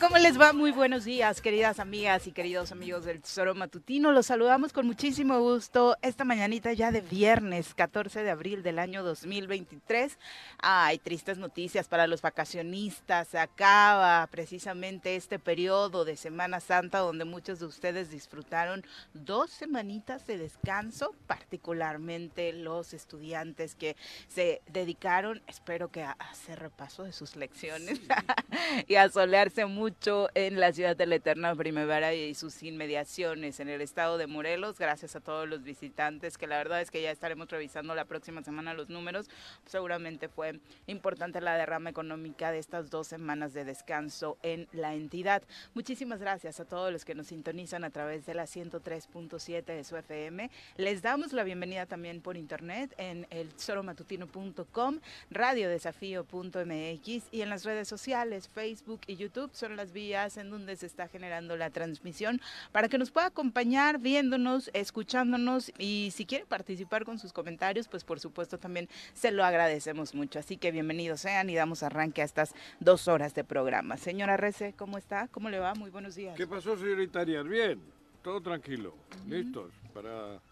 ¿Cómo 0.00 0.16
les 0.16 0.40
va? 0.40 0.54
Muy 0.54 0.72
buenos 0.72 1.04
días, 1.04 1.42
queridas 1.42 1.78
amigas 1.78 2.26
y 2.26 2.32
queridos 2.32 2.72
amigos 2.72 3.04
del 3.04 3.20
Tesoro 3.20 3.54
Matutino. 3.54 4.12
Los 4.12 4.26
saludamos 4.26 4.72
con 4.72 4.86
muchísimo 4.86 5.38
gusto 5.40 5.98
esta 6.00 6.24
mañanita 6.24 6.72
ya 6.72 6.90
de 6.90 7.02
viernes 7.02 7.74
14 7.74 8.22
de 8.22 8.30
abril 8.30 8.62
del 8.62 8.78
año 8.78 9.04
2023. 9.04 10.18
Hay 10.58 10.98
tristes 10.98 11.36
noticias 11.36 11.86
para 11.86 12.06
los 12.06 12.22
vacacionistas. 12.22 13.28
Se 13.28 13.38
acaba 13.38 14.26
precisamente 14.28 15.16
este 15.16 15.38
periodo 15.38 16.06
de 16.06 16.16
Semana 16.16 16.60
Santa 16.60 17.00
donde 17.00 17.26
muchos 17.26 17.60
de 17.60 17.66
ustedes 17.66 18.10
disfrutaron 18.10 18.84
dos 19.12 19.50
semanitas 19.50 20.26
de 20.26 20.38
descanso, 20.38 21.14
particularmente 21.26 22.54
los 22.54 22.94
estudiantes 22.94 23.74
que 23.74 23.96
se 24.28 24.62
dedicaron, 24.72 25.42
espero 25.46 25.90
que 25.90 26.02
a 26.02 26.12
hacer 26.12 26.58
repaso 26.58 27.04
de 27.04 27.12
sus 27.12 27.36
lecciones 27.36 28.00
y 28.88 28.94
a 28.94 29.10
solearse 29.10 29.73
mucho 29.74 30.28
en 30.34 30.60
la 30.60 30.72
ciudad 30.72 30.96
de 30.96 31.04
la 31.06 31.16
Eterna 31.16 31.52
Primavera 31.56 32.14
y 32.14 32.32
sus 32.34 32.62
inmediaciones 32.62 33.58
en 33.58 33.68
el 33.68 33.80
estado 33.80 34.18
de 34.18 34.28
Morelos. 34.28 34.78
Gracias 34.78 35.16
a 35.16 35.20
todos 35.20 35.48
los 35.48 35.64
visitantes, 35.64 36.38
que 36.38 36.46
la 36.46 36.58
verdad 36.58 36.80
es 36.80 36.92
que 36.92 37.02
ya 37.02 37.10
estaremos 37.10 37.50
revisando 37.50 37.92
la 37.96 38.04
próxima 38.04 38.42
semana 38.44 38.72
los 38.72 38.88
números. 38.88 39.28
Seguramente 39.66 40.28
fue 40.28 40.60
importante 40.86 41.40
la 41.40 41.56
derrama 41.56 41.90
económica 41.90 42.52
de 42.52 42.60
estas 42.60 42.88
dos 42.88 43.08
semanas 43.08 43.52
de 43.52 43.64
descanso 43.64 44.38
en 44.42 44.68
la 44.72 44.94
entidad. 44.94 45.42
Muchísimas 45.74 46.20
gracias 46.20 46.60
a 46.60 46.64
todos 46.64 46.92
los 46.92 47.04
que 47.04 47.16
nos 47.16 47.26
sintonizan 47.26 47.82
a 47.82 47.90
través 47.90 48.26
de 48.26 48.34
la 48.34 48.44
103.7 48.44 49.64
de 49.64 49.82
su 49.82 49.96
FM. 49.96 50.50
Les 50.76 51.02
damos 51.02 51.32
la 51.32 51.42
bienvenida 51.42 51.86
también 51.86 52.20
por 52.20 52.36
internet 52.36 52.94
en 52.96 53.26
el 53.30 53.50
soromatutino.com, 53.56 55.00
radiodesafío.mx 55.30 57.24
y 57.32 57.40
en 57.42 57.50
las 57.50 57.64
redes 57.64 57.88
sociales, 57.88 58.48
Facebook 58.48 59.00
y 59.08 59.16
YouTube 59.16 59.50
son 59.64 59.76
las 59.76 59.92
vías 59.92 60.36
en 60.36 60.50
donde 60.50 60.76
se 60.76 60.84
está 60.84 61.08
generando 61.08 61.56
la 61.56 61.70
transmisión 61.70 62.38
para 62.70 62.90
que 62.90 62.98
nos 62.98 63.10
pueda 63.10 63.28
acompañar 63.28 63.98
viéndonos, 63.98 64.70
escuchándonos 64.74 65.72
y 65.78 66.10
si 66.14 66.26
quiere 66.26 66.44
participar 66.44 67.06
con 67.06 67.18
sus 67.18 67.32
comentarios, 67.32 67.88
pues 67.88 68.04
por 68.04 68.20
supuesto 68.20 68.58
también 68.58 68.90
se 69.14 69.30
lo 69.30 69.42
agradecemos 69.42 70.14
mucho. 70.14 70.38
Así 70.38 70.58
que 70.58 70.70
bienvenidos 70.70 71.22
sean 71.22 71.48
y 71.48 71.54
damos 71.54 71.82
arranque 71.82 72.20
a 72.20 72.26
estas 72.26 72.54
dos 72.78 73.08
horas 73.08 73.34
de 73.34 73.42
programa. 73.42 73.96
Señora 73.96 74.36
Rece, 74.36 74.74
¿cómo 74.76 74.98
está? 74.98 75.28
¿Cómo 75.28 75.48
le 75.48 75.58
va? 75.58 75.74
Muy 75.74 75.88
buenos 75.88 76.14
días. 76.14 76.36
¿Qué 76.36 76.46
pasó, 76.46 76.76
señorita 76.76 77.20
Arias? 77.20 77.48
Bien, 77.48 77.80
todo 78.22 78.42
tranquilo, 78.42 78.94
listos 79.26 79.72
para 79.94 80.42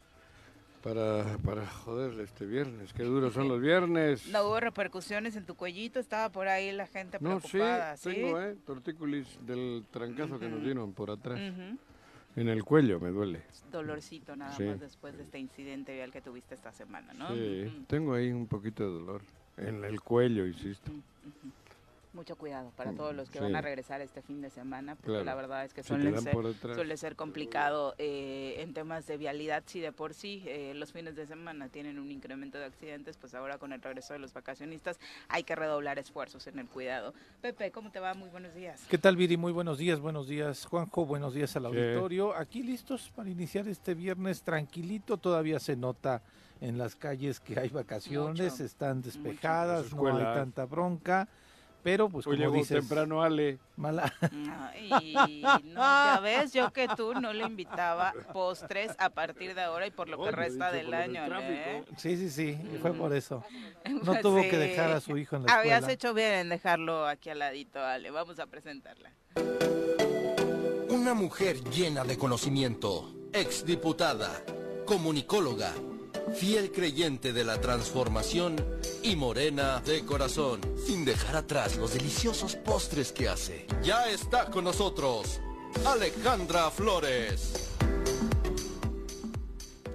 para, 0.83 1.39
para 1.39 1.67
joder 1.67 2.19
este 2.21 2.45
viernes. 2.45 2.93
Qué 2.93 3.05
duros 3.05 3.35
son 3.35 3.49
los 3.49 3.61
viernes. 3.61 4.27
No 4.29 4.45
hubo 4.45 4.61
repercusiones 4.61 5.37
en 5.37 5.47
tu 5.47 5.55
cuellito, 5.55 6.01
estaba 6.01 6.31
por 6.31 6.49
ahí 6.49 6.73
la 6.73 6.87
gente 6.87 7.19
preocupada. 7.19 7.93
No, 7.93 7.97
sí, 7.97 8.11
tengo, 8.11 8.41
¿eh? 8.41 8.57
Tortícolis 8.67 9.39
del 9.47 9.85
trancazo 9.91 10.39
que 10.39 10.49
nos 10.49 10.63
dieron 10.63 10.93
por 10.93 11.11
atrás. 11.11 11.39
En 12.35 12.49
el 12.49 12.65
cuello 12.65 12.99
me 12.99 13.11
duele. 13.11 13.43
Dolorcito 13.71 14.35
nada 14.35 14.59
más 14.59 14.81
después 14.81 15.17
de 15.17 15.23
este 15.23 15.39
incidente 15.39 15.95
vial 15.95 16.11
que 16.11 16.21
tuviste 16.21 16.55
esta 16.55 16.73
semana, 16.73 17.13
¿no? 17.13 17.29
Sí, 17.35 17.85
tengo 17.87 18.15
ahí 18.15 18.33
un 18.33 18.47
poquito 18.47 18.85
de 18.85 18.91
dolor. 18.91 19.23
En 19.59 19.85
el 19.85 20.01
cuello, 20.01 20.47
insisto 20.47 20.91
mucho 22.15 22.37
cuidado 22.37 22.73
para 22.77 22.93
todos 22.93 23.15
los 23.15 23.31
que 23.31 23.41
van 23.41 23.57
a 23.57 23.61
regresar 23.61 24.01
este 24.01 24.23
fin 24.23 24.41
de 24.41 24.51
semana, 24.51 24.97
porque 24.97 25.25
la 25.25 25.35
verdad 25.35 25.65
es 25.65 25.73
que 25.73 25.83
suele, 25.83 26.17
ser, 26.21 26.37
suele 26.75 26.97
ser 26.97 27.17
complicado 27.17 27.95
eh, 27.99 28.57
en 28.59 28.75
temas 28.75 29.07
de 29.07 29.17
vialidad. 29.17 29.63
Si 29.67 29.81
de 29.81 29.93
por 29.93 30.15
sí 30.15 30.43
eh, 30.47 30.73
los 30.75 30.93
fines 30.93 31.17
de 31.17 31.27
semana 31.27 31.69
tienen 31.69 31.99
un 31.99 32.11
incremento 32.11 32.59
de 32.59 32.67
accidentes, 32.67 33.17
pues 33.17 33.35
ahora 33.35 33.59
con 33.59 33.73
el 33.73 33.81
regreso 33.81 34.13
de 34.13 34.19
los 34.19 34.33
vacacionistas 34.33 34.99
hay 35.29 35.45
que 35.45 35.57
redoblar 35.57 35.99
esfuerzos 35.99 36.47
en 36.47 36.59
el 36.59 36.67
cuidado. 36.67 37.15
Pepe, 37.41 37.71
¿cómo 37.71 37.91
te 37.91 38.01
va? 38.01 38.15
Muy 38.15 38.29
buenos 38.29 38.55
días. 38.55 38.83
¿Qué 38.89 38.99
tal, 38.99 39.17
Viri? 39.17 39.37
Muy 39.37 39.53
buenos 39.53 39.79
días, 39.79 40.01
buenos 40.01 40.29
días, 40.29 40.67
Juanjo, 40.67 41.07
buenos 41.07 41.35
días 41.35 41.57
al 41.57 41.67
auditorio. 41.67 42.35
Aquí 42.35 42.63
listos 42.63 43.11
para 43.15 43.31
iniciar 43.31 43.67
este 43.69 43.95
viernes 43.95 44.43
tranquilito, 44.43 45.17
todavía 45.17 45.59
se 45.59 45.77
nota 45.77 46.23
en 46.61 46.79
las 46.79 46.95
calles 46.95 47.41
que 47.41 47.59
hay 47.59 47.71
vacaciones, 47.71 48.61
están 48.61 49.03
despejadas, 49.03 49.93
no 49.93 50.17
hay 50.17 50.23
tanta 50.23 50.65
bronca. 50.65 51.29
Pero 51.83 52.09
pues 52.09 52.25
como 52.25 52.37
llegó 52.37 52.55
dices, 52.55 52.79
temprano 52.79 53.23
Ale. 53.23 53.59
Mala. 53.77 54.13
y 54.31 55.15
no, 55.43 55.59
ya 55.75 56.21
ves, 56.23 56.53
yo 56.53 56.73
que 56.73 56.89
tú 56.97 57.15
no 57.15 57.33
le 57.33 57.45
invitaba 57.45 58.13
postres 58.33 58.93
a 58.99 59.11
partir 59.11 59.55
de 59.55 59.63
ahora 59.63 59.87
y 59.87 59.91
por 59.91 60.09
lo 60.09 60.23
que 60.23 60.31
resta 60.31 60.71
del 60.71 60.95
año. 60.95 61.23
¿eh? 61.41 61.85
Sí, 61.97 62.17
sí, 62.17 62.31
sí, 62.31 62.59
fue 62.81 62.93
por 62.93 63.13
eso. 63.15 63.45
No 64.05 64.21
tuvo 64.21 64.43
que 64.43 64.57
dejar 64.57 64.93
a 64.93 65.01
su 65.01 65.17
hijo 65.17 65.37
en 65.37 65.43
la 65.43 65.49
escuela. 65.49 65.77
Habías 65.77 65.93
hecho 65.93 66.15
bien 66.15 66.33
en 66.35 66.49
dejarlo 66.51 67.07
aquí 67.07 67.31
al 67.31 67.41
ladito, 67.41 67.81
Ale. 67.81 68.11
Vamos 68.11 68.39
a 68.39 68.47
presentarla. 68.47 69.11
Una 70.89 71.15
mujer 71.15 71.63
llena 71.71 72.05
de 72.05 72.17
conocimiento, 72.17 73.13
exdiputada, 73.33 74.31
comunicóloga 74.87 75.73
fiel 76.35 76.73
creyente 76.73 77.33
de 77.33 77.45
la 77.45 77.61
transformación 77.61 78.57
y 79.03 79.17
morena 79.17 79.81
de 79.81 80.05
corazón, 80.05 80.61
sin 80.87 81.05
dejar 81.05 81.37
atrás 81.37 81.77
los 81.77 81.95
deliciosos 81.95 82.57
postres 82.57 83.13
que 83.13 83.29
hace. 83.29 83.67
Ya 83.83 84.09
está 84.09 84.47
con 84.47 84.65
nosotros, 84.65 85.41
Alejandra 85.85 86.71
Flores. 86.71 87.73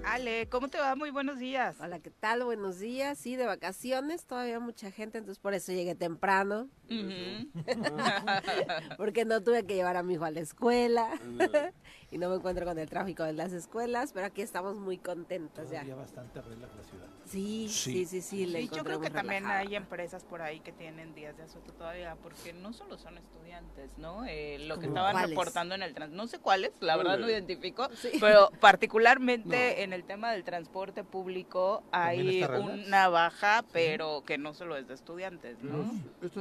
Ale, 0.03 0.47
¿cómo 0.49 0.69
te 0.69 0.79
va? 0.79 0.95
Muy 0.95 1.09
buenos 1.09 1.37
días. 1.37 1.75
Hola, 1.81 1.99
¿qué 1.99 2.09
tal? 2.09 2.43
Buenos 2.43 2.79
días. 2.79 3.17
Sí, 3.17 3.35
de 3.35 3.45
vacaciones, 3.45 4.25
todavía 4.25 4.59
mucha 4.59 4.89
gente, 4.89 5.17
entonces 5.17 5.39
por 5.39 5.53
eso 5.53 5.73
llegué 5.73 5.95
temprano. 5.95 6.69
Porque 8.97 9.25
no 9.25 9.41
tuve 9.43 9.65
que 9.65 9.75
llevar 9.75 9.97
a 9.97 10.03
mi 10.03 10.13
hijo 10.15 10.25
a 10.25 10.31
la 10.31 10.39
escuela. 10.39 11.09
y 12.11 12.17
no 12.17 12.29
me 12.29 12.35
encuentro 12.37 12.65
con 12.65 12.77
el 12.79 12.89
tráfico 12.89 13.23
de 13.23 13.33
las 13.33 13.51
escuelas, 13.51 14.13
pero 14.13 14.25
aquí 14.27 14.41
estamos 14.41 14.77
muy 14.77 14.97
contentas 14.97 15.67
Todavía 15.67 15.89
ya. 15.89 15.95
bastante 15.95 16.41
relax 16.41 16.75
la 16.75 16.83
ciudad. 16.83 17.07
Sí, 17.25 17.67
Sí. 17.69 17.91
sí, 17.91 18.05
sí, 18.05 18.21
sí, 18.21 18.45
le 18.45 18.61
Sí, 18.61 18.69
yo 18.73 18.83
creo 18.85 19.01
que 19.01 19.09
también 19.09 19.45
hay 19.47 19.75
empresas 19.75 20.23
por 20.23 20.41
ahí 20.41 20.61
que 20.61 20.71
tienen 20.71 21.13
días 21.13 21.35
de 21.35 21.43
asueto 21.43 21.73
todavía, 21.73 22.15
porque 22.23 22.53
no 22.53 22.71
solo 22.71 22.97
son 22.97 23.17
estudiantes, 23.17 23.97
¿no? 23.97 24.23
Eh, 24.25 24.57
lo 24.59 24.75
que 24.75 24.87
¿Cómo 24.87 24.95
estaban 24.95 25.11
cuáles? 25.13 25.29
reportando 25.31 25.75
en 25.75 25.83
el 25.83 25.93
trans, 25.93 26.13
no 26.13 26.27
sé 26.27 26.39
cuáles, 26.39 26.71
la 26.79 26.95
verdad 26.95 27.17
no 27.17 27.29
identifico, 27.29 27.89
Sí. 27.95 28.11
pero 28.21 28.49
particularmente 28.61 29.83
en 29.83 29.91
el 29.91 30.05
tema 30.05 30.31
del 30.31 30.45
transporte 30.45 31.03
público 31.03 31.83
¿También 31.91 32.49
hay 32.49 32.59
una 32.59 33.09
baja, 33.09 33.65
pero 33.73 34.23
que 34.25 34.37
no 34.37 34.53
solo 34.53 34.77
es 34.77 34.87
de 34.87 34.93
estudiantes, 34.93 35.61
¿no? 35.61 35.91
No 36.21 36.29
sé, 36.29 36.39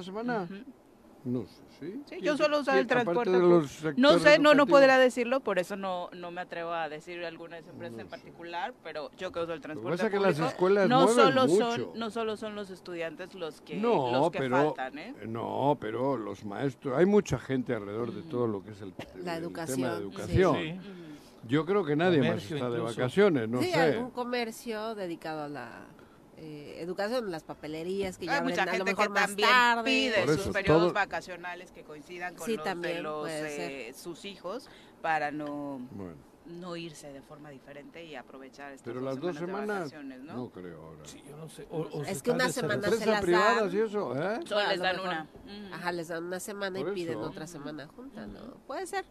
No 1.24 1.44
sé, 1.44 1.48
¿sí? 1.80 1.86
Sí, 1.90 2.02
¿Quién- 2.08 2.20
yo 2.22 2.36
suelo 2.36 2.60
usar 2.60 2.74
quién, 2.74 2.82
el 2.82 2.86
transporte 2.86 3.30
de 3.32 3.94
No 3.96 4.18
sé, 4.20 4.38
no, 4.38 4.54
no 4.54 4.64
podría 4.68 4.96
decirlo, 4.96 5.40
por 5.40 5.58
eso 5.58 5.74
no, 5.74 6.08
no 6.12 6.30
me 6.30 6.40
atrevo 6.40 6.70
a 6.72 6.88
decir 6.88 7.24
alguna 7.24 7.58
empresa 7.58 8.00
en 8.00 8.06
particular, 8.06 8.72
pero 8.84 9.10
yo 9.18 9.32
que 9.32 9.40
uso 9.40 9.52
el 9.52 9.58
Lo 9.58 9.62
que 9.62 9.66
transporte 9.66 9.90
pasa 9.96 10.06
es 10.06 10.12
que 10.12 10.20
las 10.20 10.34
público, 10.36 10.48
escuelas 10.52 10.88
no 10.88 11.08
solo 11.08 11.46
mucho. 11.48 11.70
son 11.72 11.98
no 11.98 12.10
solo 12.10 12.36
son 12.36 12.54
los 12.54 12.70
estudiantes 12.70 13.34
los 13.34 13.60
que 13.60 13.74
No, 13.76 14.12
los 14.12 14.30
que 14.30 14.38
pero 14.38 14.56
faltan, 14.56 14.98
¿eh? 14.98 15.14
no, 15.26 15.76
pero 15.80 16.16
los 16.16 16.44
maestros, 16.44 16.96
hay 16.96 17.06
mucha 17.06 17.40
gente 17.40 17.74
alrededor 17.74 18.14
de 18.14 18.22
todo 18.22 18.46
lo 18.46 18.62
que 18.62 18.70
es 18.70 18.80
el, 18.80 18.94
La 19.24 19.36
el 19.36 19.42
educación, 19.42 19.76
tema 19.78 19.94
de 19.94 19.96
sí. 19.98 20.02
educación. 20.04 20.54
Sí. 20.54 20.78
Yo 21.48 21.66
creo 21.66 21.84
que 21.84 21.96
nadie 21.96 22.20
más 22.20 22.48
está 22.48 22.70
de 22.70 22.78
vacaciones, 22.78 23.48
no 23.48 23.60
sí, 23.62 23.70
sé. 23.72 23.80
algún 23.80 24.10
comercio 24.12 24.94
dedicado 24.94 25.42
a 25.42 25.48
la 25.48 25.86
eh, 26.38 26.76
educación, 26.80 27.30
las 27.30 27.44
papelerías 27.44 28.18
que 28.18 28.26
ya 28.26 28.32
Hay 28.32 28.38
abren 28.40 28.50
mucha 28.52 28.62
a 28.62 28.66
lo 28.66 28.72
gente 28.72 28.90
mejor 28.90 29.06
que 29.06 29.12
más 29.12 29.26
también 29.26 29.48
tarde. 29.48 29.84
pide 29.84 30.18
Por 30.24 30.28
sus 30.34 30.40
eso, 30.42 30.52
periodos 30.52 30.82
todo- 30.82 30.92
vacacionales 30.92 31.72
que 31.72 31.82
coincidan 31.82 32.34
con 32.34 32.46
Sí, 32.46 32.56
los 32.56 32.64
de 32.64 32.70
también 32.70 33.02
los 33.02 33.20
puede 33.22 33.88
eh, 33.88 33.92
sus 33.94 34.24
hijos 34.24 34.68
para 35.02 35.30
no 35.30 35.80
Bueno, 35.92 36.14
no 36.46 36.76
irse 36.76 37.12
de 37.12 37.22
forma 37.22 37.50
diferente 37.50 38.04
y 38.04 38.14
aprovechar 38.14 38.72
estas 38.72 38.84
pero 38.84 39.00
las 39.00 39.18
dos 39.18 39.34
de 39.34 39.40
semanas, 39.40 39.78
vacaciones, 39.78 40.20
¿no? 40.20 40.34
no 40.34 40.50
creo 40.50 40.80
ahora. 40.82 41.04
Sí, 41.04 41.22
yo 41.28 41.36
no 41.36 41.48
sé. 41.48 41.66
o- 41.70 41.80
o 41.82 42.02
Es 42.04 42.18
se 42.18 42.22
que 42.24 42.30
una 42.30 42.48
semana 42.50 42.88
se 42.90 43.06
las 43.06 43.20
privadas 43.22 43.72
dan. 43.72 43.74
y 43.74 43.78
eso, 43.84 44.14
¿eh? 44.14 44.40
Solo 44.46 44.68
les 44.68 44.78
dan 44.80 44.96
mejor. 44.96 45.08
una. 45.08 45.28
Ajá, 45.74 45.92
les 45.92 46.08
dan 46.08 46.22
una 46.24 46.38
semana 46.38 46.78
Por 46.78 46.90
y 46.90 46.94
piden 46.94 47.18
eso. 47.18 47.22
otra 47.28 47.46
semana 47.48 47.86
junta, 47.88 48.26
¿no? 48.28 48.58
Puede 48.66 48.86
ser, 48.86 49.04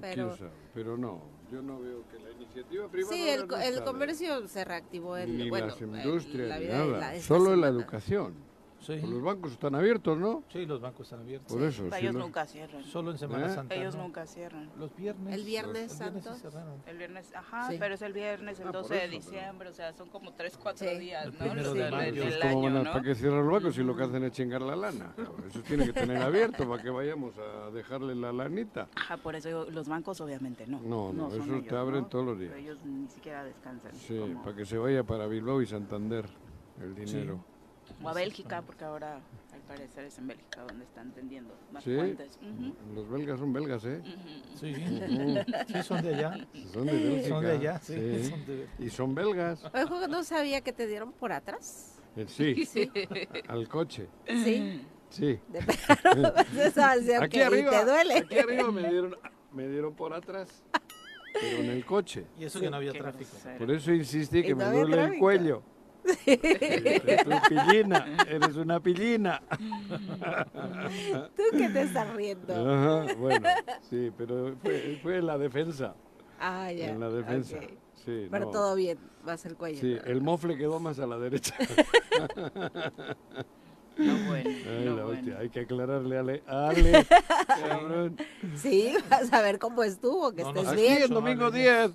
¿Quién 0.00 0.30
pero... 0.30 0.36
Pero 0.72 0.96
no, 0.96 1.20
yo 1.50 1.62
no 1.62 1.80
veo 1.80 2.02
que 2.10 2.18
la 2.18 2.30
iniciativa 2.32 2.88
privada... 2.88 3.14
Sí, 3.14 3.28
el, 3.28 3.46
el 3.74 3.84
comercio 3.84 4.46
se 4.48 4.64
reactivó 4.64 5.16
en, 5.16 5.36
Ni 5.36 5.48
bueno, 5.48 5.66
las 5.68 5.80
industrias, 5.80 6.48
la 6.48 6.58
vida 6.58 6.78
nada. 6.78 7.12
la- 7.14 7.20
Solo 7.20 7.52
en 7.54 7.60
la 7.60 7.68
educación. 7.68 8.34
Sí. 8.80 8.96
Pues 9.00 9.10
Los 9.10 9.22
bancos 9.22 9.52
están 9.52 9.74
abiertos, 9.74 10.16
¿no? 10.18 10.44
Sí, 10.52 10.64
los 10.64 10.80
bancos 10.80 11.02
están 11.06 11.20
abiertos. 11.20 11.52
Por 11.52 11.62
eso. 11.62 11.82
sí 11.90 11.96
Ellos 12.00 12.14
los- 12.14 12.22
nunca 12.24 12.46
cierran. 12.46 12.84
Solo 12.84 13.10
en 13.10 13.18
Semana 13.18 13.46
¿Eh? 13.46 13.54
Santa. 13.54 13.74
Ellos 13.74 13.96
no. 13.96 14.02
nunca 14.04 14.26
cierran. 14.26 14.70
Los 14.78 14.94
viernes. 14.96 15.34
El 15.34 15.44
Viernes 15.44 15.92
Santo. 15.92 16.30
El 16.86 16.96
viernes, 16.96 17.34
ajá, 17.34 17.68
Sí. 17.70 17.76
pero 17.78 17.94
es 17.94 18.02
el 18.02 18.12
viernes, 18.12 18.60
el 18.60 18.68
Ah, 18.68 18.72
por 18.72 18.82
12 18.82 18.94
de 18.94 19.00
eso, 19.00 19.10
pero- 19.10 19.20
diciembre, 19.22 19.68
o 19.68 19.72
sea, 19.74 19.92
son 19.92 20.08
como 20.08 20.32
3, 20.32 20.56
4 20.56 20.88
Sí. 20.88 20.98
días, 20.98 21.24
El 21.26 21.32
¿no? 21.32 21.38
primero 21.38 21.62
Los 21.62 21.74
de 21.74 21.82
del, 21.82 21.90
mayo. 21.92 22.12
del 22.12 22.22
Pues, 22.22 22.38
¿cómo 22.40 22.62
van 22.62 22.72
año, 22.72 22.80
a- 22.80 22.84
¿no? 22.84 22.92
¿Para 22.92 23.04
qué 23.04 23.14
cierran 23.14 23.38
los 23.44 23.52
bancos 23.52 23.74
si 23.74 23.82
lo 23.82 23.96
que 23.96 24.02
hacen 24.04 24.24
es 24.24 24.32
chingar 24.32 24.62
la 24.62 24.76
lana? 24.76 25.12
Eso 25.48 25.60
tiene 25.62 25.84
que 25.86 25.92
tener 25.92 26.22
abierto 26.22 26.68
para 26.68 26.82
que 26.82 26.90
vayamos 26.90 27.34
a 27.38 27.70
dejarle 27.70 28.14
la 28.14 28.32
lanita. 28.32 28.88
Ajá, 28.94 29.16
por 29.16 29.34
eso 29.34 29.48
digo, 29.48 29.66
los 29.70 29.88
bancos 29.88 30.20
obviamente 30.20 30.66
no. 30.66 30.80
No, 30.80 31.12
no, 31.12 31.30
son 31.30 31.40
esos 31.42 31.48
te 31.48 31.56
ellos, 31.68 31.72
abren 31.72 32.00
¿no? 32.02 32.06
todos 32.06 32.24
los 32.24 32.38
días. 32.38 32.54
Ellos 32.56 32.78
ni 32.84 33.08
siquiera 33.08 33.44
descansan. 33.44 33.92
Sí, 33.94 34.16
como- 34.18 34.42
para 34.44 34.56
que 34.56 34.64
se 34.64 34.78
vaya 34.78 35.02
para 35.04 35.26
Bilbao 35.26 35.60
y 35.60 35.66
Santander 35.66 36.24
el 36.80 36.94
dinero. 36.94 37.44
O 38.02 38.08
a 38.08 38.12
Bélgica, 38.14 38.62
porque 38.62 38.84
ahora 38.84 39.20
al 39.52 39.60
parecer 39.66 40.04
es 40.04 40.18
en 40.18 40.26
Bélgica 40.28 40.62
donde 40.66 40.84
están 40.84 41.12
tendiendo 41.12 41.54
más 41.72 41.82
Sí, 41.84 41.94
puentes. 41.96 42.38
Ujú, 42.42 42.94
los 42.94 43.08
belgas 43.10 43.38
son 43.40 43.52
belgas, 43.52 43.84
¿eh? 43.84 44.00
ujú. 44.00 44.56
Sí, 44.58 44.74
sí, 44.74 45.82
son 45.82 46.02
de 46.02 46.14
allá. 46.14 46.46
Son 46.72 46.86
de 46.86 46.92
Bélgica. 46.92 47.28
Son 47.28 47.44
de 47.44 47.50
allá, 47.52 47.78
sí. 47.80 47.94
sí. 47.94 48.30
Son 48.30 48.46
de- 48.46 48.68
Y 48.78 48.90
son 48.90 49.14
belgas. 49.14 49.64
Oye, 49.74 50.08
no 50.08 50.22
sabía 50.22 50.60
que 50.60 50.72
te 50.72 50.86
dieron 50.86 51.12
por 51.12 51.32
atrás. 51.32 51.98
Eh, 52.16 52.24
Sí, 52.28 52.64
Sí, 52.66 52.90
al 53.48 53.68
coche. 53.68 54.08
sí. 54.26 54.82
Sí. 55.10 55.40
De 55.48 55.58
eso 56.66 56.80
decía 56.96 57.22
Aquí 57.22 57.40
arriba, 57.40 57.70
te 57.70 57.84
duele. 57.86 58.18
aquí 58.18 58.38
arriba 58.38 58.70
me 58.70 58.88
dieron, 58.90 59.16
me 59.52 59.66
dieron 59.66 59.94
por 59.94 60.12
atrás, 60.12 60.62
pero 61.32 61.56
en 61.62 61.70
el 61.70 61.84
coche. 61.86 62.26
Y 62.38 62.44
eso 62.44 62.60
que 62.60 62.68
no 62.68 62.76
había 62.76 62.92
tráfico. 62.92 63.30
Por 63.58 63.70
eso 63.70 63.90
insistí 63.92 64.42
que 64.42 64.50
no 64.50 64.56
me 64.56 64.64
duele 64.66 64.80
el 64.82 64.90
tráfico. 64.92 65.62
Cuello. 66.24 67.24
Tú 67.24 67.30
pillina, 67.48 68.16
eres 68.28 68.56
una 68.56 68.80
pillina. 68.80 69.42
¿Tú 71.36 71.42
qué 71.52 71.68
te 71.68 71.82
estás 71.82 72.14
riendo? 72.14 72.54
Ajá, 72.54 73.14
bueno, 73.14 73.48
sí, 73.88 74.10
pero 74.16 74.54
fue, 74.62 74.98
fue 75.02 75.16
en 75.18 75.26
la 75.26 75.38
defensa. 75.38 75.94
Ah, 76.40 76.70
ya. 76.72 76.90
En 76.90 77.00
la 77.00 77.08
defensa. 77.10 77.56
ok. 77.56 77.64
Sí, 78.04 78.28
Pero 78.30 78.44
no. 78.46 78.50
todo 78.52 78.74
bien, 78.76 78.96
más 79.24 79.44
el 79.44 79.56
cuello. 79.56 79.80
Sí, 79.80 79.98
el 80.06 80.22
mofle 80.22 80.56
quedó 80.56 80.78
más 80.80 80.98
a 81.00 81.06
la 81.06 81.18
derecha. 81.18 81.54
No 83.98 84.14
bueno, 84.28 84.48
Ay, 84.48 84.84
no 84.84 84.96
la 84.96 85.04
bueno. 85.06 85.36
hay 85.40 85.50
que 85.50 85.58
aclararle 85.60 86.16
a 86.16 86.20
Ale. 86.20 86.42
Ale, 86.46 87.06
cabrón. 87.68 88.16
Sí, 88.54 88.94
vas 89.10 89.32
a 89.32 89.42
ver 89.42 89.58
cómo 89.58 89.82
estuvo, 89.82 90.30
que 90.32 90.42
No, 90.44 90.52
no, 90.52 90.60
estés 90.60 90.72
Aquí 90.72 90.82
bien. 90.82 91.02
el 91.02 91.08
domingo 91.10 91.46
Ale. 91.46 91.58
10. 91.58 91.90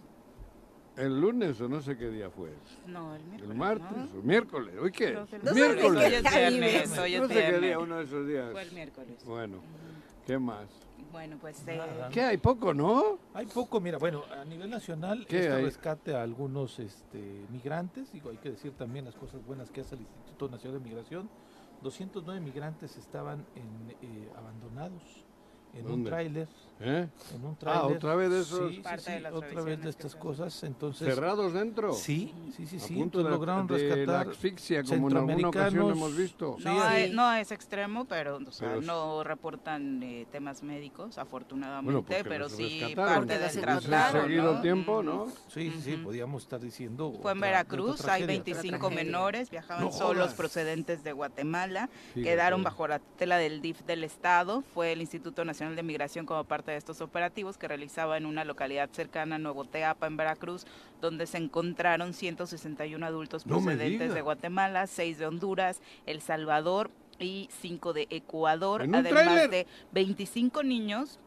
El 0.95 1.19
lunes 1.19 1.59
o 1.59 1.67
no 1.67 1.81
sé 1.81 1.97
qué 1.97 2.09
día 2.09 2.29
fue. 2.29 2.51
No, 2.85 3.15
el 3.15 3.23
miércoles. 3.23 3.51
El 3.51 3.57
martes 3.57 3.97
¿no? 4.13 4.19
o 4.19 4.23
miércoles. 4.23 4.75
¿Hoy 4.79 4.91
qué? 4.91 5.13
No 5.13 5.25
sé 5.25 5.39
miércoles. 5.53 6.01
qué 6.03 6.07
Hoy 6.07 6.13
es 6.13 6.21
día 6.23 6.49
viernes, 6.49 6.73
vives. 6.73 6.97
hoy 6.99 7.15
es 7.15 7.21
no 7.21 7.27
sé 7.27 7.33
qué 7.33 7.59
día, 7.59 7.79
uno 7.79 7.97
de 7.97 8.03
esos 8.03 8.27
días. 8.27 8.51
Fue 8.51 8.61
el 8.61 8.71
miércoles. 8.71 9.25
Bueno, 9.25 9.57
¿qué 10.27 10.37
más? 10.37 10.67
Bueno, 11.11 11.37
pues 11.39 11.67
eh. 11.67 11.79
¿Qué 12.11 12.21
hay? 12.21 12.37
Poco, 12.37 12.73
¿no? 12.73 13.17
Hay 13.33 13.45
poco, 13.45 13.79
mira, 13.79 13.97
bueno, 13.99 14.23
a 14.39 14.43
nivel 14.45 14.69
nacional, 14.69 15.25
¿Qué 15.27 15.39
este 15.41 15.51
hay? 15.53 15.63
rescate 15.63 16.15
a 16.15 16.23
algunos 16.23 16.79
este, 16.79 17.45
migrantes, 17.51 18.11
digo, 18.11 18.31
hay 18.31 18.37
que 18.37 18.51
decir 18.51 18.71
también 18.73 19.05
las 19.05 19.15
cosas 19.15 19.45
buenas 19.45 19.69
que 19.69 19.81
hace 19.81 19.93
el 19.95 20.01
Instituto 20.01 20.49
Nacional 20.49 20.79
de 20.79 20.89
Migración. 20.89 21.29
209 21.83 22.39
migrantes 22.39 22.97
estaban 22.97 23.45
en, 23.55 23.95
eh, 24.01 24.29
abandonados 24.37 25.23
en 25.73 25.89
un 25.91 26.03
tráiler, 26.03 26.47
¿Eh? 26.85 27.07
en 27.33 27.45
un 27.45 27.57
Ah, 27.65 27.83
otra 27.85 28.15
vez 28.15 28.30
de 28.30 28.41
esos. 28.41 28.69
Sí, 28.69 28.75
sí, 28.75 28.81
Parte 28.81 29.01
sí, 29.03 29.12
de 29.13 29.19
las 29.21 29.33
otra 29.33 29.47
vez 29.47 29.56
revisiones 29.56 29.77
de 29.80 29.83
que 29.83 29.89
estas 30.07 30.15
cosas, 30.15 30.63
entonces... 30.63 31.07
¿Cerrados 31.07 31.53
dentro? 31.53 31.94
Sí, 31.94 32.33
sí, 32.56 32.65
sí, 32.68 33.00
entonces 33.00 33.24
de, 33.25 33.30
lograron 33.30 33.68
de 33.68 34.06
la 34.06 34.21
asfixia, 34.21 34.83
como 34.83 35.09
en 35.09 35.18
alguna 35.18 35.47
ocasión 35.50 35.91
hemos 35.91 36.15
visto. 36.15 36.57
Sí, 36.59 36.65
no, 36.65 36.89
es, 36.89 37.12
no 37.13 37.33
es 37.33 37.51
extremo, 37.51 38.06
pero 38.06 38.38
o 38.38 38.51
sea, 38.51 38.69
Pero- 38.69 38.81
no 38.81 39.24
reportan 39.24 40.03
eh, 40.03 40.27
temas 40.31 40.62
médicos, 40.63 41.18
afortunadamente, 41.18 42.01
Bueno, 42.07 42.25
pero 42.30 42.50
sí 42.50 42.81
parte 42.95 43.38
del 43.39 44.44
el 44.45 44.62
tiempo. 44.62 45.03
¿no? 45.03 45.27
Sí, 45.47 45.74
sí, 45.83 45.97
podíamos 45.97 46.44
estar 46.44 46.59
diciendo. 46.59 47.13
Fue 47.21 47.31
en 47.31 47.39
Veracruz, 47.39 48.01
hay 48.01 48.24
tragedia. 48.25 48.27
25 48.27 48.68
Otra 48.75 48.79
tragedia. 48.79 49.03
menores, 49.03 49.50
viajaban 49.50 49.83
No 49.86 49.91
solos 49.91 50.24
jodas. 50.24 50.33
procedentes 50.33 51.03
de 51.03 51.12
Guatemala, 51.13 51.89
quedaron 52.13 52.63
bajo 52.63 52.88
la 52.88 53.00
tutela 53.00 53.38
del 53.38 53.62
DIF 53.62 53.81
del 53.84 54.03
Estado. 54.03 54.62
Fue 54.74 54.91
el 54.91 55.01
Instituto 55.01 55.46
Nacional 55.46 55.75
de 55.75 55.84
Migración 55.84 56.25
como 56.25 56.43
parte 56.43 56.72
de 56.74 56.77
estos 56.77 57.01
operativos 57.01 57.58
que 57.58 57.68
realizaba 57.68 58.18
en 58.18 58.25
una 58.25 58.44
localidad 58.44 58.89
cercana 58.92 59.36
a 59.36 59.39
Nuevo 59.39 59.65
Teapa, 59.65 60.08
en 60.08 60.18
Veracruz, 60.18 60.65
donde 61.01 61.25
se 61.27 61.38
encontraron 61.38 62.13
161 62.13 63.06
adultos 63.06 63.46
No 63.46 63.56
procedentes 63.56 64.13
de 64.13 64.22
Guatemala, 64.22 64.88
6 64.88 65.18
de 65.18 65.27
Honduras, 65.27 65.82
El 66.06 66.22
Salvador 66.22 66.92
y 67.20 67.50
5 67.62 67.94
de 67.94 68.08
Ecuador, 68.10 68.82
¿En 68.82 68.89
un 68.89 68.96
además 68.96 69.50
de 69.50 69.68
25 69.92 70.63
niños 70.63 71.20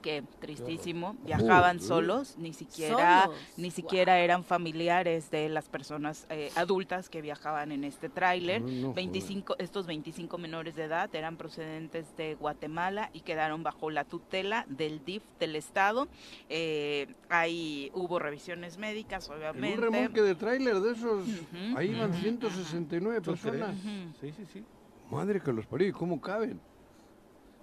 que 0.00 0.22
tristísimo 0.40 1.16
viajaban 1.24 1.80
solos 1.80 2.36
ni 2.38 2.52
siquiera 2.52 3.24
Solos. 3.26 3.40
ni 3.56 3.70
siquiera 3.70 4.18
eran 4.20 4.44
familiares 4.44 5.30
de 5.30 5.48
las 5.48 5.68
personas 5.68 6.26
eh, 6.30 6.50
adultas 6.56 7.08
que 7.08 7.20
viajaban 7.20 7.72
en 7.72 7.84
este 7.84 8.08
tráiler 8.08 8.62
No, 8.62 8.68
no 8.68 8.82
jodas. 8.82 8.94
25 8.96 9.56
estos 9.58 9.86
25 9.86 10.38
menores 10.38 10.74
de 10.74 10.84
edad 10.84 11.14
eran 11.14 11.36
procedentes 11.36 12.16
de 12.16 12.34
Guatemala 12.34 13.10
y 13.12 13.20
quedaron 13.20 13.62
bajo 13.62 13.90
la 13.90 14.04
tutela 14.04 14.64
del 14.68 15.04
DIF 15.04 15.22
del 15.38 15.56
estado 15.56 16.08
Eh, 16.48 17.06
ahí 17.28 17.90
hubo 17.94 18.18
revisiones 18.18 18.78
médicas 18.78 19.28
En 19.28 19.34
obviamente 19.36 19.76
un 19.78 19.82
remolque 19.92 20.22
de 20.22 20.34
tráiler 20.34 20.80
de 20.80 20.92
esos, 20.92 21.26
ahí 21.76 21.90
iban 21.90 22.10
ujú, 22.10 22.20
169 22.20 23.20
¿Tú 23.20 23.32
crees? 23.36 23.42
personas. 23.42 23.76
Sí, 24.20 24.32
sí, 24.36 24.44
sí. 24.52 24.64
Madre 25.10 25.40
que 25.40 25.52
los 25.52 25.66
parí, 25.66 25.92
¿cómo 25.92 26.20
caben? 26.20 26.60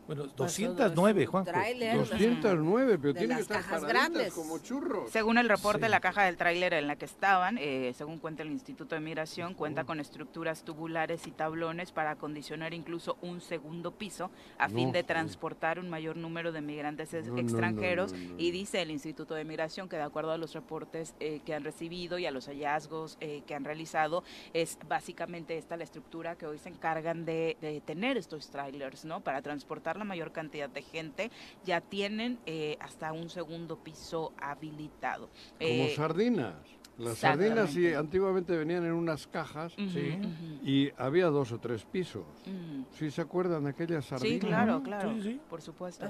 Bueno, 0.09 0.23
Pues, 0.23 0.35
209, 0.57 1.21
es 1.21 1.27
un 1.27 1.31
Juanjo. 1.31 1.51
tráiler. 1.51 1.97
209, 1.99 2.97
pero 2.97 3.13
De 3.13 3.19
tienen 3.19 3.37
que 3.37 3.43
estar 3.43 3.61
cajas 3.61 3.83
grandes. 3.85 4.33
como 4.33 4.57
churros. 4.57 5.11
Según 5.11 5.37
el 5.37 5.47
reporte, 5.47 5.85
Sí. 5.85 5.91
la 5.91 5.99
caja 5.99 6.23
del 6.23 6.35
tráiler 6.35 6.73
en 6.73 6.87
la 6.87 6.95
que 6.95 7.05
estaban, 7.05 7.59
eh, 7.59 7.93
según 7.95 8.17
cuenta 8.17 8.41
el 8.41 8.49
Instituto 8.49 8.95
de 8.95 9.01
Migración, 9.01 9.53
cuenta 9.53 9.83
con 9.83 9.99
estructuras 9.99 10.63
tubulares 10.63 11.27
y 11.27 11.31
tablones 11.31 11.91
para 11.91 12.09
acondicionar 12.09 12.73
incluso 12.73 13.17
un 13.21 13.39
segundo 13.39 13.91
piso 13.91 14.31
a 14.57 14.67
No, 14.67 14.73
fin 14.73 14.91
de 14.91 15.03
transportar 15.03 15.77
un 15.77 15.91
mayor 15.91 16.17
número 16.17 16.51
de 16.51 16.61
migrantes 16.61 17.13
No, 17.13 17.37
extranjeros. 17.37 18.11
no, 18.11 18.17
no, 18.17 18.39
Y 18.39 18.49
dice 18.49 18.81
el 18.81 18.89
Instituto 18.89 19.35
de 19.35 19.43
Migración 19.45 19.89
que 19.89 19.97
de 19.97 20.01
acuerdo 20.01 20.31
a 20.31 20.39
los 20.39 20.53
reportes 20.55 21.13
eh, 21.19 21.41
que 21.45 21.53
han 21.53 21.63
recibido 21.63 22.17
y 22.17 22.25
a 22.25 22.31
los 22.31 22.47
hallazgos 22.47 23.17
eh, 23.21 23.43
que 23.45 23.53
han 23.53 23.63
realizado, 23.63 24.23
es 24.53 24.79
básicamente 24.87 25.55
esta 25.55 25.77
la 25.77 25.83
estructura 25.83 26.35
que 26.35 26.47
hoy 26.47 26.57
se 26.57 26.69
encargan 26.69 27.25
de, 27.25 27.57
de 27.61 27.79
tener 27.81 28.17
estos 28.17 28.49
trailers, 28.49 29.05
¿no? 29.05 29.21
Para 29.21 29.43
transportar 29.43 29.98
la 29.99 30.05
mayor 30.05 30.31
cantidad 30.31 30.69
de 30.69 30.81
gente, 30.81 31.31
ya 31.63 31.81
tienen 31.81 32.39
eh, 32.45 32.77
hasta 32.79 33.11
un 33.13 33.29
segundo 33.29 33.77
piso 33.77 34.33
habilitado. 34.41 35.27
Como 35.27 35.59
Eh, 35.59 35.93
sardinas. 35.95 36.55
Las 36.99 37.17
sardinas 37.19 37.71
sí, 37.71 37.93
antiguamente 37.93 38.55
venían 38.57 38.85
en 38.85 38.91
unas 38.91 39.25
cajas 39.27 39.73
Sí. 39.73 40.19
y 40.63 40.91
había 40.97 41.27
dos 41.27 41.51
o 41.51 41.59
tres 41.59 41.85
pisos. 41.85 42.23
ujú. 42.45 42.85
¿Sí 42.97 43.11
se 43.11 43.21
acuerdan 43.21 43.63
de 43.63 43.69
aquellas 43.71 44.05
sardinas? 44.05 44.41
Sí, 44.41 44.45
claro, 44.47 44.83
claro, 44.83 45.13
sí, 45.15 45.21
sí. 45.21 45.41
por 45.49 45.61
supuesto. 45.61 46.05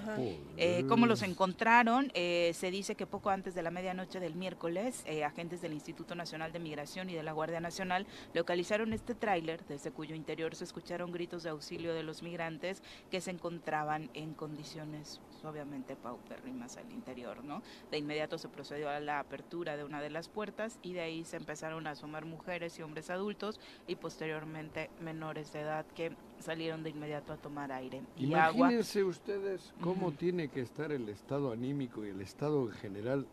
Eh, 0.58 0.86
¿Cómo 0.88 1.06
los 1.06 1.22
encontraron? 1.22 2.12
Eh, 2.14 2.52
se 2.56 2.72
dice 2.72 2.96
que 2.96 3.06
poco 3.06 3.30
antes 3.30 3.54
de 3.54 3.62
la 3.62 3.70
medianoche 3.72 4.20
del 4.20 4.36
miércoles, 4.36 5.04
eh, 5.06 5.24
agentes 5.24 5.62
del 5.62 5.74
Instituto 5.74 6.16
Nacional 6.16 6.52
de 6.52 6.60
Migración 6.60 7.10
y 7.10 7.14
de 7.14 7.24
la 7.24 7.32
Guardia 7.34 7.60
Nacional 7.60 8.08
localizaron 8.34 8.94
este 8.94 9.14
tráiler, 9.14 9.64
desde 9.68 9.92
cuyo 9.92 10.16
interior 10.16 10.56
se 10.56 10.64
escucharon 10.64 11.12
gritos 11.12 11.44
de 11.44 11.50
auxilio 11.50 11.94
de 11.94 12.04
los 12.04 12.24
migrantes 12.24 12.82
que 13.12 13.22
se 13.22 13.32
encontraban 13.32 14.10
en 14.14 14.34
condiciones 14.34 15.22
obviamente 15.44 15.96
paupérrimas 15.96 16.76
al 16.78 16.92
interior, 16.92 17.44
¿no? 17.44 17.62
De 17.92 17.98
inmediato 17.98 18.38
se 18.38 18.50
procedió 18.50 18.90
a 18.90 19.00
la 19.00 19.20
apertura 19.20 19.78
de 19.78 19.84
una 19.84 20.02
de 20.02 20.10
las 20.10 20.28
puertas 20.28 20.79
y 20.82 20.94
de 20.94 21.02
ahí 21.02 21.24
se 21.24 21.38
empezaron 21.38 21.88
a 21.88 21.92
asomar 21.92 22.26
mujeres 22.26 22.78
y 22.80 22.82
hombres 22.82 23.10
adultos 23.10 23.60
y 23.88 23.96
posteriormente 23.96 24.90
menores 25.02 25.52
de 25.54 25.62
edad 25.62 25.86
que 25.96 26.12
salieron 26.40 26.84
de 26.84 26.92
inmediato 26.92 27.34
a 27.34 27.38
tomar 27.38 27.72
aire 27.72 28.02
y 28.18 28.34
agua. 28.34 28.54
Imagínense 28.54 29.04
ustedes 29.04 29.74
cómo 29.82 30.12
tiene 30.12 30.50
que 30.50 30.62
estar 30.62 30.92
el 30.92 31.10
estado 31.10 31.52
anímico 31.52 32.06
y 32.06 32.10
el 32.10 32.22
estado 32.22 32.66
en 32.66 32.72
general 32.72 33.28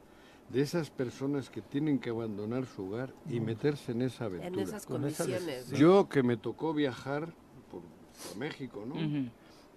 de 0.48 0.60
esas 0.60 0.90
personas 0.90 1.50
que 1.50 1.60
tienen 1.60 1.98
que 1.98 2.10
abandonar 2.10 2.66
su 2.66 2.86
hogar 2.86 3.12
y 3.28 3.40
meterse 3.40 3.92
en 3.92 4.02
esa 4.02 4.26
En 4.26 4.36
aventura. 4.36 4.62
esas 4.62 4.86
Con 4.86 5.04
esa 5.04 5.24
condiciones. 5.24 5.70
Yo 5.70 6.08
que 6.08 6.22
me 6.22 6.36
tocó 6.36 6.72
viajar 6.72 7.32
por, 7.70 7.82
por 7.82 8.36
México, 8.38 8.84
¿no? 8.86 8.94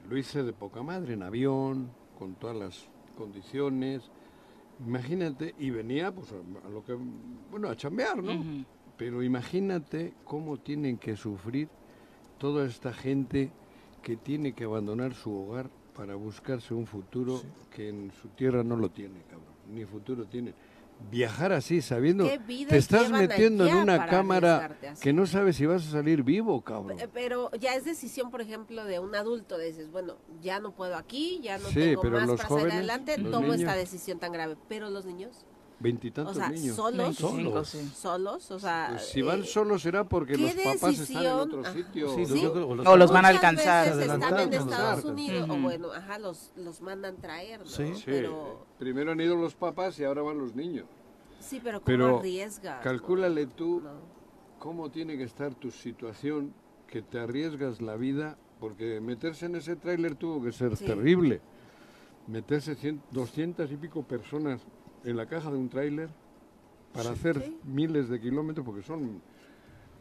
Lo 0.09 0.17
hice 0.17 0.43
de 0.43 0.53
poca 0.53 0.81
madre, 0.83 1.13
en 1.13 1.23
avión, 1.23 1.89
con 2.17 2.35
todas 2.35 2.55
las 2.55 2.87
condiciones. 3.17 4.09
Imagínate, 4.85 5.55
y 5.59 5.69
venía 5.71 6.11
pues 6.11 6.31
a, 6.31 6.69
lo 6.69 6.83
que, 6.83 6.97
bueno, 7.51 7.69
a 7.69 7.75
chambear, 7.75 8.23
¿no? 8.23 8.65
Pero 8.97 9.23
imagínate 9.23 10.13
cómo 10.23 10.57
tienen 10.57 10.97
que 10.97 11.15
sufrir 11.15 11.69
toda 12.37 12.65
esta 12.65 12.93
gente 12.93 13.51
que 14.01 14.15
tiene 14.15 14.53
que 14.53 14.63
abandonar 14.63 15.13
su 15.13 15.33
hogar 15.33 15.69
para 15.95 16.15
buscarse 16.15 16.73
un 16.73 16.85
futuro 16.85 17.41
que 17.69 17.89
en 17.89 18.11
su 18.11 18.29
tierra 18.29 18.63
no 18.63 18.77
lo 18.77 18.89
tiene, 18.89 19.21
cabrón. 19.23 19.53
Ni 19.73 19.83
futuro 19.85 20.25
tiene. 20.25 20.53
Viajar 21.11 21.53
así, 21.53 21.81
sabiendo, 21.81 22.25
¿Qué 22.25 22.37
vida 22.39 22.69
te 22.69 22.77
estás 22.77 23.09
metiendo 23.09 23.65
en 23.65 23.75
una 23.77 24.05
cámara 24.05 24.77
que 25.01 25.13
no 25.13 25.25
sabes 25.25 25.55
si 25.55 25.65
vas 25.65 25.87
a 25.87 25.91
salir 25.91 26.23
vivo, 26.23 26.61
cabrón. 26.61 26.97
Pe- 26.97 27.07
Pero 27.07 27.49
ya 27.59 27.73
es 27.75 27.85
decisión, 27.85 28.29
por 28.29 28.41
ejemplo, 28.41 28.83
de 28.83 28.99
un 28.99 29.15
adulto. 29.15 29.57
Dices, 29.57 29.89
bueno, 29.91 30.17
ya 30.41 30.59
no 30.59 30.75
puedo 30.75 30.95
aquí, 30.97 31.39
ya 31.41 31.57
no 31.57 31.69
Sí, 31.69 31.75
tengo 31.79 32.01
pero 32.01 32.17
más 32.19 32.27
los 32.27 32.37
para 32.37 32.49
jóvenes, 32.49 32.73
salir 32.73 32.91
adelante, 32.91 33.17
tomo 33.31 33.53
esta 33.53 33.73
decisión 33.73 34.19
tan 34.19 34.33
grave. 34.33 34.57
Pero 34.67 34.89
los 34.89 35.05
niños, 35.05 35.45
Veintitantos 35.81 36.35
o 36.35 36.39
sea, 36.39 36.49
niños. 36.49 36.75
solos, 36.75 36.97
25, 36.97 37.49
Solos. 37.51 37.69
sí. 37.69 37.91
solos, 37.95 38.51
o 38.51 38.59
sea, 38.59 38.87
Pues 38.91 39.07
si 39.07 39.21
van 39.21 39.41
eh, 39.41 39.45
solos 39.45 39.81
será 39.81 40.03
porque 40.03 40.33
¿qué 40.33 40.39
los 40.39 40.53
papás 40.55 40.99
están 40.99 41.23
en 41.25 41.31
otro 41.31 41.63
sitio. 41.73 42.15
Sí, 42.15 42.25
Sí. 42.25 42.41
yo 42.41 42.51
creo- 42.53 42.67
O 42.69 42.97
los 42.97 43.11
van 43.11 43.23
a 43.25 43.29
alcanzar. 43.29 43.87
están 43.87 44.21
en 44.39 45.49
o 45.51 45.57
bueno, 45.61 45.93
ajá, 45.93 46.19
los, 46.19 46.51
los 46.57 46.81
mandan 46.81 47.15
traer, 47.17 47.61
¿no? 47.61 47.65
Sí. 47.65 47.93
Sí, 47.95 48.03
Pero, 48.05 48.65
primero 48.77 49.13
han 49.13 49.21
ido 49.21 49.35
los 49.37 49.55
papás 49.55 49.97
y 49.99 50.03
ahora 50.03 50.21
van 50.21 50.37
los 50.37 50.53
niños. 50.53 50.85
sí, 51.39 51.61
pero 51.63 51.79
¿cómo 51.79 51.85
Pero 51.85 52.17
arriesgas? 52.19 52.83
Calcúlale 52.83 53.45
tú 53.47 53.79
No. 53.81 53.91
cómo 54.59 54.89
tiene 54.91 55.17
que 55.17 55.23
estar 55.23 55.55
tu 55.55 55.71
situación 55.71 56.53
que 56.87 57.01
te 57.01 57.19
arriesgas 57.19 57.81
la 57.81 57.95
vida, 57.95 58.37
porque 58.59 58.99
meterse 58.99 59.45
en 59.45 59.55
ese 59.55 59.77
tráiler 59.77 60.15
tuvo 60.15 60.43
que 60.43 60.51
ser 60.51 60.75
Sí. 60.75 60.85
terrible. 60.85 61.39
Meterse 62.27 62.75
cien, 62.75 63.01
200 63.11 63.71
y 63.71 63.77
pico 63.77 64.03
personas 64.03 64.61
en 65.03 65.17
la 65.17 65.25
caja 65.25 65.51
de 65.51 65.57
un 65.57 65.69
tráiler 65.69 66.09
para 66.93 67.11
hacer 67.11 67.41
Sí. 67.41 67.57
miles 67.63 68.09
de 68.09 68.19
kilómetros, 68.19 68.65
porque 68.65 68.81
son 68.83 69.21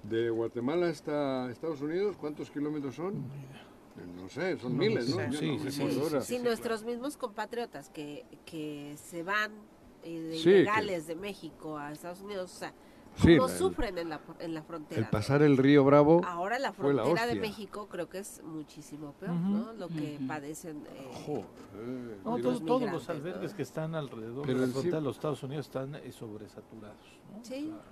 de 0.02 0.30
Guatemala 0.30 0.88
hasta 0.88 1.50
Estados 1.50 1.80
Unidos, 1.80 2.16
¿cuántos 2.16 2.50
kilómetros 2.50 2.94
son? 2.94 3.14
No 4.16 4.28
sé, 4.28 4.56
son 4.58 4.76
No, 4.76 4.78
miles, 4.84 5.08
¿no? 5.08 5.16
Sí, 5.16 5.22
no 5.56 5.58
sí, 5.70 5.70
sí, 5.72 6.20
sí, 6.22 6.38
nuestros 6.38 6.84
mismos 6.84 7.16
compatriotas 7.16 7.88
que, 7.90 8.24
que 8.46 8.94
se 8.96 9.22
van 9.24 9.50
eh, 10.04 10.20
de 10.20 10.36
Sí, 10.36 10.44
que- 10.44 10.50
ilegales 10.50 11.06
de 11.08 11.16
México 11.16 11.76
a 11.76 11.90
Estados 11.92 12.20
Unidos, 12.20 12.54
o 12.54 12.58
sea, 12.58 12.72
Sí, 13.22 13.36
la- 13.36 13.48
sufren 13.48 13.98
en 13.98 14.08
la, 14.10 14.20
en 14.38 14.54
la 14.54 14.62
frontera. 14.62 14.98
El 14.98 15.04
¿no? 15.06 15.10
pasar 15.10 15.42
el 15.42 15.56
río 15.56 15.84
Bravo, 15.84 16.20
Ahora 16.26 16.58
la 16.58 16.72
fue 16.72 16.94
la 16.94 17.02
frontera 17.02 17.26
de. 17.26 17.34
México 17.40 17.88
creo 17.90 18.08
que 18.08 18.18
es 18.18 18.40
muchísimo 18.44 19.12
peor, 19.20 19.32
Ujú. 19.32 19.40
¿no? 19.48 19.72
Lo 19.74 19.88
que 19.88 20.16
Ujú. 20.18 20.26
padecen. 20.26 20.84
eh, 20.94 21.10
joder, 21.26 21.44
No, 22.24 22.36
digo, 22.36 22.48
todos, 22.50 22.64
todos 22.66 22.90
los 22.92 23.08
albergues 23.08 23.50
¿no? 23.52 23.56
que 23.56 23.62
están 23.62 23.94
alrededor 23.94 24.46
Pero 24.46 24.60
de 24.60 24.60
la 24.60 24.66
sí- 24.66 24.72
frontera 24.72 24.96
de 24.98 25.02
los 25.02 25.16
Estados 25.16 25.42
Unidos 25.42 25.66
están 25.66 25.94
eh, 25.96 26.12
sobresaturados. 26.12 26.96
¿no? 27.36 27.44
Sí. 27.44 27.70
O 27.72 27.74
sea, 27.74 27.82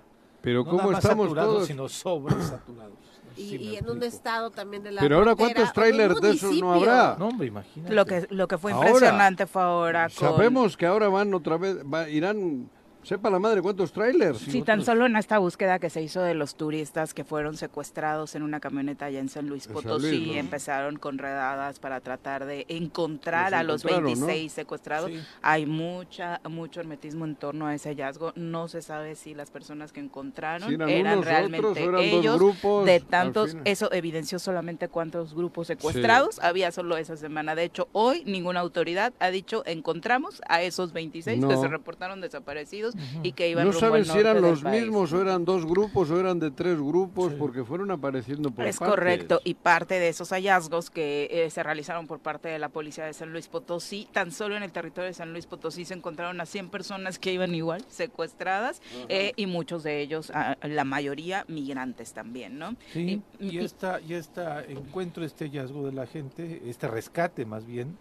pero 0.41 0.63
no 0.63 0.69
¿cómo 0.69 0.91
estamos 0.91 1.33
todos? 1.33 1.67
sino 1.67 1.89
sobresaturados. 1.89 2.93
y, 3.35 3.49
Sí, 3.49 3.55
y 3.57 3.75
en 3.75 3.89
un 3.89 4.01
estado 4.03 4.49
también 4.51 4.81
de 4.83 4.91
la 4.91 5.01
Pero 5.01 5.17
ahora, 5.17 5.35
frontera, 5.35 5.53
¿cuántos 5.55 5.73
trailers 5.73 6.21
de 6.21 6.31
esos 6.31 6.55
no 6.59 6.73
habrá? 6.73 7.15
No, 7.19 7.27
hombre, 7.29 7.47
imagínate. 7.47 7.93
Lo 7.93 8.05
que, 8.05 8.27
lo 8.29 8.47
que 8.47 8.57
fue 8.57 8.71
Ahora, 8.71 8.87
impresionante 8.89 9.45
fue 9.47 9.61
ahora 9.63 10.03
con... 10.09 10.29
Sabemos 10.29 10.77
que 10.77 10.85
ahora 10.85 11.09
van 11.09 11.33
otra 11.33 11.57
vez, 11.57 11.77
va- 11.83 12.07
irán, 12.09 12.69
sepa 13.07 13.29
la 13.29 13.39
madre 13.39 13.61
cuántos 13.61 13.93
trailers. 13.93 14.39
Sí, 14.39 14.61
tan 14.63 14.83
solo 14.83 15.05
en 15.05 15.15
esta 15.15 15.37
búsqueda 15.37 15.79
que 15.79 15.89
se 15.89 16.01
hizo 16.01 16.21
de 16.21 16.33
los 16.33 16.55
turistas 16.55 17.13
que 17.13 17.23
fueron 17.23 17.55
secuestrados 17.55 18.35
en 18.35 18.43
una 18.43 18.59
camioneta 18.59 19.05
allá 19.05 19.19
en 19.19 19.29
San 19.29 19.47
Luis 19.47 19.65
En 19.65 19.73
San 19.73 19.83
Potosí, 19.83 20.09
Luis, 20.09 20.27
¿no? 20.27 20.33
empezaron 20.33 20.97
con 20.97 21.17
redadas 21.17 21.79
para 21.79 22.01
tratar 22.01 22.45
de 22.45 22.65
encontrar 22.67 23.51
Los 23.51 23.59
a 23.59 23.63
los 23.63 23.85
encontraron, 23.85 24.19
¿no? 24.19 24.25
26 24.25 24.51
secuestrados. 24.51 25.09
Sí. 25.09 25.19
Hay 25.41 25.65
mucha 25.65 26.41
mucho 26.49 26.81
hermetismo 26.81 27.23
en 27.23 27.35
torno 27.37 27.67
a 27.67 27.73
ese 27.73 27.89
hallazgo. 27.89 28.33
No 28.35 28.67
se 28.67 28.81
sabe 28.81 29.15
si 29.15 29.33
las 29.33 29.51
personas 29.51 29.93
que 29.93 30.01
encontraron 30.01 30.67
Si 30.67 30.75
eran 30.75 30.89
eran 30.89 31.13
unos, 31.13 31.25
realmente 31.25 31.65
otros, 31.65 31.77
eran 31.77 32.01
ellos. 32.01 32.35
grupos, 32.37 32.85
de 32.85 32.99
tantos, 32.99 33.55
eso 33.63 33.89
evidenció 33.93 34.37
solamente 34.37 34.89
cuántos 34.89 35.33
grupos 35.33 35.67
secuestrados 35.67 36.39
había 36.39 36.73
solo 36.73 36.97
esa 36.97 37.15
semana. 37.15 37.55
De 37.55 37.63
hecho, 37.63 37.87
hoy 37.93 38.23
ninguna 38.25 38.59
autoridad 38.59 39.13
ha 39.19 39.29
dicho 39.29 39.63
encontramos 39.65 40.41
a 40.49 40.61
esos 40.61 40.91
26 40.91 41.45
que 41.45 41.55
se 41.55 41.67
reportaron 41.69 42.19
desaparecidos 42.19 42.96
y 43.23 43.31
que 43.33 43.49
iban 43.49 43.65
No 43.65 43.71
rumbo 43.71 43.85
al 43.85 43.89
saben 43.89 44.03
si 44.05 44.09
norte 44.09 44.21
eran 44.21 44.41
los 44.41 44.61
país. 44.61 44.81
mismos 44.81 45.13
o 45.13 45.21
eran 45.21 45.45
dos 45.45 45.65
grupos 45.65 46.09
o 46.11 46.19
eran 46.19 46.39
de 46.39 46.51
tres 46.51 46.77
grupos 46.77 47.33
porque 47.33 47.63
fueron 47.63 47.91
apareciendo 47.91 48.51
por 48.51 48.65
Es 48.65 48.77
partes. 48.77 48.95
correcto, 48.95 49.41
y 49.43 49.53
parte 49.55 49.95
de 49.95 50.09
esos 50.09 50.29
hallazgos 50.29 50.89
que 50.89 51.27
eh, 51.31 51.49
se 51.49 51.63
realizaron 51.63 52.07
por 52.07 52.19
parte 52.19 52.47
de 52.49 52.59
la 52.59 52.69
policía 52.69 53.05
de 53.05 53.13
San 53.13 53.31
Luis 53.31 53.47
Potosí, 53.47 54.07
tan 54.11 54.31
solo 54.31 54.55
en 54.57 54.63
el 54.63 54.71
territorio 54.71 55.07
de 55.07 55.13
San 55.13 55.31
Luis 55.33 55.45
Potosí 55.45 55.85
se 55.85 55.93
encontraron 55.93 56.39
a 56.41 56.45
100 56.45 56.69
personas 56.69 57.19
que 57.19 57.33
iban 57.33 57.53
igual 57.55 57.83
secuestradas 57.89 58.81
eh, 59.09 59.33
y 59.35 59.45
muchos 59.45 59.83
de 59.83 60.01
ellos, 60.01 60.31
ah, 60.33 60.57
la 60.63 60.83
mayoría 60.83 61.45
migrantes 61.47 62.13
también, 62.13 62.57
¿no? 62.57 62.75
Sí, 62.93 63.21
Y- 63.39 63.45
y, 63.47 63.55
y- 63.55 63.59
esta, 63.59 63.99
y 64.01 64.13
este 64.13 64.41
encuentro, 64.69 65.23
este 65.23 65.45
hallazgo 65.45 65.85
de 65.85 65.91
la 65.91 66.05
gente, 66.07 66.61
este 66.65 66.87
rescate 66.87 67.45
más 67.45 67.65
bien, 67.65 67.97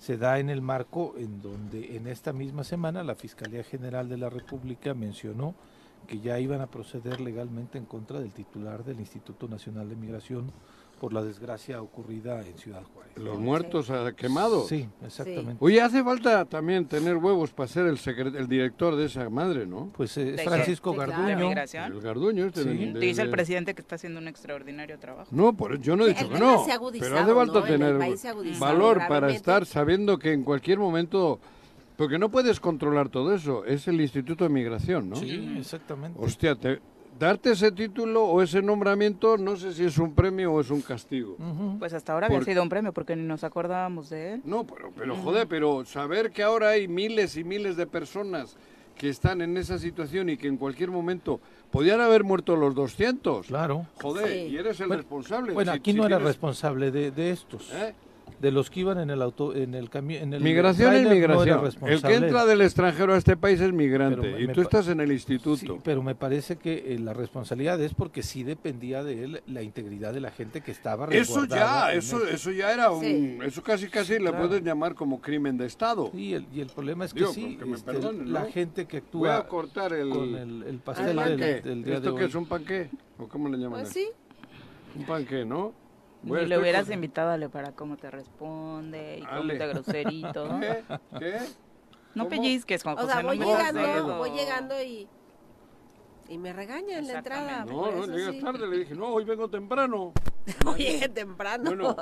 se 0.00 0.16
da 0.16 0.38
en 0.38 0.48
el 0.48 0.62
marco 0.62 1.14
en 1.18 1.42
donde 1.42 1.94
en 1.96 2.06
esta 2.06 2.32
misma 2.32 2.64
semana 2.64 3.04
la 3.04 3.14
Fiscalía 3.14 3.62
General 3.62 4.08
de 4.08 4.16
la 4.16 4.30
República 4.30 4.94
mencionó 4.94 5.54
que 6.06 6.20
ya 6.20 6.40
iban 6.40 6.62
a 6.62 6.68
proceder 6.68 7.20
legalmente 7.20 7.76
en 7.76 7.84
contra 7.84 8.18
del 8.18 8.32
titular 8.32 8.82
del 8.82 8.98
Instituto 8.98 9.46
Nacional 9.46 9.90
de 9.90 9.96
Migración 9.96 10.52
por 11.00 11.14
la 11.14 11.22
desgracia 11.22 11.80
ocurrida 11.80 12.46
en 12.46 12.56
Ciudad 12.58 12.82
Juárez. 12.92 13.16
Los 13.16 13.38
muertos 13.38 13.88
ah, 13.90 14.12
quemados. 14.14 14.68
Sí, 14.68 14.86
exactamente. 15.04 15.56
Oye, 15.58 15.80
hace 15.80 16.04
falta 16.04 16.44
también 16.44 16.84
tener 16.86 17.16
huevos 17.16 17.50
para 17.52 17.66
ser 17.68 17.86
el, 17.86 17.98
el 18.36 18.46
director 18.46 18.94
de 18.94 19.06
esa 19.06 19.28
madre, 19.30 19.66
¿no? 19.66 19.90
Pues 19.96 20.16
eh, 20.18 20.24
¿De 20.26 20.34
es? 20.34 20.42
Francisco 20.44 20.90
Sí, 20.90 20.96
claro. 20.96 21.12
¿De 21.12 21.16
Garduño. 21.18 21.48
migración? 21.48 21.92
El 21.92 22.00
Garduño 22.02 22.46
este. 22.46 22.64
de- 22.64 22.76
Sí. 22.76 22.92
de- 22.92 23.00
Dice 23.00 23.22
el 23.22 23.28
de- 23.28 23.32
presidente 23.32 23.74
que 23.74 23.80
está 23.80 23.94
haciendo 23.94 24.20
un 24.20 24.28
extraordinario 24.28 24.98
trabajo. 24.98 25.28
No, 25.32 25.54
por, 25.54 25.80
yo 25.80 25.96
no 25.96 26.04
he 26.04 26.08
Sí, 26.08 26.14
dicho 26.14 26.26
el 26.26 26.32
que 26.34 26.38
no. 26.38 26.64
Pero 27.00 27.18
hace 27.18 27.34
falta 27.34 27.62
tener 27.64 27.94
valor 28.58 28.98
para 28.98 29.06
gravemente. 29.08 29.36
estar 29.36 29.64
sabiendo 29.66 30.18
que 30.18 30.32
en 30.32 30.44
cualquier 30.44 30.78
momento. 30.78 31.40
Porque 31.96 32.18
no 32.18 32.30
puedes 32.30 32.60
controlar 32.60 33.08
todo 33.10 33.34
eso. 33.34 33.64
Es 33.64 33.86
el 33.88 34.00
Instituto 34.00 34.44
de 34.44 34.50
Migración, 34.50 35.10
¿no? 35.10 35.16
Sí, 35.16 35.56
exactamente. 35.58 36.18
Hostia, 36.22 36.54
te- 36.54 36.80
darte 37.18 37.52
ese 37.52 37.70
título 37.72 38.24
o 38.24 38.42
ese 38.42 38.62
nombramiento, 38.62 39.36
no 39.36 39.56
sé 39.56 39.72
si 39.74 39.84
es 39.84 39.98
un 39.98 40.14
premio 40.14 40.52
o 40.52 40.60
es 40.60 40.70
un 40.70 40.80
castigo. 40.80 41.36
Pues 41.78 41.92
hasta 41.92 42.12
ahora 42.14 42.26
había 42.26 42.38
Por- 42.38 42.44
sido 42.46 42.62
un 42.62 42.68
premio 42.68 42.92
porque 42.92 43.14
ni 43.16 43.22
nos 43.26 43.44
acordábamos 43.44 44.08
de 44.10 44.34
él. 44.34 44.42
No, 44.44 44.64
pero, 44.66 44.90
pero 44.96 45.16
joder, 45.16 45.46
pero 45.46 45.84
saber 45.84 46.30
que 46.30 46.42
ahora 46.42 46.70
hay 46.70 46.88
miles 46.88 47.36
y 47.36 47.44
miles 47.44 47.76
de 47.76 47.86
personas 47.86 48.56
que 48.96 49.08
están 49.08 49.40
en 49.40 49.56
esa 49.56 49.78
situación 49.78 50.28
y 50.28 50.36
que 50.36 50.46
en 50.46 50.56
cualquier 50.58 50.90
momento 50.90 51.40
podían 51.70 52.00
haber 52.00 52.22
muerto 52.24 52.54
los 52.56 52.74
200. 52.74 53.46
Claro. 53.46 53.86
Joder, 54.02 54.28
Sí. 54.28 54.34
y 54.52 54.56
eres 54.58 54.78
el 54.80 54.88
Bueno, 54.88 55.02
responsable. 55.02 55.52
Bueno, 55.54 55.72
Si- 55.72 55.78
aquí 55.78 55.92
si 55.92 55.96
no 55.96 56.06
era 56.06 56.16
tienes- 56.18 56.26
responsable 56.34 56.90
de, 56.90 57.10
de 57.10 57.30
estos. 57.30 57.70
¿Eh? 57.72 57.94
De 58.40 58.50
los 58.50 58.70
que 58.70 58.80
iban 58.80 58.98
en 58.98 59.10
el 59.10 59.20
auto, 59.20 59.54
en 59.54 59.74
el 59.74 59.90
camión, 59.90 60.32
en 60.32 60.42
Migración 60.42 60.94
es 60.94 61.08
migración. 61.08 61.70
el 61.86 62.02
que 62.02 62.14
entra 62.14 62.46
del 62.46 62.62
extranjero 62.62 63.14
a 63.14 63.18
este 63.18 63.36
país 63.36 63.60
es 63.60 63.72
migrante 63.72 64.40
y 64.40 64.48
tú 64.48 64.62
estás 64.62 64.88
en 64.88 65.00
el 65.00 65.12
instituto. 65.12 65.78
pero 65.84 66.02
me 66.02 66.14
parece 66.14 66.56
que 66.56 66.94
eh, 66.94 66.98
la 66.98 67.12
responsabilidad 67.12 67.80
es 67.80 67.94
porque 67.94 68.22
sí 68.22 68.42
dependía 68.42 69.04
de 69.04 69.24
él 69.24 69.42
la 69.46 69.62
integridad 69.62 70.14
de 70.14 70.20
la 70.20 70.30
gente 70.30 70.62
que 70.62 70.70
estaba 70.70 71.06
Eso 71.08 71.44
ya, 71.44 71.92
eso, 71.92 72.26
eso 72.26 72.50
ya 72.50 72.72
era 72.72 72.90
un, 72.90 73.40
eso 73.44 73.62
casi 73.62 73.88
casi 73.88 74.18
le 74.18 74.32
puedes 74.32 74.62
llamar 74.62 74.94
como 74.94 75.20
crimen 75.20 75.58
de 75.58 75.66
estado. 75.66 76.10
y 76.14 76.32
el, 76.32 76.46
y 76.52 76.60
el 76.60 76.68
problema 76.68 77.04
es 77.04 77.12
que 77.14 77.26
sí, 77.26 77.58
este, 77.74 78.12
la 78.24 78.44
gente 78.46 78.86
que 78.86 78.98
actúa 78.98 79.20
Voy 79.20 79.28
a 79.28 79.46
cortar 79.46 79.92
el, 79.92 80.08
con 80.08 80.34
el, 80.34 80.78
pastel 80.78 81.16
del, 81.16 81.84
día 81.84 81.96
¿Esto 81.96 82.14
qué 82.14 82.24
es 82.24 82.34
un 82.34 82.46
panqué? 82.46 82.88
¿O 83.18 83.28
cómo 83.28 83.48
le 83.48 83.58
llaman? 83.58 83.82
Pues 83.82 83.92
sí. 83.92 84.08
Un 84.96 85.04
panqué, 85.04 85.44
¿no? 85.44 85.72
Ni 86.22 86.46
le 86.46 86.58
hubieras 86.58 86.90
invitado 86.90 87.30
a 87.30 87.48
para 87.48 87.72
cómo 87.72 87.96
te 87.96 88.10
responde 88.10 89.18
y 89.18 89.24
cómo 89.24 89.48
te 89.48 89.66
groserito. 89.66 90.60
¿Qué? 90.60 90.84
¿Qué? 91.18 91.38
No 92.14 92.28
pellizques, 92.28 92.82
Juan 92.82 92.96
José. 92.96 93.08
O 93.08 93.10
sea, 93.10 93.22
voy 93.22 93.38
llegando, 93.38 94.18
voy 94.18 94.30
llegando 94.30 94.82
y... 94.82 95.08
Y 96.28 96.38
me 96.38 96.52
regaña 96.52 96.98
en 96.98 97.08
la 97.08 97.18
entrada. 97.18 97.64
No, 97.64 97.90
no, 97.90 98.06
llegas 98.06 98.38
tarde. 98.38 98.68
Le 98.68 98.78
dije, 98.78 98.94
no, 98.94 99.08
hoy 99.08 99.24
vengo 99.24 99.48
temprano. 99.48 100.12
no 100.64 100.76
llegué 100.76 101.08
temprano. 101.08 101.64
Bueno, 101.64 101.96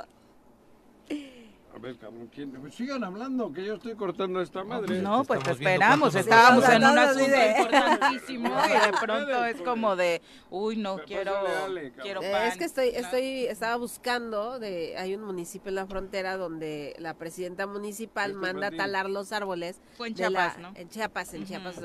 a 1.79 1.81
ver, 1.81 1.97
cabrón, 1.97 2.29
¿quién? 2.33 2.51
Pues 2.51 2.75
sigan 2.75 3.03
hablando, 3.05 3.53
que 3.53 3.63
yo 3.63 3.75
estoy 3.75 3.95
cortando 3.95 4.41
esta 4.41 4.65
madre. 4.65 5.01
No, 5.01 5.23
pues 5.23 5.41
te 5.43 5.51
esperamos. 5.51 6.13
Estábamos 6.13 6.67
en 6.67 6.83
un 6.83 6.97
asunto 6.97 7.37
importantísimo 7.57 8.49
y 8.49 8.71
de 8.71 8.97
pronto 9.01 9.45
es 9.45 9.61
como 9.61 9.95
de, 9.95 10.21
uy, 10.49 10.75
no, 10.75 10.97
quiero, 11.05 11.33
quiero 12.01 12.19
pan. 12.19 12.47
Es 12.47 12.57
que 12.57 12.65
estoy, 12.65 12.89
estoy, 12.89 13.45
estaba 13.45 13.77
buscando, 13.77 14.59
de, 14.59 14.97
hay 14.97 15.15
un 15.15 15.23
municipio 15.23 15.69
en 15.69 15.75
la 15.75 15.87
frontera 15.87 16.35
donde 16.35 16.95
la 16.99 17.13
presidenta 17.13 17.65
municipal 17.65 18.33
manda 18.33 18.67
a 18.67 18.71
talar 18.71 19.09
los 19.09 19.31
árboles. 19.31 19.79
Fue 19.95 20.09
en 20.09 20.15
Chiapas, 20.15 20.57
¿no? 20.57 20.73
En 20.75 20.89
Chiapas, 20.89 21.33
en 21.33 21.45
Chiapas. 21.45 21.79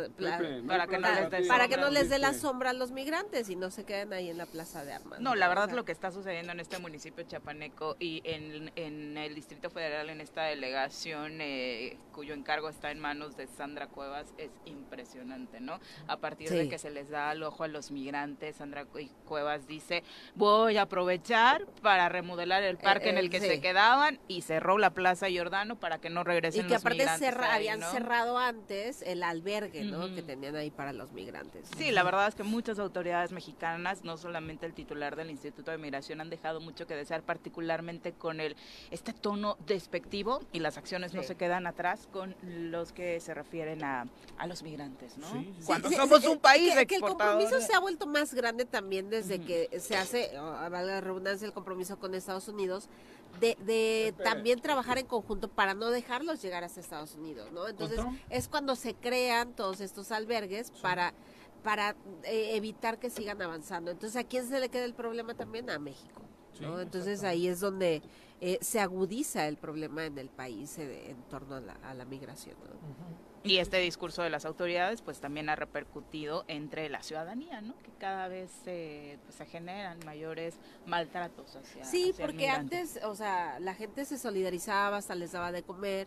para 0.66 0.88
que 0.88 0.98
no 0.98 1.08
les 1.08 1.30
dé 1.30 1.46
Para 1.46 1.68
que 1.68 1.76
no 1.76 1.90
les 1.90 2.08
dé 2.10 2.18
la 2.18 2.34
sombra 2.34 2.70
a 2.70 2.72
los 2.72 2.90
migrantes 2.90 3.48
y 3.48 3.54
no 3.54 3.70
se 3.70 3.84
queden 3.84 4.12
ahí 4.12 4.28
en 4.28 4.38
la 4.38 4.46
plaza 4.46 4.84
de 4.84 4.92
armas. 4.92 5.20
No, 5.20 5.36
la 5.36 5.46
verdad 5.46 5.70
lo 5.70 5.84
que 5.84 5.92
está 5.92 6.10
sucediendo 6.10 6.50
en 6.50 6.58
este 6.58 6.78
municipio 6.80 7.24
chapaneco 7.24 7.96
y 8.00 8.22
en, 8.24 8.72
en 8.74 9.16
el 9.16 9.36
distrito 9.36 9.70
federal 9.70 9.83
en 9.92 10.20
esta 10.20 10.44
delegación 10.44 11.40
eh, 11.40 11.98
cuyo 12.12 12.34
encargo 12.34 12.68
está 12.68 12.90
en 12.90 13.00
manos 13.00 13.36
de 13.36 13.46
Sandra 13.46 13.88
Cuevas 13.88 14.32
es 14.38 14.50
impresionante, 14.64 15.60
¿no? 15.60 15.80
A 16.06 16.18
partir 16.18 16.48
de 16.50 16.68
que 16.68 16.78
se 16.78 16.90
les 16.90 17.10
da 17.10 17.30
al 17.30 17.42
ojo 17.42 17.64
a 17.64 17.68
los 17.68 17.90
migrantes, 17.90 18.56
Sandra 18.56 18.86
Cuevas 19.26 19.66
dice, 19.66 20.04
voy 20.34 20.76
a 20.76 20.82
aprovechar 20.82 21.66
para 21.82 22.08
remodelar 22.08 22.62
el 22.62 22.78
parque 22.78 23.10
en 23.10 23.18
el 23.18 23.30
que 23.30 23.40
se 23.40 23.60
quedaban 23.60 24.20
y 24.28 24.42
cerró 24.42 24.78
la 24.78 24.90
Plaza 24.90 25.28
Giordano 25.28 25.76
para 25.78 25.98
que 25.98 26.08
no 26.08 26.24
regresen 26.24 26.64
y 26.64 26.68
que 26.68 26.76
aparte 26.76 27.06
habían 27.06 27.82
cerrado 27.82 28.38
antes 28.38 29.02
el 29.02 29.22
albergue, 29.22 29.84
¿no? 29.84 30.14
Que 30.14 30.22
tenían 30.22 30.56
ahí 30.56 30.70
para 30.70 30.92
los 30.92 31.12
migrantes. 31.12 31.68
Sí, 31.76 31.90
la 31.90 32.02
verdad 32.04 32.28
es 32.28 32.34
que 32.34 32.42
muchas 32.42 32.78
autoridades 32.78 33.32
mexicanas, 33.32 34.04
no 34.04 34.16
solamente 34.16 34.66
el 34.66 34.72
titular 34.72 35.16
del 35.16 35.30
Instituto 35.30 35.70
de 35.70 35.78
Migración, 35.78 36.20
han 36.20 36.30
dejado 36.30 36.60
mucho 36.60 36.86
que 36.86 36.94
desear, 36.94 37.22
particularmente 37.22 38.12
con 38.12 38.40
el 38.40 38.56
este 38.90 39.12
tono 39.12 39.56
despectivo 39.66 40.40
y 40.52 40.61
las 40.61 40.76
acciones 40.76 41.14
no 41.14 41.23
se 41.23 41.35
quedan 41.35 41.66
atrás 41.66 42.09
con 42.12 42.35
los 42.42 42.92
que 42.92 43.21
se 43.21 43.35
refieren 43.35 43.83
a, 43.85 44.06
a 44.38 44.47
los 44.47 44.62
migrantes, 44.62 45.16
¿no? 45.18 45.26
Cuando 45.66 45.90
somos 45.90 46.25
un 46.26 46.38
país 46.38 46.75
que, 46.87 46.97
el 46.97 47.00
compromiso 47.00 47.61
se 47.61 47.75
ha 47.75 47.80
vuelto 47.80 48.06
más 48.06 48.35
grande 48.35 48.64
también 48.64 49.11
desde 49.11 49.40
que 49.40 49.80
se 49.80 49.97
hace, 49.97 50.37
a 50.37 50.68
la 50.68 51.00
redundancia, 51.00 51.47
el 51.47 51.52
compromiso 51.52 51.99
con 51.99 52.14
Estados 52.14 52.49
Unidos 52.49 52.88
de, 53.40 53.56
de 53.64 54.14
también 54.23 54.61
trabajar 54.61 54.99
en 54.99 55.06
conjunto 55.06 55.49
para 55.49 55.75
no 55.75 55.90
dejarlos 55.90 56.40
llegar 56.40 56.62
hasta 56.64 56.80
Estados 56.80 57.14
Unidos, 57.14 57.50
¿no? 57.52 57.66
Entonces 57.68 58.00
es 58.30 58.49
cuando 58.49 58.76
se 58.76 58.94
crean 58.94 59.54
todos 59.54 59.80
estos 59.80 60.12
albergues 60.12 60.71
para 60.71 61.14
para 61.64 61.97
eh, 62.25 62.50
evitar 62.54 62.99
que 62.99 63.09
sigan 63.11 63.40
avanzando. 63.40 63.90
Entonces, 63.90 64.16
¿a 64.16 64.25
quién 64.25 64.47
se 64.47 64.61
le 64.61 64.68
queda 64.68 64.85
el 64.85 64.92
problema 64.92 65.35
también? 65.35 65.71
A 65.71 65.78
México. 65.78 66.21
¿No? 66.61 66.80
Entonces 66.80 67.25
ahí 67.25 67.49
es 67.49 67.61
donde 67.61 68.02
eh, 68.40 68.58
se 68.61 68.80
agudiza 68.80 69.49
el 69.49 69.56
problema 69.56 70.04
en 70.04 70.18
el 70.18 70.28
país 70.28 70.78
eh, 70.78 71.11
en 71.11 71.23
torno 71.25 71.56
a 71.56 71.94
la, 71.94 72.04
migración. 72.04 72.56
Y 73.42 73.58
este 73.58 73.78
discurso 73.78 74.23
de 74.23 74.30
las 74.30 74.44
autoridades 74.44 75.02
pues 75.02 75.20
también 75.20 75.49
ha 75.49 75.56
repercutido 75.56 76.44
entre 76.49 76.88
la 76.88 77.02
ciudadanía, 77.02 77.61
¿no? 77.61 77.75
Que 77.82 77.90
cada 77.99 78.28
vez 78.28 78.50
pues, 78.64 79.37
se 79.37 79.46
generan 79.46 79.99
mayores 80.04 80.58
maltratos 80.87 81.56
hacia 81.56 81.84
Sí, 81.84 82.14
porque 82.18 82.49
antes, 82.49 83.00
o 83.04 83.14
sea, 83.14 83.58
la 83.61 83.75
gente 83.75 84.04
se 84.04 84.18
solidarizaba, 84.18 84.96
hasta 84.96 85.14
les 85.14 85.32
daba 85.32 85.52
de 85.52 85.62
comer, 85.62 86.06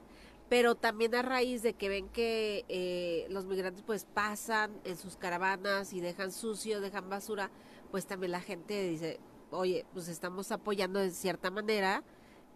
pero 0.49 0.75
también 0.75 1.13
a 1.15 1.21
raíz 1.21 1.62
de 1.62 1.73
que 1.73 1.89
ven 1.89 2.07
que 2.10 2.65
eh, 2.69 3.27
los 3.29 3.45
migrantes 3.45 3.83
pues 3.86 4.05
pasan 4.05 4.71
en 4.83 4.97
sus 4.97 5.17
caravanas 5.17 5.93
y 5.93 5.99
dejan 5.99 6.31
sucio, 6.31 6.81
dejan 6.81 7.10
basura, 7.10 7.51
pues 7.91 8.05
también 8.05 8.31
la 8.31 8.41
gente 8.41 8.81
dice, 8.88 9.19
oye, 9.51 9.86
pues 9.93 10.07
estamos 10.07 10.51
apoyando 10.51 10.99
de 10.99 11.12
cierta 11.12 11.51
manera 11.51 12.03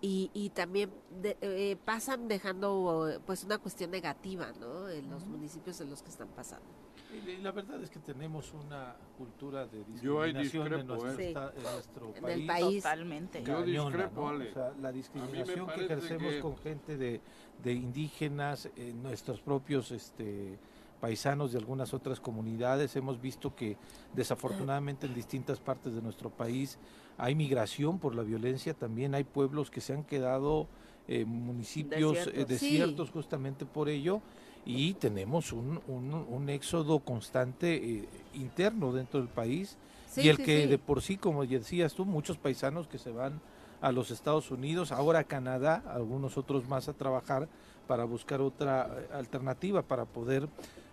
y, 0.01 0.32
y 0.34 0.49
también 0.49 0.91
eh, 1.23 1.77
pasan 1.86 2.27
dejando 2.27 3.19
pues 3.25 3.43
una 3.43 3.60
cuestión 3.60 3.91
negativa, 3.91 4.51
¿no? 4.60 4.89
En 4.89 5.10
los 5.10 5.25
municipios 5.25 5.80
en 5.82 5.89
los 5.89 6.01
que 6.01 6.10
están 6.10 6.30
pasando. 6.30 6.65
Y 7.13 7.41
la 7.41 7.51
verdad 7.51 7.82
es 7.84 7.89
que 7.89 7.99
tenemos 7.99 8.54
una 8.54 8.95
cultura 9.17 9.67
de 9.67 9.84
discriminación 9.84 10.73
en, 10.73 10.88
nuestro, 10.88 11.19
¿eh? 11.19 11.34
en 11.56 11.63
nuestro 11.63 12.13
país. 12.47 12.84
Totalmente. 12.84 13.43
Yo 13.43 13.63
discrepo, 13.63 14.21
o 14.21 14.54
sea, 14.54 14.73
la 14.82 14.91
discriminación 14.91 15.67
que 15.67 15.86
ejercemos 15.86 16.36
con 16.36 16.58
gente 16.58 16.97
de, 16.97 17.19
de 17.62 17.73
indígenas, 17.73 18.69
en 18.77 19.04
nuestros 19.04 19.41
propios 19.41 19.91
este, 19.91 20.58
paisanos 21.01 21.51
de 21.51 21.57
algunas 21.57 21.93
otras 21.93 22.21
comunidades. 22.21 22.95
Hemos 22.95 23.19
visto 23.19 23.53
que 23.55 23.75
desafortunadamente 24.13 25.07
en 25.07 25.13
distintas 25.13 25.59
partes 25.59 25.93
de 25.93 26.01
nuestro 26.01 26.29
país 26.29 26.77
hay 27.17 27.35
migración 27.35 27.99
por 27.99 28.15
la 28.15 28.21
violencia, 28.21 28.73
también 28.73 29.15
hay 29.15 29.23
pueblos 29.25 29.69
que 29.69 29.81
se 29.81 29.93
han 29.93 30.03
quedado 30.03 30.67
eh, 31.07 31.25
municipios 31.25 32.27
eh, 32.27 32.45
desiertos, 32.47 33.09
justamente 33.09 33.65
por 33.65 33.89
ello. 33.89 34.21
Y 34.63 34.93
tenemos 34.93 35.51
un, 35.51 35.81
un, 35.87 36.49
éxodo 36.49 36.99
constante 36.99 37.75
eh, 37.75 38.07
interno 38.35 38.93
dentro 38.93 39.19
del 39.19 39.27
país. 39.27 39.77
Y 40.15 40.29
el 40.29 40.37
que 40.37 40.67
de 40.67 40.77
por 40.77 41.01
sí, 41.01 41.17
como 41.17 41.43
decías 41.45 41.95
tú, 41.95 42.05
muchos 42.05 42.37
paisanos 42.37 42.87
que 42.87 42.99
se 42.99 43.11
van 43.11 43.41
a 43.81 43.91
los 43.91 44.11
Estados 44.11 44.51
Unidos, 44.51 44.91
ahora 44.91 45.19
a 45.19 45.23
Canadá, 45.23 45.83
algunos 45.87 46.37
otros 46.37 46.67
más 46.67 46.87
a 46.87 46.93
trabajar 46.93 47.47
para 47.87 48.03
buscar 48.03 48.39
otra 48.39 48.83
alternativa 49.11 49.81
para 49.81 50.05
poder 50.05 50.47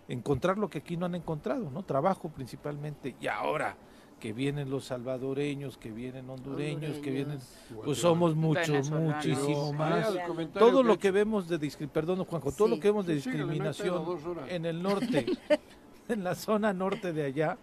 encontrar 0.09 0.57
lo 0.57 0.69
que 0.69 0.79
aquí 0.79 0.97
no 0.97 1.05
han 1.05 1.15
encontrado, 1.15 1.69
¿no? 1.69 1.83
Trabajo 1.83 2.29
principalmente. 2.29 3.15
Y 3.21 3.27
ahora 3.27 3.77
que 4.19 4.33
vienen 4.33 4.69
los 4.69 4.85
salvadoreños, 4.85 5.77
que 5.77 5.91
vienen 5.91 6.29
hondureños, 6.29 6.97
que 6.97 7.09
vienen, 7.09 7.39
pues 7.85 7.99
somos 7.99 8.35
muchos, 8.35 8.91
muchísimo 8.91 9.71
más. 9.71 10.13
Todo 10.53 10.83
lo 10.83 10.99
que 10.99 11.11
vemos 11.11 11.47
de 11.47 11.57
perdón 11.91 12.25
Juanjo, 12.25 12.51
todo 12.51 12.67
lo 12.67 12.79
que 12.79 12.89
vemos 12.89 13.05
de 13.05 13.15
discriminación 13.15 14.03
en 14.49 14.65
el 14.65 14.83
norte, 14.83 15.25
en 16.09 16.23
la 16.23 16.35
zona 16.35 16.73
norte 16.73 17.13
de 17.13 17.23
allá, 17.23 17.57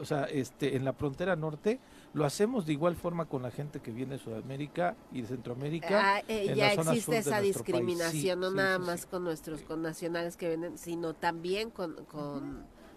o 0.00 0.04
sea, 0.04 0.24
este, 0.24 0.76
en 0.76 0.84
la 0.84 0.94
frontera 0.94 1.36
norte, 1.36 1.80
lo 2.12 2.24
hacemos 2.24 2.66
de 2.66 2.72
igual 2.72 2.96
forma 2.96 3.26
con 3.26 3.42
la 3.42 3.50
gente 3.50 3.80
que 3.80 3.92
viene 3.92 4.14
de 4.14 4.18
Sudamérica 4.18 4.96
y 5.12 5.22
de 5.22 5.28
Centroamérica. 5.28 6.16
Ah, 6.16 6.22
eh, 6.26 6.52
ya 6.56 6.72
existe 6.72 7.18
esa 7.18 7.40
discriminación, 7.40 8.40
no 8.40 8.50
nada 8.50 8.78
más 8.78 9.06
con 9.06 9.22
nuestros 9.22 9.62
connacionales 9.62 10.36
que 10.36 10.48
vienen, 10.48 10.76
sino 10.76 11.14
también 11.14 11.70
con, 11.70 11.96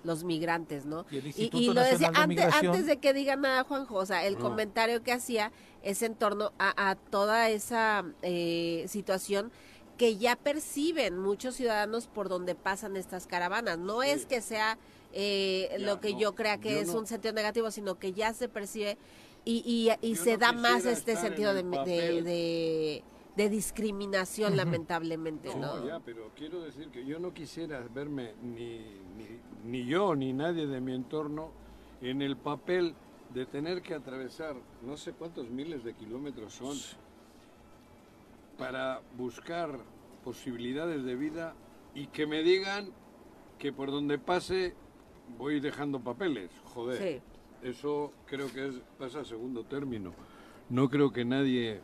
los 0.04 0.26
migrantes, 0.26 0.86
¿no? 0.86 1.06
Y, 1.12 1.73
lo 1.73 1.82
decía 1.82 2.12
antes, 2.13 2.54
antes 2.54 2.86
de 2.88 2.97
que 2.97 3.13
diga 3.13 3.38
nada 3.38 3.63
Juanjo, 3.63 3.95
o 3.95 4.06
sea, 4.06 4.26
el 4.26 4.38
comentario 4.38 5.02
que 5.02 5.13
hacía 5.13 5.54
es 5.82 6.02
en 6.02 6.15
torno 6.15 6.52
a, 6.60 6.97
toda 7.10 7.49
esa 7.49 8.04
eh, 8.21 8.84
situación 8.89 9.49
que 9.97 10.17
ya 10.17 10.36
perciben 10.36 11.17
muchos 11.19 11.56
ciudadanos 11.56 12.08
por 12.08 12.28
donde 12.28 12.54
pasan 12.54 12.97
estas 12.97 13.28
caravanas. 13.28 13.78
No 13.78 14.04
es 14.04 14.26
que 14.26 14.41
sea 14.41 14.78
eh, 15.13 15.78
lo 15.80 15.99
que 15.99 16.15
yo 16.15 16.36
crea 16.36 16.60
que 16.60 16.80
es 16.80 16.89
un 16.89 17.06
sentido 17.06 17.34
negativo, 17.34 17.71
sino 17.71 17.99
que 17.99 18.13
ya 18.13 18.34
se 18.34 18.49
percibe 18.49 18.97
y, 19.45 19.91
y, 20.02 20.15
se 20.15 20.38
da 20.38 20.54
más 20.54 20.86
este 20.86 21.15
sentido 21.15 21.54
de, 21.54 21.63
de, 21.63 23.04
de, 23.36 23.49
discriminación, 23.49 24.56
lamentablemente. 24.56 25.54
No, 25.56 25.86
ya, 25.86 25.99
pero 25.99 26.32
quiero 26.36 26.62
decir 26.62 26.88
que 26.89 27.06
yo 27.06 27.19
no 27.19 27.34
quisiera 27.34 27.86
verme 27.93 28.36
ni, 28.41 28.80
ni, 29.17 29.39
ni 29.65 29.86
yo 29.86 30.15
ni 30.15 30.32
nadie 30.32 30.65
de 30.65 30.80
mi 30.80 30.95
entorno 30.95 31.52
en 32.02 32.21
el 32.21 32.38
papel 32.38 32.95
de 33.34 33.45
tener 33.45 33.82
que 33.82 33.95
atravesar 33.95 34.56
no 34.84 34.95
sé 34.95 35.12
cuántos 35.12 35.49
miles 35.49 35.84
de 35.84 35.93
kilómetros 35.93 36.54
son 36.54 36.78
para 38.58 39.02
buscar 39.17 39.80
posibilidades 40.23 41.04
de 41.04 41.15
vida 41.15 41.54
y 41.95 42.08
que 42.08 42.28
me 42.28 42.43
digan 42.43 42.91
que 43.58 43.73
por 43.73 43.91
donde 43.91 44.19
pase 44.19 44.76
voy 45.38 45.60
dejando 45.60 46.00
papeles, 46.00 46.50
joder. 46.74 47.22
Eso 47.62 48.12
creo 48.26 48.52
que 48.52 48.68
es, 48.68 48.76
pasa 49.00 49.22
a 49.22 49.26
segundo 49.26 49.64
término. 49.64 50.14
No 50.70 50.90
creo 50.90 51.14
que 51.14 51.24
nadie 51.24 51.82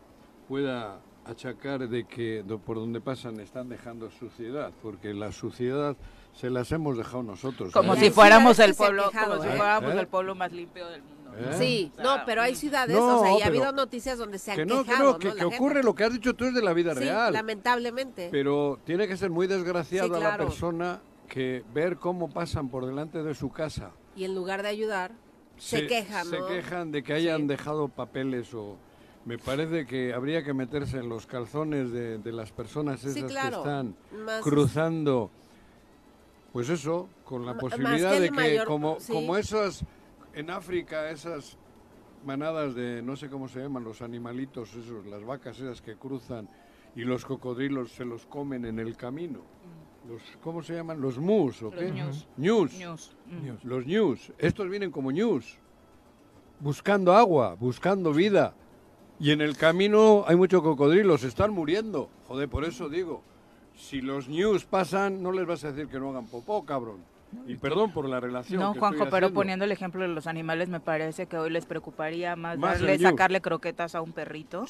pueda 0.47 0.99
achacar 1.25 1.88
de 1.88 2.06
que 2.06 2.43
por 2.65 2.78
donde 2.78 2.99
pasan 3.02 3.39
están 3.39 3.69
dejando 3.69 4.10
suciedad, 4.12 4.71
porque 4.82 5.13
la 5.13 5.32
suciedad 5.32 5.95
se 6.34 6.49
las 6.49 6.71
hemos 6.71 6.97
dejado 6.97 7.23
nosotros. 7.23 7.71
Como 7.71 7.93
¿eh? 7.93 7.99
si 7.99 8.10
fuéramos 8.12 8.60
el 8.60 8.75
pueblo, 8.75 9.12
como 9.12 9.41
si 9.41 9.49
fuéramos 9.49 9.95
el 9.95 10.08
pueblo 10.08 10.36
más 10.36 10.52
limpio 10.52 10.88
del 10.88 11.02
mundo. 11.02 11.32
¿Eh? 11.38 11.56
Sí, 11.58 11.91
no, 12.02 12.23
pero 12.25 12.41
hay 12.41 12.56
ciudades, 12.56 12.97
o 12.97 13.21
sea, 13.21 13.38
y 13.38 13.41
ha 13.41 13.47
habido 13.47 13.71
noticias 13.71 14.17
donde 14.17 14.39
se 14.39 14.52
han 14.52 14.58
que 14.58 14.65
no, 14.65 14.84
quejado, 14.84 15.19
que, 15.19 15.30
no, 15.30 15.36
que, 15.36 15.45
ocurre 15.45 15.84
lo 15.84 15.93
que 15.93 16.04
has 16.04 16.13
dicho 16.13 16.34
tú 16.34 16.45
es 16.45 16.54
de 16.54 16.62
la 16.62 16.73
vida 16.73 16.93
sí, 16.93 17.02
real. 17.02 17.34
lamentablemente. 17.34 18.30
Pero 18.32 18.80
tiene 18.84 19.08
que 19.08 19.15
ser 19.15 19.30
muy 19.30 19.47
desgraciada 19.47 20.19
la 20.19 20.38
persona 20.38 20.99
que 21.29 21.63
ver 21.73 21.97
cómo 21.97 22.29
pasan 22.29 22.69
por 22.69 22.85
delante 22.85 23.23
de 23.23 23.33
su 23.33 23.51
casa. 23.51 23.91
Y 24.15 24.25
en 24.25 24.35
lugar 24.35 24.63
de 24.63 24.69
ayudar, 24.69 25.11
se, 25.57 25.87
quejan, 25.87 26.25
Se 26.25 26.39
quejan 26.47 26.91
de 26.91 27.03
que 27.03 27.13
hayan 27.13 27.47
dejado 27.47 27.87
papeles 27.87 28.53
o... 28.53 28.75
Me 29.25 29.37
parece 29.37 29.85
que 29.85 30.13
habría 30.13 30.43
que 30.43 30.53
meterse 30.53 30.97
en 30.97 31.09
los 31.09 31.27
calzones 31.27 31.91
de, 31.91 32.31
las 32.31 32.51
personas 32.51 33.03
esas 33.03 33.31
que 33.31 33.47
están 33.47 33.95
cruzando, 34.41 35.29
pues 36.51 36.69
eso, 36.69 37.09
con 37.25 37.45
la 37.45 37.55
posibilidad 37.57 38.19
de 38.19 38.31
que 38.31 38.63
como, 38.65 38.97
como 39.07 39.37
esas 39.37 39.83
en 40.33 40.49
África 40.49 41.09
esas 41.09 41.57
manadas 42.25 42.75
de, 42.75 43.01
no 43.01 43.15
sé 43.15 43.29
cómo 43.29 43.47
se 43.47 43.59
llaman, 43.59 43.83
los 43.83 44.01
animalitos, 44.01 44.73
esos, 44.75 45.05
las 45.05 45.23
vacas 45.23 45.59
esas 45.59 45.81
que 45.81 45.95
cruzan 45.95 46.49
y 46.95 47.01
los 47.01 47.25
cocodrilos 47.25 47.91
se 47.91 48.05
los 48.05 48.25
comen 48.25 48.65
en 48.65 48.79
el 48.79 48.95
camino. 48.97 49.41
Los, 50.07 50.21
¿Cómo 50.41 50.63
se 50.63 50.73
llaman? 50.73 51.01
¿Los 51.01 51.17
mus 51.17 51.62
o 51.62 51.71
qué? 51.71 51.91
News. 51.91 52.27
News. 52.38 53.15
Los 53.63 53.85
news. 53.85 54.31
Estos 54.38 54.69
vienen 54.69 54.91
como 54.91 55.12
news, 55.12 55.57
buscando 56.59 57.13
agua, 57.13 57.55
buscando 57.59 58.13
vida. 58.13 58.53
Y 59.19 59.31
en 59.31 59.41
el 59.41 59.57
camino 59.57 60.23
hay 60.27 60.35
muchos 60.35 60.62
cocodrilos, 60.62 61.23
están 61.23 61.51
muriendo. 61.51 62.09
Joder, 62.27 62.47
por 62.47 62.63
eso 62.63 62.88
digo, 62.88 63.21
si 63.75 64.01
los 64.01 64.29
news 64.29 64.65
pasan, 64.65 65.21
no 65.21 65.31
les 65.31 65.45
vas 65.45 65.63
a 65.65 65.71
decir 65.71 65.89
que 65.89 65.99
no 65.99 66.09
hagan 66.09 66.27
popó, 66.27 66.65
cabrón. 66.65 67.03
Y 67.47 67.55
perdón 67.55 67.91
por 67.91 68.07
la 68.07 68.19
relación. 68.19 68.59
No, 68.59 68.73
Juanjo, 68.73 69.07
pero 69.09 69.31
poniendo 69.31 69.65
el 69.65 69.71
ejemplo 69.71 70.01
de 70.01 70.07
los 70.07 70.25
animales, 70.25 70.69
me 70.69 70.79
parece 70.79 71.27
que 71.27 71.38
hoy 71.38 71.51
les 71.51 71.65
preocuparía 71.65 72.35
más, 72.35 72.59
darle, 72.59 72.97
sacarle 72.97 73.41
croquetas 73.41 73.93
a 73.93 74.01
un 74.01 74.13
perrito. 74.13 74.65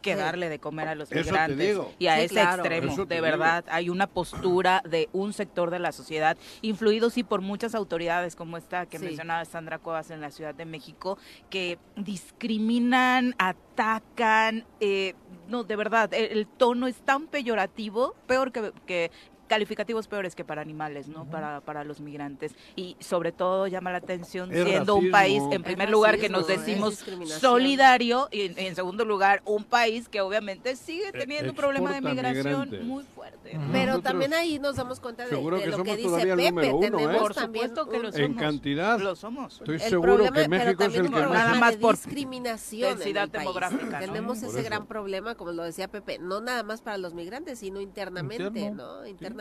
Que 0.00 0.16
darle 0.16 0.48
de 0.48 0.58
comer 0.58 0.88
a 0.88 0.94
los 0.94 1.10
migrantes. 1.10 1.78
Y 1.98 2.06
a 2.06 2.20
ese 2.20 2.42
extremo, 2.42 3.04
de 3.04 3.20
verdad, 3.20 3.64
hay 3.68 3.90
una 3.90 4.06
postura 4.06 4.82
de 4.88 5.08
un 5.12 5.32
sector 5.32 5.70
de 5.70 5.78
la 5.78 5.92
sociedad, 5.92 6.36
influido 6.62 7.10
sí 7.10 7.22
por 7.22 7.40
muchas 7.40 7.74
autoridades, 7.74 8.36
como 8.36 8.56
esta 8.56 8.86
que 8.86 8.98
mencionaba 8.98 9.44
Sandra 9.44 9.78
Cuevas 9.78 10.10
en 10.10 10.20
la 10.20 10.30
Ciudad 10.30 10.54
de 10.54 10.64
México, 10.64 11.18
que 11.48 11.78
discriminan, 11.96 13.34
atacan, 13.38 14.64
eh, 14.80 15.14
no, 15.48 15.64
de 15.64 15.76
verdad, 15.76 16.12
el, 16.14 16.46
tono 16.46 16.86
es 16.86 16.96
tan 16.96 17.26
peyorativo, 17.26 18.14
peor 18.26 18.52
que, 18.52 18.72
que 18.86 19.10
calificativos 19.50 20.06
peores 20.06 20.36
que 20.36 20.44
para 20.44 20.62
animales, 20.62 21.08
¿no? 21.08 21.24
para, 21.24 21.60
para 21.60 21.82
los 21.82 22.00
migrantes. 22.00 22.54
Y 22.76 22.96
sobre 23.00 23.32
todo 23.32 23.66
llama 23.66 23.90
la 23.90 23.98
atención 23.98 24.48
siendo 24.52 24.94
un 24.94 25.10
país, 25.10 25.42
en 25.50 25.64
primer 25.64 25.90
lugar, 25.90 26.18
que 26.18 26.28
nos 26.28 26.46
decimos 26.46 27.04
solidario 27.40 28.28
y 28.30 28.52
en, 28.56 28.76
segundo 28.76 29.04
lugar, 29.04 29.42
un 29.44 29.64
país 29.64 30.08
que 30.08 30.20
obviamente 30.20 30.76
sigue 30.76 31.08
e, 31.08 31.12
teniendo 31.12 31.50
un 31.50 31.56
problema 31.56 31.92
de 31.92 32.00
migración 32.00 32.86
muy 32.86 33.02
fuerte. 33.02 33.58
Pero 33.72 34.00
también 34.00 34.32
ahí 34.34 34.60
nos 34.60 34.76
damos 34.76 35.00
cuenta 35.00 35.26
de, 35.26 35.32
lo 35.32 35.82
que 35.82 35.96
dice 35.96 36.36
Pepe. 36.36 36.72
Tenemos 36.80 37.34
también 37.34 37.74
que 37.74 37.98
lo 37.98 38.12
somos. 38.12 38.18
En 38.18 38.34
cantidad. 38.34 39.00
Lo 39.00 39.16
somos. 39.16 39.54
Estoy 39.54 39.80
seguro 39.80 40.30
que 40.30 40.46
México 40.46 40.84
es 40.84 40.94
el 40.94 41.10
que 41.10 41.10
nada 41.10 41.54
más 41.54 41.76
por 41.76 41.96
discriminación 41.96 42.98
densidad 42.98 43.28
demográfica. 43.28 43.98
Tenemos 43.98 44.44
ese 44.44 44.62
gran 44.62 44.86
problema, 44.86 45.34
como 45.34 45.50
lo 45.50 45.64
decía 45.64 45.88
Pepe, 45.88 46.20
no 46.20 46.40
nada 46.40 46.62
más 46.62 46.82
para 46.82 46.98
los 46.98 47.14
migrantes, 47.14 47.58
sino 47.58 47.80
internamente, 47.80 48.70
¿no? 48.70 49.04
Internamente 49.04 49.39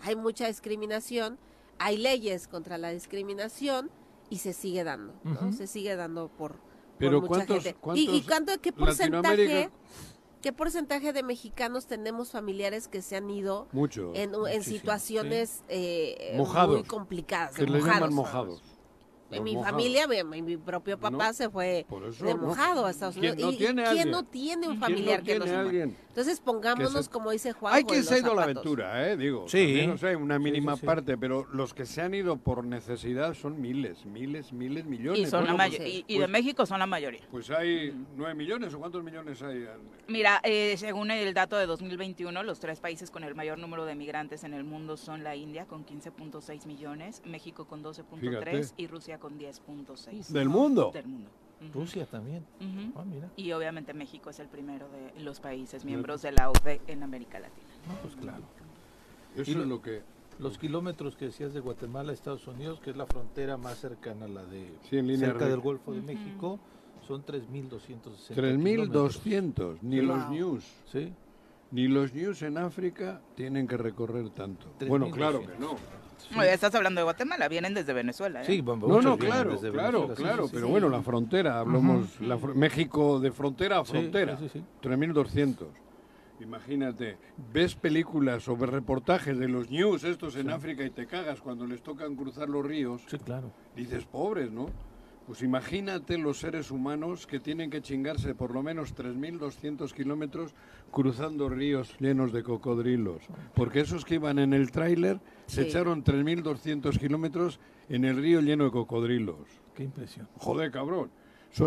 hay 0.00 0.16
mucha 0.16 0.46
discriminación, 0.46 1.38
hay 1.78 1.96
leyes 1.96 2.48
contra 2.48 2.78
la 2.78 2.90
discriminación 2.90 3.90
y 4.30 4.38
se 4.38 4.52
sigue 4.52 4.84
dando, 4.84 5.14
¿no? 5.24 5.52
Se 5.52 5.66
sigue 5.66 5.96
dando 5.96 6.28
por, 6.28 6.56
Pero 6.98 7.20
mucha 7.20 7.46
gente. 7.46 7.76
¿Y, 7.94 8.22
cuánto, 8.22 8.60
qué 8.60 8.72
porcentaje? 8.72 9.70
¿Qué 10.42 10.52
porcentaje 10.52 11.12
de 11.12 11.22
mexicanos 11.22 11.86
tenemos 11.86 12.30
familiares 12.30 12.86
que 12.86 13.02
se 13.02 13.16
han 13.16 13.28
ido 13.30 13.66
en, 14.14 14.62
situaciones 14.62 15.64
eh, 15.68 16.36
muy 16.36 16.84
complicadas? 16.84 17.54
Que 17.54 17.66
les 17.66 17.84
llaman 17.84 18.14
mojados. 18.14 18.62
En 19.30 19.42
mi 19.42 19.56
familia, 19.56 20.06
mi, 20.06 20.56
propio 20.56 20.98
papá 20.98 21.32
se 21.32 21.50
fue 21.50 21.86
de 22.20 22.34
mojado 22.36 22.86
a 22.86 22.90
Estados 22.90 23.16
Unidos. 23.16 23.54
¿Y, 23.54 23.56
quién 23.56 24.10
no 24.10 24.24
tiene 24.24 24.68
un 24.68 24.78
familiar 24.78 25.22
que 25.22 25.38
no 25.38 25.46
Entonces 26.16 26.40
pongámonos, 26.40 27.10
como 27.10 27.30
dice 27.30 27.52
Juan. 27.52 27.74
Hay 27.74 27.84
quien 27.84 28.02
se 28.02 28.14
ha 28.14 28.18
ido 28.18 28.32
a 28.32 28.34
la 28.36 28.44
aventura, 28.44 29.06
¿eh? 29.06 29.18
Digo, 29.18 29.44
sí. 29.48 29.86
no 29.86 29.98
sé, 29.98 30.16
una 30.16 30.38
mínima 30.38 30.74
parte, 30.78 31.18
pero 31.18 31.46
los 31.52 31.74
que 31.74 31.84
se 31.84 32.00
han 32.00 32.14
ido 32.14 32.38
por 32.38 32.64
necesidad 32.64 33.34
son 33.34 33.60
miles, 33.60 34.06
miles, 34.06 34.50
miles, 34.50 34.86
millones. 34.86 35.20
Y, 35.20 35.26
son 35.26 35.44
pues, 35.44 35.78
y, 35.78 36.04
de 36.08 36.20
pues 36.20 36.30
México 36.30 36.64
son 36.64 36.78
la 36.78 36.86
mayoría. 36.86 37.20
Pues 37.30 37.50
hay 37.50 37.94
nueve 38.16 38.34
millones, 38.34 38.72
¿o 38.72 38.78
cuántos 38.78 39.04
millones 39.04 39.42
hay? 39.42 39.66
Mira, 40.08 40.40
eh, 40.42 40.76
según 40.78 41.10
el 41.10 41.34
dato 41.34 41.58
de 41.58 41.66
2021, 41.66 42.42
los 42.44 42.60
tres 42.60 42.80
países 42.80 43.10
con 43.10 43.22
el 43.22 43.34
mayor 43.34 43.58
número 43.58 43.84
de 43.84 43.94
migrantes 43.94 44.42
en 44.44 44.54
el 44.54 44.64
mundo 44.64 44.96
son 44.96 45.22
la 45.22 45.36
India 45.36 45.66
con 45.66 45.84
15.6 45.84 46.64
millones, 46.64 47.20
México 47.26 47.66
con 47.66 47.84
12.3 47.84 48.72
y 48.78 48.86
Rusia 48.86 49.18
con 49.18 49.38
10.6. 49.38 50.28
¿Del 50.28 50.48
mundo? 50.48 50.92
Del 50.94 51.08
mundo. 51.08 51.30
Rusia 51.72 52.06
también. 52.06 52.44
Ah, 52.94 53.04
y 53.36 53.52
obviamente 53.52 53.94
México 53.94 54.30
es 54.30 54.38
el 54.40 54.48
primero 54.48 54.88
de 54.88 55.20
los 55.22 55.40
países 55.40 55.84
miembros 55.84 56.22
de 56.22 56.32
la 56.32 56.50
OCDE 56.50 56.80
en 56.86 57.02
América 57.02 57.38
Latina. 57.38 57.66
pues 58.02 58.16
claro. 58.16 58.44
Eso 59.34 59.60
es 59.60 59.66
lo 59.66 59.80
que... 59.82 60.02
Los 60.38 60.58
kilómetros 60.58 61.16
que 61.16 61.26
decías 61.26 61.54
de 61.54 61.60
Guatemala 61.60 62.10
a 62.10 62.14
Estados 62.14 62.46
Unidos, 62.46 62.78
que 62.80 62.90
es 62.90 62.96
la 62.96 63.06
frontera 63.06 63.56
más 63.56 63.78
cercana 63.78 64.26
a 64.26 64.28
la 64.28 64.44
de 64.44 64.70
sí, 64.82 64.98
en 64.98 65.18
cerca 65.18 65.46
del 65.46 65.60
Golfo 65.60 65.92
de 65.92 66.02
México, 66.02 66.60
son 67.06 67.24
3.260 67.24 68.34
3.200, 68.34 69.78
ni 69.80 70.02
los 70.02 70.28
news. 70.28 70.64
¿Sí? 70.92 71.10
Ni 71.70 71.88
los 71.88 72.12
news 72.12 72.42
en 72.42 72.58
África 72.58 73.22
tienen 73.34 73.66
que 73.66 73.78
recorrer 73.78 74.28
tanto. 74.30 74.66
Bueno, 74.86 75.10
claro 75.10 75.40
que 75.40 75.58
no. 75.58 75.76
Estás 76.50 76.74
hablando 76.74 77.00
de 77.00 77.04
Guatemala, 77.04 77.48
vienen 77.48 77.74
desde 77.74 77.92
Venezuela. 77.92 78.42
¿eh? 78.42 78.46
Sí, 78.46 78.62
no, 78.62 78.76
no, 78.76 79.18
claro, 79.18 79.58
claro, 79.58 80.14
claro, 80.14 80.48
pero 80.52 80.68
bueno, 80.68 80.88
la 80.88 81.02
frontera, 81.02 81.60
hablamos, 81.60 82.20
México 82.54 83.20
de 83.20 83.32
frontera 83.32 83.78
a 83.78 83.84
frontera, 83.84 84.38
3.200. 84.82 85.66
Imagínate, 86.40 87.16
ves 87.52 87.74
películas 87.74 88.46
o 88.48 88.56
ves 88.56 88.68
reportajes 88.68 89.38
de 89.38 89.48
los 89.48 89.70
news 89.70 90.04
estos 90.04 90.36
en 90.36 90.50
África 90.50 90.84
y 90.84 90.90
te 90.90 91.06
cagas 91.06 91.40
cuando 91.40 91.66
les 91.66 91.82
tocan 91.82 92.14
cruzar 92.14 92.48
los 92.48 92.64
ríos. 92.64 93.02
Sí, 93.06 93.18
claro. 93.18 93.50
Dices, 93.74 94.04
pobres, 94.04 94.50
¿no? 94.50 94.66
Pues 95.26 95.42
imagínate 95.42 96.18
los 96.18 96.38
seres 96.38 96.70
humanos 96.70 97.26
que 97.26 97.40
tienen 97.40 97.68
que 97.68 97.82
chingarse 97.82 98.36
por 98.36 98.52
lo 98.52 98.62
menos 98.62 98.94
3.200 98.94 99.92
kilómetros 99.92 100.54
cruzando 100.92 101.48
ríos 101.48 101.96
llenos 101.98 102.32
de 102.32 102.44
cocodrilos. 102.44 103.22
Porque 103.54 103.80
esos 103.80 104.04
que 104.04 104.14
iban 104.14 104.38
en 104.38 104.52
el 104.52 104.70
tráiler 104.70 105.20
se 105.46 105.62
echaron 105.62 106.04
3.200 106.04 106.96
kilómetros 106.98 107.58
en 107.88 108.04
el 108.04 108.16
río 108.16 108.40
lleno 108.40 108.64
de 108.64 108.70
cocodrilos. 108.70 109.48
Qué 109.74 109.82
impresión. 109.82 110.28
Joder, 110.38 110.70
cabrón. 110.70 111.10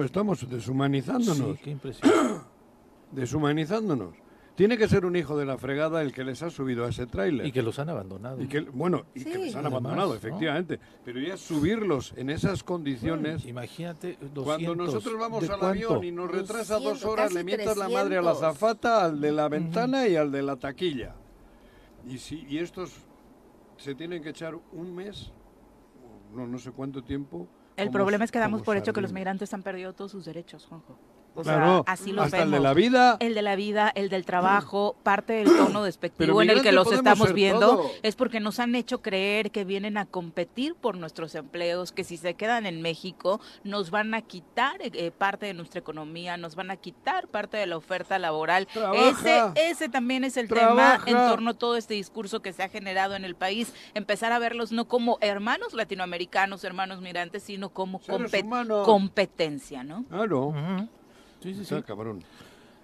estamos 0.05 0.49
deshumanizándonos. 0.49 1.57
Sí, 1.57 1.63
qué 1.63 1.71
impresión. 1.71 2.11
deshumanizándonos. 3.11 4.15
Tiene 4.59 4.77
que 4.77 4.89
ser 4.89 5.05
un 5.05 5.15
hijo 5.15 5.37
de 5.37 5.45
la 5.45 5.57
fregada 5.57 6.01
el 6.01 6.11
que 6.11 6.25
les 6.25 6.43
ha 6.43 6.49
subido 6.49 6.83
a 6.83 6.89
ese 6.89 7.07
tráiler. 7.07 7.45
Y 7.45 7.51
que 7.53 7.61
los 7.61 7.79
han 7.79 7.87
abandonado. 7.87 8.43
Y 8.43 8.47
que, 8.49 8.59
bueno, 8.59 9.05
y 9.15 9.23
que 9.23 9.37
los 9.37 9.55
han 9.55 9.65
abandonado, 9.65 10.13
efectivamente. 10.13 10.81
Pero 11.05 11.21
ya 11.21 11.37
subirlos 11.37 12.13
en 12.17 12.29
esas 12.29 12.61
condiciones... 12.61 13.45
imagínate, 13.45 14.17
Cuando 14.35 14.75
nosotros 14.75 15.17
vamos 15.17 15.49
al 15.49 15.63
avión 15.63 16.03
y 16.03 16.11
nos 16.11 16.29
retrasa 16.29 16.77
dos 16.77 17.05
horas, 17.05 17.33
le 17.33 17.45
mientas 17.45 17.77
la 17.77 17.87
madre 17.87 18.17
a 18.17 18.21
la 18.21 18.35
zafata, 18.35 19.05
al 19.05 19.21
de 19.21 19.31
la 19.31 19.47
ventana 19.47 20.09
y 20.09 20.17
al 20.17 20.29
de 20.29 20.41
la 20.41 20.57
taquilla. 20.57 21.15
Y, 22.05 22.17
si, 22.17 22.45
y 22.49 22.57
estos 22.57 22.91
se 23.77 23.95
tienen 23.95 24.21
que 24.21 24.31
echar 24.31 24.59
un 24.73 24.93
mes, 24.93 25.31
no, 26.35 26.45
no 26.45 26.59
sé 26.59 26.71
cuánto 26.71 27.01
tiempo... 27.01 27.47
El 27.77 27.91
problema 27.91 28.25
es 28.25 28.31
que 28.31 28.39
damos 28.39 28.61
por 28.63 28.75
hecho 28.75 28.91
que 28.91 28.99
los 28.99 29.13
migrantes 29.13 29.53
han 29.53 29.63
perdido 29.63 29.93
todos 29.93 30.11
sus 30.11 30.25
derechos, 30.25 30.65
Juanjo 30.65 30.97
claro, 31.41 31.83
así 31.87 32.11
los 32.11 32.25
hasta 32.25 32.43
el 32.43 32.51
de 32.51 32.59
la 32.59 32.73
vida. 32.73 33.17
El 33.19 33.33
de 33.33 33.41
la 33.41 33.55
vida, 33.55 33.91
el 33.93 34.09
del 34.09 34.25
trabajo, 34.25 34.95
parte 35.03 35.33
del 35.33 35.47
tono 35.47 35.83
despectivo 35.83 36.41
en 36.41 36.49
el 36.49 36.61
que 36.61 36.71
los 36.71 36.91
estamos 36.91 37.33
viendo 37.33 37.89
es 38.03 38.15
porque 38.15 38.39
nos 38.39 38.59
han 38.59 38.75
hecho 38.75 39.01
creer 39.01 39.51
que 39.51 39.65
vienen 39.65 39.97
a 39.97 40.05
competir 40.05 40.75
por 40.75 40.97
nuestros 40.97 41.35
empleos, 41.35 41.91
que 41.91 42.03
si 42.03 42.17
se 42.17 42.33
quedan 42.33 42.65
en 42.65 42.81
México 42.81 43.39
nos 43.63 43.91
van 43.91 44.13
a 44.13 44.21
quitar 44.21 44.81
eh, 44.81 44.91
eh, 44.93 45.11
parte 45.11 45.45
de 45.45 45.53
nuestra 45.53 45.79
economía, 45.79 46.37
nos 46.37 46.55
van 46.55 46.71
a 46.71 46.77
quitar 46.77 47.27
parte 47.27 47.57
de 47.57 47.65
la 47.65 47.77
oferta 47.77 48.19
laboral. 48.19 48.67
ese, 48.95 49.41
ese 49.55 49.89
también 49.89 50.23
es 50.23 50.37
el 50.37 50.47
tema 50.47 50.99
en 51.05 51.15
torno 51.15 51.51
a 51.51 51.53
todo 51.53 51.75
este 51.77 51.93
discurso 51.93 52.41
que 52.41 52.53
se 52.53 52.63
ha 52.63 52.69
generado 52.69 53.15
en 53.15 53.25
el 53.25 53.35
país. 53.35 53.73
Empezar 53.93 54.31
a 54.31 54.39
verlos 54.39 54.71
no 54.71 54.87
como 54.87 55.17
hermanos 55.21 55.73
latinoamericanos, 55.73 56.63
hermanos 56.63 57.01
migrantes, 57.01 57.43
sino 57.43 57.69
como 57.69 57.99
competencia, 58.85 59.83
¿no? 59.83 60.03
Claro. 60.05 60.53
Sí, 61.41 61.53
sí, 61.53 61.65
sí. 61.65 61.81
cabrón. 61.83 62.23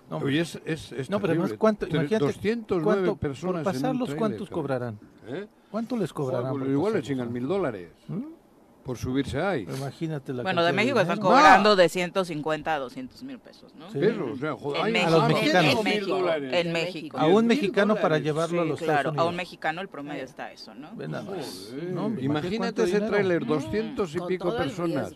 No, 0.10 0.18
Oye, 0.18 0.42
es, 0.42 0.60
es, 0.66 1.10
no 1.10 1.20
pero 1.20 1.34
además, 1.34 1.54
¿cuánto, 1.58 1.88
imagínate, 1.88 2.26
209 2.26 3.16
personas 3.16 3.64
por 3.64 3.74
pasarlos, 3.74 4.14
¿cuántos 4.14 4.50
cobrarán? 4.50 5.00
¿Eh? 5.28 5.48
¿Cuánto 5.72 5.98
les 5.98 6.14
cobrarán? 6.14 6.58
Pues 6.58 6.70
igual 6.70 6.94
le 6.94 7.02
chingan 7.02 7.34
mil 7.34 7.48
dólares. 7.48 7.90
¿Mm? 8.08 8.36
Por 8.84 9.00
subirse 9.00 9.42
ahí. 9.42 9.64
Imagínate 9.64 10.32
la 10.32 10.44
Bueno, 10.44 10.64
de 10.64 10.72
México 10.72 11.00
están 11.00 11.20
cobrando 11.20 11.76
de 11.76 11.90
150 11.90 12.76
a 12.76 12.78
200 12.78 13.24
mil 13.24 13.40
pesos, 13.40 13.74
¿no? 13.74 13.90
Sí. 13.90 13.98
o 13.98 14.38
sea, 14.38 14.54
joder, 14.54 14.86
en, 14.86 14.94
México, 14.94 15.08
a 15.08 15.18
los 15.18 15.28
mexicanos. 15.28 15.74
en 15.74 15.84
México, 15.84 16.30
en 16.32 16.72
México. 16.72 17.18
A 17.18 17.26
un 17.26 17.48
mexicano 17.48 17.96
para 17.96 18.20
llevarlo 18.20 18.62
a 18.62 18.66
los 18.66 18.80
claro, 18.80 19.10
Estados 19.10 19.18
a 19.18 19.28
un 19.28 19.36
mexicano 19.36 19.82
el 19.82 19.88
promedio 19.88 20.24
está 20.24 20.52
eso, 20.52 20.76
¿no? 20.76 20.92
no 20.94 22.20
imagínate 22.20 22.84
ese 22.84 23.02
tráiler, 23.02 23.44
200 23.44 24.16
y 24.16 24.20
pico 24.28 24.56
personas. 24.56 25.16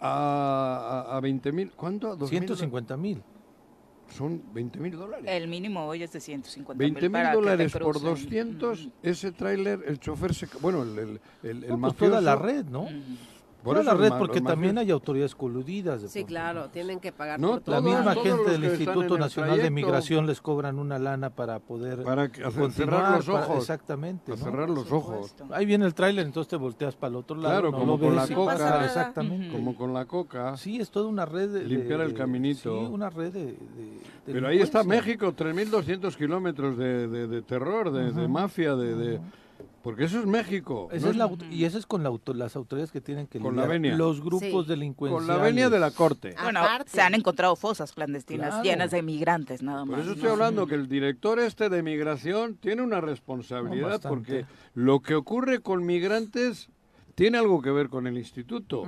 A, 0.00 1.06
a, 1.08 1.16
a 1.16 1.20
20 1.20 1.52
mil, 1.52 1.72
¿cuánto? 1.72 2.16
¿2 2.16 2.28
150 2.28 2.96
mil 2.96 3.22
son 4.10 4.42
20 4.52 4.78
mil 4.78 4.96
dólares. 4.96 5.24
El 5.28 5.48
mínimo 5.48 5.84
hoy 5.86 6.02
es 6.02 6.12
de 6.12 6.20
150 6.20 6.82
mil. 6.82 6.92
20 6.94 7.08
mil 7.08 7.32
dólares 7.32 7.72
por 7.72 8.00
200, 8.00 8.88
ese 9.02 9.32
tráiler, 9.32 9.82
el 9.86 9.98
chofer 9.98 10.34
se... 10.34 10.46
Bueno, 10.60 10.82
el, 10.82 10.98
el, 10.98 11.20
el, 11.42 11.64
el 11.64 11.78
pues 11.80 11.96
toda 11.96 12.20
la 12.20 12.36
red, 12.36 12.64
¿no? 12.66 12.86
Por 13.66 13.84
la 13.84 13.94
red, 13.94 14.12
porque 14.18 14.40
también 14.40 14.78
hay 14.78 14.90
autoridades 14.90 15.34
coludidas. 15.34 16.02
sí, 16.08 16.24
claro, 16.24 16.68
tienen 16.70 17.00
que 17.00 17.12
pagar 17.12 17.40
no, 17.40 17.60
La 17.66 17.80
misma 17.80 18.14
gente 18.14 18.50
del 18.50 18.64
Instituto 18.64 19.18
Nacional 19.18 19.58
de 19.58 19.70
Migración 19.70 20.26
les 20.26 20.40
cobran 20.40 20.78
una 20.78 20.98
lana 20.98 21.30
para 21.30 21.58
poder 21.58 22.02
para 22.02 22.28
cerrar 22.70 23.16
los 23.16 23.28
ojos. 23.28 23.58
exactamente. 23.58 24.36
cerrar 24.36 24.70
los 24.70 24.90
ojos. 24.90 25.34
Ahí 25.50 25.66
viene 25.66 25.86
el 25.86 25.94
tráiler, 25.94 26.26
entonces 26.26 26.48
te 26.48 26.56
volteas 26.56 26.94
para 26.94 27.10
el 27.10 27.16
otro 27.16 27.36
lado. 27.36 27.60
Claro, 27.60 27.72
como 27.72 27.98
con 27.98 28.14
la 28.14 28.28
coca. 28.28 28.84
Exactamente. 28.84 29.52
Como 29.52 29.74
con 29.74 29.92
la 29.92 30.04
coca. 30.04 30.56
Sí, 30.56 30.80
es 30.80 30.90
toda 30.90 31.08
una 31.08 31.26
red 31.26 31.50
de... 31.50 31.64
Limpiar 31.64 32.00
el 32.00 32.14
caminito. 32.14 32.78
Sí, 32.78 32.86
una 32.86 33.10
red 33.10 33.32
de... 33.32 33.56
Pero 34.24 34.48
ahí 34.48 34.60
está 34.60 34.84
México, 34.84 35.32
3.200 35.34 36.14
kilómetros 36.16 36.76
de, 36.76 37.42
terror, 37.46 37.92
de, 37.92 38.28
mafia, 38.28 38.74
de 38.74 39.20
porque 39.86 40.02
eso 40.02 40.18
es 40.18 40.26
México. 40.26 40.88
y 41.48 41.64
eso 41.64 41.78
es 41.78 41.86
con 41.86 42.02
las 42.02 42.56
autoridades 42.56 42.90
que 42.90 43.00
tienen 43.00 43.28
que 43.28 43.38
con 43.38 43.54
la 43.54 43.66
los 43.96 44.20
grupos 44.20 44.66
delincuentes. 44.66 45.16
Con 45.16 45.28
la 45.28 45.36
venia 45.36 45.70
de 45.70 45.78
la 45.78 45.92
corte. 45.92 46.34
Bueno, 46.42 46.60
se 46.86 47.02
han 47.02 47.14
encontrado 47.14 47.54
fosas 47.54 47.92
clandestinas 47.92 48.64
llenas 48.64 48.90
de 48.90 49.02
migrantes, 49.02 49.62
nada 49.62 49.84
más. 49.84 49.94
Por 49.94 50.04
eso 50.04 50.14
estoy 50.14 50.30
hablando 50.30 50.66
que 50.66 50.74
el 50.74 50.88
director 50.88 51.38
este 51.38 51.68
de 51.68 51.84
migración 51.84 52.56
tiene 52.56 52.82
una 52.82 53.00
responsabilidad 53.00 54.00
porque 54.02 54.44
lo 54.74 55.02
que 55.02 55.14
ocurre 55.14 55.60
con 55.60 55.86
migrantes 55.86 56.68
tiene 57.14 57.38
algo 57.38 57.62
que 57.62 57.70
ver 57.70 57.88
con 57.88 58.08
el 58.08 58.18
instituto. 58.18 58.82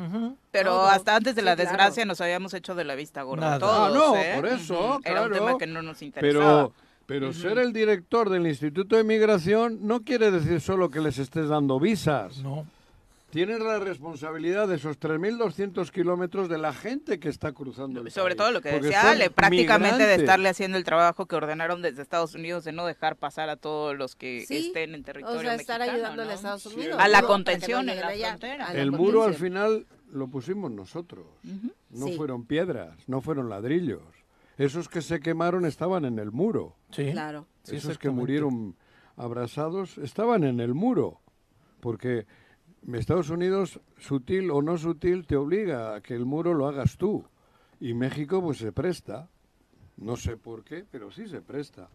Pero 0.51 0.83
hasta 0.83 1.15
antes 1.15 1.37
de 1.37 1.43
la 1.43 1.55
desgracia 1.55 2.07
nos 2.07 2.21
habíamos 2.21 2.55
hecho 2.55 2.75
de 2.75 2.83
la 2.83 2.97
vista 2.97 3.23
gorda 3.23 3.61
todos, 3.61 3.73
Ah, 3.73 3.91
no, 3.95 4.17
¿eh? 4.17 4.33
por 4.35 4.47
eso, 4.47 4.99
Era 5.05 5.23
un 5.23 5.33
tema 5.33 5.59
que 5.59 5.69
no 5.69 5.81
nos 5.81 6.03
interesaba. 6.03 6.71
Pero 6.73 6.88
pero 7.09 7.33
ser 7.33 7.57
el 7.57 7.73
director 7.73 8.29
del 8.29 8.47
Instituto 8.47 8.95
de 8.95 9.03
Migración 9.03 9.79
no 9.81 10.03
quiere 10.03 10.31
decir 10.31 10.61
solo 10.61 10.91
que 10.91 11.01
les 11.01 11.19
estés 11.19 11.49
dando 11.49 11.81
visas. 11.81 12.43
No. 12.43 12.67
Tienes 13.31 13.61
la 13.61 13.79
responsabilidad 13.79 14.69
de 14.69 14.77
esos 14.77 15.01
3.200 15.01 15.91
kilómetros 15.91 16.51
de 16.51 16.59
la 16.59 16.75
gente 16.75 17.19
que 17.19 17.31
está 17.31 17.53
cruzando 17.53 18.03
el 18.03 18.11
Sobre 18.11 18.35
todo 18.35 18.51
lo 18.51 18.61
que 18.61 18.73
decía 18.73 19.11
Ale, 19.11 19.31
prácticamente 19.31 20.07
de 20.07 20.17
estarle 20.17 20.51
haciendo 20.51 20.77
el 20.77 20.85
trabajo 20.85 21.25
que 21.25 21.37
ordenaron 21.37 21.81
desde 21.81 22.03
Estados 22.03 22.35
Unidos 22.35 22.65
de 22.65 22.73
no 22.73 22.85
dejar 22.85 23.17
pasar 23.17 23.49
a 23.49 23.57
todos 23.57 23.97
los 23.97 24.15
que 24.15 24.43
estén 24.43 24.95
en 24.95 25.03
territorio 25.03 25.39
o 25.39 25.43
sea, 25.43 25.55
estar 25.55 25.81
ayudando 25.81 26.23
a 26.23 26.35
Estados 26.35 26.67
Unidos. 26.67 27.01
a 27.01 27.09
la 27.09 27.23
contención 27.23 27.89
en 27.89 28.01
la 28.01 28.11
frontera. 28.11 28.75
El 28.75 28.93
muro 28.93 29.23
al 29.23 29.35
final 29.35 29.87
lo 30.13 30.29
pusimos 30.29 30.71
nosotros. 30.71 31.25
No 31.89 32.09
fueron 32.09 32.45
piedras, 32.45 32.97
no 33.07 33.23
fueron 33.23 33.49
ladrillos. 33.49 34.18
Esos 34.59 34.89
que 34.89 35.03
se 35.03 35.21
quemaron 35.21 35.65
estaban 35.65 36.05
en 36.05 36.19
el 36.19 36.33
muro. 36.33 36.75
Sí. 36.91 37.13
Claro. 37.13 37.47
Esos 37.65 37.97
que 37.97 38.11
murieron 38.11 38.77
abrasados 39.17 39.99
estaban 39.99 40.43
en 40.43 40.59
el 40.59 40.75
muro. 40.75 41.21
Porque 41.81 42.27
Estados 42.93 43.31
Unidos, 43.31 43.81
sutil 43.99 44.51
o 44.51 44.61
no 44.61 44.77
sutil, 44.77 45.27
te 45.27 45.37
obliga 45.37 45.95
a 45.95 46.01
que 46.01 46.15
el 46.15 46.25
muro 46.25 46.55
lo 46.55 46.67
hagas 46.67 46.97
tú. 46.97 47.25
Y 47.81 47.95
México 47.95 48.43
pues 48.43 48.59
se 48.59 48.73
presta, 48.73 49.29
no 49.97 50.17
sé 50.17 50.37
por 50.37 50.65
qué, 50.65 50.85
pero 50.91 51.13
sí 51.13 51.29
se 51.29 51.41
presta, 51.41 51.89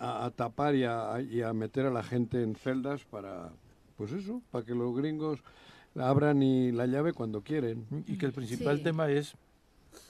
a, 0.00 0.30
tapar 0.34 0.74
y 0.74 0.82
a, 0.82 1.20
y 1.20 1.42
a, 1.42 1.52
meter 1.52 1.86
a 1.86 1.90
la 1.90 2.02
gente 2.02 2.42
en 2.42 2.56
celdas 2.56 3.04
para, 3.04 3.50
pues 3.96 4.10
eso, 4.10 4.42
para 4.50 4.64
que 4.64 4.74
los 4.74 4.96
gringos 4.96 5.40
abran 5.94 6.42
y 6.42 6.72
la 6.72 6.86
llave 6.86 7.12
cuando 7.12 7.42
quieren. 7.42 7.86
Y 8.08 8.18
que 8.18 8.26
el 8.26 8.32
principal 8.32 8.82
tema 8.82 9.08
es, 9.08 9.36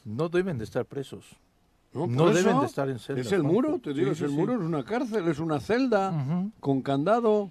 no 0.06 0.30
deben 0.30 0.56
de 0.56 0.64
estar 0.64 0.86
presos. 0.86 1.36
No, 1.92 2.32
deben 2.32 2.60
de 2.60 2.66
estar 2.66 2.88
en 2.88 2.98
celda. 2.98 3.22
Es 3.22 3.32
el 3.32 3.42
muro, 3.42 3.78
te 3.78 3.94
digo, 3.94 4.12
es 4.12 4.20
el 4.20 4.30
muro, 4.30 4.54
es 4.54 4.60
una 4.60 4.84
cárcel, 4.84 5.26
es 5.28 5.38
una 5.38 5.60
celda 5.60 6.50
con 6.60 6.82
candado. 6.82 7.50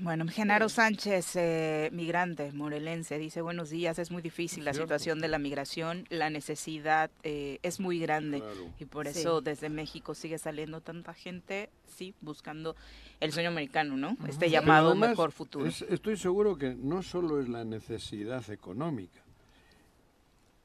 Bueno, 0.00 0.26
Genaro 0.26 0.68
Sánchez, 0.68 1.36
eh, 1.36 1.88
migrante 1.92 2.50
morelense, 2.52 3.16
dice 3.16 3.42
buenos 3.42 3.70
días, 3.70 3.96
es 4.00 4.10
muy 4.10 4.22
difícil 4.22 4.64
la 4.64 4.74
situación 4.74 5.20
de 5.20 5.28
la 5.28 5.38
migración, 5.38 6.04
la 6.10 6.30
necesidad 6.30 7.12
eh, 7.22 7.60
es 7.62 7.78
muy 7.78 8.00
grande 8.00 8.42
y 8.80 8.86
por 8.86 9.06
eso 9.06 9.40
desde 9.40 9.68
México 9.68 10.16
sigue 10.16 10.38
saliendo 10.38 10.80
tanta 10.80 11.14
gente, 11.14 11.70
sí, 11.86 12.12
buscando 12.20 12.74
el 13.20 13.32
sueño 13.32 13.50
americano, 13.50 13.96
¿no? 13.96 14.16
Este 14.26 14.50
llamado 14.50 14.96
mejor 14.96 15.30
futuro. 15.30 15.66
estoy 15.66 16.16
seguro 16.16 16.58
que 16.58 16.74
no 16.74 17.04
solo 17.04 17.40
es 17.40 17.48
la 17.48 17.64
necesidad 17.64 18.50
económica, 18.50 19.22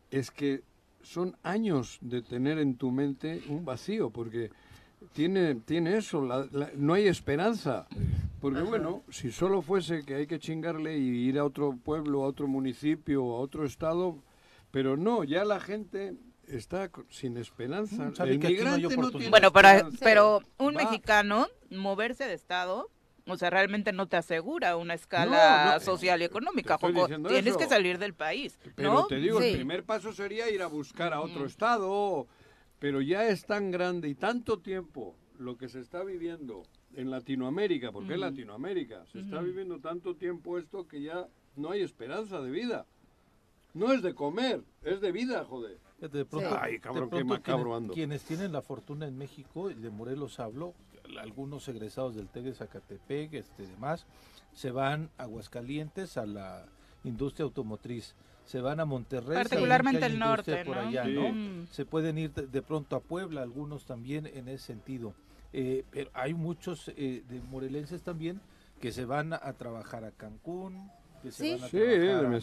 es 0.09 0.31
que 0.31 0.63
son 1.01 1.35
años 1.43 1.97
de 2.01 2.21
tener 2.21 2.59
en 2.59 2.75
tu 2.75 2.91
mente 2.91 3.41
un 3.49 3.65
vacío, 3.65 4.09
porque 4.09 4.51
tiene, 5.13 5.55
tiene 5.55 5.97
eso, 5.97 6.21
no 6.75 6.93
hay 6.93 7.07
esperanza. 7.07 7.87
Porque 8.41 8.61
bueno, 8.61 9.03
si 9.09 9.31
solo 9.31 9.61
fuese 9.61 10.05
que 10.05 10.15
hay 10.15 10.27
que 10.27 10.39
chingarle 10.39 10.97
y 10.97 11.27
ir 11.27 11.39
a 11.39 11.45
otro 11.45 11.75
pueblo, 11.75 12.23
a 12.23 12.27
otro 12.27 12.47
municipio, 12.47 13.21
a 13.21 13.39
otro 13.39 13.65
estado, 13.65 14.17
pero 14.71 14.95
no, 14.95 15.23
ya 15.23 15.43
la 15.43 15.59
gente 15.59 16.15
está 16.47 16.89
sin 17.09 17.37
esperanza. 17.37 18.11
El 18.25 18.39
migrante 18.39 18.95
no, 18.95 19.11
tiene 19.11 19.29
bueno, 19.29 19.51
pero, 19.51 19.89
pero 19.99 20.41
un 20.57 20.75
mexicano 20.75 21.47
moverse 21.69 22.25
de 22.25 22.33
estado 22.33 22.89
o 23.29 23.37
sea, 23.37 23.49
realmente 23.49 23.91
no 23.91 24.07
te 24.07 24.17
asegura 24.17 24.75
una 24.77 24.93
escala 24.93 25.79
social 25.79 26.21
y 26.21 26.25
económica. 26.25 26.77
Tienes 27.27 27.57
que 27.57 27.67
salir 27.67 27.97
del 27.97 28.13
país. 28.13 28.57
Pero 28.75 29.05
te 29.07 29.17
digo, 29.17 29.41
el 29.41 29.55
primer 29.55 29.83
paso 29.83 30.13
sería 30.13 30.49
ir 30.49 30.61
a 30.61 30.67
buscar 30.67 31.13
a 31.13 31.21
otro 31.21 31.45
estado. 31.45 32.27
Pero 32.79 33.01
ya 33.01 33.27
es 33.27 33.45
tan 33.45 33.71
grande 33.71 34.07
y 34.07 34.15
tanto 34.15 34.59
tiempo 34.59 35.15
lo 35.37 35.57
que 35.57 35.67
se 35.67 35.79
está 35.79 36.03
viviendo 36.03 36.63
en 36.95 37.11
Latinoamérica, 37.11 37.91
porque 37.91 38.13
es 38.13 38.19
Latinoamérica, 38.19 39.05
se 39.07 39.19
está 39.19 39.41
viviendo 39.41 39.79
tanto 39.79 40.15
tiempo 40.15 40.57
esto 40.57 40.87
que 40.87 41.01
ya 41.01 41.27
no 41.55 41.71
hay 41.71 41.81
esperanza 41.81 42.41
de 42.41 42.51
vida. 42.51 42.85
No 43.73 43.93
es 43.93 44.01
de 44.01 44.15
comer, 44.15 44.63
es 44.83 44.99
de 44.99 45.11
vida, 45.11 45.45
joder. 45.45 45.77
De 45.99 46.25
pronto, 46.25 46.57
Ay, 46.59 46.79
cabrón, 46.79 47.09
qué 47.09 47.23
macabro 47.23 47.75
ando. 47.75 47.93
Quienes 47.93 48.23
tienen 48.23 48.51
la 48.51 48.61
fortuna 48.61 49.07
en 49.07 49.17
México, 49.17 49.69
de 49.69 49.89
Morelos 49.89 50.39
hablo, 50.39 50.73
algunos 51.17 51.67
egresados 51.67 52.15
del 52.15 52.27
TEC 52.27 52.43
de 52.43 52.53
Zacatepec, 52.53 53.33
este, 53.33 53.67
demás, 53.67 54.05
se 54.53 54.71
van 54.71 55.09
a 55.17 55.23
Aguascalientes 55.23 56.17
a 56.17 56.25
la 56.25 56.65
industria 57.03 57.45
automotriz 57.45 58.15
se 58.49 58.61
van 58.61 58.79
a 58.79 58.85
Monterrey. 58.85 59.35
Particularmente 59.35 60.07
el 60.07 60.17
norte, 60.17 60.65
por 60.65 60.79
allá, 60.79 61.05
¿no? 61.05 61.67
Se 61.67 61.85
pueden 61.85 62.17
ir 62.17 62.33
de, 62.33 62.61
pronto 62.63 62.95
a 62.95 62.99
Puebla, 62.99 63.43
algunos 63.43 63.85
también 63.85 64.25
en 64.25 64.47
ese 64.47 64.65
sentido. 64.65 65.13
Eh, 65.53 65.85
pero 65.91 66.09
hay 66.15 66.33
muchos 66.33 66.87
eh, 66.97 67.23
de 67.29 67.41
morelenses 67.41 68.01
también 68.01 68.41
que 68.81 68.91
se 68.91 69.05
van 69.05 69.33
a 69.33 69.53
trabajar 69.53 70.03
a 70.03 70.09
Cancún, 70.09 70.89
sí, 71.29 71.57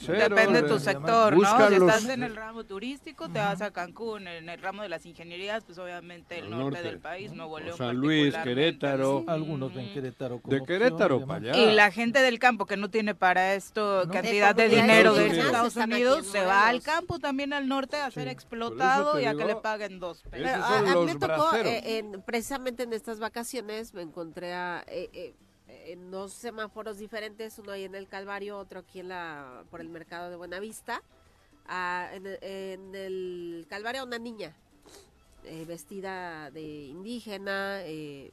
Depende 0.07 0.63
de 0.63 0.69
tu 0.69 0.79
sector, 0.79 1.37
¿no? 1.37 1.69
Si 1.69 1.75
estás 1.75 2.09
en 2.09 2.23
el 2.23 2.37
ramo 2.37 2.65
turístico, 2.65 3.29
te 3.29 3.39
vas 3.39 3.61
a 3.63 3.71
Cancún. 3.71 4.29
En 4.29 4.49
el 4.49 4.61
ramo 4.61 4.83
de 4.83 4.89
las 4.89 5.07
ingenierías, 5.07 5.65
pues 5.65 5.79
obviamente 5.79 6.39
el 6.39 6.51
norte, 6.51 6.83
del 6.83 6.99
país, 6.99 7.33
Nuevo 7.33 7.59
León. 7.59 7.77
San 7.77 7.97
Luis, 7.97 8.35
Querétaro. 8.37 9.25
Algunos 9.27 9.75
ven 9.75 9.93
Querétaro 9.93 10.41
De 10.45 10.63
Querétaro 10.63 11.27
para 11.27 11.53
allá. 11.53 11.57
Y 11.57 11.75
la 11.75 11.91
gente 11.91 12.21
del 12.21 12.39
campo 12.39 12.67
que 12.67 12.77
no 12.77 12.91
tiene 12.91 13.15
para 13.15 13.55
esto 13.55 14.05
cantidad 14.11 14.55
de 14.55 14.69
dinero 14.69 15.15
de 15.15 15.27
Estados 15.29 15.77
Unidos, 15.77 16.27
se 16.27 16.45
va 16.45 16.69
al 16.69 16.83
campo 16.83 17.19
también 17.19 17.53
al 17.53 17.69
norte 17.69 17.97
a 17.97 18.11
ser 18.11 18.29
explotado 18.29 19.21
y 19.21 19.25
a 19.25 19.35
que 19.35 19.45
le 19.45 19.57
paguen 19.57 19.99
dos 19.99 20.23
pesos. 20.31 20.47
A, 20.63 20.83
mí 20.83 21.07
me 21.07 21.15
tocó, 21.17 21.51
eh, 21.55 22.05
precisamente 22.25 22.83
en 22.85 22.93
estas 22.93 23.19
vacaciones, 23.19 23.95
me 23.95 24.03
encontré 24.03 24.53
a... 24.55 24.85
Eh, 24.87 25.11
eh, 25.13 25.35
en 25.87 26.11
dos 26.11 26.33
semáforos 26.33 26.99
diferentes, 26.99 27.59
uno 27.59 27.73
ahí 27.73 27.85
en 27.85 27.95
el 27.95 28.09
Calvario, 28.09 28.59
otro 28.59 28.81
aquí 28.81 29.01
en 29.01 29.09
la 29.09 29.65
por 29.71 29.81
el 29.81 29.89
mercado 29.89 30.31
de 30.31 30.37
Buenavista. 30.37 31.03
Ah, 31.67 32.11
en, 32.13 32.95
el 32.95 33.67
Calvario 33.69 34.05
una 34.05 34.19
niña 34.19 34.55
eh, 35.45 35.65
vestida 35.65 36.51
de 36.51 36.87
indígena. 36.87 37.81
Eh, 37.83 38.33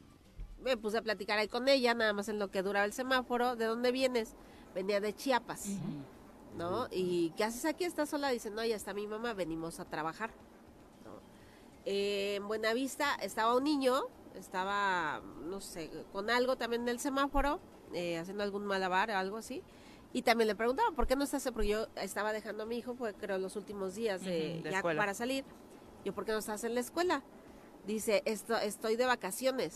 me 0.61 0.77
puse 0.77 0.97
a 0.97 1.01
platicar 1.01 1.39
ahí 1.39 1.47
con 1.47 1.67
ella, 1.67 1.93
nada 1.93 2.13
más 2.13 2.29
en 2.29 2.39
lo 2.39 2.49
que 2.49 2.63
duraba 2.63 2.85
el 2.85 2.93
semáforo. 2.93 3.55
¿De 3.55 3.65
dónde 3.65 3.91
vienes? 3.91 4.35
Venía 4.73 4.99
de 4.99 5.13
Chiapas, 5.13 5.67
¿no? 6.57 6.87
¿Y 6.89 7.31
qué 7.31 7.43
haces 7.43 7.65
aquí? 7.65 7.83
¿Estás 7.83 8.09
sola? 8.09 8.29
Dice, 8.29 8.49
no, 8.49 8.63
ya 8.65 8.75
está 8.75 8.93
mi 8.93 9.05
mamá, 9.05 9.33
venimos 9.33 9.79
a 9.79 9.85
trabajar. 9.85 10.31
Eh, 11.85 12.35
en 12.35 12.47
Buenavista 12.47 13.15
estaba 13.15 13.55
un 13.55 13.65
niño, 13.65 14.07
estaba, 14.35 15.21
no 15.45 15.61
sé, 15.61 15.89
con 16.11 16.29
algo 16.29 16.55
también 16.55 16.83
en 16.83 16.89
el 16.89 16.99
semáforo, 16.99 17.59
eh, 17.93 18.17
haciendo 18.17 18.43
algún 18.43 18.65
malabar 18.65 19.09
o 19.11 19.17
algo 19.17 19.37
así. 19.37 19.63
Y 20.13 20.21
también 20.21 20.47
le 20.47 20.55
preguntaba, 20.55 20.91
¿por 20.91 21.07
qué 21.07 21.15
no 21.15 21.23
estás? 21.23 21.43
Porque 21.51 21.69
yo 21.69 21.87
estaba 21.95 22.33
dejando 22.33 22.63
a 22.63 22.65
mi 22.65 22.77
hijo, 22.77 22.93
fue 22.93 23.13
creo 23.15 23.39
los 23.39 23.55
últimos 23.55 23.95
días 23.95 24.23
de, 24.23 24.61
ya 24.63 24.83
para 24.83 25.13
salir. 25.13 25.43
Yo, 26.05 26.13
¿por 26.13 26.25
qué 26.25 26.33
no 26.33 26.37
estás 26.37 26.63
en 26.63 26.75
la 26.75 26.81
escuela? 26.81 27.23
Dice, 27.87 28.21
Esto, 28.25 28.55
estoy 28.57 28.95
de 28.95 29.05
vacaciones. 29.05 29.73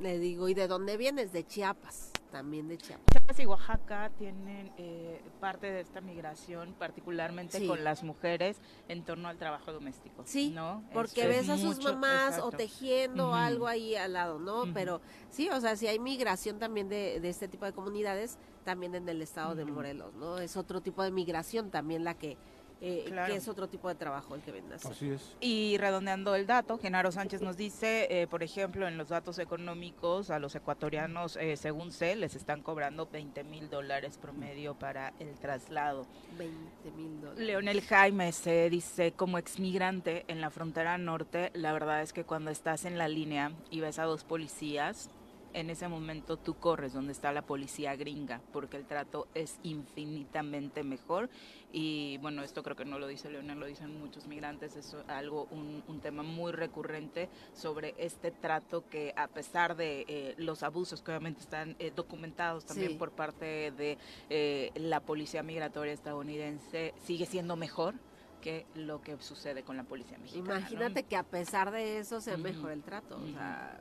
Le 0.00 0.18
digo, 0.18 0.48
¿y 0.48 0.54
de 0.54 0.68
dónde 0.68 0.96
vienes? 0.96 1.32
De 1.32 1.44
Chiapas, 1.44 2.11
también 2.32 2.66
de 2.66 2.78
Chiapas. 2.78 3.04
Chiapas 3.12 3.38
y 3.38 3.46
Oaxaca 3.46 4.10
tienen 4.18 4.72
eh, 4.78 5.22
parte 5.38 5.70
de 5.70 5.80
esta 5.80 6.00
migración, 6.00 6.74
particularmente 6.78 7.64
con 7.66 7.84
las 7.84 8.02
mujeres, 8.02 8.56
en 8.88 9.04
torno 9.04 9.28
al 9.28 9.36
trabajo 9.36 9.72
doméstico. 9.72 10.22
Sí, 10.24 10.50
¿no? 10.50 10.82
porque 10.92 11.28
ves 11.28 11.48
a 11.50 11.58
sus 11.58 11.84
mamás 11.84 12.38
o 12.38 12.50
tejiendo 12.50 13.34
algo 13.34 13.68
ahí 13.68 13.94
al 13.94 14.14
lado, 14.14 14.38
¿no? 14.38 14.64
Pero 14.72 15.00
sí, 15.30 15.50
o 15.50 15.60
sea, 15.60 15.76
si 15.76 15.86
hay 15.86 15.98
migración 15.98 16.58
también 16.58 16.88
de, 16.88 17.20
de, 17.20 17.28
este 17.28 17.46
tipo 17.46 17.66
de 17.66 17.72
comunidades, 17.72 18.38
también 18.64 18.94
en 18.94 19.08
el 19.08 19.20
estado 19.20 19.54
de 19.54 19.64
Morelos, 19.64 20.14
¿no? 20.14 20.38
Es 20.38 20.56
otro 20.56 20.80
tipo 20.80 21.02
de 21.02 21.10
migración 21.10 21.70
también 21.70 22.04
la 22.04 22.14
que 22.14 22.38
eh, 22.84 23.12
que 23.26 23.36
es 23.36 23.46
otro 23.46 23.68
tipo 23.68 23.88
de 23.88 23.94
trabajo 23.94 24.34
el 24.34 24.42
que 24.42 24.50
ven 24.50 24.64
Así 24.72 25.10
es. 25.10 25.36
Y 25.40 25.76
redondeando 25.78 26.34
el 26.34 26.48
dato, 26.48 26.78
Genaro 26.78 27.12
Sánchez 27.12 27.40
nos 27.40 27.56
dice, 27.56 28.08
eh, 28.10 28.26
por 28.26 28.42
ejemplo, 28.42 28.88
en 28.88 28.98
los 28.98 29.10
datos 29.10 29.38
económicos, 29.38 30.30
a 30.30 30.40
los 30.40 30.56
ecuatorianos, 30.56 31.36
eh, 31.36 31.56
según 31.56 31.92
sé, 31.92 32.16
les 32.16 32.34
están 32.34 32.60
cobrando 32.60 33.06
20 33.06 33.44
mil 33.44 33.70
dólares 33.70 34.18
promedio 34.18 34.74
para 34.74 35.12
el 35.20 35.32
traslado. 35.38 36.06
20 36.36 36.90
mil 36.96 37.20
dólares. 37.20 37.46
Leonel 37.46 37.82
Jaime 37.82 38.32
se 38.32 38.68
dice, 38.68 39.12
como 39.12 39.38
exmigrante 39.38 40.24
en 40.26 40.40
la 40.40 40.50
frontera 40.50 40.98
norte, 40.98 41.52
la 41.54 41.72
verdad 41.72 42.02
es 42.02 42.12
que 42.12 42.24
cuando 42.24 42.50
estás 42.50 42.84
en 42.84 42.98
la 42.98 43.06
línea 43.06 43.52
y 43.70 43.78
ves 43.78 44.00
a 44.00 44.04
dos 44.04 44.24
policías, 44.24 45.08
en 45.54 45.70
ese 45.70 45.88
momento 45.88 46.36
tú 46.36 46.54
corres 46.54 46.92
donde 46.92 47.12
está 47.12 47.32
la 47.32 47.42
policía 47.42 47.96
gringa, 47.96 48.40
porque 48.52 48.76
el 48.76 48.84
trato 48.84 49.28
es 49.34 49.58
infinitamente 49.62 50.82
mejor. 50.82 51.28
Y 51.72 52.18
bueno, 52.18 52.42
esto 52.42 52.62
creo 52.62 52.76
que 52.76 52.84
no 52.84 52.98
lo 52.98 53.06
dice 53.06 53.30
Leonel, 53.30 53.58
lo 53.58 53.66
dicen 53.66 53.98
muchos 53.98 54.26
migrantes, 54.26 54.76
es 54.76 54.94
algo, 55.08 55.48
un, 55.50 55.82
tema 56.02 56.22
muy 56.24 56.50
recurrente 56.50 57.28
sobre 57.54 57.94
este 57.96 58.32
trato 58.32 58.88
que 58.88 59.14
a 59.16 59.28
pesar 59.28 59.76
de 59.76 60.04
eh, 60.08 60.34
los 60.36 60.64
abusos 60.64 61.00
que 61.00 61.12
obviamente 61.12 61.40
están 61.40 61.76
eh, 61.78 61.92
documentados 61.94 62.66
también 62.66 62.98
por 62.98 63.12
parte 63.12 63.70
de 63.70 63.98
eh, 64.30 64.72
la 64.74 65.00
policía 65.00 65.44
migratoria 65.44 65.92
estadounidense, 65.92 66.92
sigue 67.04 67.24
siendo 67.24 67.54
mejor 67.54 67.94
que 68.42 68.66
lo 68.74 69.00
que 69.00 69.16
sucede 69.22 69.62
con 69.62 69.76
la 69.76 69.84
policía 69.84 70.18
mexicana. 70.18 70.58
Imagínate 70.58 71.04
que 71.04 71.16
a 71.16 71.22
pesar 71.22 71.70
de 71.70 71.98
eso 71.98 72.20
sea 72.20 72.36
mejor 72.36 72.72
el 72.72 72.82
trato. 72.82 73.16
O 73.16 73.28
sea, 73.28 73.80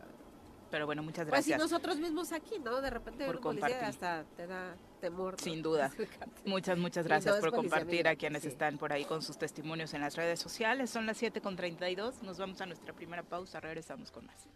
pero 0.72 0.86
bueno, 0.86 1.04
muchas 1.04 1.28
gracias. 1.28 1.58
Pues 1.58 1.70
si 1.70 1.74
nosotros 1.74 2.00
mismos 2.00 2.32
aquí, 2.32 2.58
¿no? 2.60 2.82
De 2.82 2.90
repente 2.90 3.26
por 3.26 3.42
policía 3.42 3.88
hasta 3.88 4.24
te 4.36 4.48
da 4.48 4.76
temor. 5.02 5.36
Sin 5.40 5.62
duda. 5.62 5.92
muchas, 6.46 6.78
muchas 6.78 7.06
gracias 7.06 7.38
por 7.40 7.52
compartir 7.52 8.08
a 8.08 8.16
quienes 8.16 8.46
están 8.46 8.78
por 8.78 8.94
ahí 8.94 9.06
con 9.06 9.22
sus 9.22 9.38
testimonios 9.38 9.94
en 9.94 10.02
las 10.02 10.16
redes 10.16 10.40
sociales. 10.40 10.90
Son 10.90 11.06
las 11.06 11.22
7.32, 11.22 12.22
nos 12.22 12.38
vamos 12.38 12.62
a 12.62 12.66
nuestra 12.66 12.94
primera 12.94 13.24
pausa, 13.24 13.60
regresamos 13.60 14.12
con 14.12 14.26
más. 14.26 14.48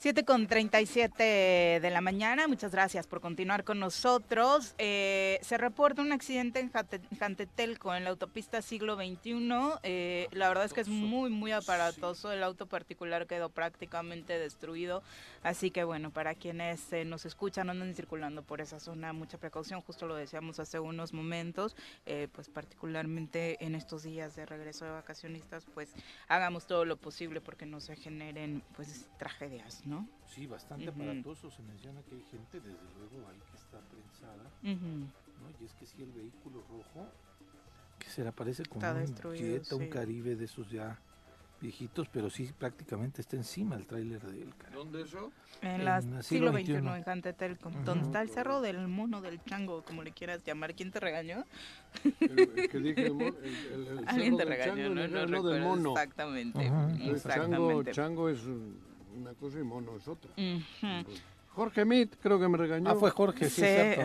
7 0.00 0.24
con 0.24 0.46
37 0.46 1.80
de 1.82 1.90
la 1.90 2.00
mañana, 2.00 2.46
muchas 2.46 2.70
gracias 2.70 3.08
por 3.08 3.20
continuar 3.20 3.64
con 3.64 3.80
nosotros. 3.80 4.76
Eh, 4.78 5.40
se 5.42 5.58
reporta 5.58 6.02
un 6.02 6.12
accidente 6.12 6.60
en 6.60 6.70
Jantetelco, 7.18 7.92
en 7.92 8.04
la 8.04 8.10
autopista 8.10 8.62
siglo 8.62 8.94
XXI. 8.94 9.48
Eh, 9.82 10.28
la 10.30 10.46
verdad 10.46 10.66
es 10.66 10.72
que 10.72 10.82
es 10.82 10.88
muy, 10.88 11.30
muy 11.30 11.50
aparatoso. 11.50 12.30
El 12.30 12.44
auto 12.44 12.66
particular 12.66 13.26
quedó 13.26 13.48
prácticamente 13.48 14.38
destruido. 14.38 15.02
Así 15.42 15.70
que 15.70 15.84
bueno, 15.84 16.10
para 16.10 16.34
quienes 16.34 16.92
eh, 16.92 17.04
nos 17.04 17.26
escuchan, 17.26 17.70
andan 17.70 17.94
circulando 17.94 18.42
por 18.42 18.60
esa 18.60 18.80
zona, 18.80 19.12
mucha 19.12 19.38
precaución. 19.38 19.80
Justo 19.80 20.06
lo 20.06 20.14
decíamos 20.14 20.58
hace 20.60 20.78
unos 20.78 21.12
momentos, 21.12 21.76
pues 22.32 22.48
particularmente 22.48 23.64
en 23.64 23.74
estos 23.74 24.02
días 24.02 24.34
de 24.36 24.46
regreso 24.46 24.84
de 24.84 24.90
vacacionistas, 24.92 25.66
pues 25.74 25.92
hagamos 26.28 26.66
todo 26.66 26.84
lo 26.84 26.96
posible 26.96 27.40
porque 27.40 27.66
no 27.66 27.80
se 27.80 27.96
generen 27.96 28.62
pues 28.74 29.08
tragedias. 29.18 29.86
¿no? 29.86 30.08
Sí, 30.26 30.46
bastante 30.46 30.88
aparatoso. 30.88 31.50
Se 31.50 31.62
menciona 31.62 32.02
que 32.02 32.16
hay 32.16 32.22
gente, 32.30 32.60
desde 32.60 32.78
luego, 32.98 33.28
ahí 33.28 33.40
que 33.50 33.56
está 33.56 33.80
prensada. 33.80 34.50
¿no? 34.62 35.50
Y 35.60 35.64
es 35.64 35.74
que 35.74 35.86
si 35.86 36.02
el 36.02 36.12
vehículo 36.12 36.62
rojo, 36.68 37.06
que 37.98 38.08
se 38.10 38.22
le 38.22 38.28
aparece 38.28 38.64
como 38.64 38.86
un 38.86 39.82
un 39.82 39.88
Caribe 39.88 40.36
de 40.36 40.44
esos 40.44 40.70
ya 40.70 40.98
viejitos, 41.60 42.08
pero 42.08 42.30
sí 42.30 42.50
prácticamente 42.56 43.20
está 43.20 43.36
encima 43.36 43.76
el 43.76 43.86
tráiler 43.86 44.20
del 44.20 44.52
¿Dónde 44.72 45.02
eso? 45.02 45.32
En, 45.60 45.84
la 45.84 46.00
siglo 46.22 46.52
XXI, 46.52 46.74
en 46.74 47.02
Jantetelco, 47.02 47.70
donde 47.84 48.06
está 48.06 48.22
el 48.22 48.30
cerro 48.30 48.60
del 48.60 48.86
mono 48.86 49.20
del 49.20 49.42
chango, 49.44 49.82
como 49.82 50.04
le 50.04 50.12
quieras 50.12 50.44
llamar. 50.44 50.74
¿Quién 50.74 50.92
te 50.92 51.00
regañó? 51.00 51.44
El, 52.20 52.68
que 52.70 52.78
dije 52.78 53.06
el, 53.06 53.20
el, 53.20 54.04
Alguien 54.06 54.36
te 54.36 54.44
regañó, 54.44 54.88
no, 54.90 55.08
no, 55.08 55.26
no, 55.26 55.42
del 55.42 55.62
mono. 55.62 55.90
Exactamente. 55.92 56.70
exactamente. 57.00 57.92
Chango, 57.92 58.28
chango 58.28 58.28
es 58.28 58.40
una 59.16 59.34
cosa 59.34 59.58
y 59.58 59.64
mono 59.64 59.96
es 59.96 60.06
otra. 60.06 60.30
Jorge 61.58 61.84
Mit, 61.84 62.14
creo 62.22 62.38
que 62.38 62.46
me 62.46 62.56
regañó. 62.56 62.88
Ah, 62.88 62.94
fue 62.94 63.10
Jorge, 63.10 63.50
sí, 63.50 63.62
cierto. 63.62 64.02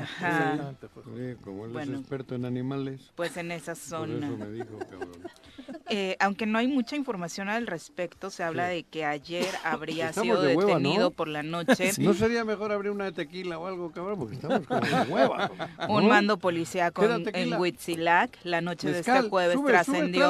como 1.44 1.68
él 1.68 1.78
es 1.78 1.90
experto 1.90 2.34
en 2.34 2.46
animales. 2.46 3.12
Pues 3.14 3.38
en 3.38 3.52
esa 3.52 3.76
zona. 3.76 4.16
Por 4.16 4.24
eso 4.24 4.38
me 4.38 4.52
dijo, 4.52 4.80
cabrón. 4.80 5.12
Eh, 5.90 6.16
aunque 6.20 6.46
no 6.46 6.58
hay 6.58 6.68
mucha 6.68 6.96
información 6.96 7.50
al 7.50 7.68
respecto, 7.68 8.30
se 8.30 8.44
habla 8.44 8.68
de 8.68 8.84
que 8.84 9.06
ayer 9.06 9.46
habría 9.64 10.14
sido 10.14 10.42
detenido 10.42 11.12
por 11.12 11.28
la 11.28 11.44
noche. 11.44 11.92
¿No 12.00 12.14
sería 12.14 12.46
mejor 12.46 12.72
abrir 12.72 12.92
una 12.92 13.06
de 13.06 13.12
tequila 13.12 13.60
o 13.60 13.68
algo, 13.68 13.92
cabrón? 13.92 14.20
Porque 14.20 14.36
estamos 14.36 14.66
con 14.66 14.82
hueva. 15.12 15.52
Un 15.90 16.08
mando 16.08 16.38
policíaco 16.38 17.04
en 17.06 17.54
Huitzilac. 17.54 18.38
La 18.44 18.62
noche 18.62 18.92
de 18.92 19.00
este 19.00 19.22
jueves 19.24 19.58
trascendió 19.66 20.30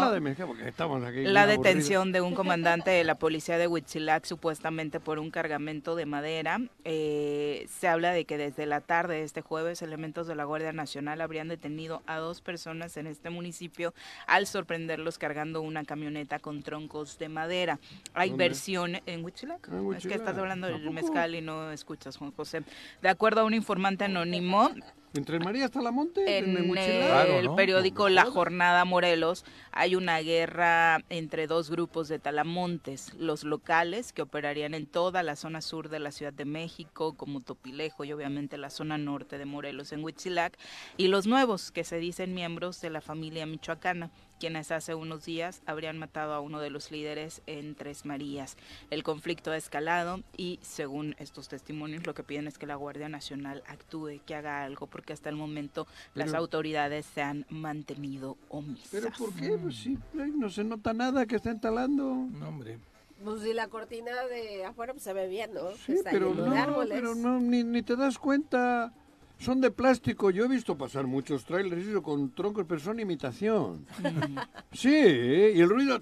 la, 1.24 1.48
detención 1.48 2.12
de 2.12 2.22
un 2.22 2.34
comandante 2.34 2.92
de 2.92 3.04
la 3.04 3.16
policía 3.16 3.58
de 3.58 3.68
Huitzilac, 3.68 4.26
supuestamente 4.26 5.00
por 5.00 5.20
un 5.20 5.30
cargamento 5.30 5.96
de 5.96 6.06
madera. 6.06 6.60
Eh, 6.84 7.68
se 7.80 7.88
habla 7.88 8.12
de 8.12 8.26
que 8.26 8.38
desde 8.38 8.66
la 8.66 8.82
tarde 8.82 9.16
de 9.16 9.24
este 9.24 9.42
jueves, 9.42 9.82
elementos 9.82 10.28
de 10.28 10.36
la 10.36 10.46
Guardia 10.46 10.74
Nacional 10.74 11.22
habrían 11.22 11.48
detenido 11.48 12.02
a 12.08 12.18
dos 12.18 12.42
personas 12.42 12.98
en 12.98 13.08
este 13.08 13.30
municipio 13.30 13.94
al 14.28 14.48
sorprenderlos 14.48 15.18
cargando 15.44 15.62
una 15.62 15.84
camioneta 15.84 16.40
con 16.40 16.64
troncos 16.64 17.18
de 17.18 17.28
madera. 17.28 17.78
Hay 18.14 18.32
versión 18.32 18.98
en 19.06 19.26
Huitzilac. 19.26 19.68
Ah, 19.70 19.82
es 19.98 20.08
que 20.08 20.14
estás 20.14 20.38
hablando 20.38 20.68
del 20.68 20.90
mezcal 20.92 21.36
y 21.36 21.42
no 21.42 21.72
escuchas, 21.72 22.16
Juan 22.16 22.32
José. 22.32 22.64
De 23.02 23.10
acuerdo 23.10 23.42
a 23.42 23.44
un 23.44 23.54
informante 23.54 24.06
anónimo, 24.06 24.70
¿Entre 25.16 25.38
María 25.38 25.66
hasta 25.66 25.80
la 25.80 25.92
Monte? 25.92 26.40
En, 26.40 26.58
el 26.58 27.54
periódico 27.54 28.10
La 28.10 28.26
Jornada 28.26 28.84
Morelos 28.84 29.46
hay 29.72 29.96
una 29.96 30.18
guerra 30.22 31.02
entre 31.10 31.46
dos 31.46 31.70
grupos 31.70 32.08
de 32.08 32.18
talamontes, 32.18 33.14
los 33.20 33.44
locales 33.44 34.12
que 34.12 34.24
operarían 34.24 34.74
en 34.74 34.88
toda 34.88 35.22
la 35.22 35.36
zona 35.36 35.62
sur 35.62 35.90
de 35.90 36.00
la 36.00 36.12
Ciudad 36.12 36.34
de 36.34 36.46
México, 36.46 37.14
como 37.16 37.42
Topilejo 37.42 38.06
y 38.06 38.12
obviamente 38.12 38.58
la 38.58 38.72
zona 38.72 38.98
norte 38.98 39.38
de 39.38 39.46
Morelos 39.46 39.92
en 39.92 40.04
Huitzilac, 40.04 40.58
y 40.98 41.10
los 41.10 41.28
nuevos 41.28 41.72
que 41.72 41.84
se 41.84 41.98
dicen 41.98 42.34
miembros 42.34 42.82
de 42.82 42.90
la 42.90 43.02
familia 43.02 43.46
michoacana 43.46 44.10
quienes 44.44 44.74
hace 44.74 44.94
unos 44.94 45.24
días 45.24 45.62
habrían 45.66 45.98
matado 45.98 46.34
a 46.34 46.42
uno 46.42 46.60
de 46.60 46.70
los 46.70 46.92
líderes 46.92 47.42
en 47.48 47.76
Tres 47.76 48.04
Marías. 48.04 48.58
El 48.90 49.02
conflicto 49.02 49.52
ha 49.52 49.56
escalado 49.56 50.20
y, 50.36 50.60
según 50.62 51.16
estos 51.18 51.48
testimonios, 51.48 52.06
lo 52.06 52.14
que 52.14 52.24
piden 52.24 52.48
es 52.48 52.58
que 52.58 52.66
la 52.66 52.76
Guardia 52.76 53.08
Nacional 53.08 53.64
actúe, 53.68 54.20
que 54.26 54.36
haga 54.36 54.66
algo, 54.66 54.88
porque 54.88 55.14
hasta 55.14 55.30
el 55.30 55.38
momento 55.38 55.88
las 56.14 56.34
autoridades 56.34 57.06
se 57.06 57.22
han 57.22 57.46
mantenido 57.48 58.36
omisas. 58.50 58.90
¿Pero 58.92 59.12
por 59.18 59.34
qué? 59.34 59.58
Pues 59.58 59.78
sí, 59.78 59.98
no 60.14 60.50
se 60.50 60.66
nota 60.66 60.92
nada 60.92 61.26
que 61.26 61.38
estén 61.38 61.62
talando. 61.62 62.04
No, 62.04 62.50
hombre. 62.50 62.80
Pues 63.24 63.44
si 63.44 63.54
la 63.54 63.70
cortina 63.70 64.12
de 64.26 64.66
afuera 64.66 64.92
pues, 64.92 65.06
se 65.06 65.14
ve 65.14 65.30
bien, 65.30 65.54
¿no? 65.54 65.72
Sí, 65.86 66.02
pero 66.04 66.34
no, 66.34 66.84
pero 66.90 67.16
no, 67.16 67.40
ni, 67.40 67.64
ni 67.64 67.82
te 67.82 67.96
das 67.96 68.20
cuenta 68.20 68.92
son 69.38 69.62
de 69.62 69.72
plástico. 69.72 70.30
Yo 70.30 70.46
he 70.46 70.48
visto 70.48 70.78
pasar 70.78 71.06
muchos 71.06 71.46
trailers 71.46 71.86
con 72.02 72.32
troncos, 72.32 72.66
pero 72.68 72.80
son 72.80 73.00
imitación. 73.00 73.86
sí, 74.72 74.90
y 74.90 75.60
el 75.60 75.70
ruido. 75.70 76.02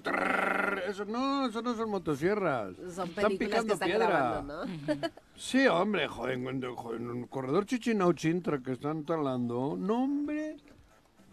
eso 0.88 1.04
no, 1.04 1.46
eso 1.46 1.62
no 1.62 1.74
son 1.74 1.90
motosierras. 1.90 2.74
Son 2.94 3.08
están 3.08 3.36
picando 3.36 3.78
piedra. 3.78 4.44
sí, 5.36 5.66
hombre, 5.66 6.08
joder, 6.08 6.34
en, 6.38 7.10
un 7.10 7.26
corredor 7.26 7.66
Chichinau 7.66 8.12
Chintra 8.12 8.60
que 8.60 8.72
están 8.72 9.04
talando. 9.04 9.76
No, 9.78 10.04
hombre. 10.04 10.56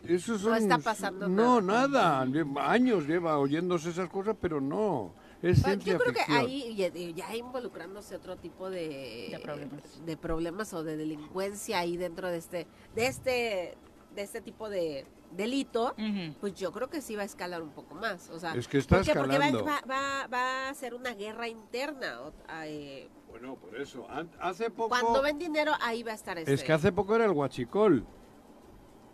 Eso 0.07 0.37
son, 0.37 0.51
no 0.51 0.57
está 0.57 0.77
pasando 0.77 1.27
no, 1.27 1.61
nada. 1.61 2.25
nada. 2.25 2.71
Años 2.71 3.05
lleva 3.05 3.37
oyéndose 3.37 3.89
esas 3.89 4.09
cosas, 4.09 4.35
pero 4.39 4.61
no. 4.61 5.13
Es 5.41 5.63
Yo 5.63 5.97
creo 5.97 6.13
que 6.13 6.21
ahí 6.27 6.75
ya, 7.15 7.35
involucrándose 7.35 8.15
otro 8.15 8.35
tipo 8.35 8.69
de, 8.69 9.29
de, 9.31 9.39
problemas. 9.39 10.05
de 10.05 10.17
problemas 10.17 10.73
o 10.73 10.83
de 10.83 10.97
delincuencia 10.97 11.79
ahí 11.79 11.95
dentro 11.95 12.29
de 12.29 12.37
este 12.37 12.67
de 12.93 13.07
este 13.07 13.77
de 14.15 14.21
este 14.21 14.41
tipo 14.41 14.69
de 14.69 15.05
delito, 15.31 15.95
pues 16.39 16.55
yo 16.55 16.71
creo 16.71 16.89
que 16.89 17.01
sí 17.01 17.15
va 17.15 17.21
a 17.21 17.25
escalar 17.25 17.61
un 17.61 17.69
poco 17.69 17.95
más. 17.95 18.29
O 18.31 18.39
sea, 18.39 18.53
es 18.53 18.67
que 18.67 18.79
está 18.79 18.97
porque, 18.97 19.11
escalando. 19.11 19.59
Porque 19.59 19.71
va, 19.71 19.81
va, 19.87 20.27
va, 20.27 20.69
a 20.69 20.73
ser 20.73 20.93
una 20.93 21.13
guerra 21.13 21.47
interna. 21.47 22.15
Eh, 22.63 23.07
bueno, 23.29 23.55
por 23.55 23.79
eso. 23.79 24.07
Hace 24.39 24.69
poco. 24.69 24.89
Cuando 24.89 25.21
ven 25.21 25.37
dinero, 25.37 25.71
ahí 25.81 26.03
va 26.03 26.11
a 26.11 26.15
estar 26.15 26.37
Es 26.37 26.63
que 26.63 26.73
hace 26.73 26.91
poco 26.91 27.15
era 27.15 27.25
el 27.25 27.31
huachicol. 27.31 28.05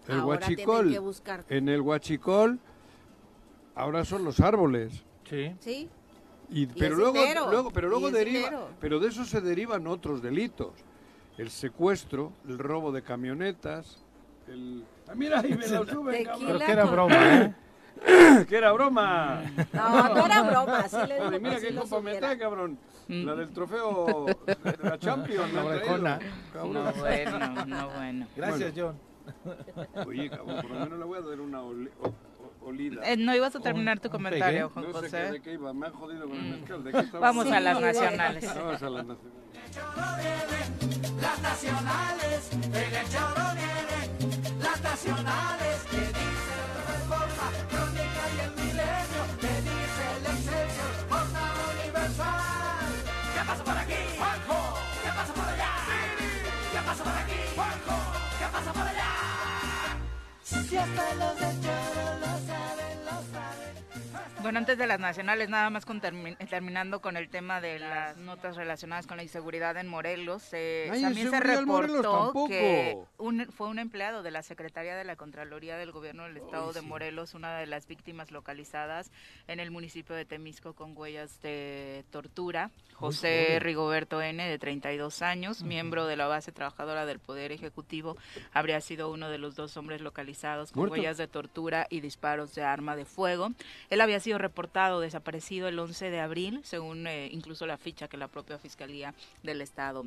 El 0.08 0.22
huachicol. 0.22 0.92
Que 0.92 1.00
buscar. 1.00 1.46
En 1.50 1.70
el 1.70 1.82
huachicol, 1.82 2.60
ahora 3.76 4.06
son 4.06 4.24
los 4.24 4.40
árboles. 4.40 5.04
Sí. 5.30 5.56
Sí. 5.60 5.90
Y, 6.50 6.68
pero, 6.68 6.96
luego, 6.96 7.20
luego, 7.50 7.72
pero 7.72 7.90
luego 7.90 8.12
deriva, 8.12 8.68
pero 8.80 9.00
de 9.00 9.10
eso 9.10 9.26
se 9.26 9.42
derivan 9.42 9.88
otros 9.88 10.22
delitos. 10.22 10.74
El 11.38 11.50
secuestro, 11.50 12.32
el 12.48 12.58
robo 12.58 12.92
de 12.92 13.02
camionetas, 13.02 14.04
el... 14.48 14.86
Ah, 15.08 15.16
mira, 15.16 15.40
ahí 15.42 15.54
me 15.54 15.68
lo 15.68 15.86
suben, 15.88 16.24
Creo 16.24 16.60
que 16.60 16.72
era 16.72 16.86
broma, 16.86 17.42
¿eh? 17.42 17.56
que 18.48 18.58
era 18.58 18.72
broma. 18.72 19.44
No, 19.74 20.14
no 20.14 20.26
era 20.26 20.42
broma. 20.44 20.88
Sí 20.88 20.98
le 21.08 21.16
digo 21.16 21.40
mira 21.40 21.60
qué 21.60 21.76
copa 21.76 22.02
me 22.02 22.16
trae, 22.16 22.38
cabrón. 22.38 22.78
La 23.08 23.36
del 23.36 23.52
trofeo 23.52 24.26
de 24.46 24.78
la 24.84 24.98
Champions. 24.98 25.54
La 25.54 25.66
orejona. 25.66 26.20
No, 26.54 26.94
bueno, 26.94 27.66
no, 27.66 27.90
bueno. 27.90 28.28
Gracias, 28.36 28.74
John. 28.76 28.98
Oye, 30.06 30.30
cabrón, 30.30 30.62
por 30.62 30.72
lo 30.72 30.80
menos 30.80 31.00
le 31.00 31.06
voy 31.06 31.20
a 31.20 31.22
dar 31.22 31.40
una 31.40 31.62
olida. 32.66 33.02
Eh, 33.10 33.18
no 33.18 33.36
ibas 33.36 33.56
a 33.56 33.60
terminar 33.60 34.00
tu 34.00 34.10
comentario, 34.10 34.70
Juan 34.70 34.86
no 34.86 34.92
José. 34.94 35.10
Sé 35.10 35.32
de 35.32 35.42
qué 35.42 35.54
iba, 35.54 35.74
me 35.74 35.86
han 35.88 35.94
jodido 35.94 36.28
con 36.28 36.38
el 36.38 36.60
mezcal. 36.60 36.84
¿De 36.84 36.92
qué 36.92 37.18
Vamos 37.20 37.46
a 37.52 37.60
las 37.60 37.80
nacionales. 37.80 38.56
Vamos 38.56 38.82
a 38.82 38.90
las 38.90 39.06
nacionales. 39.06 39.26
Las 41.22 41.42
nacionales, 41.42 42.50
el 42.54 43.10
choro 43.10 43.46
vienen, 43.56 44.60
las 44.60 44.82
nacionales, 44.82 45.78
que 45.90 45.98
dice 45.98 46.56
Reforma, 46.88 47.48
Crónica 47.70 48.24
y 48.36 48.40
el 48.46 48.52
Milenio, 48.52 49.24
que 49.40 49.54
dice 49.68 50.04
el 50.18 50.26
Excelsior, 50.26 50.94
Jornada 51.10 51.62
Universal. 51.74 52.92
¿Qué 53.34 53.42
pasa 53.48 53.64
por 53.64 53.78
aquí? 53.78 54.00
Juanjo, 54.18 54.60
¿qué 55.04 55.10
pasa 55.16 55.34
por 55.34 55.46
allá? 55.54 55.72
¿Qué 56.72 56.80
pasa 56.86 57.04
por 57.04 57.14
aquí? 57.14 57.40
Juanjo, 57.56 57.98
¿qué 58.40 58.46
pasa 58.52 58.74
por 58.74 58.88
allá? 58.88 58.95
Si 60.76 60.80
hasta 60.80 61.14
los 61.14 61.40
de 61.40 61.46
choro 61.62 62.75
Bueno, 64.42 64.60
antes 64.60 64.78
de 64.78 64.86
las 64.86 65.00
nacionales, 65.00 65.50
nada 65.50 65.70
más 65.70 65.86
con 65.86 66.02
terminando 66.02 67.02
con 67.02 67.18
el 67.18 67.30
tema 67.30 67.62
de 67.62 67.80
las 67.80 68.18
notas 68.18 68.56
relacionadas 68.56 69.08
con 69.08 69.18
la 69.18 69.24
inseguridad 69.24 69.76
en 69.78 69.88
Morelos, 69.88 70.50
eh, 70.52 70.90
también 71.02 71.32
se 71.32 71.40
reportó 71.40 72.32
que 72.48 72.98
fue 73.50 73.68
un 73.68 73.80
empleado 73.80 74.22
de 74.22 74.32
la 74.32 74.44
Secretaría 74.44 74.96
de 74.96 75.04
la 75.04 75.16
Contraloría 75.16 75.78
del 75.78 75.92
Gobierno 75.92 76.24
del 76.24 76.38
Estado 76.38 76.74
de 76.74 76.82
Morelos, 76.82 77.34
una 77.34 77.58
de 77.58 77.66
las 77.66 77.88
víctimas 77.88 78.32
localizadas 78.32 79.12
en 79.48 79.60
el 79.60 79.72
municipio 79.72 80.16
de 80.16 80.26
Temisco 80.26 80.74
con 80.74 80.96
huellas 80.96 81.42
de 81.42 82.06
tortura. 82.12 82.72
José 82.94 83.58
Rigoberto 83.60 84.22
N., 84.22 84.48
de 84.48 84.60
32 84.60 85.22
años, 85.22 85.64
miembro 85.64 86.06
de 86.06 86.16
la 86.16 86.28
base 86.28 86.52
trabajadora 86.52 87.06
del 87.06 87.20
Poder 87.20 87.52
Ejecutivo, 87.52 88.16
habría 88.54 88.80
sido 88.80 89.12
uno 89.12 89.30
de 89.30 89.38
los 89.38 89.56
dos 89.56 89.76
hombres 89.76 90.02
localizados 90.02 90.72
con 90.72 90.90
huellas 90.90 91.18
de 91.18 91.28
tortura 91.28 91.88
y 91.90 92.00
disparos 92.00 92.56
de 92.56 92.64
arma 92.64 92.96
de 92.96 93.06
fuego. 93.06 93.52
Él 93.90 94.02
había 94.06 94.20
sido 94.20 94.38
reportado 94.38 95.00
desaparecido 95.02 95.68
el 95.68 95.78
11 95.78 96.10
de 96.10 96.20
abril, 96.20 96.62
según 96.64 97.08
eh, 97.08 97.30
incluso 97.32 97.66
la 97.66 97.78
ficha 97.78 98.08
que 98.08 98.18
la 98.18 98.28
propia 98.28 98.58
Fiscalía 98.58 99.14
del 99.44 99.62
Estado 99.62 100.06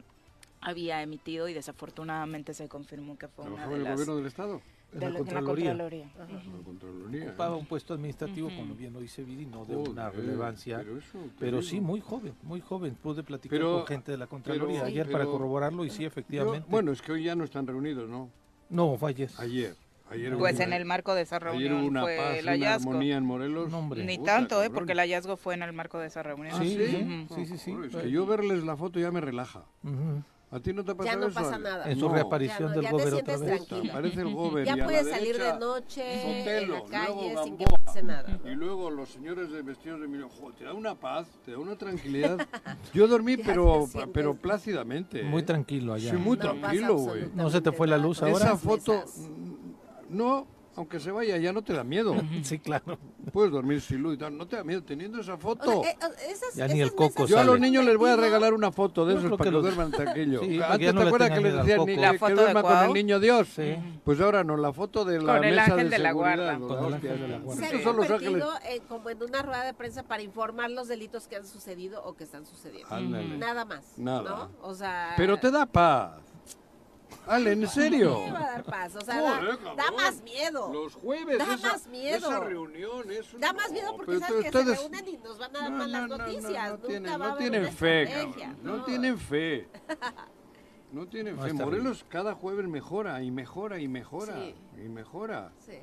había 0.60 1.02
emitido 1.02 1.48
y 1.48 1.54
desafortunadamente 1.54 2.54
se 2.54 2.68
confirmó 2.68 3.16
que 3.16 3.28
fue 3.28 3.44
una 3.44 3.66
de 3.66 3.76
el 3.76 3.84
gobierno 3.84 4.16
del 4.16 4.26
Estado? 4.26 4.60
De, 4.90 5.10
la, 5.10 5.18
Contraloría. 5.18 6.10
Ocupaba 7.26 7.56
un 7.56 7.66
puesto 7.66 7.92
administrativo, 7.92 8.48
como 8.48 8.74
bien 8.74 8.94
lo 8.94 9.00
dice 9.00 9.22
Vidi, 9.22 9.44
no 9.44 9.66
de 9.66 9.76
una 9.76 10.08
relevancia. 10.08 10.82
Pero, 11.38 11.60
sí, 11.60 11.78
muy 11.78 12.00
joven, 12.00 12.32
muy 12.42 12.62
joven. 12.62 12.94
Pude 12.94 13.22
platicar 13.22 13.60
con 13.60 13.86
gente 13.86 14.12
de 14.12 14.16
la 14.16 14.26
Contraloría 14.26 14.84
ayer 14.84 15.10
para 15.10 15.26
corroborarlo 15.26 15.84
y 15.84 15.90
sí, 15.90 16.06
efectivamente. 16.06 16.66
bueno, 16.70 16.90
es 16.92 17.02
que 17.02 17.12
hoy 17.12 17.24
ya 17.24 17.34
no 17.34 17.44
están 17.44 17.66
reunidos, 17.66 18.08
¿no? 18.08 18.30
No, 18.70 18.96
fue 18.96 19.10
ayer. 19.10 19.30
Ayer 19.36 19.76
pues 20.38 20.60
en 20.60 20.72
el 20.72 20.84
marco 20.84 21.14
de 21.14 21.22
esa 21.22 21.38
reunión 21.38 21.74
una 21.74 22.02
fue 22.02 22.16
paz, 22.16 22.36
el 22.36 22.46
hallazgo. 22.46 22.88
Una 22.88 22.98
armonía 22.98 23.16
en 23.16 23.24
Morelos. 23.24 23.72
Ni 23.96 24.18
tanto, 24.18 24.62
¿eh? 24.62 24.70
Porque 24.70 24.92
el 24.92 24.98
hallazgo 24.98 25.36
fue 25.36 25.54
en 25.54 25.62
el 25.62 25.72
marco 25.72 25.98
de 25.98 26.06
esa 26.06 26.22
reunión. 26.22 26.54
¿Ah, 26.54 26.62
sí, 26.62 26.76
sí, 27.34 27.46
sí, 27.46 27.58
sí, 27.58 27.76
Es 27.86 27.96
que 27.96 28.10
yo 28.10 28.26
verles 28.26 28.64
la 28.64 28.76
foto 28.76 28.98
ya 28.98 29.10
me 29.10 29.20
relaja. 29.20 29.64
¿A 30.50 30.60
ti 30.60 30.72
no 30.72 30.82
te 30.82 30.94
pasa 30.94 31.10
Ya 31.10 31.16
no 31.16 31.26
eso? 31.26 31.34
pasa 31.34 31.58
nada. 31.58 31.90
En 31.90 31.98
su 31.98 32.08
reaparición 32.08 32.72
del 32.72 32.90
gobierno 32.90 33.18
otra 33.18 33.36
vez. 33.36 33.62
Aparece 33.90 34.20
el 34.22 34.34
gobierno. 34.34 34.76
Ya 34.76 34.84
puedes 34.84 35.10
salir 35.10 35.38
de 35.38 35.58
noche 35.58 36.62
en 36.62 36.70
la 36.70 36.82
calle 36.84 37.36
sin 37.44 37.56
que 37.58 37.66
pase 37.66 38.02
nada. 38.02 38.38
Y 38.44 38.54
luego 38.54 38.90
los 38.90 39.10
señores 39.10 39.50
de 39.50 39.62
vestidos 39.62 40.00
de 40.00 40.08
millo, 40.08 40.28
te 40.56 40.64
da 40.64 40.72
una 40.72 40.94
paz, 40.94 41.28
te 41.44 41.52
da 41.52 41.58
una 41.58 41.76
tranquilidad. 41.76 42.38
Yo 42.94 43.06
dormí, 43.06 43.36
pero 43.36 43.86
pero 44.12 44.34
plácidamente. 44.34 45.22
Muy 45.22 45.42
¿eh? 45.42 45.44
tranquilo 45.44 45.92
allá. 45.92 46.10
Sí, 46.10 46.16
muy 46.16 46.38
tranquilo, 46.38 46.94
güey. 46.96 47.30
No 47.34 47.50
se 47.50 47.60
te 47.60 47.70
fue 47.72 47.86
la 47.86 47.98
luz 47.98 48.22
ahora. 48.22 48.46
Esa 48.46 48.56
foto, 48.56 49.04
no, 50.08 50.46
aunque 50.78 51.00
se 51.00 51.10
vaya, 51.10 51.36
ya 51.38 51.52
no 51.52 51.62
te 51.62 51.72
da 51.72 51.82
miedo. 51.82 52.14
sí, 52.42 52.60
claro. 52.60 52.98
Puedes 53.32 53.50
dormir 53.50 53.80
sin 53.80 54.00
luz 54.00 54.14
y 54.14 54.18
tal, 54.18 54.38
no 54.38 54.46
te 54.46 54.54
da 54.54 54.62
miedo 54.62 54.80
teniendo 54.84 55.20
esa 55.20 55.36
foto. 55.36 55.82
Eh, 55.84 55.96
esas, 56.30 56.54
ya 56.54 56.68
ni 56.68 56.80
el 56.80 56.94
coco 56.94 57.26
Yo 57.26 57.36
a 57.40 57.42
los 57.42 57.58
niños 57.58 57.84
les 57.84 57.96
voy 57.96 58.10
a 58.10 58.16
regalar 58.16 58.54
una 58.54 58.70
foto 58.70 59.04
de 59.04 59.16
esos 59.16 59.36
para 59.36 59.50
que, 59.50 59.56
duerman 59.56 59.90
tranquilo. 59.90 60.40
Sí, 60.48 60.60
Antes 60.62 60.94
te 60.94 61.02
acuerdas 61.02 61.30
que 61.30 61.40
les 61.40 61.54
decían 61.54 61.84
ni, 61.84 61.96
la 61.96 62.16
que 62.16 62.32
duerma 62.32 62.62
con 62.62 62.78
el 62.84 62.92
niño 62.92 63.18
Dios. 63.18 63.48
Sí. 63.48 63.74
Pues 64.04 64.20
ahora 64.20 64.44
no, 64.44 64.56
la 64.56 64.72
foto 64.72 65.04
de 65.04 65.20
la 65.20 65.32
con 65.32 65.40
mesa 65.40 65.64
el 65.64 65.72
ángel 65.72 65.90
de, 65.90 65.96
de 65.96 66.02
la 66.02 66.12
guarda. 66.12 66.58
Con 66.58 66.84
el 66.86 66.94
ángel 66.94 67.20
de 67.20 67.28
la 67.28 67.38
guarda. 67.38 67.68
Se 67.68 67.76
han 67.76 67.82
convertido 67.82 68.52
en, 68.64 68.82
como 68.84 69.10
en 69.10 69.22
una 69.22 69.42
rueda 69.42 69.64
de 69.64 69.74
prensa 69.74 70.04
para 70.04 70.22
informar 70.22 70.70
los 70.70 70.86
delitos 70.86 71.26
que 71.26 71.34
han 71.34 71.46
sucedido 71.46 72.04
o 72.04 72.14
que 72.14 72.22
están 72.22 72.46
sucediendo. 72.46 72.88
Nada 73.36 73.64
más. 73.64 73.98
Nada. 73.98 74.22
¿no? 74.22 74.50
O 74.62 74.74
sea, 74.74 75.14
Pero 75.16 75.38
te 75.38 75.50
da 75.50 75.66
paz. 75.66 76.27
Ale, 77.28 77.52
¿en 77.52 77.68
serio? 77.68 78.32
va 78.32 78.38
a 78.38 78.50
dar 78.52 78.64
paz? 78.64 78.96
O 78.96 79.00
sea, 79.00 79.20
da, 79.76 79.90
más 79.92 80.22
miedo. 80.22 80.72
Los 80.72 80.94
jueves. 80.94 81.38
Da 81.38 81.54
esa, 81.54 81.72
más 81.72 81.86
miedo. 81.86 82.16
Esa 82.16 82.40
reunión 82.40 83.10
es 83.10 83.38
Da 83.38 83.52
más 83.52 83.70
miedo 83.70 83.96
porque 83.96 84.18
sabes 84.18 84.44
que 84.44 84.52
se 84.52 84.64
reúnen 84.64 85.08
y 85.08 85.16
nos 85.18 85.38
van 85.38 85.56
a 85.56 85.60
dar 85.60 85.70
malas 85.70 86.08
noticias. 86.08 86.70
No, 86.70 86.78
tienen, 86.78 87.18
no 87.18 87.36
tienen 87.36 87.72
fe, 87.72 88.08
cabrón. 88.08 88.56
No. 88.62 88.84
tienen 88.84 89.18
fe. 89.18 89.68
No 90.90 91.06
tienen 91.06 91.38
fe. 91.38 91.52
Morelos 91.52 92.04
cada 92.08 92.34
jueves 92.34 92.66
mejora 92.66 93.22
y 93.22 93.30
mejora 93.30 93.78
y 93.78 93.88
mejora 93.88 94.38
y 94.76 94.88
mejora. 94.88 95.52
Sí. 95.58 95.78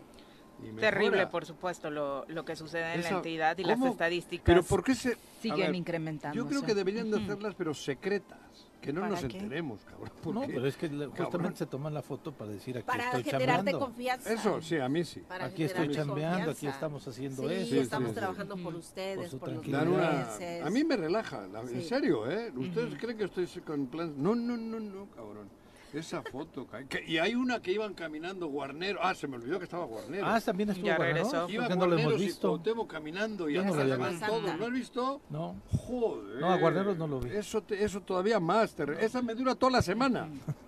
Terrible, 0.79 1.27
por 1.27 1.45
supuesto, 1.45 1.91
lo, 1.91 2.25
lo 2.27 2.45
que 2.45 2.55
sucede 2.55 2.93
en 2.93 3.03
la 3.03 3.09
entidad 3.09 3.57
y 3.57 3.63
las 3.63 3.79
estadísticas 3.81 4.45
¿Pero 4.45 4.63
por 4.63 4.83
qué 4.83 4.95
se, 4.95 5.17
siguen 5.41 5.75
incrementando. 5.75 6.35
Yo 6.35 6.47
creo 6.47 6.63
que 6.63 6.73
deberían 6.73 7.11
de 7.11 7.17
hacerlas, 7.17 7.55
pero 7.55 7.73
secretas. 7.73 8.64
Que 8.85 8.93
no 8.93 9.07
nos 9.07 9.23
enteremos, 9.23 9.83
cabrón. 9.83 10.11
No, 10.33 10.41
pero 10.41 10.67
es 10.67 10.77
que 10.77 10.89
justamente 10.89 11.57
se 11.59 11.65
toman 11.65 11.93
la 11.93 12.03
foto 12.03 12.31
para 12.31 12.51
decir 12.51 12.77
aquí 12.77 12.85
para 12.85 13.05
estoy 13.05 13.23
generarte 13.23 13.71
confianza. 13.71 14.31
Eso, 14.31 14.61
sí, 14.61 14.77
a 14.77 14.87
mí 14.87 15.03
sí. 15.03 15.23
aquí 15.27 15.63
estoy 15.63 15.89
chambeando, 15.89 16.51
aquí 16.51 16.67
estamos 16.67 17.07
haciendo 17.07 17.47
sí, 17.49 17.55
eso. 17.55 17.81
estamos 17.81 18.13
trabajando 18.13 18.55
por 18.57 18.75
ustedes, 18.75 19.33
por, 19.35 19.51
los 19.51 19.65
A 19.65 20.69
mí 20.69 20.83
me 20.83 20.97
relaja, 20.97 21.47
en 21.71 21.83
serio, 21.83 22.29
¿eh? 22.29 22.51
¿Ustedes 22.55 22.95
creen 22.99 23.17
que 23.17 23.23
estoy 23.23 23.47
con 23.65 23.87
plan? 23.87 24.13
No, 24.17 24.35
no, 24.35 24.55
no, 24.55 24.79
no, 24.79 25.09
cabrón. 25.09 25.49
Esa 25.95 26.21
foto, 26.21 26.67
y 27.07 27.17
hay 27.17 27.35
una 27.35 27.61
que 27.61 27.71
iban 27.71 27.93
caminando 27.93 28.47
Guarnero. 28.47 28.99
Ah, 29.01 29.15
se 29.15 29.27
me 29.27 29.37
olvidó 29.37 29.57
que 29.59 29.63
estaba 29.63 29.85
Guarnero. 29.85 30.25
Ah, 30.25 30.41
también 30.41 30.69
estuvo 30.69 30.87
ya 30.87 30.97
regresó. 30.97 31.49
Iba 31.49 31.69
no 31.69 31.87
lo 31.87 31.97
hemos 31.97 32.19
visto. 32.19 32.61
Y 32.65 32.87
caminando 32.87 33.49
y 33.49 33.53
Yo 33.53 33.63
no 33.63 33.75
lo 33.75 34.19
todo. 34.19 34.57
¿No 34.57 34.65
has 34.65 34.71
visto? 34.71 35.21
No. 35.29 35.55
Joder. 35.69 36.39
No, 36.41 36.51
a 36.51 36.57
Guarneros 36.57 36.97
no 36.97 37.07
lo 37.07 37.19
vi. 37.19 37.29
Eso, 37.31 37.63
eso 37.69 38.01
todavía 38.01 38.39
más. 38.39 38.75
esa 38.99 39.21
me 39.21 39.35
dura 39.35 39.55
toda 39.55 39.71
la 39.71 39.81
semana. 39.81 40.27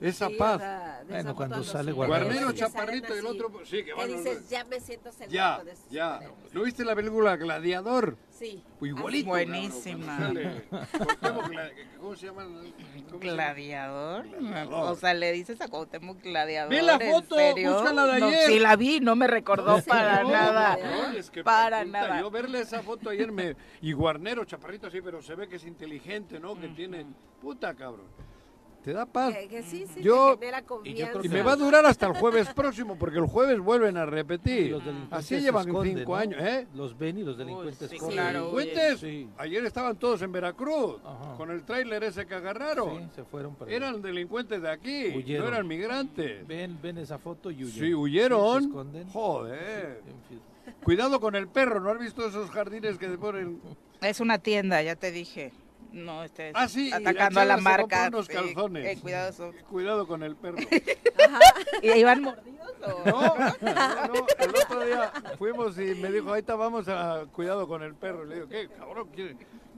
Esa 0.00 0.28
paz. 0.30 0.60
bueno, 1.08 1.34
cuando 1.34 1.62
sale 1.62 1.92
Guarnero. 1.92 2.24
Guarnero, 2.24 2.52
Chaparrito 2.52 3.14
y 3.14 3.18
el 3.18 3.26
otro. 3.26 3.52
Sí, 3.64 3.84
que 3.84 3.94
bueno. 3.94 4.16
dices, 4.16 4.48
ya 4.48 4.64
me 4.64 4.80
siento 4.80 5.10
Ya, 5.28 5.62
ya. 5.90 6.20
¿No 6.52 6.62
viste 6.62 6.84
la 6.84 6.94
película 6.94 7.36
Gladiador? 7.36 8.16
Sí. 8.30 8.62
Igualito. 8.80 9.28
Buenísima. 9.28 10.32
¿Cómo 12.00 12.16
se 12.16 12.26
llama? 12.26 12.46
¿Gladiador? 13.20 14.26
O 14.70 14.94
sea, 14.96 15.14
le 15.14 15.32
dices 15.32 15.60
a 15.60 15.68
Cuauhtémoc 15.68 16.20
Gladiador. 16.22 16.70
Ve 16.70 16.82
la 16.82 16.98
foto, 16.98 17.36
búscala 17.36 18.06
de 18.06 18.12
ayer. 18.24 18.46
sí 18.46 18.58
la 18.58 18.76
vi, 18.76 19.00
no 19.00 19.16
me 19.16 19.26
recordó 19.26 19.80
para 19.82 20.24
nada. 20.24 20.78
para 21.44 21.84
nada. 21.84 22.20
Yo 22.20 22.30
verle 22.30 22.60
esa 22.60 22.82
foto 22.82 23.10
ayer 23.10 23.30
me... 23.30 23.56
Y 23.80 23.92
Guarnero, 23.92 24.44
chaparrito 24.44 24.88
así, 24.88 25.00
pero 25.00 25.22
se 25.22 25.34
ve 25.34 25.48
que 25.48 25.56
es 25.56 25.64
inteligente, 25.64 26.40
¿no? 26.40 26.58
Que 26.58 26.68
tiene... 26.68 27.06
Puta, 27.40 27.74
cabrón. 27.74 28.06
Te 28.84 28.92
da 28.92 29.06
paz. 29.06 29.34
Que, 29.48 29.62
sí, 29.62 29.86
sí, 29.92 30.02
yo, 30.02 30.36
genera 30.38 30.60
confianza. 30.62 31.20
Y, 31.24 31.28
me 31.30 31.42
va 31.42 31.52
a 31.52 31.56
durar 31.56 31.86
hasta 31.86 32.06
el 32.06 32.12
jueves 32.12 32.52
próximo, 32.52 32.98
porque 32.98 33.18
el 33.18 33.24
jueves 33.24 33.58
vuelven 33.58 33.96
a 33.96 34.04
repetir. 34.04 34.76
Así 35.10 35.40
llevan 35.40 35.64
cinco 35.82 36.14
años, 36.14 36.40
¿eh? 36.42 36.66
Los 36.74 36.96
ven 36.96 37.18
y 37.18 37.22
los 37.22 37.38
delincuentes 37.38 37.88
sí, 37.88 37.96
Claro, 37.96 38.54
¿Delincuentes? 38.54 39.04
Ayer 39.38 39.64
estaban 39.64 39.96
todos 39.96 40.20
en 40.20 40.32
Veracruz, 40.32 40.96
con 41.38 41.50
el 41.50 41.64
tráiler 41.64 42.04
ese 42.04 42.26
que 42.26 42.34
agarraron. 42.34 43.10
se 43.14 43.24
fueron 43.24 43.54
para 43.54 43.72
Eran 43.72 44.02
delincuentes 44.02 44.60
de 44.60 44.70
aquí, 44.70 45.24
no 45.38 45.48
eran 45.48 45.66
migrantes. 45.66 46.46
Ven, 46.46 46.78
ven 46.82 46.98
esa 46.98 47.18
foto 47.18 47.50
y 47.50 47.64
huyen. 47.64 47.84
Sí, 47.84 47.94
huyeron. 47.94 48.70
Joder. 49.10 50.02
Cuidado 50.82 51.20
con 51.20 51.34
el 51.34 51.48
perro, 51.48 51.80
¿no 51.80 51.90
has 51.90 51.98
visto 51.98 52.26
esos 52.26 52.50
jardines 52.50 52.98
que 52.98 53.08
te 53.08 53.16
ponen? 53.16 53.60
Es 54.02 54.20
una 54.20 54.38
tienda, 54.38 54.82
ya 54.82 54.96
te 54.96 55.10
dije 55.10 55.52
no 55.94 56.24
estés 56.24 56.52
ah, 56.54 56.66
atacando 56.94 57.40
a 57.40 57.44
la 57.44 57.56
marca. 57.56 58.08
Unos 58.08 58.28
calzones. 58.28 58.84
Eh, 58.84 59.00
cuidado, 59.00 59.52
cuidado 59.70 60.06
con 60.06 60.22
el 60.22 60.36
perro. 60.36 60.58
¿Y 61.82 61.92
iban 61.92 62.22
mordidos? 62.22 62.70
O? 62.82 63.04
No, 63.08 63.36
no, 63.36 64.26
el 64.38 64.50
otro 64.50 64.84
día 64.84 65.12
fuimos 65.38 65.78
y 65.78 65.94
me 65.94 66.10
dijo, 66.10 66.32
ahí 66.32 66.40
está, 66.40 66.54
vamos 66.54 66.88
a 66.88 67.24
cuidado 67.32 67.66
con 67.66 67.82
el 67.82 67.94
perro. 67.94 68.24
Le 68.24 68.34
digo, 68.34 68.48
¿qué, 68.48 68.68
cabrón? 68.68 69.08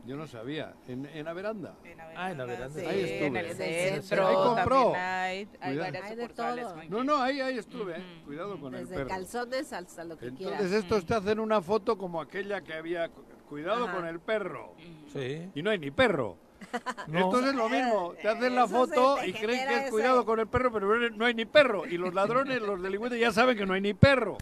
Yo 0.07 0.17
no 0.17 0.27
sabía. 0.29 0.73
¿En, 0.87 1.05
en 1.07 1.25
la 1.25 1.33
veranda? 1.33 1.75
ah, 2.17 2.31
en 2.31 2.39
la 2.39 2.45
veranda. 2.45 2.81
Sí, 2.81 2.87
ahí 2.87 3.01
estuve. 3.03 3.27
En 3.27 3.37
el 3.37 3.57
centro. 3.57 4.27
Ahí 4.27 4.35
compró. 4.37 4.95
Hay, 4.95 5.49
hay, 5.61 5.79
hay 5.81 6.17
de 6.17 6.29
todo. 6.29 6.77
No, 6.89 7.03
no, 7.03 7.17
ahí, 7.17 7.41
ahí 7.41 7.59
estuve. 7.59 7.99
¿eh? 7.99 8.05
Cuidado 8.25 8.59
con 8.61 8.75
el 8.75 8.87
perro. 8.87 9.01
Desde 9.01 9.11
calzones 9.11 9.73
hasta 9.73 10.05
lo 10.05 10.17
que 10.17 10.27
Entonces 10.27 10.53
Entonces 10.53 10.85
estos 10.85 11.07
te 11.07 11.15
hacen 11.15 11.41
una 11.41 11.61
foto 11.61 11.99
como 11.99 12.21
aquella 12.21 12.61
que 12.61 12.73
había... 12.73 13.11
Cuidado 13.49 13.91
con 13.91 14.07
el 14.07 14.21
perro. 14.21 14.75
Sí. 15.13 15.51
Y 15.55 15.63
no 15.63 15.71
hay 15.71 15.79
ni 15.79 15.91
perro. 15.91 16.37
Entonces 17.07 17.51
es 17.51 17.55
lo 17.55 17.69
mismo, 17.69 18.15
te 18.21 18.29
hacen 18.29 18.55
la 18.55 18.67
foto 18.67 19.25
y 19.25 19.33
creen 19.33 19.69
que 19.69 19.77
es 19.85 19.91
cuidado 19.91 20.25
con 20.25 20.41
el 20.41 20.47
perro, 20.47 20.73
pero 20.73 21.11
no 21.11 21.25
hay 21.25 21.35
ni 21.35 21.45
perro. 21.45 21.87
Y 21.87 21.97
los 21.97 22.15
ladrones, 22.15 22.61
los 22.61 22.83
delincuentes 22.83 23.21
ya 23.21 23.33
saben 23.33 23.57
que 23.57 23.67
no 23.67 23.75
hay 23.75 23.81
ni 23.81 23.95
perro, 23.95 24.39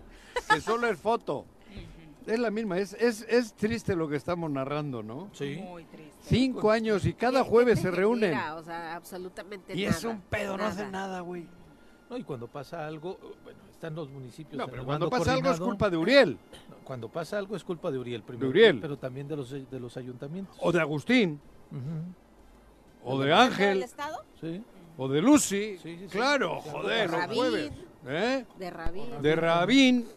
que 0.52 0.60
solo 0.60 0.86
es 0.86 0.98
foto. 0.98 1.44
Es 2.26 2.38
la 2.38 2.50
misma, 2.50 2.78
es, 2.78 2.94
es, 2.94 3.26
es 3.28 3.52
triste 3.52 3.94
lo 3.94 4.08
que 4.08 4.16
estamos 4.16 4.50
narrando, 4.50 5.02
¿no? 5.02 5.28
Sí. 5.34 5.56
Muy 5.56 5.84
triste. 5.84 6.14
Cinco 6.22 6.70
años 6.70 7.04
y 7.04 7.12
cada 7.12 7.44
jueves 7.44 7.80
se 7.80 7.90
reúnen. 7.90 8.34
o 8.38 8.62
sea, 8.62 8.94
absolutamente 8.94 9.74
y 9.74 9.84
es 9.84 10.02
un 10.04 10.22
pedo, 10.22 10.56
no 10.56 10.64
hacen 10.64 10.90
nada, 10.90 11.20
güey. 11.20 11.46
No, 12.08 12.16
y 12.16 12.22
cuando 12.22 12.48
pasa 12.48 12.86
algo, 12.86 13.18
bueno, 13.42 13.58
están 13.70 13.94
los 13.94 14.08
municipios. 14.08 14.56
No, 14.56 14.68
pero 14.68 14.84
cuando 14.84 15.10
pasa 15.10 15.34
algo 15.34 15.50
es 15.50 15.60
culpa 15.60 15.90
de 15.90 15.96
Uriel. 15.96 16.38
Cuando 16.84 17.08
pasa 17.08 17.38
algo 17.38 17.56
es 17.56 17.64
culpa 17.64 17.90
de 17.90 17.98
Uriel, 17.98 18.22
primero. 18.22 18.46
De 18.46 18.50
Uriel. 18.50 18.80
Pero 18.80 18.98
también 18.98 19.26
de 19.26 19.36
los, 19.36 19.50
de 19.50 19.80
los 19.80 19.96
ayuntamientos. 19.96 20.56
O 20.60 20.70
de 20.70 20.80
Agustín. 20.80 21.40
O 23.02 23.18
de 23.18 23.32
Ángel. 23.32 23.82
Estado? 23.82 24.24
Sí. 24.40 24.62
O 24.96 25.08
de 25.08 25.20
Lucy. 25.20 25.78
claro, 26.10 26.60
joder, 26.60 27.10
los 27.10 27.24
jueves. 27.26 27.72
¿Eh? 28.06 28.44
De 28.58 28.70
Rabín. 28.70 29.22
De 29.22 29.36
Rabín. 29.36 30.08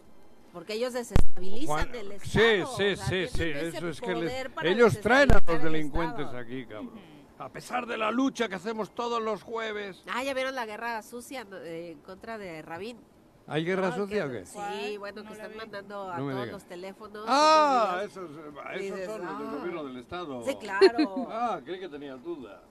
Porque 0.52 0.74
ellos 0.74 0.92
desestabilizan 0.92 1.94
el 1.94 2.12
Estado. 2.12 2.66
Sí, 2.76 2.96
sí, 2.96 3.02
sí, 3.08 3.26
sí. 3.28 3.44
Eso 3.44 3.88
es 3.88 4.00
que 4.00 4.46
ellos 4.64 5.00
traen 5.00 5.32
a 5.32 5.42
los 5.46 5.62
delincuentes 5.62 6.26
aquí, 6.28 6.64
cabrón. 6.66 6.90
A 7.38 7.48
pesar 7.50 7.86
de 7.86 7.96
la 7.96 8.10
lucha 8.10 8.48
que 8.48 8.56
hacemos 8.56 8.92
todos 8.92 9.22
los 9.22 9.44
jueves. 9.44 10.02
Ah, 10.12 10.24
ya 10.24 10.34
vieron 10.34 10.56
la 10.56 10.66
guerra 10.66 11.00
sucia 11.02 11.46
eh, 11.62 11.92
en 11.92 12.00
contra 12.00 12.36
de 12.36 12.62
Rabín. 12.62 12.98
¿Hay 13.48 13.64
guerra 13.64 13.94
sucia 13.94 14.26
o 14.26 14.30
qué? 14.30 14.44
Sí, 14.44 14.98
bueno, 14.98 15.24
que 15.24 15.32
están 15.32 15.56
mandando 15.56 16.10
a 16.10 16.16
todos 16.18 16.48
los 16.48 16.64
teléfonos. 16.64 17.24
Ah, 17.26 18.02
esos, 18.04 18.30
esos 18.74 19.06
son 19.06 19.26
los 19.26 19.38
del 19.38 19.58
gobierno 19.58 19.84
del 19.84 19.96
Estado. 19.96 20.44
Sí, 20.44 20.54
claro. 20.56 21.28
ah, 21.30 21.60
creí 21.64 21.80
que 21.80 21.88
tenías 21.88 22.22
duda. 22.22 22.62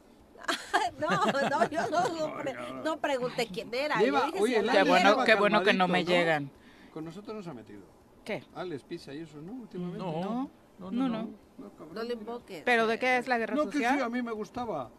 no, 1.00 1.10
no, 1.10 1.70
yo 1.70 1.90
no, 1.90 2.84
no, 2.84 2.98
pregunté 2.98 3.48
quién 3.48 3.74
era. 3.74 4.00
Lleva, 4.00 4.30
oye, 4.40 4.64
qué 4.72 4.84
bueno, 4.84 5.24
qué 5.26 5.36
bueno 5.36 5.64
que 5.64 5.74
no 5.74 5.88
me 5.88 6.06
llegan. 6.06 6.52
Con 6.94 7.06
nosotros 7.06 7.36
nos 7.36 7.48
ha 7.48 7.54
metido. 7.54 7.82
¿Qué? 8.24 8.44
Alex 8.54 8.84
Pisa 8.84 9.14
y 9.14 9.20
eso, 9.20 9.42
¿no? 9.42 9.54
Últimamente. 9.54 10.00
No, 10.00 10.50
no, 10.80 10.92
no. 10.92 11.08
no, 11.08 11.30
no 11.92 12.04
le 12.04 12.14
invoques. 12.14 12.62
¿Pero 12.64 12.86
de 12.86 13.00
qué 13.00 13.18
es 13.18 13.28
la 13.28 13.40
guerra 13.40 13.56
social? 13.56 13.74
No, 13.74 13.98
que 13.98 13.98
sí, 13.98 14.04
a 14.04 14.10
mí 14.10 14.22
me 14.22 14.32
gustaba. 14.32 14.92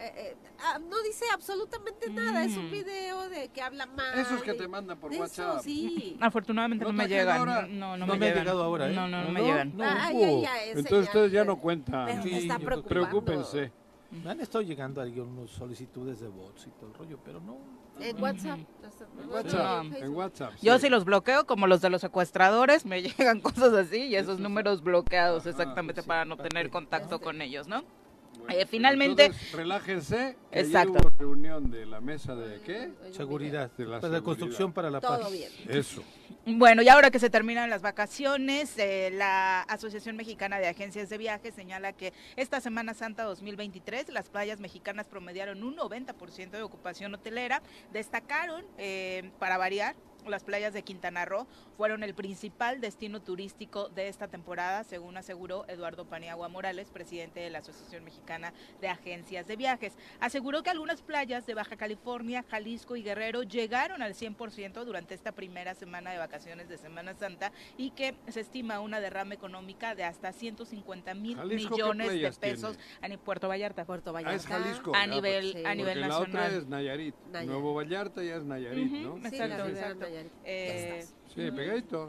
Eh, 0.00 0.12
eh, 0.16 0.36
ah, 0.60 0.78
no 0.78 1.02
dice 1.02 1.26
absolutamente 1.32 2.08
nada, 2.08 2.42
es 2.42 2.56
un 2.56 2.68
mm. 2.68 2.70
video 2.70 3.28
de 3.28 3.48
que 3.48 3.60
habla 3.60 3.84
mal. 3.84 4.18
Esos 4.18 4.42
que 4.42 4.54
te 4.54 4.66
mandan 4.66 4.98
por 4.98 5.12
WhatsApp. 5.12 5.60
sí. 5.62 6.16
Afortunadamente 6.20 6.86
no, 6.86 6.92
me 6.92 7.06
llegan. 7.06 7.78
no, 7.78 7.98
no, 7.98 8.06
me, 8.06 8.18
me 8.18 8.30
ha 8.30 8.34
llegado 8.34 8.62
ahora, 8.62 8.88
¿eh? 8.88 8.94
No, 8.94 9.06
no, 9.06 9.24
no, 9.24 9.30
me 9.30 9.42
llegan. 9.42 9.74
Ah, 9.78 10.10
ya, 10.10 10.30
ya, 10.40 10.64
Entonces 10.64 11.06
ustedes 11.06 11.32
ya 11.32 11.44
no 11.44 11.58
cuentan. 11.58 12.06
Pero 12.06 12.22
sí, 12.22 12.34
está 12.34 12.58
Preocúpense. 12.58 13.72
Me 14.10 14.30
han 14.30 14.40
estado 14.40 14.62
llegando 14.62 15.00
algunas 15.00 15.50
solicitudes 15.50 16.18
de 16.20 16.28
bots 16.28 16.66
y 16.66 16.70
todo 16.70 16.88
el 16.88 16.94
rollo, 16.94 17.18
pero 17.24 17.40
no. 17.40 17.58
En 18.00 18.20
WhatsApp. 18.20 18.58
En 19.22 19.28
WhatsApp, 19.28 19.84
en 19.84 20.14
WhatsApp. 20.14 20.52
Yo 20.62 20.78
sí 20.78 20.88
los 20.88 21.04
bloqueo, 21.04 21.46
como 21.46 21.66
los 21.66 21.80
de 21.82 21.90
los 21.90 22.00
secuestradores, 22.00 22.86
me 22.86 23.02
llegan 23.02 23.40
cosas 23.40 23.74
así 23.74 24.06
y 24.06 24.16
esos 24.16 24.40
números 24.40 24.82
bloqueados 24.82 25.46
exactamente 25.46 26.02
para 26.02 26.24
no 26.24 26.36
tener 26.38 26.70
contacto 26.70 27.20
con 27.20 27.42
ellos, 27.42 27.68
¿no? 27.68 27.84
Eh, 28.48 28.66
finalmente. 28.66 29.30
relájense. 29.52 30.36
exacto. 30.50 30.98
Hubo 31.00 31.10
reunión 31.18 31.70
de 31.70 31.86
la 31.86 32.00
mesa 32.00 32.34
de 32.34 32.60
qué? 32.60 32.90
Seguridad. 33.12 33.70
De 33.76 33.86
la, 33.86 34.00
de 34.00 34.22
construcción 34.22 34.72
para 34.72 34.90
la 34.90 35.00
Todo 35.00 35.30
Bien. 35.30 35.50
Eso. 35.68 36.02
Bueno, 36.46 36.82
y 36.82 36.88
ahora 36.88 37.10
que 37.10 37.18
se 37.18 37.28
terminan 37.30 37.68
las 37.70 37.82
vacaciones, 37.82 38.76
eh, 38.78 39.10
la 39.12 39.62
Asociación 39.62 40.16
Mexicana 40.16 40.58
de 40.58 40.68
Agencias 40.68 41.08
de 41.08 41.18
Viajes 41.18 41.54
señala 41.54 41.92
que 41.92 42.12
esta 42.36 42.60
Semana 42.60 42.94
Santa 42.94 43.24
2023 43.24 44.08
las 44.08 44.30
playas 44.30 44.58
mexicanas 44.58 45.06
promediaron 45.06 45.62
un 45.62 45.76
90% 45.76 46.50
de 46.50 46.62
ocupación 46.62 47.14
hotelera. 47.14 47.62
Destacaron, 47.92 48.64
eh, 48.78 49.30
para 49.38 49.58
variar, 49.58 49.94
las 50.26 50.44
playas 50.44 50.72
de 50.72 50.82
Quintana 50.82 51.24
Roo 51.24 51.46
fueron 51.76 52.02
el 52.02 52.14
principal 52.14 52.80
destino 52.80 53.20
turístico 53.20 53.88
de 53.88 54.08
esta 54.08 54.28
temporada, 54.28 54.84
según 54.84 55.16
aseguró 55.16 55.64
Eduardo 55.68 56.04
Paniagua 56.04 56.48
Morales, 56.48 56.90
presidente 56.90 57.40
de 57.40 57.50
la 57.50 57.58
Asociación 57.58 58.04
Mexicana 58.04 58.52
de 58.80 58.88
Agencias 58.88 59.46
de 59.46 59.56
Viajes. 59.56 59.96
Aseguró 60.20 60.62
que 60.62 60.70
algunas 60.70 61.02
playas 61.02 61.46
de 61.46 61.54
Baja 61.54 61.76
California, 61.76 62.44
Jalisco 62.50 62.96
y 62.96 63.02
Guerrero 63.02 63.42
llegaron 63.42 64.02
al 64.02 64.14
100% 64.14 64.84
durante 64.84 65.14
esta 65.14 65.32
primera 65.32 65.74
semana 65.74 66.12
de 66.12 66.18
vacaciones 66.18 66.68
de 66.68 66.78
Semana 66.78 67.14
Santa 67.14 67.52
y 67.76 67.90
que 67.90 68.14
se 68.28 68.40
estima 68.40 68.80
una 68.80 69.00
derrama 69.00 69.34
económica 69.34 69.94
de 69.94 70.04
hasta 70.04 70.32
150 70.32 71.14
mil 71.14 71.38
millones 71.44 72.12
de 72.12 72.32
pesos 72.32 72.78
en 73.02 73.18
Puerto 73.18 73.48
Vallarta. 73.48 73.84
Puerto 73.84 74.12
Vallarta. 74.12 74.32
Ah, 74.32 74.36
es 74.36 74.46
Jalisco. 74.46 74.94
A 74.94 75.06
nivel, 75.06 75.64
a 75.66 75.74
nivel 75.74 76.00
nacional. 76.00 76.32
La 76.32 76.40
otra 76.40 76.56
es 76.56 76.66
Nayarit. 76.66 77.14
Nuevo 77.44 77.74
Vallarta 77.74 78.22
ya 78.22 78.36
es 78.36 78.44
Nayarit, 78.44 78.90
¿no? 78.90 79.16
Exacto, 79.18 79.66
exacto. 79.66 80.06
Eh, 80.44 81.06
sí, 81.34 81.50
pegadito. 81.50 82.08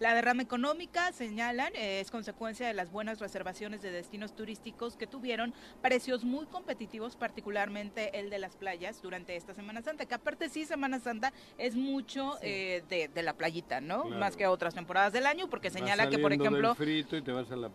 La 0.00 0.14
derrama 0.14 0.42
económica, 0.42 1.12
señalan, 1.12 1.74
eh, 1.74 2.00
es 2.00 2.10
consecuencia 2.10 2.66
de 2.66 2.74
las 2.74 2.90
buenas 2.90 3.18
reservaciones 3.20 3.82
de 3.82 3.90
destinos 3.90 4.34
turísticos 4.34 4.96
que 4.96 5.06
tuvieron 5.06 5.54
precios 5.82 6.24
muy 6.24 6.46
competitivos, 6.46 7.16
particularmente 7.16 8.18
el 8.18 8.30
de 8.30 8.38
las 8.38 8.56
playas 8.56 9.00
durante 9.02 9.36
esta 9.36 9.54
Semana 9.54 9.82
Santa, 9.82 10.06
que 10.06 10.14
aparte 10.14 10.48
sí, 10.48 10.64
Semana 10.64 11.00
Santa 11.00 11.32
es 11.58 11.74
mucho 11.74 12.38
eh, 12.42 12.82
de, 12.88 13.22
la 13.22 13.34
playita, 13.34 13.80
¿no? 13.80 14.04
Más 14.04 14.36
que 14.36 14.46
otras 14.46 14.74
temporadas 14.74 15.12
del 15.12 15.26
año, 15.26 15.48
porque 15.48 15.70
señala 15.70 16.08
que, 16.08 16.18
por 16.18 16.32
ejemplo, 16.32 16.76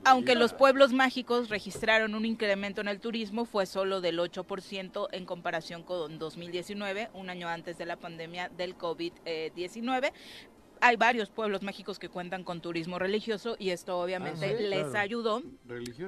aunque 0.06 0.36
los 0.36 0.54
pueblos 0.54 0.94
mágicos 0.94 1.50
registraron 1.50 2.16
un 2.16 2.26
incremento 2.26 2.82
en 2.82 2.88
el 2.88 3.00
turismo, 3.00 3.46
fue 3.46 3.66
solo 3.66 4.02
del 4.02 4.20
8% 4.20 5.08
en 5.12 5.26
comparación 5.26 5.84
con 5.84 6.20
2019, 6.20 7.10
un 7.14 7.30
año 7.30 7.48
antes 7.48 7.78
de 7.78 7.86
la 7.86 7.98
pandemia 7.98 8.50
del 8.50 8.78
COVID-19 8.78 10.12
hay 10.82 10.96
varios 10.96 11.30
pueblos 11.30 11.62
mágicos 11.64 12.00
que 12.00 12.10
cuentan 12.10 12.44
con 12.44 12.62
turismo 12.62 13.00
religioso 13.00 13.56
y 13.60 13.70
esto 13.72 14.00
obviamente 14.00 14.46
ah, 14.46 14.62
les 14.62 14.96
ayudó 14.96 15.42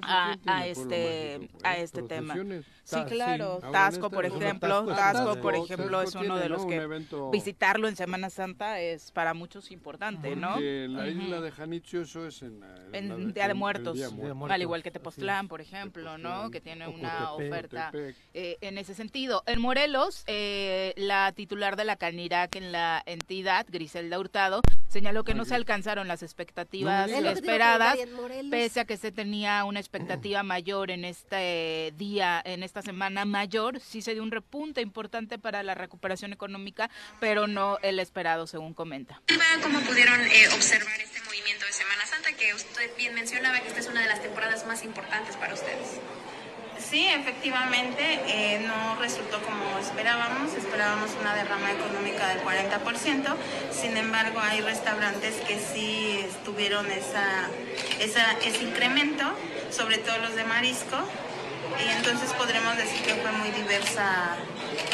a, 0.01 0.67
este 0.67 1.49
a 1.63 1.77
este 1.77 2.03
tema. 2.03 2.35
Sí, 2.91 3.03
claro. 3.05 3.59
Tasco, 3.71 4.09
por 4.09 4.25
ejemplo, 4.25 4.85
Tasco, 4.85 5.39
por 5.41 5.55
ejemplo, 5.55 6.01
es 6.01 6.15
uno 6.15 6.37
de 6.37 6.49
los 6.49 6.65
que 6.65 6.81
visitarlo 7.31 7.87
en 7.87 7.95
Semana 7.95 8.29
Santa 8.29 8.79
es 8.79 9.11
para 9.11 9.33
muchos 9.33 9.71
importante, 9.71 10.35
¿no? 10.35 10.59
la 10.59 11.07
isla 11.07 11.41
de 11.41 11.51
Janitzio 11.51 12.01
eso 12.01 12.27
es 12.27 12.41
en, 12.41 12.61
en 12.93 13.33
Día 13.33 13.47
de 13.47 13.53
Muertos, 13.53 13.97
al 14.49 14.61
igual 14.61 14.83
que 14.83 14.91
Tepoztlán, 14.91 15.47
por 15.47 15.61
ejemplo, 15.61 16.17
¿no? 16.17 16.51
Que 16.51 16.61
tiene 16.61 16.87
una 16.87 17.33
oferta 17.33 17.91
eh, 18.33 18.57
en 18.61 18.77
ese 18.77 18.93
sentido. 18.93 19.43
En 19.45 19.61
Morelos, 19.61 20.23
eh, 20.27 20.93
la 20.97 21.31
titular 21.33 21.75
de 21.75 21.85
la 21.85 21.95
Canirac 21.95 22.55
en 22.55 22.71
la 22.71 23.01
entidad, 23.05 23.65
Griselda 23.69 24.19
Hurtado, 24.19 24.61
señaló 24.87 25.23
que 25.23 25.33
no 25.33 25.45
se 25.45 25.55
alcanzaron 25.55 26.07
las 26.07 26.23
expectativas 26.23 27.09
esperadas, 27.09 27.97
pese 28.49 28.81
a 28.81 28.85
que 28.85 28.97
se 28.97 29.11
tenía 29.11 29.63
una 29.63 29.79
expectativa 29.79 30.43
mayor 30.43 30.91
en 30.91 31.05
este 31.05 31.93
día, 31.97 32.41
en 32.43 32.63
esta 32.63 32.80
semana 32.81 33.25
mayor, 33.25 33.79
sí 33.79 34.01
se 34.01 34.13
dio 34.13 34.23
un 34.23 34.31
repunte 34.31 34.81
importante 34.81 35.37
para 35.37 35.63
la 35.63 35.75
recuperación 35.75 36.33
económica, 36.33 36.89
pero 37.19 37.47
no 37.47 37.77
el 37.81 37.99
esperado, 37.99 38.47
según 38.47 38.73
comenta. 38.73 39.21
¿Cómo 39.61 39.79
pudieron 39.81 40.19
eh, 40.21 40.47
observar 40.53 40.99
este 40.99 41.21
movimiento 41.21 41.65
de 41.65 41.73
Semana 41.73 42.05
Santa 42.05 42.33
que 42.33 42.53
usted 42.53 42.91
bien 42.97 43.13
mencionaba 43.13 43.59
que 43.59 43.67
esta 43.67 43.79
es 43.79 43.87
una 43.87 44.01
de 44.01 44.07
las 44.07 44.21
temporadas 44.21 44.65
más 44.65 44.83
importantes 44.83 45.35
para 45.37 45.53
ustedes? 45.53 45.99
Sí, 46.89 47.07
efectivamente, 47.07 48.19
eh, 48.27 48.59
no 48.65 48.99
resultó 48.99 49.41
como 49.43 49.77
esperábamos, 49.79 50.53
esperábamos 50.55 51.11
una 51.21 51.35
derrama 51.35 51.71
económica 51.71 52.27
del 52.29 52.41
40%, 52.43 53.35
sin 53.71 53.95
embargo 53.97 54.39
hay 54.39 54.61
restaurantes 54.61 55.35
que 55.47 55.59
sí 55.59 56.25
tuvieron 56.43 56.89
esa, 56.91 57.49
ese 57.99 58.63
incremento, 58.63 59.23
sobre 59.69 59.99
todo 59.99 60.17
los 60.17 60.35
de 60.35 60.43
marisco, 60.43 60.97
y 61.79 61.89
entonces 61.89 62.31
podremos 62.33 62.75
decir 62.77 63.01
que 63.01 63.15
fue 63.15 63.31
muy 63.31 63.49
diversa, 63.51 64.35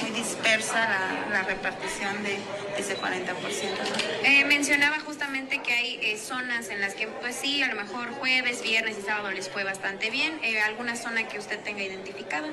muy 0.02 0.12
dispersa 0.12 0.88
la, 1.32 1.44
repartición 1.44 2.24
de 2.24 2.38
ese 2.78 2.98
40%. 2.98 3.24
Eh, 4.24 4.46
mencionaba 4.46 5.00
justamente 5.00 5.62
que 5.62 5.74
hay 5.74 6.00
eh, 6.02 6.18
zonas 6.18 6.70
en 6.70 6.82
las 6.82 6.94
que, 6.94 7.08
pues 7.08 7.36
sí, 7.36 7.64
a 7.64 7.68
lo 7.68 7.76
mejor 7.76 8.12
jueves, 8.12 8.62
viernes 8.62 8.98
y 9.00 9.02
sábado 9.02 9.32
les 9.32 9.50
fue 9.50 9.64
bastante 9.64 10.10
bien. 10.10 10.40
Eh, 10.44 10.60
¿Alguna 10.62 10.96
zona 10.96 11.28
que 11.28 11.40
usted 11.40 11.60
tenga 11.62 11.84
identificada? 11.84 12.48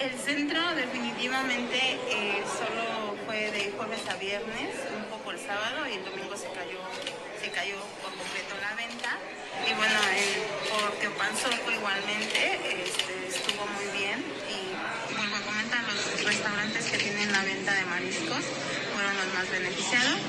El 0.00 0.12
centro 0.18 0.60
definitivamente 0.74 1.98
solo 2.46 3.16
fue 3.26 3.50
de 3.50 3.72
jueves 3.76 4.00
a 4.08 4.14
viernes, 4.14 4.70
un 4.96 5.04
poco 5.06 5.32
el 5.32 5.38
sábado 5.38 5.86
y 5.90 5.94
el 5.94 6.04
domingo 6.04 6.36
se 6.36 6.46
cayó, 6.46 6.78
se 7.40 7.50
cayó 7.50 7.76
por 8.02 8.14
completo 8.14 8.54
la 8.60 8.74
venta. 8.76 9.18
Y 9.66 9.74
bueno, 9.74 9.98
el, 10.14 10.70
por 10.70 10.92
Teopanzoco 10.98 11.70
igualmente 11.70 12.84
este, 12.84 13.27
muy 13.66 13.98
bien. 13.98 14.24
Y 14.48 15.14
vuelvo 15.14 15.36
a 15.36 15.40
comentar, 15.40 15.82
los 15.84 16.24
restaurantes 16.24 16.90
que 16.90 16.98
tienen 16.98 17.32
la 17.32 17.42
venta 17.42 17.74
de 17.74 17.84
mariscos 17.86 18.44
fueron 18.94 19.16
los 19.16 19.34
más 19.34 19.50
beneficiados. 19.50 20.20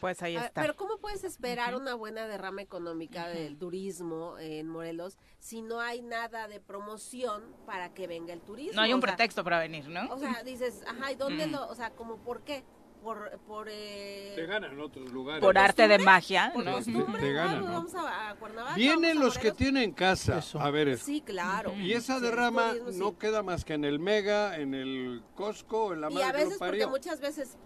Pues 0.00 0.22
ahí 0.22 0.36
está. 0.36 0.60
Pero 0.60 0.76
¿cómo 0.76 0.98
puedes 0.98 1.24
esperar 1.24 1.74
una 1.74 1.94
buena 1.94 2.26
derrama 2.26 2.62
económica 2.62 3.28
del 3.28 3.56
turismo 3.56 4.38
en 4.38 4.68
Morelos 4.68 5.16
si 5.38 5.62
no 5.62 5.80
hay 5.80 6.02
nada 6.02 6.48
de 6.48 6.60
promoción 6.60 7.42
para 7.64 7.94
que 7.94 8.06
venga 8.06 8.32
el 8.32 8.40
turismo? 8.42 8.74
No 8.74 8.82
hay 8.82 8.92
un 8.92 9.00
pretexto 9.00 9.42
para 9.42 9.58
venir, 9.58 9.88
¿no? 9.88 10.12
O 10.12 10.18
sea, 10.18 10.42
dices, 10.44 10.82
ajá, 10.86 11.12
¿y 11.12 11.14
dónde 11.14 11.46
lo, 11.46 11.66
o 11.66 11.74
sea, 11.74 11.90
como 11.90 12.18
por 12.18 12.42
qué? 12.42 12.62
Por, 13.06 13.38
por 13.46 13.68
eh, 13.70 14.32
te 14.34 14.46
ganan 14.46 14.72
en 14.72 14.80
otros 14.80 15.12
lugares. 15.12 15.40
Por 15.40 15.56
arte 15.56 15.86
de 15.86 16.00
magia, 16.00 16.52
¿no? 16.56 16.82
Te 16.82 17.32
ganan. 17.32 17.62
Vamos 17.62 17.94
a, 17.94 18.34
Cuernavaca, 18.36 18.74
Vienen 18.74 19.20
los 19.20 19.38
que 19.38 19.52
tienen 19.52 19.92
casa 19.92 20.42
a 20.58 20.70
ver 20.70 20.88
eso. 20.88 21.06
Sí, 21.06 21.20
claro. 21.20 21.72
Y 21.76 21.92
esa 21.92 22.18
derrama 22.18 22.74
no 22.94 23.16
queda 23.16 23.44
más 23.44 23.64
que 23.64 23.74
en 23.74 23.84
el 23.84 24.00
Mega, 24.00 24.56
en 24.56 24.74
el 24.74 25.22
Costco, 25.36 25.92
en 25.92 26.00
la 26.00 26.10
Y 26.10 26.20
a 26.20 26.32
veces 26.32 26.58
porque 26.58 26.84
muchas 26.88 27.20
veces 27.20 27.56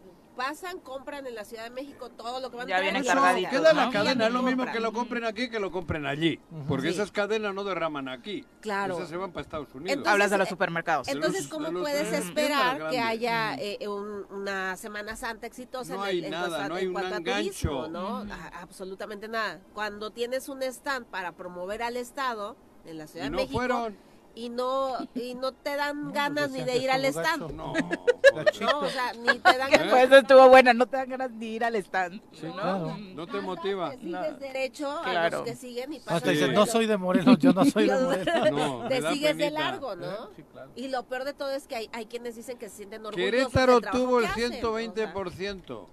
pasan, 0.40 0.80
compran 0.80 1.26
en 1.26 1.34
la 1.34 1.44
Ciudad 1.44 1.64
de 1.64 1.70
México 1.70 2.08
todo 2.08 2.40
lo 2.40 2.50
que 2.50 2.56
van 2.56 2.66
ya 2.66 2.80
viene 2.80 3.04
cargadito. 3.04 3.50
Queda 3.50 3.74
la 3.74 3.90
cadena, 3.90 4.26
es 4.26 4.32
lo 4.32 4.42
mismo 4.42 4.64
que 4.72 4.80
lo 4.80 4.90
compren 4.90 5.24
aquí 5.24 5.50
que 5.50 5.60
lo 5.60 5.70
compren 5.70 6.06
allí. 6.06 6.40
Porque 6.66 6.88
esas 6.88 7.12
cadenas 7.12 7.54
no 7.54 7.62
derraman 7.62 8.08
aquí. 8.08 8.46
Claro. 8.62 8.94
Esas 8.94 9.10
se 9.10 9.18
van 9.18 9.32
para 9.32 9.42
Estados 9.42 9.74
Unidos. 9.74 10.06
Hablas 10.06 10.30
de 10.30 10.38
los 10.38 10.48
supermercados. 10.48 11.08
Entonces, 11.08 11.46
¿cómo 11.46 11.70
puedes 11.72 12.12
esperar 12.12 12.88
que 12.88 12.98
haya 12.98 13.54
eh, 13.58 13.86
una 13.86 14.76
Semana 14.76 15.14
Santa 15.16 15.46
exitosa 15.46 15.94
no 15.94 16.02
hay 16.02 16.24
en, 16.24 16.30
nada, 16.30 16.68
no 16.68 16.74
hay 16.76 16.86
un 16.86 17.24
turismo, 17.24 17.88
¿no? 17.88 18.26
Absolutamente 18.54 19.28
nada. 19.28 19.60
Cuando 19.74 20.10
tienes 20.10 20.48
un 20.48 20.62
stand 20.62 21.06
para 21.06 21.32
promover 21.32 21.82
al 21.82 21.96
Estado 21.96 22.56
en 22.86 22.96
la 22.96 23.06
Ciudad 23.06 23.26
de 23.26 23.30
México. 23.30 23.52
Fueron 23.52 24.09
y 24.34 24.48
no 24.48 24.96
y 25.14 25.34
no 25.34 25.52
te 25.52 25.76
dan 25.76 26.04
pues 26.04 26.14
ganas 26.14 26.50
ni 26.50 26.62
de 26.62 26.76
ir 26.76 26.90
al 26.90 27.04
stand. 27.06 27.52
No, 27.52 27.72
no, 27.72 28.80
o 28.80 28.88
sea, 28.88 29.12
ni 29.12 29.38
te 29.38 29.58
dan 29.58 29.70
ganas. 29.70 29.88
Pues 29.90 30.12
estuvo 30.12 30.48
buena, 30.48 30.72
no 30.72 30.86
te 30.86 30.96
dan 30.96 31.08
ganas 31.08 31.30
ni 31.32 31.46
ir 31.46 31.64
al 31.64 31.76
stand. 31.76 32.20
¿no? 32.42 32.96
no 32.96 33.26
te 33.26 33.40
motiva. 33.40 33.92
sigues 33.92 34.40
derecho 34.40 34.90
a 34.90 35.30
los 35.30 35.42
que 35.42 35.56
siguen 35.56 35.92
y 35.92 36.00
pasan. 36.00 36.54
no 36.54 36.66
soy 36.66 36.86
de 36.86 36.96
Morelos, 36.96 37.38
yo 37.38 37.52
no 37.52 37.64
soy 37.64 37.88
de 37.88 37.94
Morelos. 38.00 38.50
No, 38.50 38.88
te 38.88 39.00
sigues 39.12 39.36
de 39.36 39.50
largo, 39.50 39.94
¿no? 39.96 40.30
Y 40.74 40.88
lo 40.88 41.04
peor 41.04 41.24
de 41.24 41.32
todo 41.32 41.50
es 41.50 41.66
que 41.66 41.76
hay, 41.76 41.90
hay 41.92 42.06
quienes 42.06 42.36
dicen 42.36 42.58
que 42.58 42.68
se 42.68 42.76
sienten 42.76 43.04
orgullosos 43.06 43.30
Querétaro 43.30 43.80
tuvo 43.80 44.20
el 44.20 44.26
120% 44.26 45.86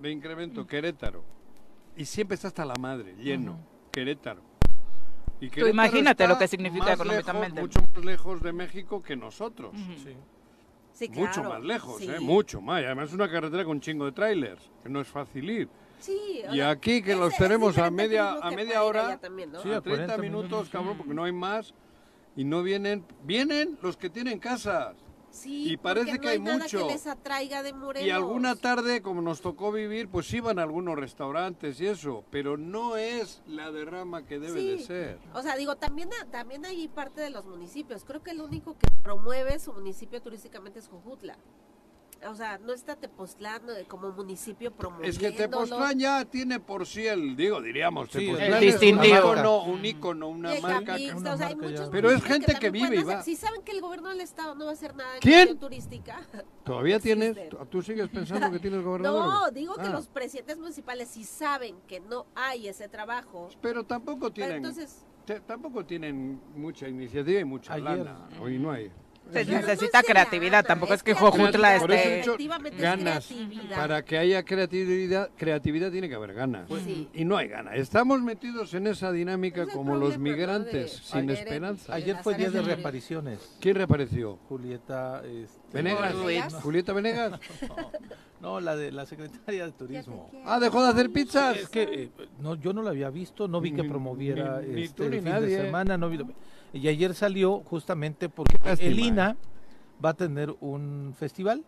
de 0.00 0.10
incremento, 0.10 0.66
Querétaro. 0.66 1.24
Y 1.96 2.04
siempre 2.04 2.34
está 2.34 2.48
hasta 2.48 2.64
la 2.64 2.74
madre, 2.74 3.14
lleno. 3.16 3.58
Querétaro. 3.90 4.51
Tú 5.50 5.66
imagínate 5.66 6.26
lo 6.26 6.38
que 6.38 6.48
significa 6.48 6.92
económicamente. 6.92 7.60
mucho 7.60 7.80
más 7.80 8.04
lejos 8.04 8.42
de 8.42 8.52
México 8.52 9.02
que 9.02 9.16
nosotros. 9.16 9.74
sí. 10.94 11.08
mucho 11.10 11.42
más 11.42 11.62
lejos, 11.62 12.00
¿eh? 12.02 12.20
mucho 12.20 12.60
más. 12.60 12.84
además 12.84 13.08
es 13.08 13.14
una 13.14 13.30
carretera 13.30 13.64
con 13.64 13.72
un 13.72 13.80
chingo 13.80 14.04
de 14.04 14.12
trailers, 14.12 14.70
que 14.82 14.88
no 14.88 15.00
es 15.00 15.08
fácil 15.08 15.50
ir. 15.50 15.68
Sí, 15.98 16.42
y 16.52 16.60
aquí 16.60 17.00
que 17.00 17.14
los 17.14 17.36
tenemos 17.36 17.78
a 17.78 17.90
media 17.90 18.32
a 18.32 18.50
media 18.50 18.82
hora, 18.82 19.12
a 19.12 19.80
30 19.80 20.18
minutos, 20.18 20.68
cabrón, 20.68 20.96
porque 20.96 21.14
no 21.14 21.24
hay 21.24 21.32
más 21.32 21.72
y 22.34 22.44
no 22.44 22.62
vienen, 22.62 23.04
vienen 23.24 23.78
los 23.82 23.96
que 23.96 24.10
tienen 24.10 24.38
casas. 24.38 24.96
Sí, 25.32 25.72
y 25.72 25.76
parece 25.78 26.18
que 26.18 26.28
hay, 26.28 26.38
mucho. 26.38 26.86
Que 26.86 26.92
les 26.92 27.06
atraiga 27.06 27.62
de 27.62 27.74
Y 28.02 28.10
alguna 28.10 28.54
tarde, 28.54 29.00
como 29.00 29.22
nos 29.22 29.40
tocó 29.40 29.72
vivir, 29.72 30.08
pues 30.08 30.32
iban 30.34 30.58
a 30.58 30.62
algunos 30.62 30.96
restaurantes 30.96 31.80
y 31.80 31.86
eso, 31.86 32.22
pero 32.30 32.58
no 32.58 32.98
es 32.98 33.42
la 33.46 33.72
derrama 33.72 34.26
que 34.26 34.38
debe 34.38 34.62
de 34.62 34.78
ser. 34.80 35.18
O 35.32 35.42
sea, 35.42 35.56
digo, 35.56 35.76
también, 35.76 36.10
también 36.30 36.66
hay 36.66 36.86
parte 36.86 37.22
de 37.22 37.30
los 37.30 37.46
municipios. 37.46 38.04
Creo 38.04 38.22
que 38.22 38.32
el 38.32 38.42
único 38.42 38.76
que 38.78 38.86
promueve 39.02 39.58
su 39.58 39.72
municipio 39.72 40.20
turísticamente 40.20 40.78
es 40.78 40.88
Jujutla 40.88 41.38
o 42.28 42.34
sea, 42.34 42.58
no 42.58 42.72
está 42.72 42.96
Tepoztlán 42.96 43.62
como 43.88 44.10
municipio 44.12 44.72
promoviendo. 44.72 45.10
Es 45.10 45.18
que 45.18 45.32
Tepoztlán 45.32 45.98
ya 45.98 46.24
tiene 46.24 46.60
por 46.60 46.86
sí 46.86 47.06
el, 47.06 47.36
digo, 47.36 47.60
diríamos, 47.60 48.10
sí, 48.10 48.26
Tepoztlán 48.26 48.62
es 48.62 48.82
un 48.82 49.04
icono, 49.04 49.64
un 49.64 49.84
icono, 49.84 50.28
una 50.28 50.54
marca. 50.60 50.94
o 50.94 51.36
sea, 51.36 51.46
hay 51.46 51.56
muchos 51.56 51.88
pero 51.90 52.10
es 52.10 52.22
gente 52.22 52.54
que, 52.58 52.70
vive 52.70 52.96
y 52.96 53.02
va. 53.02 53.22
Si 53.22 53.36
saben 53.36 53.62
que 53.62 53.72
el 53.72 53.80
gobierno 53.80 54.08
del 54.10 54.20
estado 54.20 54.54
no 54.54 54.64
va 54.66 54.70
a 54.70 54.74
hacer 54.74 54.94
nada 54.94 55.16
en 55.22 55.58
turística. 55.58 56.22
¿Todavía 56.64 56.98
tienes? 57.00 57.36
¿Tú 57.70 57.82
sigues 57.82 58.08
pensando 58.08 58.50
que 58.50 58.58
tiene 58.58 58.76
el 58.76 58.82
gobernador? 58.82 59.26
No, 59.26 59.50
digo 59.50 59.74
que 59.74 59.82
ah. 59.82 59.90
los 59.90 60.08
presidentes 60.08 60.58
municipales 60.58 61.08
si 61.08 61.24
saben 61.24 61.76
que 61.86 62.00
no 62.00 62.26
hay 62.34 62.68
ese 62.68 62.88
trabajo. 62.88 63.48
Pero 63.60 63.84
tampoco 63.84 64.32
tienen... 64.32 64.56
entonces, 64.56 65.04
tampoco 65.46 65.84
tienen 65.84 66.40
mucha 66.54 66.88
iniciativa 66.88 67.40
y 67.40 67.44
mucha 67.44 67.78
lana. 67.78 68.28
Hoy 68.40 68.58
no 68.58 68.70
hay. 68.70 68.90
Se 69.32 69.44
necesita 69.44 70.02
creatividad, 70.02 70.64
tampoco 70.64 70.94
es 70.94 71.02
que 71.02 71.14
Jojutla 71.14 71.76
esté... 71.76 72.24
Ganas. 72.78 73.32
Para 73.74 74.04
que 74.04 74.18
haya 74.18 74.44
creatividad, 74.44 75.30
creatividad 75.36 75.90
tiene 75.90 76.08
que 76.08 76.14
haber 76.14 76.34
ganas. 76.34 76.68
Pues 76.68 76.82
y 76.86 77.24
no 77.24 77.36
hay 77.36 77.48
ganas. 77.48 77.76
Estamos 77.76 78.20
metidos 78.20 78.74
en 78.74 78.86
esa 78.86 79.12
dinámica 79.12 79.66
como 79.66 79.96
los 79.96 80.18
migrantes, 80.18 80.92
sin 81.04 81.30
esperanza. 81.30 81.94
Ayer 81.94 82.16
fue 82.22 82.34
día 82.34 82.50
de 82.50 82.62
reapariciones. 82.62 83.56
¿Quién 83.60 83.76
reapareció? 83.76 84.38
Julieta... 84.48 85.22
Este, 85.24 85.60
¿Venegas? 85.72 86.54
¿Julieta 86.62 86.92
Venegas? 86.92 87.40
No, 88.42 88.58
la 88.60 88.74
de 88.74 88.90
la 88.90 89.06
secretaria 89.06 89.66
de 89.66 89.70
turismo. 89.70 90.28
Ah, 90.44 90.58
dejó 90.58 90.82
de 90.82 90.88
hacer 90.88 91.12
pizzas. 91.12 91.56
Es 91.56 91.68
que 91.68 91.82
eh, 91.82 92.10
no, 92.40 92.56
yo 92.56 92.72
no 92.72 92.82
la 92.82 92.90
había 92.90 93.08
visto, 93.08 93.46
no 93.46 93.60
vi 93.60 93.72
que 93.72 93.84
promoviera 93.84 94.60
este, 94.60 95.08
fin 95.08 95.24
de 95.24 95.62
semana, 95.62 95.96
no 95.96 96.10
vi. 96.10 96.18
Y 96.72 96.88
ayer 96.88 97.14
salió 97.14 97.60
justamente 97.60 98.28
porque 98.28 98.58
el 98.78 98.98
INA 98.98 99.36
va 100.02 100.10
a 100.10 100.14
tener 100.14 100.54
un 100.60 101.14
festival. 101.18 101.64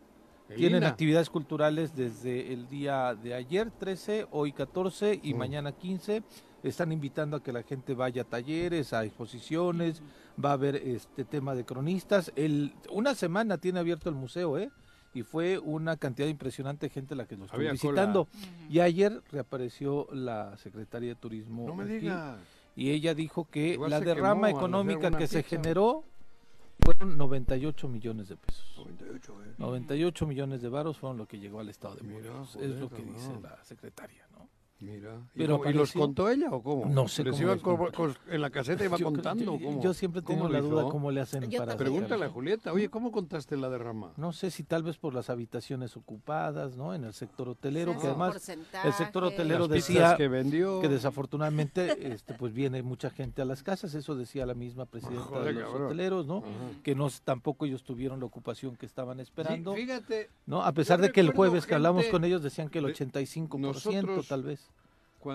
Tienen 0.54 0.84
actividades 0.84 1.30
culturales 1.30 1.96
desde 1.96 2.52
el 2.52 2.68
día 2.68 3.14
de 3.14 3.34
ayer 3.34 3.70
13, 3.70 4.26
hoy 4.30 4.52
14 4.52 5.20
y 5.22 5.32
mm. 5.32 5.36
mañana 5.36 5.72
15. 5.72 6.22
Están 6.62 6.92
invitando 6.92 7.36
a 7.36 7.42
que 7.42 7.52
la 7.52 7.62
gente 7.62 7.94
vaya 7.94 8.22
a 8.22 8.24
talleres, 8.24 8.92
a 8.92 9.04
exposiciones, 9.04 10.02
va 10.42 10.50
a 10.50 10.54
haber 10.54 10.76
este 10.76 11.24
tema 11.24 11.54
de 11.54 11.64
cronistas. 11.64 12.32
El, 12.36 12.74
una 12.90 13.14
semana 13.14 13.58
tiene 13.58 13.80
abierto 13.80 14.08
el 14.08 14.14
museo, 14.14 14.58
¿eh? 14.58 14.70
Y 15.12 15.22
fue 15.22 15.58
una 15.58 15.96
cantidad 15.96 16.26
impresionante 16.26 16.86
de 16.86 16.90
gente 16.90 17.14
la 17.14 17.26
que 17.26 17.36
nos 17.36 17.46
estuvo 17.46 17.70
visitando. 17.70 18.28
Y 18.68 18.80
ayer 18.80 19.22
reapareció 19.30 20.08
la 20.12 20.56
secretaria 20.56 21.10
de 21.10 21.14
Turismo. 21.14 21.66
No 21.66 21.74
me 21.74 21.84
digas 21.84 22.36
y 22.76 22.90
ella 22.90 23.14
dijo 23.14 23.48
que 23.50 23.78
la 23.78 24.00
derrama 24.00 24.50
económica 24.50 25.10
que 25.10 25.26
se 25.26 25.42
generó 25.42 26.04
fueron 26.80 27.16
98 27.16 27.88
millones 27.88 28.28
de 28.28 28.36
pesos. 28.36 28.64
98, 28.76 29.32
eh. 29.44 29.54
98 29.58 30.26
millones 30.26 30.62
de 30.62 30.68
varos 30.68 30.98
fueron 30.98 31.18
lo 31.18 31.26
que 31.26 31.38
llegó 31.38 31.60
al 31.60 31.68
Estado 31.68 31.96
de 31.96 32.02
Morelos. 32.02 32.56
es 32.56 32.70
lo 32.78 32.88
que 32.88 33.02
dice 33.02 33.30
la 33.40 33.62
secretaria. 33.64 34.26
Mira, 34.80 35.22
Pero, 35.34 35.62
¿y, 35.70 35.72
los 35.72 35.92
contó 35.92 36.28
ella 36.28 36.50
o 36.50 36.62
cómo? 36.62 36.86
No 36.86 37.08
sé 37.08 37.24
¿Les 37.24 37.40
iba 37.40 37.56
en 38.28 38.40
la 38.40 38.50
caseta 38.50 38.84
iba 38.84 38.98
contando? 39.02 39.58
Yo, 39.58 39.80
yo 39.80 39.94
siempre 39.94 40.20
tengo 40.20 40.48
la 40.48 40.60
duda 40.60 40.84
cómo 40.84 41.10
le 41.10 41.20
hacen 41.20 41.48
para... 41.50 41.76
Pregúntale 41.76 42.26
a 42.26 42.28
Julieta, 42.28 42.72
oye, 42.72 42.88
¿cómo 42.90 43.12
contaste 43.12 43.56
la 43.56 43.70
derrama? 43.70 44.12
No 44.16 44.32
sé 44.32 44.50
si 44.50 44.62
tal 44.64 44.82
vez 44.82 44.98
por 44.98 45.14
las 45.14 45.30
habitaciones 45.30 45.96
ocupadas, 45.96 46.76
¿no? 46.76 46.94
En 46.94 47.04
el 47.04 47.14
sector 47.14 47.48
hotelero, 47.48 47.98
que 47.98 48.08
además 48.08 48.48
el 48.48 48.92
sector 48.92 49.24
hotelero 49.24 49.68
decía 49.68 50.16
que, 50.16 50.28
vendió. 50.28 50.80
que 50.80 50.88
desafortunadamente 50.88 52.12
este, 52.12 52.34
pues 52.34 52.52
viene 52.52 52.82
mucha 52.82 53.10
gente 53.10 53.42
a 53.42 53.44
las 53.44 53.62
casas, 53.62 53.94
eso 53.94 54.14
decía 54.14 54.44
la 54.44 54.54
misma 54.54 54.86
presidenta 54.86 55.40
de 55.40 55.52
los 55.52 55.72
hoteleros, 55.72 56.26
¿no? 56.26 56.42
Que 56.82 56.94
no 56.94 57.08
tampoco 57.22 57.66
ellos 57.66 57.84
tuvieron 57.84 58.20
la 58.20 58.26
ocupación 58.26 58.76
que 58.76 58.86
estaban 58.86 59.20
esperando. 59.20 59.74
fíjate. 59.74 60.30
¿no? 60.46 60.62
A 60.62 60.72
pesar 60.72 61.00
de 61.00 61.12
que 61.12 61.20
el 61.20 61.32
jueves 61.32 61.66
que 61.66 61.74
hablamos 61.74 62.06
con 62.06 62.24
ellos 62.24 62.42
decían 62.42 62.68
que 62.68 62.78
el 62.78 62.86
85% 62.86 64.26
tal 64.26 64.42
vez 64.42 64.70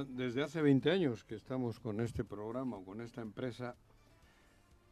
desde 0.08 0.44
hace 0.44 0.62
20 0.62 0.92
años 0.92 1.24
que 1.24 1.36
estamos 1.36 1.80
con 1.80 2.00
este 2.02 2.24
programa 2.24 2.78
o 2.78 2.86
con 2.86 3.02
esta 3.02 3.22
empresa, 3.22 3.76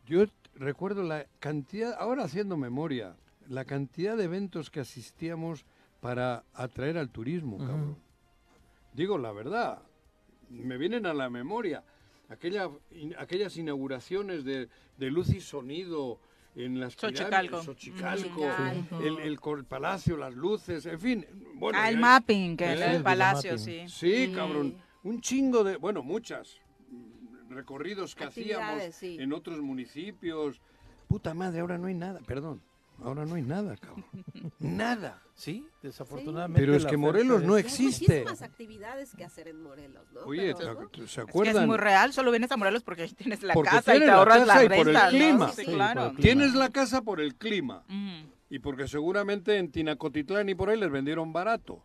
Yo 0.05 0.25
recuerdo 0.55 1.03
la 1.03 1.27
cantidad, 1.39 1.93
ahora 1.99 2.23
haciendo 2.23 2.55
memoria, 2.55 3.17
la 3.49 3.65
cantidad 3.65 4.15
de 4.15 4.23
eventos 4.23 4.69
que 4.69 4.79
asistíamos 4.79 5.65
para 5.99 6.45
atraer 6.53 6.97
al 6.97 7.09
turismo, 7.09 7.57
cabrón. 7.57 7.97
Digo 8.93 9.17
la 9.17 9.31
verdad, 9.31 9.81
me 10.49 10.77
vienen 10.77 11.05
a 11.05 11.13
la 11.13 11.29
memoria 11.29 11.83
aquella, 12.29 12.69
aquellas 13.17 13.57
inauguraciones 13.57 14.43
de, 14.43 14.69
de 14.97 15.11
luz 15.11 15.29
y 15.29 15.41
sonido 15.41 16.19
en 16.55 16.79
las 16.79 16.95
Xochicalco. 16.95 17.61
Xochicalco, 17.61 18.45
el, 19.01 19.19
el, 19.19 19.65
palacio, 19.65 20.17
las 20.17 20.33
luces, 20.33 20.85
en 20.85 20.99
fin. 20.99 21.25
Bueno, 21.55 21.77
ah, 21.79 21.89
el 21.89 21.97
mapping, 21.97 22.57
que 22.57 22.73
el, 22.73 23.03
palacio, 23.03 23.57
sí. 23.57 23.83
Sí, 23.87 24.31
cabrón. 24.33 24.86
Un 25.07 25.21
chingo 25.21 25.63
de, 25.63 25.77
bueno, 25.77 26.03
muchas 26.03 26.59
recorridos 27.49 28.13
que 28.13 28.25
hacíamos 28.25 29.01
en 29.01 29.31
otros 29.31 29.59
municipios. 29.61 30.59
Puta 31.07 31.33
madre, 31.33 31.61
ahora 31.61 31.77
no 31.77 31.87
hay 31.87 31.93
nada, 31.93 32.19
perdón. 32.27 32.61
Ahora 33.01 33.25
no 33.25 33.35
hay 33.35 33.43
nada, 33.43 33.77
cabrón. 33.77 34.05
nada. 34.59 35.21
Sí, 35.33 35.65
desafortunadamente. 35.81 36.59
Pero 36.59 36.75
es 36.75 36.85
que 36.85 36.97
Morelos 36.97 37.43
no 37.43 37.57
existe. 37.57 38.11
Hay 38.11 38.19
muchísimas 38.19 38.41
actividades 38.41 39.15
que 39.15 39.23
hacer 39.23 39.47
en 39.47 39.61
Morelos, 39.61 40.11
¿no? 40.11 40.21
Oye, 40.21 40.53
¿se 41.05 41.21
acuerdan? 41.21 41.51
Es, 41.51 41.53
que 41.53 41.61
es 41.61 41.67
muy 41.67 41.77
real, 41.77 42.11
solo 42.11 42.31
vienes 42.31 42.51
a 42.51 42.57
Morelos 42.57 42.83
porque 42.83 43.03
ahí 43.03 43.13
tienes 43.13 43.43
la 43.43 43.53
casa 43.53 43.95
y 43.95 43.99
te 43.99 44.09
ahorras 44.09 44.45
la, 44.45 44.55
por 44.75 44.89
el 44.89 44.97
clima. 45.09 45.51
Sí, 45.53 45.63
claro. 45.63 46.11
Tienes 46.19 46.53
la 46.53 46.69
casa 46.69 47.01
por 47.01 47.21
el 47.21 47.35
clima. 47.35 47.85
Y 48.49 48.59
porque 48.59 48.89
seguramente 48.89 49.57
en 49.57 49.71
Tinacotitlán 49.71 50.49
y 50.49 50.55
por 50.55 50.69
ahí 50.69 50.77
les 50.77 50.91
vendieron 50.91 51.31
barato. 51.31 51.81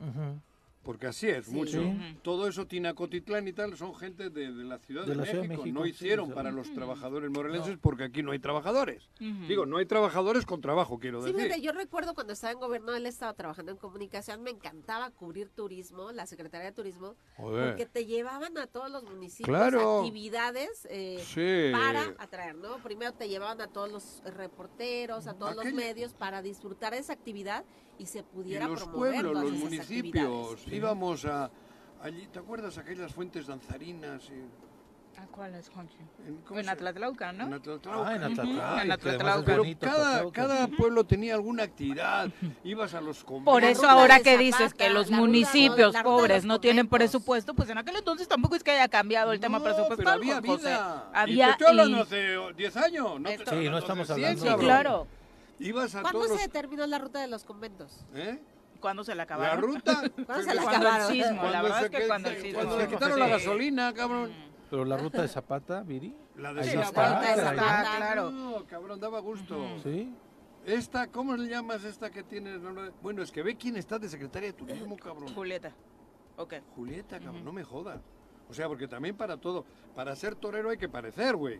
Porque 0.82 1.06
así 1.06 1.28
es, 1.28 1.48
mucho. 1.48 1.80
Todo 2.22 2.48
eso, 2.48 2.66
Tinacotitlán 2.66 3.46
y 3.46 3.52
tal, 3.52 3.76
son 3.76 3.94
gente 3.94 4.30
de, 4.30 4.50
la, 4.50 4.78
Ciudad 4.78 5.06
de, 5.06 5.14
México. 5.14 5.64
No 5.66 5.86
hicieron 5.86 6.32
para 6.32 6.50
los 6.50 6.72
trabajadores 6.72 7.30
morelenses 7.30 7.78
porque 7.80 8.04
aquí 8.04 8.22
no 8.22 8.32
hay 8.32 8.40
trabajadores. 8.40 9.08
Digo, 9.18 9.66
no 9.66 9.76
hay 9.76 9.86
trabajadores 9.86 10.44
con 10.44 10.60
trabajo, 10.60 10.98
quiero 10.98 11.22
decir. 11.22 11.60
yo 11.60 11.72
recuerdo 11.72 12.14
cuando 12.14 12.32
estaba 12.32 12.52
en 12.52 12.58
gobierno 12.58 12.92
del 12.92 13.06
Estado 13.06 13.32
trabajando 13.34 13.72
en 13.72 13.78
comunicación, 13.78 14.42
me 14.42 14.50
encantaba 14.50 15.10
cubrir 15.10 15.48
turismo, 15.50 16.12
la 16.12 16.26
Secretaría 16.26 16.66
de 16.66 16.72
Turismo, 16.72 17.14
porque 17.36 17.86
te 17.86 18.06
llevaban 18.06 18.58
a 18.58 18.66
todos 18.66 18.90
los 18.90 19.04
municipios 19.04 19.74
actividades 19.74 20.86
eh, 20.90 21.70
para 21.72 22.14
atraer, 22.18 22.56
¿no? 22.56 22.78
Primero 22.78 23.12
te 23.12 23.28
llevaban 23.28 23.60
a 23.60 23.68
todos 23.68 23.90
los 23.90 24.22
reporteros, 24.34 25.26
a 25.26 25.34
todos 25.34 25.54
los 25.54 25.72
medios 25.72 26.12
para 26.14 26.42
disfrutar 26.42 26.92
de 26.92 26.98
esa 26.98 27.12
actividad 27.12 27.64
y 27.98 28.06
se 28.06 28.22
pudiera 28.22 28.68
los 28.68 28.84
pueblos, 28.88 29.32
los 29.32 29.52
municipios, 29.52 30.66
íbamos 30.68 31.24
a 31.24 31.50
allí, 32.02 32.26
¿te 32.26 32.38
acuerdas 32.38 32.78
aquellas 32.78 33.12
fuentes 33.12 33.46
danzarinas? 33.46 34.28
Y... 34.30 35.20
¿A 35.20 35.26
cuáles, 35.26 35.68
Juancho? 35.68 35.98
En, 36.26 36.58
en 36.58 36.68
Atlatlauca, 36.68 37.32
¿no? 37.32 37.46
En 37.46 37.54
Atlatlauca. 37.54 38.08
Ah, 38.08 38.16
en 38.16 38.22
Atlatlauca. 38.24 38.82
En 38.82 38.92
Atlatlauca. 38.92 39.44
Pero 39.44 39.64
cada, 39.78 40.32
cada 40.32 40.68
pueblo 40.68 41.04
tenía 41.04 41.34
alguna 41.34 41.64
actividad. 41.64 42.30
Ibas 42.64 42.94
a 42.94 43.00
los 43.00 43.22
conventos. 43.22 43.52
Por 43.52 43.64
eso 43.64 43.88
ahora 43.88 44.20
que 44.20 44.38
dices 44.38 44.74
que 44.74 44.88
los 44.88 45.10
municipios 45.10 45.94
pobres 46.02 46.44
no 46.44 46.60
tienen 46.60 46.88
presupuesto, 46.88 47.54
pues 47.54 47.68
en 47.68 47.78
aquel 47.78 47.96
entonces 47.96 48.26
tampoco 48.26 48.56
es 48.56 48.64
que 48.64 48.72
haya 48.72 48.88
cambiado 48.88 49.32
el 49.32 49.40
tema 49.40 49.62
presupuestal. 49.62 49.96
pero 49.96 50.10
había 50.10 50.40
vida. 50.40 51.10
Había, 51.12 51.44
y 51.44 51.46
te 51.46 51.52
estoy 51.52 51.66
hablando 51.68 52.02
hace 52.02 52.36
10 52.56 52.76
años. 52.78 53.20
No 53.20 53.28
sí, 53.30 53.68
no 53.68 53.78
estamos 53.78 54.10
hablando. 54.10 54.44
Sí, 54.44 54.54
claro. 54.58 55.06
¿Cuándo 55.70 56.36
se 56.36 56.48
terminó 56.48 56.86
la 56.86 56.98
ruta 56.98 57.20
de 57.20 57.28
los 57.28 57.44
conventos? 57.44 58.04
¿Eh? 58.14 58.40
¿Cuándo 58.80 59.04
se 59.04 59.14
la 59.14 59.22
acabaron? 59.22 59.54
¿La 59.54 59.60
ruta? 59.60 60.02
¿Cuándo 60.26 60.44
se 60.44 60.54
la 60.54 60.62
acabaron? 60.62 61.12
El 61.12 61.22
sismo, 61.22 61.42
la 61.44 61.62
verdad 61.62 61.84
es 61.84 61.90
que 61.90 62.06
cuando 62.08 62.28
el 62.28 62.42
sismo. 62.42 62.58
Cuando 62.58 62.78
le 62.78 62.88
quitaron 62.88 63.18
la 63.18 63.28
gasolina, 63.28 63.94
cabrón. 63.94 64.30
Mm. 64.30 64.52
Pero 64.70 64.84
la 64.84 64.96
ruta 64.96 65.22
de 65.22 65.28
Zapata, 65.28 65.82
Viri. 65.82 66.14
La 66.36 66.52
de 66.52 66.64
Zapata, 66.64 67.20
de 67.20 67.42
Zapata, 67.42 67.96
claro. 67.96 68.30
No, 68.30 68.64
cabrón, 68.66 68.98
daba 68.98 69.20
gusto. 69.20 69.66
Sí. 69.82 70.12
Esta, 70.64 71.08
¿cómo 71.08 71.36
le 71.36 71.48
llamas 71.48 71.84
esta 71.84 72.10
que 72.10 72.22
tienes? 72.22 72.60
Bueno, 73.02 73.22
es 73.22 73.30
que 73.30 73.42
ve 73.42 73.56
quién 73.56 73.76
está 73.76 73.98
de 73.98 74.08
secretaria 74.08 74.48
de 74.48 74.52
turismo, 74.54 74.96
cabrón. 74.96 75.32
Julieta. 75.34 75.72
Ok. 76.36 76.54
Julieta, 76.74 77.20
cabrón, 77.20 77.44
no 77.44 77.52
me 77.52 77.64
jodas. 77.64 78.00
O 78.52 78.54
sea, 78.54 78.68
porque 78.68 78.86
también 78.86 79.16
para 79.16 79.38
todo, 79.38 79.64
para 79.96 80.14
ser 80.14 80.34
torero 80.34 80.68
hay 80.68 80.76
que 80.76 80.86
parecer, 80.86 81.36
güey. 81.36 81.58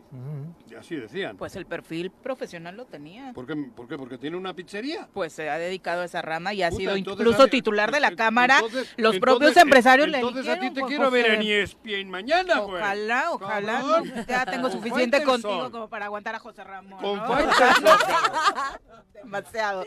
Y 0.69 0.75
así 0.75 0.95
decían. 0.95 1.35
Pues 1.37 1.55
el 1.55 1.65
perfil 1.65 2.11
profesional 2.11 2.77
lo 2.77 2.85
tenía. 2.85 3.33
¿Por 3.33 3.47
qué? 3.47 3.55
¿Por 3.55 3.87
qué? 3.87 3.97
¿Porque 3.97 4.19
tiene 4.19 4.37
una 4.37 4.53
pizzería? 4.53 5.09
Pues 5.11 5.33
se 5.33 5.49
ha 5.49 5.57
dedicado 5.57 6.03
a 6.03 6.05
esa 6.05 6.21
rama 6.21 6.53
y 6.53 6.61
ha 6.61 6.69
sido 6.69 6.95
incluso 6.95 7.47
titular 7.47 7.91
de 7.91 7.99
la 7.99 8.15
Cámara. 8.15 8.61
Los 8.97 9.17
propios 9.17 9.57
empresarios 9.57 10.07
le 10.07 10.19
Entonces 10.19 10.47
a 10.47 10.59
ti 10.59 10.69
te 10.69 10.83
quiero 10.83 11.09
ver 11.09 11.31
en 11.31 11.41
ESPN 11.41 12.11
mañana, 12.11 12.59
güey. 12.59 12.75
Ojalá, 12.79 13.31
ojalá. 13.31 14.03
ya 14.27 14.45
tengo 14.45 14.69
suficiente 14.69 15.23
contigo 15.23 15.71
como 15.71 15.89
para 15.89 16.05
aguantar 16.05 16.35
a 16.35 16.39
José 16.39 16.63
Ramón. 16.63 17.01
Con 17.01 17.17
¿no? 17.17 17.23
Demasiado. 19.13 19.85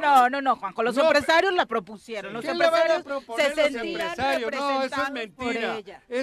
no, 0.00 0.28
no, 0.28 0.42
no, 0.42 0.56
Juanjo. 0.56 0.82
Los 0.82 0.96
empresarios 0.98 1.54
la 1.54 1.66
propusieron. 1.66 2.32
Los 2.32 2.44
empresarios 2.44 3.04
se 3.36 3.54
sentían 3.54 4.14
No, 4.50 4.82
eso 4.82 5.02
es 5.04 5.10
mentira. 5.12 5.78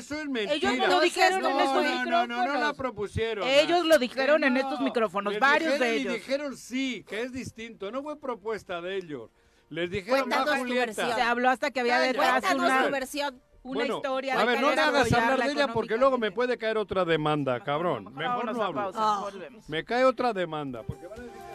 Eso 0.10 0.22
es 0.22 0.28
mentira. 0.28 0.74
Ellos 0.74 0.90
lo 0.90 1.02
dijeron 1.02 1.46
en 1.46 1.60
estos 1.60 1.74
no, 1.76 1.82
micrófonos. 1.82 2.28
No, 2.28 2.28
no, 2.28 2.46
no 2.48 2.60
la 2.60 2.74
propusieron. 2.74 3.48
Ellos 3.48 3.86
lo 3.86 4.00
dijeron 4.00 4.44
en 4.44 4.58
estos 4.58 4.80
micrófonos, 4.80 5.38
varios 5.38 5.78
de 5.78 5.96
ellos. 5.98 6.14
Y 6.14 6.18
dijeron 6.18 6.58
sí, 6.58 7.06
que 7.08 7.22
es 7.22 7.32
distinto. 7.32 7.92
No 7.92 8.02
fue 8.02 8.20
propuesta 8.20 8.82
de 8.82 8.98
ellos. 8.98 9.30
Les 9.70 9.92
dijeron 9.92 10.22
Cuéntanos 10.22 10.50
a 10.50 10.58
Julieta. 10.58 11.16
Se 11.16 11.22
habló 11.22 11.50
hasta 11.52 11.70
que 11.70 11.82
había 11.82 12.00
detrás 12.00 12.44
una... 12.56 12.86
tu 12.86 12.92
versión 12.92 13.40
una 13.62 13.86
historia 13.86 14.40
a 14.40 14.46
ver, 14.46 14.62
no 14.62 14.74
me 14.74 14.82
hagas 14.82 15.12
hablar 15.12 15.44
de 15.44 15.52
ella 15.52 15.68
porque 15.68 15.98
luego 15.98 16.18
me 16.18 16.32
puede 16.32 16.58
caer 16.58 16.78
otra 16.78 17.06
demanda, 17.06 17.60
cabrón. 17.60 18.12
Mejor 18.16 18.56
no 18.56 18.64
hablo. 18.64 18.92
Me 19.68 19.84
cae 19.84 20.06
otra 20.06 20.34
demanda. 20.34 20.82
Porque 20.84 21.06
van 21.06 21.20
a 21.20 21.24
decir 21.24 21.49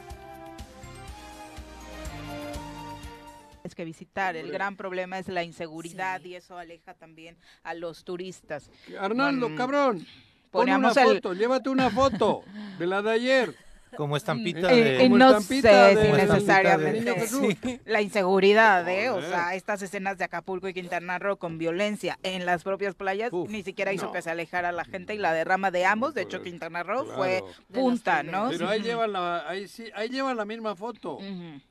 es 3.64 3.74
que 3.74 3.84
visitar. 3.84 4.36
El 4.36 4.52
gran 4.52 4.76
problema 4.76 5.18
es 5.18 5.28
la 5.28 5.42
inseguridad 5.42 6.22
y 6.22 6.34
eso 6.36 6.56
aleja 6.56 6.94
también 6.94 7.36
a 7.62 7.74
los 7.74 8.04
turistas. 8.04 8.70
Arnaldo, 9.00 9.54
cabrón, 9.56 10.06
pon 10.50 10.70
una 10.70 10.92
foto, 10.92 11.32
llévate 11.32 11.70
una 11.70 11.90
foto 11.90 12.44
de 12.78 12.86
la 12.86 13.02
de 13.02 13.10
ayer. 13.10 13.56
Como 13.96 14.16
estampita 14.16 14.68
de... 14.68 15.04
Eh, 15.04 15.08
no 15.08 15.40
sé 15.40 15.62
si 15.62 16.12
necesariamente 16.12 17.80
la 17.86 18.02
inseguridad, 18.02 18.88
¿eh? 18.88 19.10
O 19.10 19.20
sea, 19.20 19.54
estas 19.54 19.82
escenas 19.82 20.18
de 20.18 20.24
Acapulco 20.24 20.68
y 20.68 20.74
Quintana 20.74 21.18
Roo 21.18 21.36
con 21.36 21.58
violencia 21.58 22.18
en 22.22 22.46
las 22.46 22.62
propias 22.62 22.94
playas 22.94 23.32
ni 23.48 23.62
siquiera 23.62 23.92
hizo 23.92 24.12
que 24.12 24.22
se 24.22 24.30
alejara 24.30 24.72
la 24.72 24.84
gente 24.84 25.14
y 25.14 25.18
la 25.18 25.32
derrama 25.32 25.70
de 25.70 25.84
ambos. 25.84 26.14
De 26.14 26.22
hecho, 26.22 26.42
Quintana 26.42 26.82
Roo 26.82 27.04
fue 27.14 27.42
punta, 27.72 28.22
¿no? 28.22 28.48
Pero 28.50 28.68
ahí 28.68 28.82
llevan 28.82 29.12
la, 29.12 29.48
ahí, 29.48 29.68
sí, 29.68 29.86
ahí 29.94 30.08
llevan 30.08 30.36
la 30.36 30.44
misma 30.44 30.76
foto. 30.76 31.18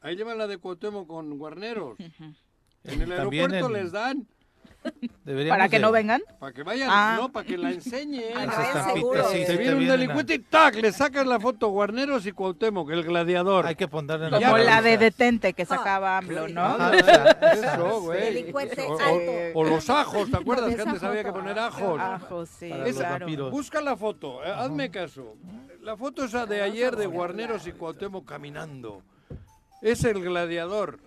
Ahí 0.02 0.16
llevan 0.16 0.38
la 0.38 0.48
de 0.48 0.58
Cuauhtémoc 0.58 1.08
con 1.08 1.38
Guarneros. 1.38 1.98
En 2.00 3.02
el 3.02 3.12
aeropuerto 3.12 3.70
les 3.70 3.92
dan 3.92 4.28
¿Para 5.50 5.70
que 5.70 5.80
no 5.80 5.92
vengan? 5.92 6.22
Para 6.40 6.54
que 6.54 6.64
vayan, 6.64 6.90
ah. 6.92 7.18
no, 7.20 7.32
para 7.32 7.46
que 7.46 7.58
la 7.58 7.72
enseñen. 7.72 8.24
Sí, 9.32 9.46
se 9.46 9.58
viene 9.58 9.76
un 9.76 9.88
delincuente 9.88 10.36
y 10.36 10.40
¡tac! 10.40 10.76
Le 10.76 10.92
sacas 10.92 11.26
la 11.26 11.40
foto 11.40 11.70
Guarneros 11.70 12.26
y 12.26 12.32
Cuauhtémoc, 12.32 12.90
el 12.92 13.04
gladiador. 13.04 13.66
Hay 13.66 13.76
que 13.76 13.88
ponerle 13.88 14.30
Como 14.30 14.58
la 14.58 14.82
de 14.82 14.98
detente 14.98 15.54
que 15.54 15.66
sacaba 15.66 16.18
AMLO, 16.18 16.48
¿no? 16.50 16.62
Ah, 16.62 16.92
eso, 16.96 18.02
güey. 18.02 18.22
Delincuente 18.22 18.86
o, 19.54 19.64
los 19.64 19.90
ajos, 19.90 20.30
¿te 20.30 20.38
acuerdas 20.44 20.76
que 20.76 20.82
antes 20.82 21.04
había 21.04 21.24
que 21.24 21.32
poner 21.32 21.58
ajos? 21.58 22.00
Ajos, 22.00 22.50
sí, 22.50 22.70
claro. 22.70 23.50
Busca 23.50 23.82
la 23.82 23.96
foto, 23.96 24.44
eh, 24.44 24.52
hazme 24.52 24.90
caso. 24.92 25.36
La 25.82 25.98
foto 25.98 26.24
esa 26.24 26.46
de 26.46 26.62
ayer 26.62 26.96
de 26.96 27.06
Guarneros 27.06 27.68
y 27.68 27.72
Cuauhtémoc 27.72 28.26
caminando. 28.26 29.04
Es 29.82 30.04
el 30.04 30.22
gladiador. 30.24 31.00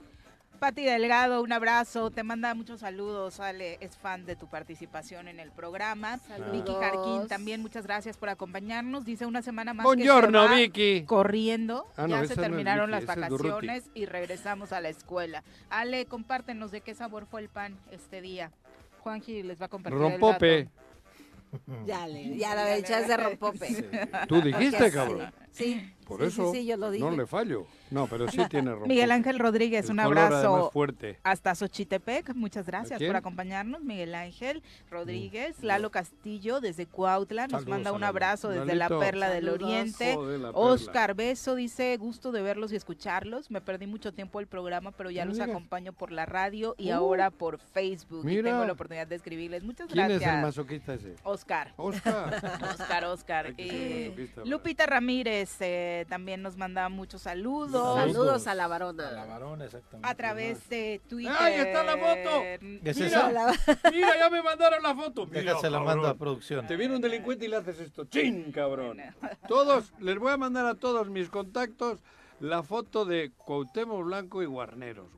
Pati 0.59 0.85
Delgado, 0.85 1.43
un 1.43 1.53
abrazo, 1.53 2.11
te 2.11 2.23
manda 2.23 2.55
muchos 2.55 2.81
saludos, 2.81 3.41
Ale, 3.41 3.79
es 3.81 3.97
fan 3.97 4.25
de 4.25 4.37
tu 4.37 4.49
participación 4.49 5.29
en 5.29 5.39
el 5.39 5.51
programa. 5.53 6.19
Vicky 6.53 6.73
Jarquín, 6.73 7.29
también 7.29 7.61
muchas 7.61 7.87
gracias 7.87 8.17
por 8.17 8.29
acompañarnos. 8.29 9.05
Dice 9.05 9.27
una 9.27 9.43
semana 9.43 9.75
más 9.75 9.85
Buongiorno, 9.85 10.49
Vicky. 10.49 11.05
corriendo, 11.05 11.87
ah, 11.97 12.07
ya 12.09 12.27
se 12.27 12.37
terminaron 12.37 12.91
las 12.91 13.05
vacaciones 13.07 13.91
y 13.95 14.07
regresamos 14.07 14.73
a 14.73 14.81
la 14.81 14.89
escuela. 14.89 15.45
Ale, 15.71 16.07
compártenos 16.07 16.71
de 16.71 16.81
qué 16.81 16.95
sabor 16.95 17.27
fue 17.27 17.43
el 17.43 17.49
pan 17.49 17.77
este 17.91 18.21
día. 18.21 18.51
Juanji 19.01 19.43
les 19.43 19.61
va 19.61 19.67
a 19.67 19.69
compartir 19.69 20.01
Rompope. 20.01 20.59
el 20.61 20.69
Ya, 21.87 22.07
le, 22.07 22.37
ya 22.37 22.55
la 22.55 22.75
echas 22.77 23.07
de 23.07 23.17
rompope. 23.17 23.89
Tú 24.27 24.43
dijiste, 24.43 24.91
cabrón. 24.91 25.33
Sí. 25.57 25.93
Por 26.07 26.23
eso 26.23 26.53
no 27.01 27.11
le 27.11 27.27
fallo. 27.27 27.67
No, 27.91 28.07
pero 28.07 28.29
sí 28.29 28.39
tiene 28.51 28.73
razón. 28.73 28.89
Miguel 28.89 29.11
Ángel 29.11 29.39
Rodríguez, 29.39 29.89
un 29.91 29.99
abrazo 29.99 30.71
fuerte. 30.73 31.19
hasta 31.25 31.55
Xochitepec. 31.55 32.35
Muchas 32.35 32.67
gracias 32.67 33.03
por 33.03 33.17
acompañarnos, 33.17 33.83
Miguel 33.83 34.15
Ángel 34.15 34.63
Rodríguez. 34.89 35.57
Mm. 35.61 35.67
Lalo 35.67 35.91
Castillo 35.91 36.61
desde 36.61 36.87
Cuautla 36.87 37.49
nos 37.49 37.67
manda 37.67 37.93
un 37.93 38.05
abrazo 38.05 38.51
desde 38.51 38.75
la 38.77 38.89
Perla 38.89 39.31
del 39.31 39.49
Oriente. 39.49 40.17
Oscar 40.53 41.15
Beso 41.15 41.55
dice, 41.55 41.97
gusto 41.97 42.31
de 42.31 42.43
verlos 42.43 42.73
y 42.73 42.77
escucharlos. 42.77 43.51
Me 43.51 43.61
perdí 43.61 43.87
mucho 43.87 44.13
tiempo 44.13 44.39
el 44.39 44.47
programa, 44.47 44.93
pero 44.93 45.11
ya 45.11 45.25
los 45.25 45.41
acompaño 45.41 45.93
por 45.93 46.13
la 46.13 46.27
radio 46.27 46.75
y 46.79 46.91
uh. 46.91 46.95
ahora 46.95 47.31
por 47.31 47.59
Facebook. 47.59 48.29
Y 48.29 48.43
tengo 48.43 48.65
la 48.65 48.73
oportunidad 48.73 49.07
de 49.07 49.17
escribirles. 49.17 49.65
Muchas 49.65 49.89
gracias. 49.89 50.19
¿Quién 50.19 50.31
es 50.31 50.37
el 50.37 50.43
masoquista 50.43 50.95
ese? 50.95 51.15
Oscar. 51.25 51.75
Oscar. 51.77 52.61
Oscar, 52.73 53.05
Oscar. 53.07 53.55
Eh, 53.59 54.29
Lupita 54.45 54.87
Ramírez 54.87 55.46
eh, 55.61 56.07
también 56.09 56.43
nos 56.43 56.57
manda 56.57 56.89
muchos 56.89 57.23
saludos. 57.23 57.97
Saludos 57.97 58.47
a 58.47 58.55
la 58.55 58.67
varona. 58.67 59.09
A 59.09 59.13
la 59.13 59.25
varona, 59.27 59.65
exactamente. 59.65 60.09
A 60.09 60.15
través 60.15 60.69
de 60.69 61.01
Twitter. 61.09 61.35
¡Ahí 61.39 61.55
está 61.55 61.83
la 61.85 61.97
foto! 61.97 62.43
¿Es 62.43 62.97
mira, 62.99 63.53
mira, 63.93 64.19
ya 64.19 64.31
me 64.31 64.43
mandaron 64.43 64.83
la 64.83 64.95
foto. 64.95 65.27
Mira, 65.27 65.59
se 65.59 65.71
la 65.71 65.81
mando 65.81 66.07
a 66.09 66.15
producción. 66.15 66.67
Te 66.67 66.77
viene 66.77 66.97
un 66.97 67.03
delincuente 67.03 67.47
y 67.47 67.49
le 67.49 67.57
haces 67.57 67.81
esto. 67.81 68.05
¡Chin, 68.05 68.53
cabrón! 68.53 69.01
Todos, 69.49 69.93
les 70.01 70.19
voy 70.19 70.33
a 70.33 70.37
mandar 70.37 70.67
a 70.67 70.75
todos 70.75 71.09
mis 71.09 71.29
contactos 71.29 72.01
la 72.41 72.63
foto 72.63 73.05
de 73.05 73.33
Cuauhtémoc 73.33 74.05
Blanco 74.05 74.43
y 74.43 74.47
Guarneros, 74.47 75.09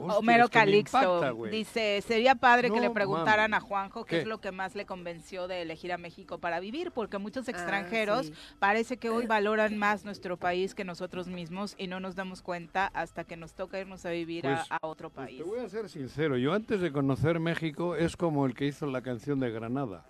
Homero 0.00 0.48
Calixto 0.48 1.48
dice, 1.50 2.02
sería 2.02 2.34
padre 2.34 2.70
que 2.70 2.80
le 2.80 2.90
preguntaran 2.90 3.54
a 3.54 3.60
Juanjo 3.60 4.04
qué, 4.04 4.20
es 4.20 4.26
lo 4.26 4.38
que 4.40 4.52
más 4.52 4.74
le 4.74 4.86
convenció 4.86 5.48
de 5.48 5.62
elegir 5.62 5.92
a 5.92 5.98
México 5.98 6.38
para 6.38 6.60
vivir, 6.60 6.90
porque 6.92 7.18
muchos 7.18 7.48
ah, 7.48 7.50
extranjeros 7.50 8.32
parece 8.58 8.96
que 8.96 9.10
hoy 9.10 9.26
valoran 9.26 9.76
más 9.78 10.04
nuestro 10.04 10.36
país 10.36 10.74
que 10.74 10.84
nosotros 10.84 11.28
mismos 11.28 11.74
y 11.78 11.86
no 11.86 12.00
nos 12.00 12.14
damos 12.14 12.42
cuenta 12.42 12.86
hasta 12.94 13.24
que 13.24 13.36
nos 13.36 13.54
toca 13.54 13.80
irnos 13.80 14.04
a 14.06 14.10
vivir 14.10 14.46
a, 14.46 14.66
pues, 14.68 14.78
otro 14.82 15.10
pues, 15.10 15.26
país. 15.26 15.38
te 15.38 15.44
voy 15.44 15.60
a 15.60 15.68
ser 15.68 15.88
sincero, 15.88 16.36
yo 16.36 16.52
antes 16.52 16.80
de 16.80 16.92
conocer 16.92 17.40
México 17.40 17.96
es 17.96 18.16
como 18.16 18.46
el 18.46 18.54
que 18.54 18.66
hizo 18.66 18.86
la 18.86 19.02
canción 19.02 19.40
de 19.40 19.50
Granada. 19.50 20.04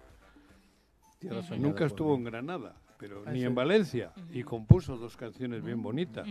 Nunca 1.58 1.84
estuvo 1.84 2.14
en 2.14 2.24
Granada 2.24 2.74
pero 2.98 3.24
ni 3.30 3.44
en 3.44 3.54
Valencia, 3.54 4.12
y 4.32 4.42
compuso 4.42 4.96
dos 4.96 5.16
canciones 5.16 5.62
bien 5.62 5.82
bonitas. 5.82 6.26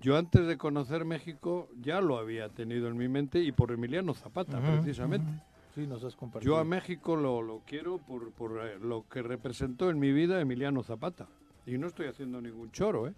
Yo 0.00 0.16
antes 0.16 0.46
de 0.46 0.56
conocer 0.56 1.04
México 1.04 1.68
ya 1.80 2.00
lo 2.00 2.18
había 2.18 2.48
tenido 2.48 2.88
en 2.88 2.96
mi 2.96 3.08
mente 3.08 3.40
y 3.40 3.52
por 3.52 3.70
Emiliano 3.72 4.14
Zapata, 4.14 4.60
precisamente. 4.60 5.30
Sí, 5.74 5.86
nos 5.86 6.02
has 6.02 6.16
compartido. 6.16 6.54
Yo 6.54 6.58
a 6.58 6.64
México 6.64 7.14
lo, 7.14 7.42
lo 7.42 7.60
quiero 7.64 7.98
por, 7.98 8.32
por 8.32 8.66
eh, 8.66 8.78
lo 8.80 9.04
que 9.08 9.22
representó 9.22 9.88
en 9.88 10.00
mi 10.00 10.12
vida 10.12 10.40
Emiliano 10.40 10.82
Zapata. 10.82 11.28
Y 11.64 11.78
no 11.78 11.86
estoy 11.86 12.06
haciendo 12.08 12.40
ningún 12.40 12.72
choro, 12.72 13.06
¿eh? 13.06 13.14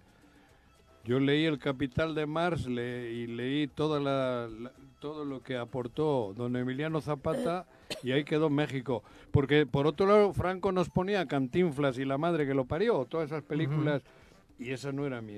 Yo 1.04 1.18
leí 1.18 1.44
El 1.44 1.58
Capital 1.58 2.14
de 2.14 2.26
Mars 2.26 2.66
y 2.66 3.26
leí 3.26 3.66
toda 3.66 3.98
la, 3.98 4.48
todo 5.00 5.24
lo 5.24 5.42
que 5.42 5.56
aportó 5.56 6.32
don 6.36 6.54
Emiliano 6.54 7.00
Zapata 7.00 7.66
y 8.04 8.12
ahí 8.12 8.22
quedó 8.24 8.48
México. 8.50 9.02
Porque 9.32 9.66
por 9.66 9.88
otro 9.88 10.06
lado, 10.06 10.32
Franco 10.32 10.70
nos 10.70 10.88
ponía 10.90 11.26
Cantinflas 11.26 11.98
y 11.98 12.04
La 12.04 12.18
Madre 12.18 12.46
que 12.46 12.54
lo 12.54 12.66
parió, 12.66 13.04
todas 13.06 13.26
esas 13.26 13.42
películas, 13.42 14.02
y 14.60 14.70
esa 14.70 14.92
no 14.92 15.04
era 15.04 15.20
mi, 15.20 15.34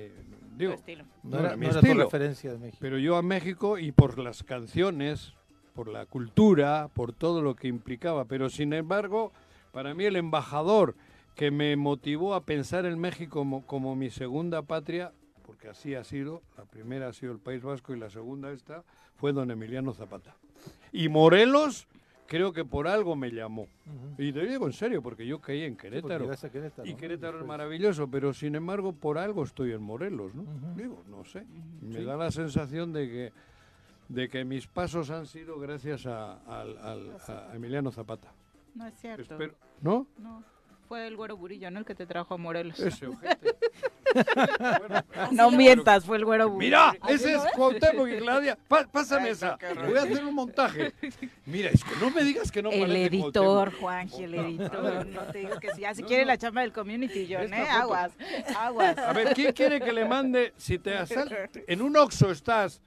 digo, 0.59 0.75
estilo. 0.75 1.05
No, 1.23 1.39
era, 1.39 1.57
mi 1.57 1.67
estilo. 1.67 2.05
referencia 2.05 2.53
de 2.53 2.59
México. 2.59 2.79
Pero 2.79 2.99
yo 2.99 3.17
a 3.17 3.23
México 3.23 3.79
y 3.79 3.91
por 3.91 4.19
las 4.19 4.43
canciones, 4.43 5.33
por 5.75 5.89
la 5.89 6.05
cultura, 6.05 6.91
por 6.93 7.15
todo 7.15 7.41
lo 7.41 7.57
que 7.57 7.69
implicaba. 7.69 8.27
Pero 8.27 8.51
sin 8.51 8.75
embargo, 8.75 9.33
para 9.73 9.95
mí 9.95 10.05
el 10.05 10.17
embajador 10.17 10.95
que 11.35 11.51
me 11.51 11.75
motivó 11.77 12.35
a 12.35 12.45
pensar 12.45 12.85
en 12.85 12.99
México 12.99 13.39
como, 13.39 13.67
como 13.67 13.97
mi 13.97 14.11
segunda 14.11 14.61
patria 14.61 15.13
porque 15.45 15.69
así 15.69 15.95
ha 15.95 16.05
sido, 16.05 16.43
la 16.57 16.65
primera 16.65 17.09
ha 17.09 17.13
sido 17.13 17.33
el 17.33 17.39
País 17.39 17.63
Vasco 17.63 17.95
y 17.95 17.99
la 17.99 18.11
segunda 18.11 18.51
esta 18.53 18.83
fue 19.17 19.33
don 19.33 19.51
Emiliano 19.51 19.93
Zapata. 19.93 20.35
Y 20.93 21.09
Morelos 21.09 21.87
creo 22.27 22.53
que 22.53 22.65
por 22.65 22.89
algo 22.89 23.15
me 23.17 23.31
llamó. 23.31 23.69
Y 24.19 24.33
te 24.33 24.47
digo 24.47 24.67
en 24.67 24.73
serio, 24.73 25.03
porque 25.03 25.27
yo 25.27 25.41
caí 25.41 25.63
en 25.63 25.77
Querétaro. 25.77 26.31
y 26.85 26.95
Querétaro 26.95 27.41
es 27.41 27.47
maravilloso, 27.47 28.09
pero 28.11 28.33
sin 28.33 28.55
embargo 28.55 28.93
por 28.93 29.19
algo 29.19 29.45
estoy 29.45 29.73
en 29.73 29.83
Morelos, 29.83 30.35
¿no? 30.35 30.45
Digo, 30.75 31.05
no 31.09 31.25
sé. 31.25 31.47
Me 31.83 32.03
da 32.03 32.17
la 32.17 32.31
sensación 32.31 32.93
de 32.93 33.09
que 33.09 33.33
de 34.09 34.29
que 34.29 34.45
mis 34.45 34.67
pasos 34.67 35.11
han 35.11 35.27
sido 35.27 35.59
gracias 35.59 36.07
a, 36.07 36.39
Emiliano 37.55 37.91
Zapata. 37.91 38.33
No 38.75 38.87
es 38.87 38.95
cierto. 38.99 39.39
¿No? 39.81 40.07
No 40.19 40.43
fue 40.89 41.07
el 41.07 41.17
güero 41.17 41.37
Burillo, 41.37 41.71
¿no? 41.71 41.79
El 41.79 41.85
que 41.85 41.95
te 41.95 42.07
trajo 42.07 42.35
a 42.35 42.37
Morelos. 42.37 42.79
Ese 42.79 43.07
ojete. 43.07 43.57
no 45.31 45.51
mientas, 45.51 46.05
fue 46.05 46.17
el 46.17 46.25
güero. 46.25 46.51
Mira, 46.51 46.95
ese 47.09 47.35
es 47.35 47.43
Cuauhtémoc 47.55 48.09
y 48.09 48.17
Claudia. 48.19 48.59
pásame 48.93 49.31
esa. 49.31 49.59
Voy 49.87 49.97
a 49.97 50.03
hacer 50.03 50.25
un 50.25 50.35
montaje. 50.35 50.93
Mira, 51.47 51.71
es 51.71 51.83
que 51.85 51.97
no 52.01 52.11
me 52.11 52.25
digas 52.25 52.51
que 52.51 52.63
no 52.63 52.71
El 52.71 52.95
editor, 52.95 53.73
Juanji, 53.79 54.25
el 54.25 54.35
editor. 54.35 55.07
No 55.15 55.23
te 55.23 55.39
digo 55.39 55.59
que 55.61 55.71
sí. 55.75 55.83
Ya 55.83 55.95
si 55.95 56.03
quiere 56.03 56.25
la 56.25 56.37
chamba 56.37 56.63
del 56.63 56.73
community, 56.73 57.29
John, 57.31 57.53
¿eh? 57.53 57.67
Aguas, 57.69 58.13
aguas. 58.59 58.99
A 58.99 59.13
ver, 59.13 59.35
¿quién 59.35 59.53
quiere 59.53 59.81
que 59.81 59.93
le 59.93 60.05
mande? 60.05 60.53
Si 60.57 60.79
te 60.79 60.95
en 61.67 61.83
un 61.83 61.97
Oxxo 61.97 62.31
estás, 62.31 62.81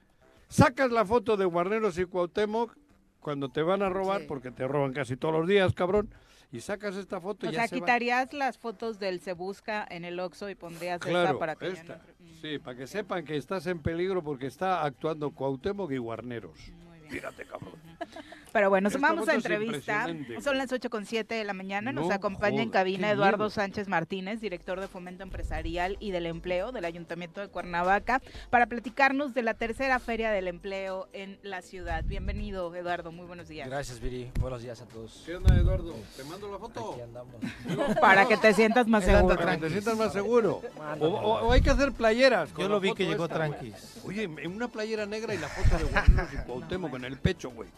sacas 0.48 0.92
la 0.92 1.06
foto 1.06 1.38
de 1.38 1.46
Guarneros 1.46 1.98
y 1.98 2.06
Cuauhtémoc 2.06 2.76
cuando 3.20 3.50
te 3.50 3.62
van 3.62 3.82
a 3.82 3.90
robar, 3.90 4.26
porque 4.28 4.52
te 4.52 4.68
roban 4.68 4.94
casi 4.94 5.18
todos 5.18 5.34
los 5.34 5.48
días, 5.48 5.74
cabrón 5.74 6.10
y 6.52 6.62
sacas 6.62 6.96
esta 6.96 7.20
foto 7.20 7.48
y 7.48 7.52
ya 7.52 7.68
sea, 7.68 7.80
quitarías 7.80 8.34
las 8.34 8.58
fotos 8.58 9.00
del 9.00 9.20
Se 9.20 9.34
Busca 9.34 9.86
en 9.90 10.06
el 10.06 10.20
Oxxo 10.20 10.50
y 10.50 10.56
pondrías 10.56 11.02
esta 11.06 11.38
para 11.38 11.56
que 11.56 11.68
esta. 11.68 12.02
Sí, 12.42 12.60
para 12.60 12.78
que 12.78 12.88
sepan 12.88 13.26
que 13.26 13.36
estás 13.36 13.68
en 13.68 13.80
peligro 13.80 14.24
porque 14.24 14.48
está 14.48 14.84
actuando 14.84 15.32
Cuauhtémoc 15.32 15.92
y 15.92 15.98
Guarneros. 15.98 16.72
Mírate, 17.10 17.46
cabrón. 17.46 17.74
Pero 18.54 18.70
bueno, 18.70 18.90
vamos 19.00 19.28
a 19.30 19.36
entrevista. 19.36 20.08
Son 20.42 20.58
las 20.58 20.72
8 20.72 20.90
con 20.90 21.06
7 21.06 21.36
de 21.36 21.44
la 21.44 21.54
mañana. 21.54 21.92
Nos 21.92 22.10
acompaña 22.12 22.62
en 22.64 22.70
cabina 22.70 23.12
Eduardo 23.12 23.50
Sánchez 23.50 23.88
Martínez, 23.88 24.42
director 24.42 24.80
de 24.80 24.88
Fomento 24.88 25.24
Empresarial 25.24 25.98
y 26.00 26.12
del 26.12 26.26
Empleo 26.26 26.72
del 26.72 26.86
Ayuntamiento 26.86 27.42
de 27.42 27.50
Cuernavaca, 27.50 28.22
para 28.50 28.66
platicarnos 28.66 29.34
de 29.34 29.44
la 29.44 29.54
tercera 29.54 30.00
Feria 30.00 30.32
del 30.32 30.48
Empleo 30.48 31.08
en 31.14 31.40
la 31.44 31.62
ciudad. 31.62 32.04
Bienvenido, 32.06 32.74
Eduardo. 32.74 33.12
Muy 33.12 33.28
buenos 33.28 33.48
días. 33.48 33.68
Gracias, 33.70 34.00
Viri. 34.00 34.32
Buenos 34.40 34.62
días 34.64 34.82
a 34.82 34.88
todos. 34.88 35.24
¿Qué 35.26 35.36
onda, 35.36 35.56
Eduardo? 35.56 35.96
¿Te 36.16 36.24
mando 36.24 36.52
la 36.52 36.58
foto? 36.58 36.94
Aquí 36.94 37.02
andamos. 37.02 37.36
para 38.02 38.28
que 38.28 38.38
te 38.38 38.54
sientas 38.54 38.88
más 38.88 39.04
seguro. 39.04 39.36
Para 39.36 39.56
que 39.56 39.62
te 39.62 39.70
sientas 39.70 39.98
más 39.98 40.14
seguro. 40.14 40.62
O, 41.00 41.52
hay 41.52 41.62
que 41.62 41.70
hacer 41.70 41.92
playeras. 41.92 42.50
Yo 42.58 42.68
lo 42.68 42.80
vi 42.80 42.94
que 42.94 43.06
llegó 43.06 43.28
tranquis. 43.28 44.02
Oye, 44.04 44.24
en 44.24 44.52
una 44.52 44.68
playera 44.68 45.06
negra 45.06 45.36
y 45.36 45.38
la 45.38 45.48
foto 45.48 45.78
de 45.78 45.92
Guarneros 45.92 46.34
y 46.34 46.38
Cuauhtémoc 46.38 46.97
en 46.98 47.06
el 47.06 47.18
pecho, 47.18 47.50
güey. 47.52 47.70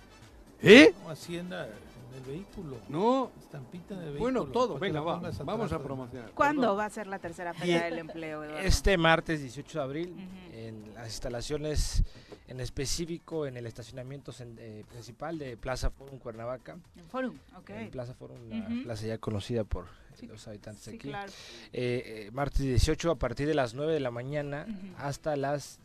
¿Eh? 0.62 0.94
Hacienda 1.08 1.68
en 1.68 2.18
el 2.18 2.24
vehículo. 2.24 2.78
No. 2.90 3.32
Estampita 3.40 3.96
de 3.96 4.06
vehículo. 4.06 4.20
Bueno, 4.20 4.46
todo. 4.46 4.78
Venga, 4.78 5.02
va. 5.02 5.22
Vamos 5.44 5.72
a 5.72 5.80
promocionar. 5.80 6.32
¿Cuándo 6.32 6.76
va 6.76 6.86
a 6.86 6.90
ser 6.90 7.08
la 7.08 7.20
tercera 7.20 7.54
feria 7.54 7.84
del 7.84 8.00
empleo, 8.00 8.44
Eduardo? 8.44 8.66
Este 8.66 8.98
martes 8.98 9.42
18 9.42 9.78
de 9.78 9.84
abril, 9.84 10.30
en 10.54 10.94
las 10.94 11.08
instalaciones, 11.08 12.04
en 12.48 12.60
específico 12.60 13.46
en 13.46 13.58
el 13.58 13.66
estacionamiento 13.68 14.34
eh, 14.40 14.84
principal 14.90 15.38
de 15.38 15.56
Plaza 15.56 15.90
Forum 15.90 16.18
Cuernavaca. 16.18 16.78
En 16.96 17.06
Forum, 17.06 17.38
ok. 17.56 17.70
En 17.70 17.92
Plaza 17.92 18.14
Forum, 18.14 18.38
la 18.50 18.84
plaza 18.84 19.06
ya 19.06 19.18
conocida 19.18 19.64
por 19.64 19.86
los 20.28 20.48
habitantes 20.48 20.84
sí, 20.84 20.96
aquí. 20.96 21.10
Claro. 21.10 21.32
Eh, 21.74 22.28
eh, 22.28 22.32
martes 22.32 22.62
18 22.62 23.12
a 23.12 23.16
partir 23.16 23.48
de 23.48 23.54
las 23.54 23.74
9 23.74 23.94
de 23.94 24.00
la 24.00 24.12
mañana 24.12 24.66
hasta 24.98 25.36
las 25.36 25.80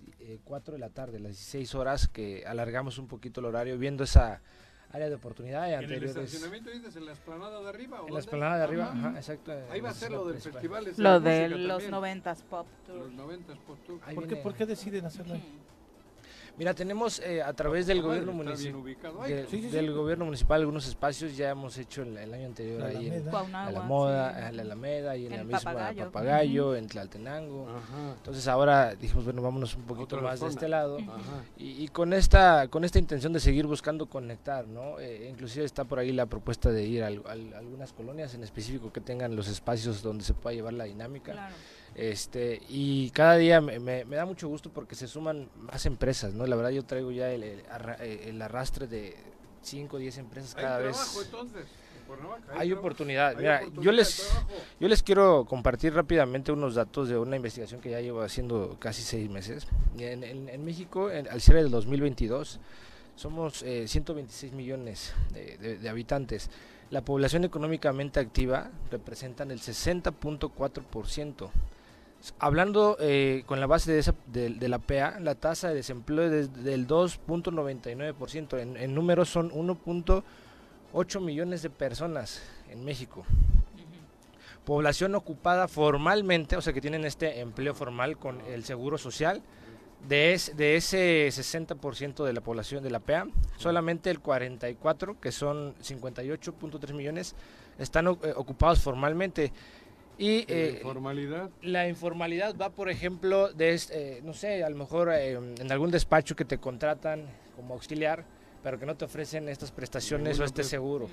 4 0.45 0.75
de 0.75 0.79
la 0.79 0.91
tarde, 0.91 1.19
las 1.19 1.33
16 1.33 1.75
horas, 1.75 2.09
que 2.09 2.45
alargamos 2.47 2.99
un 2.99 3.09
poquito 3.09 3.41
el 3.41 3.47
horario 3.47 3.79
viendo 3.79 4.05
esa 4.05 4.41
área 4.95 5.09
de 5.09 5.17
oportunidad. 5.17 5.71
¿En 5.73 5.91
el 5.91 6.05
estacionamiento 6.05 6.71
dices 6.71 6.97
en 6.97 7.07
la 7.07 7.13
esplanada 7.13 7.61
de 7.61 7.69
arriba? 7.69 8.01
en 8.07 8.15
la 8.15 8.21
esplanada 8.21 8.59
de 8.59 8.63
arriba, 8.65 8.93
ajá, 8.93 9.13
exacto. 9.17 9.53
Ahí 9.71 9.81
va 9.81 9.91
a 9.91 9.95
ser 9.95 10.13
lo 10.13 10.27
del 10.27 10.41
festival. 10.41 10.87
Lo 10.97 11.21
de 11.21 11.49
los 11.49 11.89
90 11.89 12.35
Pop 12.49 12.67
Tour. 12.87 12.97
Los 12.97 13.13
90 13.13 13.55
Pop 13.67 13.79
Tour. 13.87 14.01
¿Por 14.15 14.27
qué, 14.29 14.37
¿Por 14.37 14.55
qué 14.55 14.67
deciden 14.67 15.05
hacerlo 15.05 15.35
ahí? 15.35 15.61
Mira, 16.57 16.73
tenemos 16.73 17.19
eh, 17.19 17.43
a 17.43 17.53
través 17.53 17.87
del 17.87 18.01
gobierno 18.01 18.33
municipal 18.33 18.85
del 19.73 19.93
gobierno 19.93 20.25
municipal 20.25 20.61
algunos 20.61 20.87
espacios 20.87 21.37
ya 21.37 21.51
hemos 21.51 21.77
hecho 21.79 22.03
el, 22.03 22.33
año 22.33 22.47
anterior 22.47 22.83
ahí 22.85 23.09
en, 23.09 23.27
la 23.27 23.83
moda, 23.83 24.49
en 24.49 24.57
la 24.57 24.63
Alameda 24.63 25.17
y 25.17 25.27
en, 25.27 25.33
el, 25.33 25.45
mismo 25.45 25.73
Papagayo, 25.73 26.77
en 26.77 26.87
Tlaltenango. 26.87 27.67
Entonces 28.17 28.47
ahora 28.47 28.95
dijimos 28.95 29.25
bueno 29.25 29.43
vámonos 29.43 29.75
un 29.75 29.83
poquito 29.83 30.21
más 30.21 30.41
de 30.41 30.49
este 30.49 30.69
lado. 30.69 30.99
Y, 31.57 31.89
con 31.89 32.13
esta 32.13 32.69
con 32.69 32.85
esta 32.85 32.99
intención 32.99 33.33
de 33.33 33.41
seguir 33.41 33.67
buscando 33.67 34.07
conectar, 34.07 34.67
¿no? 34.67 35.01
Eh, 35.01 35.29
inclusive 35.31 35.65
está 35.65 35.85
por 35.85 35.99
ahí 35.99 36.13
la 36.13 36.27
propuesta 36.27 36.71
de 36.71 36.85
ir 36.85 37.03
a, 37.03 37.09
algunas 37.09 37.93
colonias 37.93 38.35
en 38.35 38.43
específico 38.43 38.93
que 38.93 39.01
tengan 39.01 39.35
los 39.35 39.49
espacios 39.49 40.03
donde 40.03 40.25
se 40.25 40.35
pueda 40.35 40.55
llevar 40.55 40.75
la 40.75 40.85
dinámica. 40.85 41.33
Claro. 41.33 41.55
Este, 41.95 42.61
y 42.69 43.11
cada 43.11 43.37
día 43.37 43.61
me, 43.61 44.05
da 44.05 44.27
mucho 44.27 44.49
gusto 44.49 44.71
porque 44.71 44.95
se 44.95 45.07
suman 45.07 45.49
más 45.57 45.87
empresas, 45.87 46.35
¿no? 46.35 46.47
La 46.47 46.57
verdad 46.57 46.71
yo 46.71 46.85
traigo 46.85 47.13
ya 47.13 47.31
el, 47.31 47.45
el, 47.45 48.43
arrastre 48.43 48.87
de 48.87 49.17
5 49.63 49.97
o 49.97 49.99
10 49.99 50.19
empresas 50.19 50.55
cada 50.55 50.79
vez. 50.79 50.97
entonces? 51.25 51.67
hay, 52.55 52.73
oportunidad. 52.73 53.37
Mira, 53.37 53.63
yo 53.81 53.93
les 53.93 54.31
yo 54.81 54.89
les 54.89 55.03
quiero 55.03 55.45
compartir 55.45 55.95
rápidamente 55.95 56.53
unos 56.53 56.75
datos 56.75 57.09
de 57.09 57.19
una 57.19 57.37
investigación 57.37 57.81
que 57.81 57.91
ya 57.91 58.01
llevo 58.01 58.23
haciendo 58.23 58.77
casi 58.79 59.03
seis 59.03 59.31
meses. 59.31 59.67
En, 59.99 60.65
México, 60.65 61.09
al 61.09 61.41
cierre 61.41 61.63
del 61.63 61.71
2022, 61.71 62.61
somos 63.17 63.59
126 63.59 64.53
eh, 64.53 64.57
millones 64.57 65.15
de, 65.33 65.89
habitantes. 65.89 66.51
La 66.91 67.03
población 67.03 67.45
económicamente 67.45 68.21
activa 68.21 68.71
representan 68.91 69.51
el 69.51 69.61
60.4%. 69.61 71.51
Hablando 72.39 72.97
eh, 73.01 73.43
con 73.47 73.61
la 73.61 73.67
base 73.67 73.93
de, 73.93 74.51
de, 74.51 74.69
la 74.69 74.79
PA, 74.79 75.19
la 75.21 75.35
tasa 75.35 75.69
de 75.69 75.75
desempleo 75.75 76.33
es 76.33 76.65
del 76.65 76.87
2.99%. 76.87 78.59
En, 78.59 78.77
en 78.77 78.95
números 78.95 79.29
son 79.29 79.51
1.8 79.51 81.21
millones 81.21 81.63
de 81.63 81.71
personas 81.71 82.43
en 82.71 82.85
México. 82.85 83.25
Población 84.65 85.15
ocupada 85.15 85.69
formalmente, 85.69 86.57
o 86.57 86.63
sea 86.63 86.73
que 86.73 86.81
tienen 86.81 87.05
este 87.05 87.41
empleo 87.41 87.75
formal 87.75 88.17
con 88.17 88.41
el 88.43 88.65
seguro 88.65 88.97
social, 88.97 89.43
de, 90.09 90.41
de 90.57 90.77
ese 90.77 91.29
60% 91.29 92.25
de 92.25 92.33
la 92.33 92.41
población 92.41 92.83
de 92.83 92.91
la 92.91 93.01
PA, 93.01 93.27
solamente 93.57 94.11
el 94.11 94.21
44, 94.21 95.21
que 95.21 95.33
son 95.33 95.75
58.3 95.77 96.93
millones, 96.93 97.35
están 97.79 98.07
eh, 98.07 98.33
ocupados 98.37 98.81
formalmente. 98.81 99.53
Y 100.17 100.47
¿La 100.47 100.55
eh, 100.55 100.71
informalidad? 100.77 101.51
La 101.63 101.89
informalidad 101.89 102.57
va, 102.57 102.71
por 102.71 102.89
ejemplo, 102.89 103.53
de, 103.53 103.81
eh, 103.91 104.21
no 104.23 104.33
sé, 104.33 104.63
a 104.63 104.71
lo 104.71 104.77
mejor 104.77 105.13
en 105.13 105.73
algún 105.73 105.91
despacho 105.91 106.37
que 106.37 106.45
te 106.45 106.59
contratan 106.59 107.27
como 107.57 107.75
auxiliar, 107.75 108.25
pero 108.63 108.79
que 108.79 108.87
no 108.87 108.97
te 108.97 109.05
ofrecen 109.05 109.49
estas 109.49 109.71
prestaciones 109.71 110.39
o 110.39 110.45
este 110.45 110.63
seguro. 110.65 111.09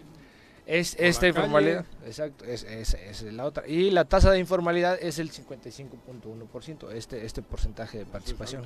Es 0.66 0.95
esta 0.99 1.28
informalidad, 1.28 1.86
exacto, 2.06 2.45
es, 2.45 2.64
es, 2.64 3.24
la 3.24 3.45
otra. 3.45 3.68
Y 3.68 3.89
la 3.89 4.06
tasa 4.06 4.32
de 4.32 4.39
informalidad 4.39 4.97
es 5.02 5.18
el 5.18 5.32
55.1%, 5.32 6.91
este, 6.91 7.26
este 7.26 7.41
porcentaje 7.41 7.97
de 7.97 8.06
participación. 8.06 8.66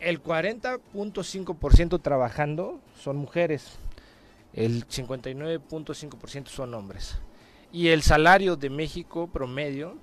El 0.00 0.22
40.5% 0.22 2.02
trabajando 2.02 2.80
son 3.00 3.16
mujeres, 3.16 3.76
el 4.52 4.86
59.5% 4.88 6.48
son 6.48 6.74
hombres. 6.74 7.16
Y 7.72 7.88
el 7.88 8.02
salario 8.02 8.56
de 8.56 8.68
México 8.68 9.28
promedio 9.32 9.96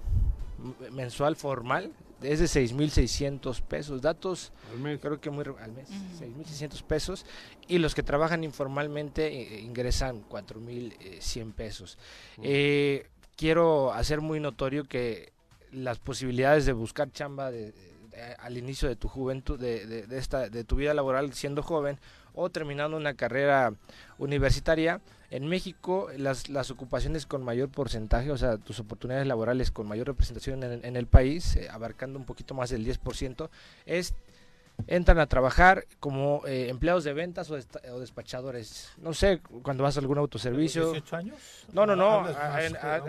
mensual 0.92 1.36
formal 1.36 1.94
es 2.22 2.40
de 2.40 2.46
6.600 2.46 3.62
pesos. 3.62 4.02
Datos, 4.02 4.52
creo 5.00 5.22
que 5.22 5.30
muy 5.30 5.46
al 5.62 5.72
mes, 5.72 5.90
6.600 6.20 6.84
pesos. 6.84 7.26
Y 7.68 7.78
los 7.78 7.96
que 7.96 8.04
trabajan 8.04 8.44
informalmente 8.44 9.28
eh, 9.28 9.62
ingresan 9.62 10.28
4.100 10.28 11.54
pesos. 11.54 11.98
Eh, 12.42 13.08
quiero 13.36 13.94
hacer 13.94 14.22
muy 14.22 14.40
notorio 14.40 14.86
que 14.86 15.32
las 15.72 16.00
posibilidades 16.00 16.66
de 16.66 16.74
buscar 16.74 17.12
chamba 17.12 17.52
de, 17.52 17.74
al 18.40 18.58
inicio 18.58 18.90
de 18.90 18.96
tu 18.96 19.08
juventud, 19.08 19.60
de, 19.60 19.86
de, 19.86 20.18
esta, 20.18 20.50
de 20.50 20.64
tu 20.64 20.76
vida 20.76 20.94
laboral 20.94 21.34
siendo 21.34 21.64
joven 21.64 22.00
o 22.40 22.50
terminando 22.50 22.96
una 22.96 23.14
carrera 23.14 23.74
universitaria, 24.18 25.02
en 25.30 25.46
México, 25.46 26.10
las, 26.18 26.50
las 26.50 26.72
ocupaciones 26.72 27.26
con 27.26 27.44
mayor 27.44 27.70
porcentaje, 27.70 28.32
o 28.32 28.38
sea, 28.38 28.58
tus 28.58 28.80
oportunidades 28.80 29.28
laborales 29.28 29.72
con 29.72 29.88
mayor 29.88 30.08
representación 30.08 30.64
en, 30.64 30.96
el 30.96 31.06
país, 31.06 31.56
eh, 31.56 31.68
abarcando 31.70 32.18
un 32.18 32.26
poquito 32.26 32.56
más 32.56 32.70
del 32.70 32.86
10%, 32.86 33.50
es 33.86 34.16
entran 34.88 35.20
a 35.20 35.28
trabajar 35.28 35.86
como 36.00 36.42
eh, 36.48 36.70
empleados 36.70 37.04
de 37.04 37.14
ventas 37.14 37.52
o, 37.52 38.00
despachadores. 38.00 38.92
No 38.98 39.14
sé, 39.14 39.42
cuando 39.62 39.84
vas 39.84 39.98
a 39.98 40.00
algún 40.00 40.18
autoservicio. 40.18 40.96
¿18 40.96 41.14
años? 41.18 41.38
No, 41.74 41.86
no, 41.86 41.96
no, 41.96 42.26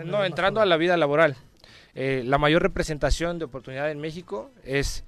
no, 0.05 0.25
entrando 0.25 0.59
a 0.59 0.65
la 0.65 0.77
vida 0.77 0.97
laboral. 0.97 1.37
Eh, 1.95 2.23
la 2.25 2.37
mayor 2.37 2.61
representación 2.61 3.39
de 3.39 3.45
oportunidad 3.45 3.89
en 3.89 3.99
México 3.99 4.51
es 4.63 5.05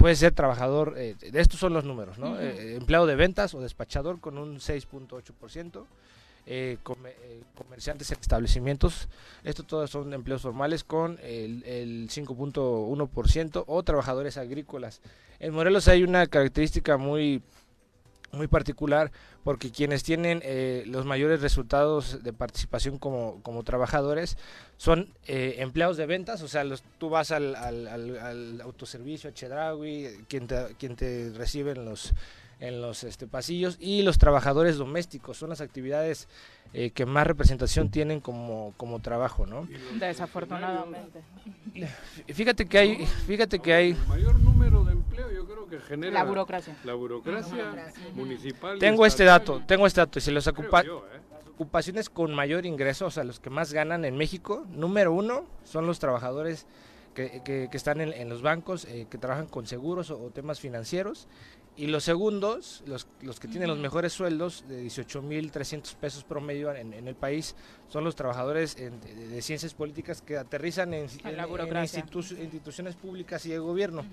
puede 0.00 0.16
ser 0.16 0.32
trabajador, 0.32 0.94
de 0.94 1.14
estos 1.34 1.60
son 1.60 1.74
los 1.74 1.84
números, 1.84 2.18
¿no? 2.18 2.40
empleado 2.40 3.04
de 3.04 3.16
ventas 3.16 3.54
o 3.54 3.60
despachador 3.60 4.18
con 4.18 4.38
un 4.38 4.56
6.8%, 4.56 5.84
eh, 6.46 6.78
eh, 6.82 7.42
comerciantes 7.54 8.10
en 8.10 8.18
establecimientos. 8.18 9.08
Esto 9.44 9.62
todos 9.62 9.90
son 9.90 10.14
empleos 10.14 10.40
formales 10.40 10.84
con 10.84 11.18
el, 11.22 11.62
el 11.64 12.08
5.1% 12.08 13.64
o 13.66 13.82
trabajadores 13.82 14.38
agrícolas. 14.38 15.02
En 15.38 15.52
Morelos 15.52 15.86
hay 15.86 16.02
una 16.02 16.26
característica 16.28 16.96
muy 16.96 17.42
muy 18.32 18.46
particular 18.46 19.10
porque 19.44 19.70
quienes 19.70 20.02
tienen 20.02 20.40
eh, 20.44 20.84
los 20.86 21.04
mayores 21.04 21.40
resultados 21.40 22.22
de 22.22 22.32
participación 22.32 22.98
como, 22.98 23.40
como 23.42 23.62
trabajadores 23.62 24.36
son 24.76 25.08
eh, 25.26 25.56
empleados 25.58 25.96
de 25.96 26.06
ventas, 26.06 26.42
o 26.42 26.48
sea, 26.48 26.64
los, 26.64 26.82
tú 26.98 27.08
vas 27.08 27.30
al, 27.30 27.54
al, 27.56 27.86
al, 27.86 28.60
autoservicio, 28.60 29.30
a 29.30 29.34
Chedraui, 29.34 30.24
quien 30.28 30.46
te, 30.46 30.74
quien 30.78 30.96
te 30.96 31.32
recibe 31.36 31.72
en 31.72 31.84
los, 31.84 32.12
en 32.60 32.80
los 32.80 33.04
este, 33.04 33.26
pasillos 33.26 33.76
y 33.80 34.02
los 34.02 34.18
trabajadores 34.18 34.76
domésticos 34.76 35.36
son 35.38 35.50
las 35.50 35.60
actividades 35.60 36.28
eh, 36.72 36.90
que 36.90 37.04
más 37.04 37.26
representación 37.26 37.90
tienen 37.90 38.20
como, 38.20 38.74
como 38.76 39.00
trabajo, 39.00 39.44
¿no? 39.44 39.66
Desafortunadamente. 39.98 41.20
Fíjate 42.28 42.66
que 42.66 42.78
hay, 42.78 43.06
fíjate 43.26 43.58
que 43.58 43.72
hay 43.72 43.94
mayor 44.06 44.38
número 44.38 44.84
de 44.84 44.92
empleo, 44.92 45.32
yo 45.32 45.46
creo 45.46 45.59
que 45.70 45.80
genera 45.80 46.12
la 46.12 46.24
burocracia. 46.24 46.76
La 46.84 46.94
burocracia, 46.94 47.72
municipal. 48.14 48.78
Tengo 48.78 49.06
este 49.06 49.24
dato, 49.24 49.62
tengo 49.66 49.86
este 49.86 50.00
dato 50.00 50.18
y 50.18 50.22
se 50.22 50.32
los 50.32 50.46
ocupa 50.46 50.82
¿eh? 50.82 50.90
ocupaciones 51.54 52.08
con 52.10 52.34
mayor 52.34 52.66
ingreso, 52.66 53.06
o 53.06 53.10
sea, 53.10 53.22
los 53.22 53.38
que 53.38 53.50
más 53.50 53.72
ganan 53.72 54.04
en 54.04 54.16
México, 54.16 54.66
número 54.70 55.12
uno 55.12 55.44
son 55.64 55.86
los 55.86 55.98
trabajadores 55.98 56.66
que, 57.14 57.42
que, 57.44 57.76
están 57.76 58.00
en, 58.00 58.28
los 58.28 58.42
bancos, 58.42 58.84
eh, 58.86 59.06
que 59.10 59.18
trabajan 59.18 59.46
con 59.46 59.66
seguros 59.66 60.10
o, 60.10 60.30
temas 60.30 60.60
financieros. 60.60 61.28
Y 61.76 61.86
los 61.86 62.04
segundos, 62.04 62.82
los, 62.86 63.06
los 63.22 63.40
que 63.40 63.48
tienen 63.48 63.68
los 63.68 63.78
mejores 63.78 64.12
sueldos, 64.12 64.64
de 64.68 64.84
18.300 64.84 65.94
pesos 65.96 66.24
promedio 66.24 66.74
en, 66.74 66.92
en, 66.92 67.08
el 67.08 67.14
país, 67.14 67.54
son 67.88 68.04
los 68.04 68.16
trabajadores 68.16 68.76
de, 68.76 69.40
ciencias 69.40 69.72
políticas 69.72 70.20
que 70.20 70.36
aterrizan 70.36 70.92
en, 70.92 71.08
instituciones 71.82 72.96
públicas 72.96 73.46
y 73.46 73.50
de 73.50 73.58
gobierno. 73.58 74.04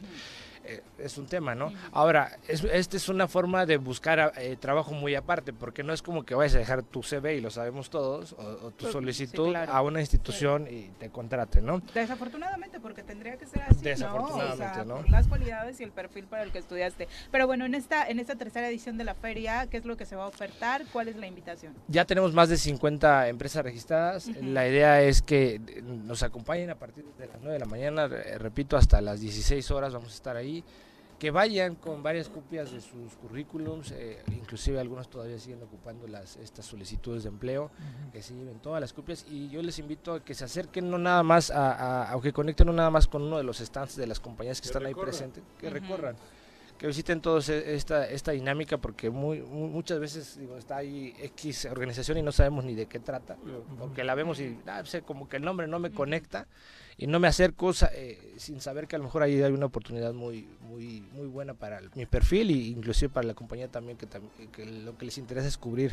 Es 0.97 1.17
un 1.17 1.27
tema, 1.27 1.55
¿no? 1.55 1.71
Ahora, 1.91 2.37
es, 2.47 2.63
esta 2.63 2.97
es 2.97 3.09
una 3.09 3.27
forma 3.27 3.65
de 3.65 3.77
buscar 3.77 4.33
eh, 4.37 4.57
trabajo 4.59 4.93
muy 4.93 5.15
aparte, 5.15 5.53
porque 5.53 5.83
no 5.83 5.93
es 5.93 6.01
como 6.01 6.23
que 6.23 6.35
vayas 6.35 6.55
a 6.55 6.59
dejar 6.59 6.83
tu 6.83 7.03
CV, 7.03 7.35
y 7.35 7.41
lo 7.41 7.49
sabemos 7.49 7.89
todos, 7.89 8.33
o, 8.33 8.71
tu 8.71 8.85
pues, 8.85 8.91
solicitud 8.91 9.55
a 9.55 9.81
una 9.81 9.99
institución 9.99 10.67
y 10.69 10.89
te 10.99 11.09
contraten, 11.09 11.65
¿no? 11.65 11.81
Desafortunadamente, 11.93 12.79
porque 12.79 13.03
tendría 13.03 13.37
que 13.37 13.45
ser 13.45 13.61
así, 13.63 13.81
Desafortunadamente, 13.81 14.85
¿no? 14.85 14.95
Por 14.97 15.09
las 15.09 15.27
cualidades 15.27 15.79
y 15.79 15.83
el 15.83 15.91
perfil 15.91 16.25
para 16.25 16.43
el 16.43 16.51
que 16.51 16.59
estudiaste. 16.59 17.07
Pero 17.31 17.47
bueno, 17.47 17.65
en 17.65 17.75
esta, 17.75 18.07
en 18.07 18.19
esta 18.19 18.35
tercera 18.35 18.69
edición 18.69 18.97
de 18.97 19.03
la 19.03 19.15
feria, 19.15 19.67
¿qué 19.67 19.77
es 19.77 19.85
lo 19.85 19.97
que 19.97 20.05
se 20.05 20.15
va 20.15 20.25
a 20.25 20.27
ofertar? 20.27 20.83
¿Cuál 20.91 21.07
es 21.07 21.15
la 21.15 21.27
invitación? 21.27 21.73
Ya 21.87 22.05
tenemos 22.05 22.33
más 22.33 22.49
de 22.49 22.57
50 22.57 23.29
empresas 23.29 23.63
registradas. 23.63 24.27
La 24.41 24.67
idea 24.67 25.01
es 25.01 25.21
que 25.21 25.59
nos 25.83 26.23
acompañen 26.23 26.69
a 26.69 26.75
partir 26.75 27.05
de 27.17 27.27
las 27.27 27.37
9 27.41 27.53
de 27.53 27.59
la 27.59 27.65
mañana, 27.65 28.07
repito, 28.07 28.77
hasta 28.77 29.01
las 29.01 29.19
16 29.21 29.71
horas 29.71 29.93
vamos 29.93 30.11
a 30.11 30.15
estar 30.15 30.35
ahí 30.35 30.56
que 31.19 31.31
vayan 31.31 31.75
con 31.75 32.03
varias 32.03 32.29
copias 32.29 32.71
de 32.71 32.79
sus 32.79 33.13
currículums, 33.15 33.91
eh, 33.91 34.21
inclusive 34.27 34.79
algunos 34.79 35.09
todavía 35.09 35.39
siguen 35.39 35.63
ocupando 35.63 36.07
las 36.07 36.37
estas 36.37 36.65
solicitudes 36.65 37.23
de 37.23 37.29
empleo, 37.29 37.71
que 38.11 38.21
se 38.21 38.35
lleven 38.35 38.59
todas 38.59 38.79
las 38.79 38.93
copias. 38.93 39.25
Y 39.27 39.49
yo 39.49 39.61
les 39.63 39.79
invito 39.79 40.13
a 40.13 40.23
que 40.23 40.35
se 40.35 40.45
acerquen 40.45 40.91
no 40.91 40.99
nada 40.99 41.23
más 41.23 41.49
a, 41.49 42.13
a, 42.13 42.21
que 42.21 42.31
conecten 42.31 42.67
no 42.67 42.73
nada 42.73 42.91
más 42.91 43.07
con 43.07 43.23
uno 43.23 43.37
de 43.37 43.43
los 43.43 43.57
stands 43.57 43.95
de 43.95 44.05
las 44.05 44.19
compañías 44.19 44.61
que, 44.61 44.67
están 44.67 44.85
ahí 44.85 44.93
presentes, 44.93 45.43
que 45.57 45.69
recorran 45.69 46.15
que 46.77 46.87
visiten 46.87 47.21
todos 47.21 47.49
e, 47.49 47.75
esta, 47.75 48.07
esta 48.07 48.31
dinámica 48.31 48.77
porque 48.77 49.09
muy, 49.09 49.41
muchas 49.41 49.99
veces 49.99 50.37
digo, 50.37 50.57
está 50.57 50.77
ahí 50.77 51.13
X 51.19 51.65
organización 51.65 52.17
y 52.19 52.21
no 52.21 52.31
sabemos 52.31 52.63
ni 52.63 52.75
de 52.75 52.85
qué 52.85 52.99
trata, 52.99 53.37
porque 53.79 54.03
la 54.03 54.15
vemos 54.15 54.39
y 54.39 54.59
ah, 54.67 54.83
sé, 54.85 55.01
como 55.01 55.27
que 55.27 55.37
el 55.37 55.43
nombre 55.43 55.67
no 55.67 55.79
me 55.79 55.91
conecta 55.91 56.47
y 56.99 57.05
no 57.05 57.19
me 57.19 57.27
acerco 57.27 57.71
eh, 57.93 58.33
sin 58.37 58.59
saber 58.59 58.87
que 58.87 58.95
a 58.95 58.99
lo 58.99 59.05
mejor 59.05 59.21
ahí 59.21 59.41
hay 59.41 59.51
una 59.51 59.67
oportunidad 59.67 60.13
muy 60.13 60.47
muy 60.61 61.01
muy 61.11 61.27
buena 61.27 61.53
para 61.53 61.79
mi 61.93 62.07
perfil 62.07 62.49
e 62.49 62.53
inclusive 62.53 63.09
para 63.09 63.27
la 63.27 63.35
compañía 63.35 63.67
también 63.67 63.97
que, 63.97 64.07
que, 64.51 64.65
lo 64.65 64.97
que 64.97 65.05
les 65.05 65.17
interesa 65.19 65.47
es 65.47 65.57
cubrir 65.57 65.91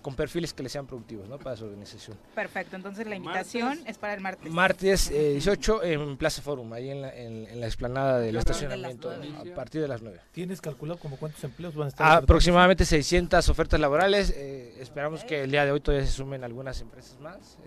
con 0.00 0.14
perfiles 0.14 0.54
que 0.54 0.62
les 0.62 0.70
sean 0.70 0.86
productivos 0.86 1.28
¿no? 1.28 1.38
para 1.38 1.56
su 1.56 1.64
organización. 1.64 2.16
Perfecto, 2.34 2.76
entonces 2.76 3.06
la 3.06 3.16
invitación 3.16 3.80
es 3.86 3.98
para 3.98 4.14
el 4.14 4.20
martes. 4.20 4.52
Martes 4.52 5.10
18 5.10 5.82
eh, 5.82 5.92
en 5.94 6.16
Plaza 6.16 6.42
Forum, 6.42 6.72
ahí 6.72 6.90
en 6.90 7.02
la, 7.02 7.14
en, 7.14 7.60
la 7.60 7.66
explanada 7.66 8.20
del 8.20 8.36
estacionamiento, 8.36 9.10
a 9.10 9.54
partir 9.54 9.80
de 9.80 9.88
las 9.88 10.02
9. 10.02 10.20
¿Tienes 10.32 10.60
calculado 10.60 11.00
como 11.00 11.16
cuántos 11.16 11.42
empleos 11.42 11.74
van 11.74 11.86
a 11.86 11.88
estar? 11.88 12.22
Aproximadamente 12.22 12.84
600 12.84 13.48
ofertas 13.48 13.80
laborales, 13.80 14.30
eh, 14.36 14.76
esperamos 14.78 15.24
que 15.24 15.44
el 15.44 15.50
día 15.50 15.64
de 15.64 15.72
hoy 15.72 15.80
todavía 15.80 16.06
se 16.06 16.12
sumen 16.12 16.44
algunas 16.44 16.80
empresas 16.80 17.18
más 17.18 17.58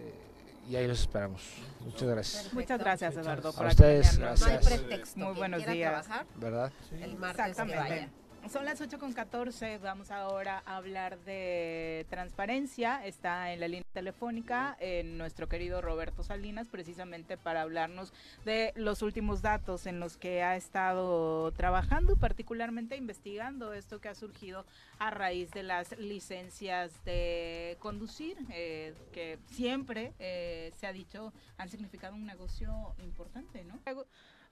y 0.70 0.76
ahí 0.76 0.88
los 0.88 1.02
esperamos. 1.02 1.42
Muchas 1.82 2.08
gracias. 2.08 2.54
Muchas 2.54 2.80
gracias, 2.80 3.16
Eduardo, 3.16 3.54
por 3.54 3.66
a 3.66 3.70
ustedes, 3.70 4.18
gracias. 4.18 4.50
No 4.50 4.58
hay 4.58 4.66
pretexto. 4.66 5.20
Muy 5.20 5.36
buenos 5.36 5.66
días. 5.66 6.08
¿Verdad? 6.36 6.72
El 7.00 7.18
martes 7.18 7.56
que 7.56 7.76
vayan. 7.76 8.27
Son 8.52 8.64
las 8.64 8.80
8 8.80 8.98
con 8.98 9.12
14. 9.12 9.78
Vamos 9.80 10.10
ahora 10.10 10.64
a 10.66 10.78
hablar 10.78 11.20
de 11.26 12.06
transparencia. 12.10 13.06
Está 13.06 13.52
en 13.52 13.60
la 13.60 13.68
línea 13.68 13.84
telefónica 13.92 14.78
en 14.80 15.18
nuestro 15.18 15.50
querido 15.50 15.82
Roberto 15.82 16.24
Salinas, 16.24 16.70
precisamente 16.70 17.38
para 17.38 17.64
hablarnos 17.64 18.14
de 18.46 18.72
los 18.76 19.02
últimos 19.02 19.42
datos 19.42 19.86
en 19.86 20.00
los 20.00 20.16
que 20.16 20.44
ha 20.44 20.56
estado 20.56 21.52
trabajando, 21.52 22.16
particularmente 22.16 22.96
investigando 22.96 23.74
esto 23.74 24.00
que 24.00 24.08
ha 24.08 24.16
surgido 24.16 24.66
a 24.98 25.10
raíz 25.10 25.52
de 25.52 25.64
las 25.64 25.98
licencias 25.98 27.04
de 27.04 27.76
conducir, 27.80 28.38
eh, 28.52 28.96
que 29.12 29.40
siempre 29.48 30.14
eh, 30.20 30.72
se 30.78 30.88
ha 30.88 30.94
dicho 30.94 31.34
han 31.58 31.68
significado 31.68 32.16
un 32.16 32.26
negocio 32.26 32.96
importante, 33.04 33.66
¿no? 33.66 33.78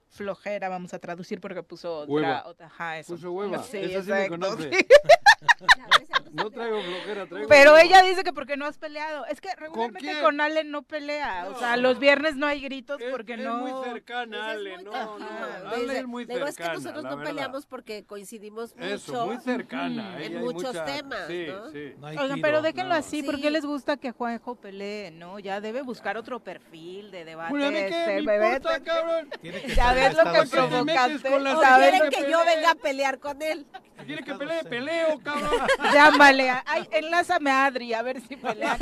Flojera, 0.08 0.68
vamos 0.68 0.94
a 0.94 0.98
traducir 0.98 1.40
porque 1.40 1.62
puso 1.62 1.98
otra, 1.98 2.46
otra 2.46 2.66
ajá, 2.66 2.98
eso. 2.98 3.14
Puso 3.14 3.32
hueva, 3.32 3.62
sí, 3.62 3.78
esa 3.78 4.02
sí 4.02 4.10
me 4.10 4.28
conoce. 4.28 4.70
no 6.32 6.50
traigo 6.50 6.80
flojera, 6.82 7.26
traigo 7.26 7.48
Pero 7.48 7.76
ella 7.76 8.02
dice 8.02 8.24
que 8.24 8.32
porque 8.32 8.56
no 8.56 8.66
has 8.66 8.78
peleado. 8.78 9.26
Es 9.26 9.40
que 9.40 9.54
regularmente 9.56 10.12
con, 10.14 10.22
con 10.22 10.40
Ale 10.40 10.64
no 10.64 10.82
pelea. 10.82 11.48
o 11.48 11.58
sea, 11.58 11.76
los 11.76 11.98
viernes 11.98 12.36
no 12.36 12.46
hay 12.46 12.60
gritos 12.60 13.00
porque 13.10 13.34
es, 13.34 13.40
no. 13.40 13.66
Es 13.66 13.74
muy 13.74 13.84
cercana, 13.84 14.50
Ale. 14.50 14.82
No, 14.82 15.18
no, 15.18 15.26
Ale 15.68 15.98
es 15.98 16.06
muy 16.06 16.26
cercana. 16.26 16.50
es 16.50 16.56
que 16.56 16.68
nosotros 16.68 17.04
no 17.04 17.22
peleamos 17.22 17.66
porque 17.66 18.04
coincidimos 18.04 18.74
mucho. 18.76 18.86
Eso, 18.86 19.26
muy 19.26 19.38
cercana. 19.38 20.22
en 20.22 20.40
muchos 20.40 20.72
temas. 20.84 21.26
Sí, 21.26 21.46
¿no? 21.48 21.70
sí. 21.70 22.40
Pero 22.42 22.62
déjenlo 22.62 22.94
así. 22.94 23.22
¿Por 23.22 23.40
qué 23.40 23.50
les 23.50 23.64
gusta 23.64 23.96
que 23.96 24.12
Juanjo 24.12 24.56
pelee? 24.56 25.10
No, 25.10 25.38
ya 25.38 25.60
debe 25.60 25.82
buscar 25.82 26.16
otro 26.16 26.40
perfil 26.40 27.10
de 27.10 27.24
debate. 27.24 27.50
Bueno, 27.50 27.70
¿qué 27.70 28.22
me 28.24 28.34
importa, 28.34 28.80
cabrón? 28.80 29.30
Ya 29.74 29.92
ves 29.92 30.16
lo 30.16 30.32
que 30.32 30.48
provocaste. 30.48 31.34
O 31.34 31.60
quieren 31.60 32.10
que 32.10 32.30
yo 32.30 32.44
venga 32.44 32.70
a 32.72 32.74
pelear 32.74 33.18
con 33.18 33.40
él. 33.42 33.66
¿Quiere 34.06 34.22
que 34.22 34.34
pelee? 34.34 34.64
Peleo, 34.64 35.18
cabrón. 35.20 35.50
Llámale. 35.92 36.50
Ay, 36.64 36.88
enlázame 36.90 37.50
a 37.50 37.66
Adri 37.66 37.94
a 37.94 38.02
ver 38.02 38.20
si 38.20 38.36
pelea 38.36 38.76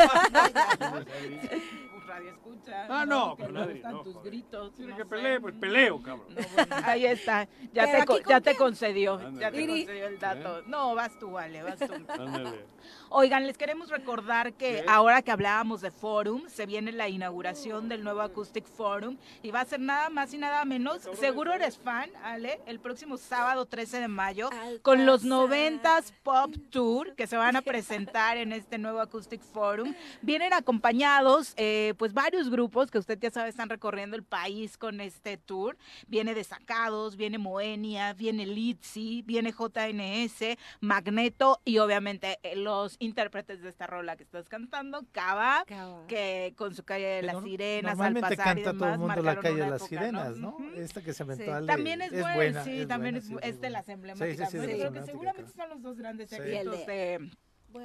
radio 2.15 2.31
escucha. 2.31 2.87
Ah, 2.89 3.05
no, 3.05 3.35
pero 3.37 3.53
no 3.53 3.67
gustan 3.67 4.03
tus 4.05 4.23
gritos. 4.23 4.75
Tiene 4.75 4.97
que 4.97 5.05
pelear, 5.05 5.41
pues 5.41 5.55
peleo, 5.55 6.01
cabrón. 6.03 6.27
ahí 6.85 7.07
está. 7.07 7.49
Ya 7.73 8.07
te, 8.07 8.23
ya 8.29 8.41
te 8.41 8.55
concedió. 8.55 9.21
Ya 9.39 9.51
te 9.51 9.67
concedió 9.67 10.07
el 10.07 10.19
dato. 10.19 10.61
¿Eh? 10.61 10.65
No, 10.67 10.95
vas 10.95 11.19
tú, 11.19 11.33
vale, 11.33 11.63
vas 11.63 11.79
tú. 11.79 11.93
Ándale. 12.09 12.67
Oigan, 13.09 13.47
les 13.47 13.57
queremos 13.57 13.91
recordar 13.91 14.55
que 14.55 14.85
ahora 14.89 15.23
que 15.23 15.31
hablábamos 15.31 15.81
de 15.81 15.91
Forum, 15.91 16.49
se 16.49 16.67
viene 16.67 16.93
la 16.93 17.09
inauguración 17.09 17.89
del 17.89 18.03
nuevo 18.03 18.21
Acoustic 18.21 18.67
Forum 18.67 19.17
y 19.43 19.51
va 19.51 19.61
a 19.61 19.65
ser 19.65 19.81
nada 19.81 20.11
más 20.11 20.35
y 20.35 20.39
nada 20.39 20.65
menos. 20.65 21.03
Seguro 21.19 21.53
eres 21.53 21.79
fan, 21.79 22.11
Ale, 22.23 22.61
el 22.67 22.81
próximo 22.81 23.17
sábado 23.17 23.67
13 23.67 24.01
de 24.01 24.09
mayo 24.09 24.51
con 24.83 25.07
los 25.07 25.25
90s 25.25 26.13
Pop 26.23 26.55
Tour 26.71 27.15
que 27.15 27.27
se 27.27 27.37
van 27.37 27.57
a 27.57 27.63
presentar 27.63 28.37
en 28.37 28.53
este 28.53 28.79
nuevo 28.79 29.01
Acoustic 29.01 29.41
Forum. 29.41 29.95
Vienen 30.23 30.53
acompañados, 30.53 31.55
eh, 31.57 31.95
pues 32.05 32.13
varios 32.13 32.51
grupos 32.51 32.91
que 32.91 32.99
usted 32.99 33.19
ya 33.19 33.31
sabe 33.31 33.49
están 33.49 33.71
recorriendo 33.71 34.15
el 34.15 34.25
país 34.25 34.77
con 34.77 35.01
este 35.01 35.39
tour. 35.39 35.79
Viene 36.07 36.35
Desacados, 36.35 37.17
viene 37.17 37.39
Moenia, 37.39 38.13
viene 38.13 38.45
Litzy, 38.45 39.23
viene 39.23 39.53
JNS, 39.53 40.59
Magneto 40.83 41.63
y 41.65 41.79
obviamente 41.79 42.41
eh, 42.43 42.57
los 42.57 42.97
intérpretes 42.99 43.63
de 43.63 43.71
esta 43.71 43.87
rola 43.87 44.17
que 44.17 44.23
estás 44.23 44.51
cantando, 44.51 45.07
Cava, 45.13 45.65
que 46.07 46.53
con 46.59 46.75
su 46.75 46.85
calle 46.85 47.07
de 47.07 47.23
las 47.23 47.43
sirenas, 47.43 47.99
al 47.99 48.21
pasar 48.21 48.37
canta 48.37 48.75
todo 48.75 48.93
el 48.93 48.99
mundo 48.99 49.23
la 49.23 49.41
calle 49.41 49.63
de 49.63 49.71
las 49.71 49.87
sirenas, 49.87 50.37
¿no? 50.37 50.59
Esta 50.77 51.01
que 51.01 51.15
se 51.15 51.23
aventó 51.23 51.65
También 51.65 52.03
es, 52.03 52.11
buena, 52.11 52.65
sí, 52.65 52.85
también 52.85 53.17
es, 53.17 53.31
es, 53.41 53.63
de 53.63 53.71
las 53.71 53.89
emblemáticas. 53.89 54.51
Sí, 54.51 54.59
creo 54.59 54.93
que 54.93 55.05
seguramente 55.05 55.53
son 55.53 55.71
los 55.71 55.81
dos 55.81 55.97
grandes 55.97 56.31
éxitos 56.31 56.87
de 56.87 57.31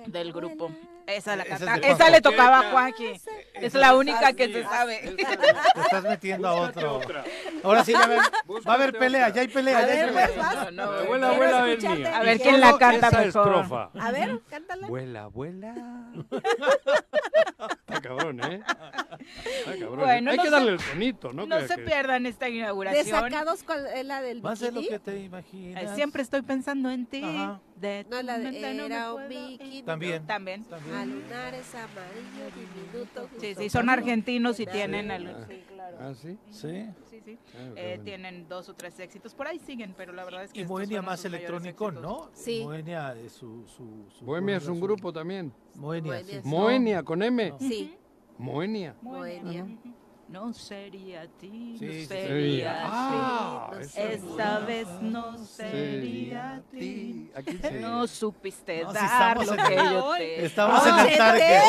del 0.08 0.34
grupo. 0.34 0.72
Esa 1.08 1.36
la 1.36 1.44
canta. 1.44 1.76
Esa, 1.78 2.10
le 2.10 2.22
tocaba 2.22 2.60
a 2.60 2.72
Juanqui. 2.72 3.20
Es 3.56 3.74
la 3.74 3.96
única 3.96 4.34
que 4.34 4.52
se 4.52 4.64
sabe. 4.64 5.16
Te 5.16 5.82
estás 5.82 6.04
metiendo 6.04 6.48
a 6.48 6.54
otro. 6.62 7.02
Ahora 7.64 7.84
sí, 7.84 7.94
va 7.94 8.72
a 8.72 8.74
haber 8.76 8.98
pelea, 8.98 9.30
ya 9.30 9.42
hay 9.42 9.48
pelea, 9.48 9.88
ya 9.88 9.94
hay 9.94 10.08
pelea. 10.08 11.06
Vuela, 11.08 11.32
vuela, 11.32 11.60
A 11.60 12.24
ver 12.24 12.40
quién 12.40 12.60
la 12.60 12.78
canta 12.78 13.10
mejor. 13.10 13.90
A 14.00 14.12
ver, 14.12 14.40
cántala. 14.50 14.88
Vuela, 14.88 15.28
vuela. 15.28 15.74
Está 17.88 18.02
cabrón, 18.02 18.44
¿eh? 18.44 18.62
Está 19.46 19.72
cabrón. 19.80 20.00
Bueno, 20.00 20.32
hay 20.32 20.38
que 20.38 20.50
darle 20.50 20.72
el 20.74 20.78
tonito, 20.78 21.34
¿no? 21.34 21.48
No 21.48 21.60
se 21.68 21.78
pierdan 21.80 22.28
esta 22.28 22.50
inauguración. 22.50 23.06
Desacados 23.06 23.64
con 23.64 23.78
la 24.04 24.22
del 24.22 24.42
Más 24.44 24.60
de 24.60 24.72
lo 24.72 24.82
que 24.82 25.00
te 25.00 25.18
imaginas. 25.20 25.96
Siempre 25.96 26.22
estoy 26.22 26.44
pensando 26.44 26.92
en 26.92 27.08
ti. 27.08 27.24
De 27.80 28.06
no, 28.10 28.22
la 28.22 28.38
de 28.38 28.86
era 28.86 29.14
un 29.14 29.30
bikini. 29.30 29.84
También. 29.84 30.26
También. 30.26 30.66
A 30.94 31.06
lunares 31.06 31.74
amarillo 31.76 32.46
diminuto. 32.54 33.30
Sí, 33.40 33.56
sí, 33.56 33.70
son 33.70 33.90
argentinos 33.90 34.60
y 34.60 34.66
tienen 34.66 35.12
el... 35.12 35.34
Sí, 35.48 35.64
claro. 35.68 35.98
¿Ah, 36.02 36.14
sí? 36.14 36.38
Sí. 36.50 36.86
Sí, 37.10 37.22
sí. 37.24 37.38
Ah, 37.56 37.74
eh, 37.78 38.00
tienen 38.04 38.50
dos 38.50 38.68
o 38.68 38.74
tres 38.74 39.00
éxitos. 39.00 39.34
Por 39.34 39.48
ahí 39.48 39.60
siguen, 39.60 39.94
pero 39.96 40.12
la 40.12 40.26
verdad 40.26 40.44
es 40.44 40.52
que... 40.52 40.62
Y 40.62 40.66
Moenia 40.66 41.02
más 41.02 41.24
electrónico, 41.24 41.92
¿no? 41.92 42.30
Sí. 42.34 42.62
Moenia 42.64 43.16
es 43.16 43.32
su... 43.32 43.66
su, 43.68 44.10
su 44.10 44.26
Bohemia 44.26 44.58
es 44.58 44.68
un 44.68 44.82
grupo 44.82 45.14
también. 45.14 45.54
Moenia, 45.76 46.24
sí. 46.24 46.42
Moenia, 46.44 47.04
con 47.04 47.24
M. 47.24 47.54
Sí. 47.60 47.96
Moenia. 48.38 48.96
Moenia 49.02 49.66
no 50.30 50.54
sería 50.54 51.24
a 51.24 51.28
ti, 51.28 51.78
no 51.82 52.08
sería 52.08 52.86
a 52.86 53.72
ti. 53.72 53.78
Esta 53.96 54.60
vez 54.60 54.88
no 55.02 55.38
sería 55.40 56.56
a 56.56 56.62
ti. 56.62 57.32
No 57.80 58.06
supiste 58.08 58.84
dar 58.94 59.44
lo 59.44 59.56
que 59.56 59.76
yo 59.76 60.14
te 60.18 60.46
Estamos 60.46 60.86
en 60.86 61.00
el 61.00 61.18
target. 61.18 61.62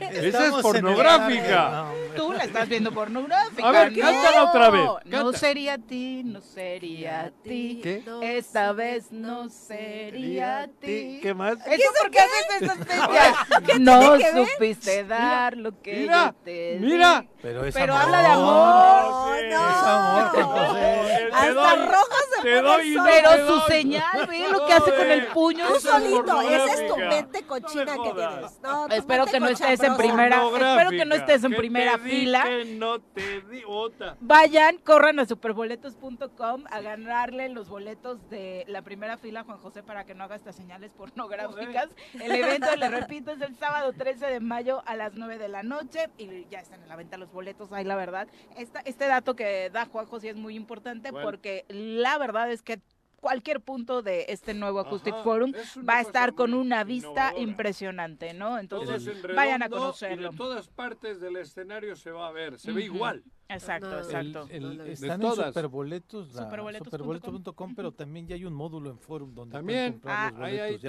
Esa 0.00 0.46
es 0.46 0.52
pornográfica. 0.62 1.90
Tú 2.14 2.32
la 2.32 2.44
estás 2.44 2.68
viendo 2.68 2.92
pornográfica. 2.92 3.68
A 3.68 3.72
ver, 3.72 3.98
cántala 3.98 4.44
otra 4.44 4.70
vez. 4.70 4.90
No 5.04 5.32
sería 5.32 5.74
a 5.74 5.78
ti, 5.78 6.22
no 6.24 6.40
sería 6.40 7.22
a 7.22 7.30
ti. 7.30 7.80
¿Qué? 7.82 8.04
Esta 8.22 8.72
vez 8.72 9.10
no 9.10 9.48
sería 9.48 10.62
a 10.62 10.68
ti. 10.68 11.18
¿Qué 11.20 11.34
más? 11.34 11.56
¿Eso 11.66 11.90
por 12.00 12.10
qué 12.10 12.18
haces 12.20 12.62
esas? 12.62 12.76
No 13.80 14.16
supiste 14.18 15.04
dar 15.04 15.56
lo 15.56 15.80
que 15.82 16.06
yo 16.06 16.34
te 16.44 16.78
di. 16.78 16.86
Mira, 16.86 17.26
pero, 17.72 17.94
habla 17.94 18.20
de 18.20 18.26
amor. 18.26 19.26
No, 19.26 19.34
Es 19.34 19.82
amor, 19.82 21.26
Hasta 21.32 21.86
rojo 21.86 22.16
se 22.42 22.50
doy, 22.62 22.96
Pero 23.04 23.46
su 23.46 23.60
señal, 23.66 24.26
ve 24.26 24.46
lo 24.50 24.66
que 24.66 24.72
hace 24.72 24.94
con 24.94 25.10
el 25.10 25.26
puño. 25.28 25.66
Tú 25.68 25.80
solito, 25.80 26.40
esa 26.40 26.74
es 26.74 26.88
tu 26.88 26.96
mente 26.96 27.42
cochina 27.42 27.84
que 27.84 28.12
tienes. 28.12 28.60
No, 28.62 28.86
espero 28.88 29.26
que 29.26 29.40
no 29.40 29.48
estés 29.48 29.82
en 29.82 29.96
primera, 29.96 30.42
espero 30.44 30.90
que 30.90 31.04
no 31.04 31.14
estés 31.14 31.44
en 31.44 31.54
primera 31.54 31.98
fila. 31.98 32.44
no 32.66 33.00
te 33.00 33.40
di 33.42 33.62
otra. 33.66 34.16
Vayan, 34.20 34.78
corran 34.78 35.18
a 35.20 35.26
superboletos.com 35.26 36.64
a 36.70 36.80
ganarle 36.80 37.48
los 37.48 37.68
boletos 37.68 38.28
de 38.30 38.64
la 38.68 38.82
primera 38.82 39.16
fila 39.18 39.40
a 39.40 39.44
Juan 39.44 39.58
José 39.58 39.82
para 39.82 40.04
que 40.04 40.14
no 40.14 40.24
haga 40.24 40.36
estas 40.36 40.56
señales 40.56 40.92
pornográficas. 40.92 41.88
El 42.14 42.32
evento, 42.32 42.74
le 42.76 42.88
repito, 43.00 43.30
es 43.30 43.40
el 43.40 43.56
sábado 43.56 43.92
13 43.92 44.26
de 44.26 44.40
mayo 44.40 44.82
a 44.86 44.96
las 44.96 45.14
9 45.14 45.38
de 45.38 45.48
la 45.48 45.62
noche 45.62 46.10
y 46.18 46.46
ya 46.50 46.60
están 46.60 46.82
en 46.82 46.88
la 46.88 46.96
venta 46.96 47.16
los 47.16 47.30
boletos 47.30 47.35
ahí, 47.72 47.84
la 47.84 47.96
verdad. 47.96 48.28
Esta, 48.56 48.80
este 48.80 49.06
dato 49.06 49.36
que 49.36 49.70
da 49.70 49.86
Juanjo 49.86 50.20
sí 50.20 50.28
es 50.28 50.36
muy 50.36 50.54
importante 50.54 51.12
porque 51.12 51.64
la 51.68 52.18
verdad 52.18 52.50
es 52.50 52.62
que 52.62 52.80
cualquier 53.20 53.60
punto 53.60 54.02
de 54.02 54.26
este 54.28 54.54
nuevo 54.54 54.80
Acoustic 54.80 55.14
Forum 55.22 55.52
va 55.88 55.98
a 55.98 56.00
estar 56.00 56.34
con 56.34 56.54
una 56.54 56.84
vista 56.84 57.32
impresionante, 57.36 58.34
¿no? 58.34 58.58
Entonces, 58.58 59.22
vayan 59.34 59.62
a 59.62 59.68
conocerlo. 59.68 60.30
de 60.30 60.36
todas 60.36 60.68
partes 60.68 61.20
del 61.20 61.36
escenario 61.36 61.96
se 61.96 62.10
va 62.10 62.28
a 62.28 62.32
ver, 62.32 62.58
se 62.58 62.72
ve 62.72 62.84
igual. 62.84 63.24
Exacto, 63.48 63.98
exacto. 63.98 64.48
están 64.50 65.22
en 65.22 65.30
Superboletos, 65.30 66.32
superboletos.com, 66.32 67.74
pero 67.76 67.92
también 67.92 68.26
ya 68.26 68.34
hay 68.34 68.44
un 68.44 68.54
módulo 68.54 68.90
en 68.90 68.98
Forum 68.98 69.34
donde 69.34 69.52
también. 69.52 70.00
ah, 70.04 70.32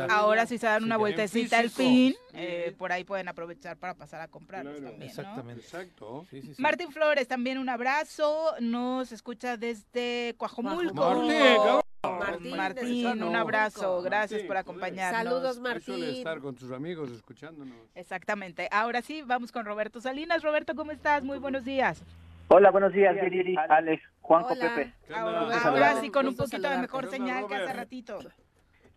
ahora 0.10 0.46
sí 0.48 0.58
se 0.58 0.66
dan 0.66 0.84
una 0.84 0.98
vueltecita 0.98 1.60
al 1.60 1.70
fin, 1.70 2.16
eh, 2.34 2.74
por 2.78 2.92
ahí 2.92 3.04
pueden 3.04 3.28
aprovechar 3.28 3.78
para 3.78 3.94
pasar 3.94 4.22
a 4.22 4.28
comprarlos 4.28 4.82
también, 4.82 5.04
Exactamente. 5.04 5.62
Exacto. 5.62 6.26
Martín 6.58 6.92
Flores, 6.92 7.28
también 7.28 7.58
un 7.60 7.70
abrazo, 7.70 8.56
nos 8.60 9.12
escucha 9.12 9.58
desde 9.58 10.34
Coajomulco. 10.38 10.96
Martín, 10.96 11.82
Martín, 12.56 13.24
un 13.24 13.36
abrazo, 13.36 14.02
gracias 14.02 14.44
por 14.44 14.58
acompañarnos. 14.58 15.24
Saludos, 15.24 15.60
Martín. 15.60 15.96
Suele 15.96 16.18
estar 16.18 16.40
con 16.40 16.56
tus 16.56 16.72
amigos 16.72 17.12
escuchándonos. 17.12 17.76
Exactamente. 17.96 18.68
Ahora 18.72 19.02
sí, 19.02 19.22
vamos 19.26 19.52
con 19.52 19.66
Roberto 19.66 20.02
Salinas. 20.02 20.44
Roberto, 20.44 20.76
¿cómo 20.76 20.92
estás? 20.92 21.24
Muy 21.24 21.40
buenos 21.40 21.64
días. 21.64 22.04
Hola, 22.50 22.72
buenos 22.72 22.94
días, 22.94 23.14
Viri, 23.30 23.56
Alex, 23.70 24.02
Juanjo, 24.22 24.56
Pepe. 24.56 24.94
Ahora, 25.14 26.00
sí, 26.00 26.10
con 26.10 26.28
un 26.28 26.36
poquito 26.36 26.70
de 26.70 26.78
mejor 26.78 27.10
señal 27.10 27.48
que 27.48 27.56
hace 27.56 27.74
ratito. 27.74 28.20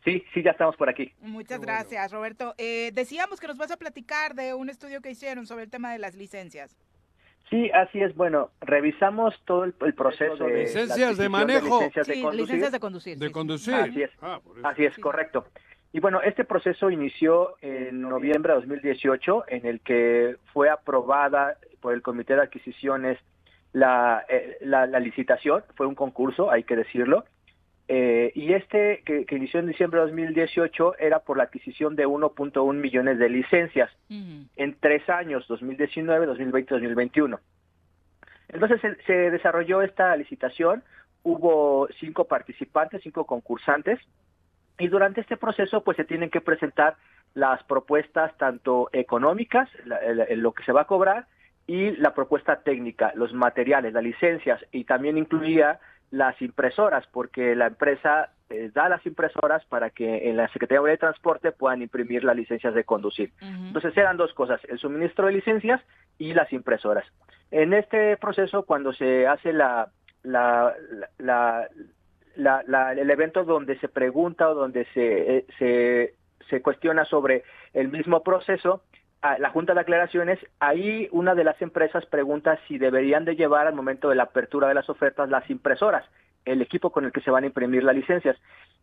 Sí, 0.04 0.24
sí, 0.32 0.42
ya 0.42 0.52
estamos 0.52 0.76
por 0.76 0.88
aquí. 0.88 1.12
Muchas 1.20 1.60
gracias, 1.60 2.10
Roberto. 2.10 2.54
Eh, 2.56 2.90
decíamos 2.94 3.38
que 3.38 3.46
nos 3.46 3.58
vas 3.58 3.70
a 3.70 3.76
platicar 3.76 4.34
de 4.34 4.54
un 4.54 4.70
estudio 4.70 5.02
que 5.02 5.10
hicieron 5.10 5.46
sobre 5.46 5.64
el 5.64 5.70
tema 5.70 5.92
de 5.92 5.98
las 5.98 6.14
licencias. 6.14 6.76
Sí, 7.50 7.70
así 7.72 8.00
es. 8.00 8.14
Bueno, 8.14 8.50
revisamos 8.60 9.34
todo 9.44 9.64
el, 9.64 9.72
proceso 9.72 10.44
de 10.44 10.60
licencias 10.60 11.18
de 11.18 11.28
manejo, 11.28 11.80
licencias, 11.80 12.06
de 12.06 12.22
conducir. 12.22 12.40
licencias 12.40 12.72
de 12.72 12.80
conducir. 12.80 13.18
De 13.18 13.32
conducir. 13.32 13.74
Así 13.74 14.02
es. 14.02 14.10
Ah, 14.22 14.40
así 14.62 14.84
es, 14.84 14.96
correcto. 14.98 15.46
Y 15.92 15.98
bueno, 15.98 16.22
este 16.22 16.44
proceso 16.44 16.90
inició 16.90 17.56
en 17.60 18.02
noviembre 18.02 18.52
de 18.52 18.60
2018, 18.60 19.44
en 19.48 19.66
el 19.66 19.80
que 19.80 20.36
fue 20.52 20.70
aprobada 20.70 21.56
por 21.80 21.92
el 21.92 22.02
Comité 22.02 22.34
de 22.36 22.42
Adquisiciones 22.42 23.18
la, 23.72 24.24
eh, 24.28 24.58
la, 24.62 24.86
licitación, 25.00 25.62
fue 25.76 25.86
un 25.86 25.94
concurso, 25.94 26.50
hay 26.50 26.64
que 26.64 26.76
decirlo, 26.76 27.24
eh, 27.92 28.30
y 28.36 28.52
este 28.52 29.02
que, 29.04 29.26
inició 29.34 29.58
en 29.58 29.66
diciembre 29.66 29.98
de 29.98 30.06
2018 30.06 30.94
era 31.00 31.18
por 31.18 31.36
la 31.36 31.42
adquisición 31.42 31.96
de 31.96 32.06
1.1 32.06 32.72
millones 32.74 33.18
de 33.18 33.28
licencias 33.28 33.90
en 34.08 34.76
tres 34.78 35.10
años, 35.10 35.44
2019, 35.48 36.26
2020, 36.26 36.72
2021. 36.72 37.40
Entonces 38.50 38.80
se, 39.04 39.12
desarrolló 39.32 39.82
esta 39.82 40.14
licitación, 40.14 40.84
hubo 41.24 41.88
cinco 41.98 42.28
participantes, 42.28 43.02
cinco 43.02 43.26
concursantes, 43.26 43.98
y 44.78 44.86
durante 44.86 45.22
este 45.22 45.36
proceso 45.36 45.82
pues 45.82 45.96
se 45.96 46.04
tienen 46.04 46.30
que 46.30 46.40
presentar 46.40 46.94
las 47.34 47.60
propuestas 47.64 48.36
tanto 48.38 48.88
económicas, 48.92 49.68
lo 50.36 50.52
que 50.52 50.62
se 50.62 50.70
va 50.70 50.82
a 50.82 50.86
cobrar, 50.86 51.26
y 51.66 51.90
la 51.96 52.14
propuesta 52.14 52.62
técnica, 52.62 53.10
los 53.16 53.34
materiales, 53.34 53.92
las 53.92 54.04
licencias, 54.04 54.64
y 54.70 54.84
también 54.84 55.18
incluía 55.18 55.80
las 56.10 56.40
impresoras, 56.42 57.06
porque 57.12 57.54
la 57.54 57.68
empresa 57.68 58.30
eh, 58.48 58.70
da 58.74 58.88
las 58.88 59.04
impresoras 59.06 59.64
para 59.66 59.90
que 59.90 60.28
en 60.28 60.36
la 60.36 60.48
Secretaría 60.48 60.82
de 60.82 60.96
Transporte 60.96 61.52
puedan 61.52 61.82
imprimir 61.82 62.24
las 62.24 62.36
licencias 62.36 62.74
de 62.74 62.84
conducir. 62.84 63.32
Entonces 63.40 63.96
eran 63.96 64.16
dos 64.16 64.34
cosas, 64.34 64.60
el 64.68 64.78
suministro 64.78 65.26
de 65.26 65.32
licencias 65.34 65.80
y 66.18 66.34
las 66.34 66.52
impresoras. 66.52 67.04
En 67.50 67.72
este 67.72 68.16
proceso, 68.16 68.64
cuando 68.64 68.92
se 68.92 69.26
hace 69.26 69.52
la, 69.52 69.88
la, 70.24 70.74
la, 71.18 71.68
la, 72.36 72.92
el 72.92 73.10
evento 73.10 73.44
donde 73.44 73.78
se 73.78 73.88
pregunta 73.88 74.48
o 74.48 74.54
donde 74.54 74.86
se, 74.94 75.36
eh, 75.36 75.46
se, 75.58 76.14
se 76.48 76.62
cuestiona 76.62 77.04
sobre 77.04 77.44
el 77.72 77.88
mismo 77.88 78.22
proceso, 78.22 78.82
la 79.22 79.50
Junta 79.50 79.74
de 79.74 79.80
Aclaraciones, 79.80 80.38
ahí 80.60 81.08
una 81.12 81.34
de 81.34 81.44
las 81.44 81.60
empresas 81.60 82.06
pregunta 82.06 82.58
si 82.66 82.78
deberían 82.78 83.24
de 83.24 83.36
llevar 83.36 83.66
al 83.66 83.74
momento 83.74 84.08
de 84.08 84.14
la 84.14 84.24
apertura 84.24 84.68
de 84.68 84.74
las 84.74 84.88
ofertas 84.88 85.28
las 85.28 85.48
impresoras, 85.50 86.04
el 86.44 86.62
equipo 86.62 86.90
con 86.90 87.04
el 87.04 87.12
que 87.12 87.20
se 87.20 87.30
van 87.30 87.44
a 87.44 87.46
imprimir 87.46 87.84
las 87.84 87.94
licencias. 87.94 88.36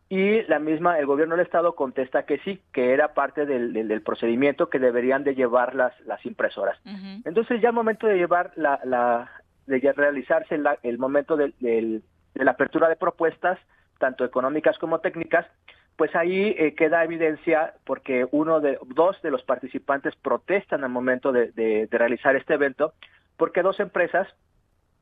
Y 0.08 0.42
la 0.42 0.58
misma, 0.58 0.98
el 0.98 1.06
gobierno 1.06 1.36
del 1.36 1.44
estado 1.44 1.74
contesta 1.74 2.22
que 2.22 2.38
sí, 2.38 2.62
que 2.72 2.94
era 2.94 3.14
parte 3.14 3.44
del, 3.46 3.72
del, 3.72 4.02
procedimiento 4.02 4.70
que 4.70 4.78
deberían 4.78 5.22
de 5.22 5.34
llevar 5.34 5.74
las, 5.74 5.92
las 6.06 6.24
impresoras. 6.24 6.78
Entonces 7.24 7.60
ya 7.60 7.70
al 7.70 7.74
momento 7.74 8.06
de 8.06 8.16
llevar 8.16 8.52
la, 8.56 8.80
la 8.84 9.30
de 9.66 9.92
realizarse 9.92 10.58
el 10.82 10.98
momento 10.98 11.36
de 11.36 12.02
la 12.34 12.50
apertura 12.52 12.88
de 12.88 12.96
propuestas, 12.96 13.58
tanto 13.98 14.24
económicas 14.24 14.78
como 14.78 15.00
técnicas, 15.00 15.46
pues 15.98 16.14
ahí 16.14 16.54
eh, 16.56 16.74
queda 16.76 17.02
evidencia 17.02 17.74
porque 17.84 18.24
uno 18.30 18.60
de 18.60 18.78
dos 18.86 19.20
de 19.20 19.32
los 19.32 19.42
participantes 19.42 20.14
protestan 20.14 20.84
al 20.84 20.90
momento 20.90 21.32
de, 21.32 21.88
realizar 21.90 22.36
este 22.36 22.54
evento 22.54 22.92
porque 23.36 23.62
dos 23.62 23.80
empresas 23.80 24.28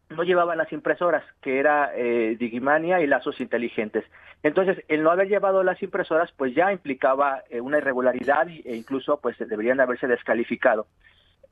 no 0.09 0.23
llevaban 0.23 0.57
las 0.57 0.73
impresoras, 0.73 1.23
que 1.43 1.59
era 1.59 1.93
eh, 1.95 2.37
Digimania 2.39 3.03
y 3.03 3.07
Lazos 3.07 3.41
Inteligentes. 3.41 4.05
Entonces, 4.43 4.83
el 4.89 5.03
no 5.03 5.11
haber 5.11 5.29
llevado 5.29 5.63
las 5.63 5.83
impresoras, 5.83 6.33
pues 6.33 6.55
ya 6.55 6.73
implicaba 6.73 7.43
eh, 7.51 7.61
una 7.61 7.77
irregularidad 7.77 8.49
e 8.49 8.75
incluso 8.75 9.21
pues 9.21 9.37
deberían 9.39 9.81
haberse 9.81 10.07
descalificado. 10.07 10.87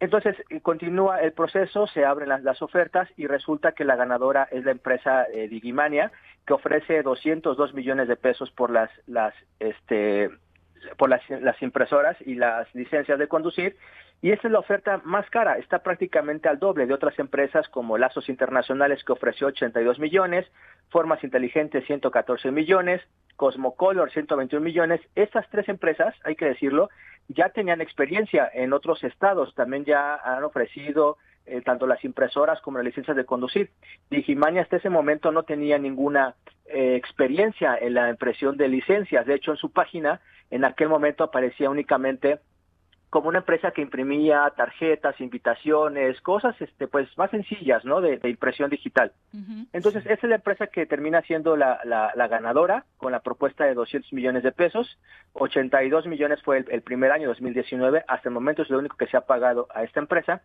Entonces, 0.00 0.36
eh, 0.50 0.60
continúa 0.60 1.20
el 1.20 1.32
proceso, 1.32 1.86
se 1.86 2.04
abren 2.04 2.28
las, 2.28 2.62
ofertas 2.62 3.08
y 3.16 3.26
resulta 3.26 3.72
que 3.72 3.84
la 3.84 3.96
ganadora 3.96 4.48
es 4.50 4.64
la 4.64 4.72
empresa 4.72 5.24
eh, 5.32 5.48
Digimania, 5.48 6.12
que 6.46 6.52
ofrece 6.52 7.02
202 7.02 7.74
millones 7.74 8.08
de 8.08 8.16
pesos 8.16 8.50
por 8.50 8.70
las, 8.70 8.90
las, 9.06 9.34
este, 9.60 10.30
por 10.96 11.08
las, 11.08 11.22
las 11.28 11.60
impresoras 11.62 12.16
y 12.24 12.34
las 12.34 12.72
licencias 12.74 13.18
de 13.18 13.28
conducir. 13.28 13.76
Y 14.22 14.30
esta 14.30 14.48
es 14.48 14.52
la 14.52 14.58
oferta 14.58 15.02
más 15.04 15.28
cara, 15.28 15.58
está 15.58 15.80
prácticamente 15.80 16.48
al 16.48 16.58
doble 16.58 16.86
de 16.86 16.94
otras 16.94 17.18
empresas 17.18 17.68
como 17.68 17.98
Lazos 17.98 18.28
Internacionales 18.28 19.04
que 19.04 19.12
ofreció 19.12 19.48
82 19.48 19.98
millones, 19.98 20.46
Formas 20.88 21.22
Inteligentes 21.24 21.84
114 21.86 22.50
millones, 22.50 23.02
Cosmocolor 23.36 24.10
121 24.10 24.64
millones. 24.64 25.00
Estas 25.14 25.48
tres 25.50 25.68
empresas, 25.68 26.14
hay 26.24 26.36
que 26.36 26.46
decirlo, 26.46 26.88
ya 27.28 27.48
tenían 27.48 27.80
experiencia 27.80 28.50
en 28.52 28.72
otros 28.72 29.02
estados, 29.04 29.54
también 29.54 29.84
ya 29.84 30.16
han 30.16 30.44
ofrecido 30.44 31.16
eh, 31.46 31.60
tanto 31.62 31.86
las 31.86 32.04
impresoras 32.04 32.60
como 32.60 32.78
las 32.78 32.86
licencias 32.86 33.16
de 33.16 33.24
conducir. 33.24 33.70
Digimania 34.10 34.62
hasta 34.62 34.76
ese 34.76 34.90
momento 34.90 35.30
no 35.30 35.42
tenía 35.42 35.78
ninguna 35.78 36.34
eh, 36.66 36.96
experiencia 36.96 37.76
en 37.76 37.94
la 37.94 38.10
impresión 38.10 38.56
de 38.56 38.68
licencias, 38.68 39.26
de 39.26 39.34
hecho 39.34 39.50
en 39.50 39.58
su 39.58 39.70
página 39.70 40.20
en 40.50 40.64
aquel 40.64 40.88
momento 40.88 41.24
aparecía 41.24 41.68
únicamente 41.68 42.38
como 43.14 43.28
una 43.28 43.38
empresa 43.38 43.70
que 43.70 43.80
imprimía 43.80 44.52
tarjetas, 44.56 45.20
invitaciones, 45.20 46.20
cosas 46.20 46.60
este 46.60 46.88
pues 46.88 47.06
más 47.16 47.30
sencillas, 47.30 47.84
¿no? 47.84 48.00
De, 48.00 48.18
impresión 48.28 48.70
digital. 48.70 49.12
Entonces, 49.72 50.04
esa 50.04 50.14
es 50.14 50.24
la 50.24 50.34
empresa 50.34 50.66
que 50.66 50.84
termina 50.84 51.22
siendo 51.22 51.56
la, 51.56 51.78
la, 51.84 52.26
ganadora 52.26 52.86
con 52.96 53.12
la 53.12 53.20
propuesta 53.20 53.66
de 53.66 53.74
200 53.74 54.12
millones 54.12 54.42
de 54.42 54.50
pesos. 54.50 54.98
82 55.34 56.08
millones 56.08 56.42
fue 56.42 56.64
el, 56.68 56.82
primer 56.82 57.12
año, 57.12 57.28
2019. 57.28 58.02
Hasta 58.08 58.30
el 58.30 58.34
momento 58.34 58.62
es 58.62 58.70
lo 58.70 58.80
único 58.80 58.96
que 58.96 59.06
se 59.06 59.16
ha 59.16 59.20
pagado 59.20 59.68
a 59.72 59.84
esta 59.84 60.00
empresa. 60.00 60.42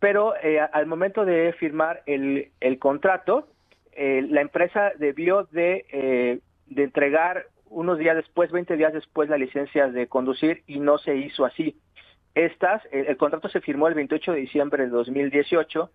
Pero 0.00 0.32
eh, 0.42 0.58
al 0.58 0.86
momento 0.86 1.26
de 1.26 1.52
firmar 1.52 2.02
el, 2.06 2.50
el 2.60 2.78
contrato, 2.78 3.48
eh, 3.92 4.24
la 4.26 4.40
empresa 4.40 4.92
debió 4.98 5.44
de, 5.50 5.84
eh, 5.92 6.40
de 6.64 6.82
entregar 6.82 7.44
unos 7.68 7.98
días 7.98 8.16
después, 8.16 8.50
20 8.50 8.74
días 8.78 8.94
después, 8.94 9.28
la 9.28 9.36
licencia 9.36 9.88
de 9.88 10.06
conducir 10.06 10.62
y 10.66 10.80
no 10.80 10.96
se 10.96 11.14
hizo 11.14 11.44
así. 11.44 11.76
Estas, 12.36 12.82
el, 12.92 13.16
contrato 13.16 13.48
se 13.48 13.62
firmó 13.62 13.88
el 13.88 13.94
28 13.94 14.32
de 14.32 14.40
diciembre 14.40 14.84
de 14.84 14.90
2018 14.90 15.90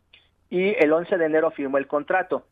y 0.50 0.74
el 0.84 0.92
11 0.92 1.20
de 1.20 1.26
enero 1.26 1.52
firmó 1.52 1.78
el 1.78 1.86
contrato. 1.86 2.48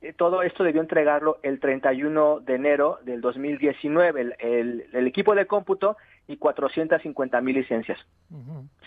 Eh, 0.00 0.14
todo 0.14 0.42
esto 0.42 0.64
debió 0.64 0.80
entregarlo 0.80 1.40
el 1.42 1.60
31 1.60 2.40
de 2.40 2.54
enero 2.54 3.00
del 3.02 3.20
2019, 3.20 4.34
el, 4.38 4.86
el, 4.90 5.06
equipo 5.06 5.34
de 5.34 5.44
cómputo 5.46 5.98
y 6.26 6.38
450 6.38 7.38
mil 7.42 7.56
licencias. 7.56 7.98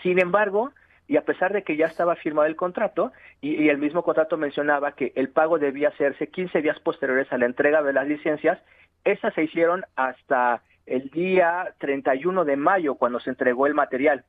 Sin 0.02 0.18
embargo, 0.18 0.72
y 1.06 1.18
a 1.18 1.22
pesar 1.22 1.52
de 1.52 1.62
que 1.62 1.76
ya 1.76 1.86
estaba 1.86 2.16
firmado 2.16 2.48
el 2.48 2.56
contrato, 2.56 3.12
y, 3.40 3.62
y, 3.62 3.68
el 3.68 3.78
mismo 3.78 4.02
contrato 4.02 4.36
mencionaba 4.36 4.90
que 4.90 5.12
el 5.14 5.28
pago 5.28 5.60
debía 5.60 5.90
hacerse 5.90 6.30
15 6.30 6.62
días 6.62 6.80
posteriores 6.80 7.32
a 7.32 7.38
la 7.38 7.46
entrega 7.46 7.80
de 7.80 7.92
las 7.92 8.08
licencias, 8.08 8.58
esas 9.04 9.32
se 9.34 9.44
hicieron 9.44 9.84
hasta 9.94 10.62
el 10.84 11.10
día 11.10 11.76
31 11.78 12.44
de 12.44 12.56
mayo, 12.56 12.96
cuando 12.96 13.20
se 13.20 13.30
entregó 13.30 13.68
el 13.68 13.74
material. 13.74 14.24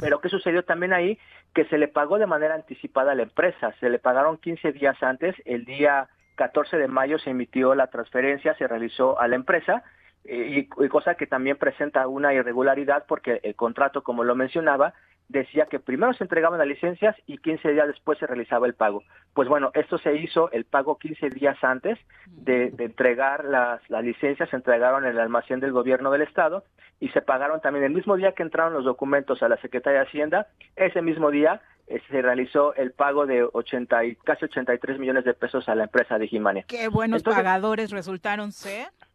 Pero 0.00 0.20
¿qué 0.20 0.28
sucedió 0.28 0.64
también 0.64 0.92
ahí? 0.92 1.18
Que 1.54 1.64
se 1.66 1.78
le 1.78 1.88
pagó 1.88 2.18
de 2.18 2.26
manera 2.26 2.54
anticipada 2.54 3.12
a 3.12 3.14
la 3.14 3.22
empresa, 3.22 3.74
se 3.80 3.90
le 3.90 3.98
pagaron 3.98 4.38
15 4.38 4.72
días 4.72 5.02
antes, 5.02 5.34
el 5.44 5.64
día 5.64 6.08
14 6.36 6.76
de 6.76 6.88
mayo 6.88 7.18
se 7.18 7.30
emitió 7.30 7.74
la 7.74 7.88
transferencia, 7.88 8.54
se 8.54 8.68
realizó 8.68 9.20
a 9.20 9.28
la 9.28 9.36
empresa, 9.36 9.82
eh, 10.24 10.68
y, 10.78 10.88
cosa 10.88 11.14
que 11.14 11.26
también 11.26 11.56
presenta 11.56 12.06
una 12.06 12.34
irregularidad 12.34 13.04
porque 13.08 13.40
el 13.42 13.54
contrato, 13.54 14.02
como 14.02 14.24
lo 14.24 14.34
mencionaba, 14.34 14.94
decía 15.28 15.66
que 15.66 15.78
primero 15.78 16.12
se 16.14 16.24
entregaban 16.24 16.58
las 16.58 16.66
licencias 16.66 17.14
y 17.26 17.38
15 17.38 17.72
días 17.72 17.86
después 17.86 18.18
se 18.18 18.26
realizaba 18.26 18.66
el 18.66 18.74
pago. 18.74 19.02
Pues 19.34 19.48
bueno, 19.48 19.70
esto 19.74 19.98
se 19.98 20.16
hizo 20.16 20.50
el 20.52 20.64
pago 20.64 20.98
15 20.98 21.30
días 21.30 21.56
antes 21.62 21.98
de, 22.26 22.72
entregar 22.78 23.44
las, 23.44 23.80
las, 23.90 24.04
licencias, 24.04 24.48
se 24.50 24.56
entregaron 24.56 25.04
en 25.04 25.12
el 25.12 25.20
almacén 25.20 25.60
del 25.60 25.72
gobierno 25.72 26.10
del 26.10 26.22
estado 26.22 26.64
y 27.00 27.08
se 27.10 27.22
pagaron 27.22 27.60
también 27.60 27.84
el 27.84 27.92
mismo 27.92 28.16
día 28.16 28.32
que 28.32 28.42
entraron 28.42 28.72
los 28.72 28.84
documentos 28.84 29.42
a 29.42 29.48
la 29.48 29.56
Secretaría 29.58 30.00
de 30.00 30.06
Hacienda, 30.06 30.48
ese 30.76 31.02
mismo 31.02 31.30
día 31.30 31.60
eh, 31.86 32.02
se 32.10 32.20
realizó 32.20 32.74
el 32.74 32.92
pago 32.92 33.26
de 33.26 33.48
80 33.50 34.04
y 34.04 34.16
casi 34.16 34.44
83 34.44 34.98
millones 34.98 35.24
de 35.24 35.34
pesos 35.34 35.68
a 35.68 35.74
la 35.74 35.84
empresa 35.84 36.18
de 36.18 36.26
Jimania. 36.26 36.64
Qué 36.68 36.88
buenos 36.88 37.22
pagadores 37.22 37.90
resultaron 37.90 38.52
ser. 38.52 38.88
Sí, 38.88 39.07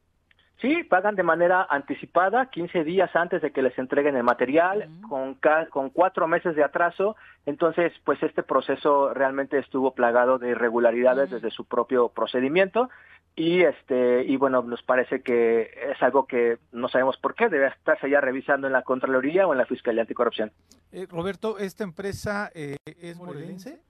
pagan 0.90 1.16
de 1.16 1.24
manera 1.24 1.68
anticipada, 1.70 2.50
15 2.50 2.84
días 2.84 3.14
antes 3.16 3.42
de 3.42 3.52
que 3.52 3.62
les 3.62 3.78
entreguen 3.78 4.16
el 4.16 4.24
material, 4.24 4.88
con, 5.10 5.38
con 5.70 5.90
cuatro 5.90 6.28
meses 6.28 6.56
de 6.56 6.64
atraso. 6.64 7.18
Entonces, 7.46 7.92
pues 8.06 8.24
este 8.24 8.44
proceso 8.44 9.14
realmente 9.14 9.58
estuvo 9.58 9.94
plagado 9.94 10.40
de 10.40 10.52
irregularidades 10.52 11.32
desde 11.32 11.52
su 11.52 11.66
propio 11.66 12.10
procedimiento. 12.10 12.90
Y 13.36 13.64
este 13.64 14.24
y 14.26 14.38
bueno 14.38 14.62
nos 14.62 14.84
parece 14.84 15.22
que 15.22 15.72
es 15.92 16.02
algo 16.04 16.28
que 16.28 16.60
no 16.72 16.88
sabemos 16.88 17.18
por 17.18 17.34
qué 17.34 17.50
debe 17.50 17.68
estarse 17.68 18.08
ya 18.08 18.22
revisando 18.22 18.68
en 18.68 18.74
la 18.74 18.84
contraloría 18.84 19.48
o 19.48 19.54
en 19.54 19.58
la 19.58 19.66
fiscalía 19.66 20.04
anticorrupción. 20.04 20.52
Eh, 20.92 21.08
Roberto 21.10 21.58
esta 21.58 21.84
empresa 21.84 22.52
eh, 22.54 22.78
es 22.86 23.18
morelense 23.18 23.82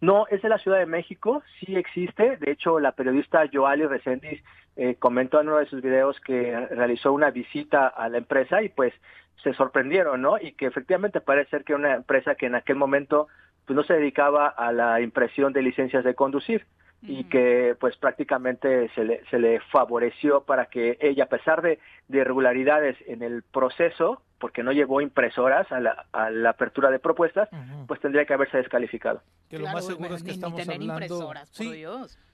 no, 0.00 0.26
es 0.28 0.40
de 0.42 0.48
la 0.48 0.58
Ciudad 0.58 0.78
de 0.78 0.86
México, 0.86 1.42
sí 1.58 1.76
existe. 1.76 2.36
De 2.38 2.50
hecho, 2.50 2.80
la 2.80 2.92
periodista 2.92 3.44
Joali 3.52 3.86
Resendiz 3.86 4.42
eh, 4.76 4.96
comentó 4.98 5.40
en 5.40 5.48
uno 5.48 5.58
de 5.58 5.66
sus 5.66 5.82
videos 5.82 6.18
que 6.20 6.66
realizó 6.70 7.12
una 7.12 7.30
visita 7.30 7.86
a 7.86 8.08
la 8.08 8.18
empresa 8.18 8.62
y 8.62 8.70
pues 8.70 8.94
se 9.42 9.52
sorprendieron, 9.54 10.22
¿no? 10.22 10.38
Y 10.38 10.52
que 10.52 10.66
efectivamente 10.66 11.20
parece 11.20 11.50
ser 11.50 11.64
que 11.64 11.74
una 11.74 11.94
empresa 11.94 12.34
que 12.34 12.46
en 12.46 12.54
aquel 12.54 12.76
momento 12.76 13.28
pues 13.66 13.76
no 13.76 13.82
se 13.82 13.94
dedicaba 13.94 14.48
a 14.48 14.72
la 14.72 15.00
impresión 15.00 15.52
de 15.52 15.62
licencias 15.62 16.02
de 16.04 16.14
conducir 16.14 16.66
y 17.02 17.24
que 17.24 17.76
pues 17.80 17.96
prácticamente 17.96 18.90
se 18.94 19.04
le, 19.04 19.24
se 19.30 19.38
le 19.38 19.60
favoreció 19.72 20.42
para 20.42 20.66
que 20.66 20.98
ella, 21.00 21.24
a 21.24 21.28
pesar 21.28 21.62
de, 21.62 21.78
irregularidades 22.08 22.96
en 23.06 23.22
el 23.22 23.42
proceso, 23.42 24.22
porque 24.40 24.62
no 24.62 24.72
llevó 24.72 25.00
impresoras 25.00 25.70
a 25.70 25.78
la, 25.78 26.06
a 26.12 26.30
la 26.30 26.50
apertura 26.50 26.90
de 26.90 26.98
propuestas, 26.98 27.48
pues 27.86 28.00
tendría 28.00 28.24
que 28.24 28.32
haberse 28.32 28.56
descalificado. 28.56 29.22
Que 29.48 29.58
lo 29.58 29.66
más 29.66 29.86
seguro 29.86 30.16
es 30.16 30.22
que 30.22 30.30
estamos 30.30 30.66
hablando... 30.66 31.32
sí, 31.50 31.84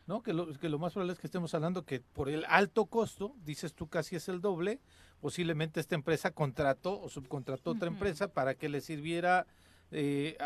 ¿no? 0.07 0.23
Que 0.23 0.33
lo, 0.33 0.53
que 0.55 0.69
lo 0.69 0.79
más 0.79 0.93
probable 0.93 1.13
es 1.15 1.19
que 1.19 1.27
estemos 1.27 1.53
hablando 1.55 1.85
que 1.85 2.01
por 2.01 2.29
el 2.29 2.45
alto 2.49 2.87
costo, 2.87 3.35
dices 3.45 3.75
tú 3.75 3.89
casi 3.89 4.15
es 4.15 4.29
el 4.29 4.41
doble, 4.41 4.79
posiblemente 5.21 5.81
esta 5.81 5.97
empresa 5.97 6.31
contrató 6.31 7.01
o 7.01 7.09
subcontrató 7.09 7.73
otra 7.73 7.89
empresa 7.89 8.29
para 8.33 8.55
que 8.55 8.69
le 8.69 8.81
sirviera 8.81 9.47
eh, 9.93 10.37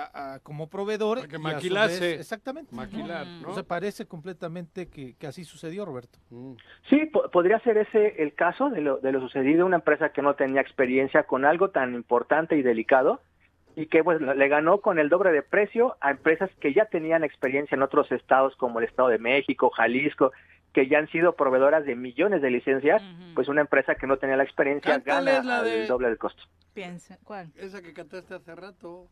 como 0.43 0.69
proveedor. 0.69 1.27
que 1.29 1.39
maquilase. 1.39 2.15
exactamente. 2.15 2.75
Maquilar, 2.75 3.27
¿no? 3.27 3.51
O 3.51 3.65
parece 3.65 4.07
completamente 4.07 4.89
que, 4.89 5.17
así 5.27 5.45
sucedió, 5.45 5.85
Roberto. 5.85 6.19
Mm. 6.31 6.55
Sí, 6.89 7.11
podría 7.33 7.59
ser 7.61 7.79
ese 7.79 8.23
el 8.23 8.35
caso 8.35 8.71
de 8.71 8.81
lo, 8.81 8.99
de 8.99 9.12
lo 9.12 9.21
sucedido. 9.21 9.67
Una 9.67 9.77
empresa 9.77 10.11
que 10.11 10.23
no 10.23 10.35
tenía 10.35 10.61
experiencia 10.61 11.25
con 11.25 11.45
algo 11.45 11.71
tan 11.71 11.95
importante 11.95 12.57
y 12.57 12.62
delicado 12.62 13.21
y 13.77 13.87
que 13.87 14.03
pues 14.03 14.21
le 14.21 14.49
ganó 14.49 14.81
con 14.81 14.99
el 14.99 15.09
doble 15.09 15.33
de 15.33 15.43
precio 15.43 15.97
a 16.01 16.11
empresas 16.11 16.51
que 16.61 16.75
ya 16.75 16.87
tenían 16.87 17.25
experiencia 17.25 17.77
en 17.77 17.83
otros 17.83 18.11
estados 18.12 18.57
como 18.57 18.79
el 18.79 18.87
Estado 18.87 19.09
de 19.09 19.19
México, 19.19 19.71
Jalisco, 19.71 20.33
que 20.73 20.89
ya 20.89 20.99
han 20.99 21.09
sido 21.09 21.35
proveedoras 21.35 21.85
de 21.85 21.97
millones 21.97 22.43
de 22.43 22.51
licencias, 22.51 23.03
pues 23.35 23.49
una 23.49 23.62
empresa 23.62 23.95
que 23.95 24.07
no 24.07 24.19
tenía 24.19 24.37
la 24.37 24.45
experiencia 24.45 24.99
gana 24.99 25.39
el 25.67 25.87
doble 25.87 26.09
del 26.09 26.19
costo. 26.19 26.43
Piensa, 26.75 27.19
¿cuál? 27.25 27.53
Esa 27.57 27.83
que 27.83 27.93
cantaste 27.93 28.35
hace 28.35 28.55
rato. 28.55 29.09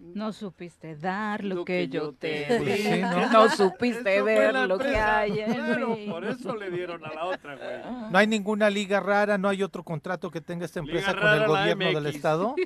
No 0.00 0.32
supiste 0.32 0.96
dar 0.96 1.44
lo, 1.44 1.62
que, 1.66 1.86
yo 1.88 2.14
te 2.14 2.58
di. 2.58 3.02
¿no? 3.02 3.48
supiste 3.50 4.22
ver 4.22 4.54
lo 4.54 4.78
que 4.78 4.96
hay 4.96 5.40
en 5.40 5.90
mí. 5.90 6.06
Por 6.08 6.24
eso 6.24 6.56
le 6.56 6.70
dieron 6.70 7.04
a 7.04 7.12
la 7.12 7.26
otra, 7.26 7.54
güey. 7.54 8.10
No 8.10 8.18
hay 8.18 8.26
ninguna 8.26 8.70
liga 8.70 9.00
rara, 9.00 9.36
no 9.36 9.48
hay 9.48 9.62
otro 9.62 9.82
contrato 9.82 10.30
que 10.30 10.40
tenga 10.40 10.64
esta 10.64 10.80
empresa 10.80 11.14
con 11.14 11.28
el 11.28 11.46
gobierno 11.46 12.00
del 12.00 12.06
estado. 12.06 12.54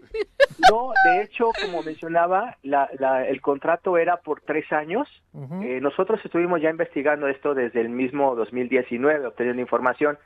No, 0.70 0.92
de 1.04 1.22
hecho, 1.22 1.50
como 1.60 1.82
mencionaba, 1.82 2.56
la, 2.62 2.88
la, 2.98 3.26
el 3.26 3.40
contrato 3.40 3.98
era 3.98 4.18
por 4.18 4.40
tres 4.40 4.70
años. 4.72 5.08
eh, 5.62 5.80
nosotros 5.82 6.20
estuvimos 6.24 6.62
ya 6.62 6.70
investigando 6.70 7.26
esto 7.26 7.54
desde 7.54 7.80
el 7.80 7.88
mismo 7.88 8.34
2019, 8.36 9.26
obteniendo 9.26 9.60
información. 9.60 10.16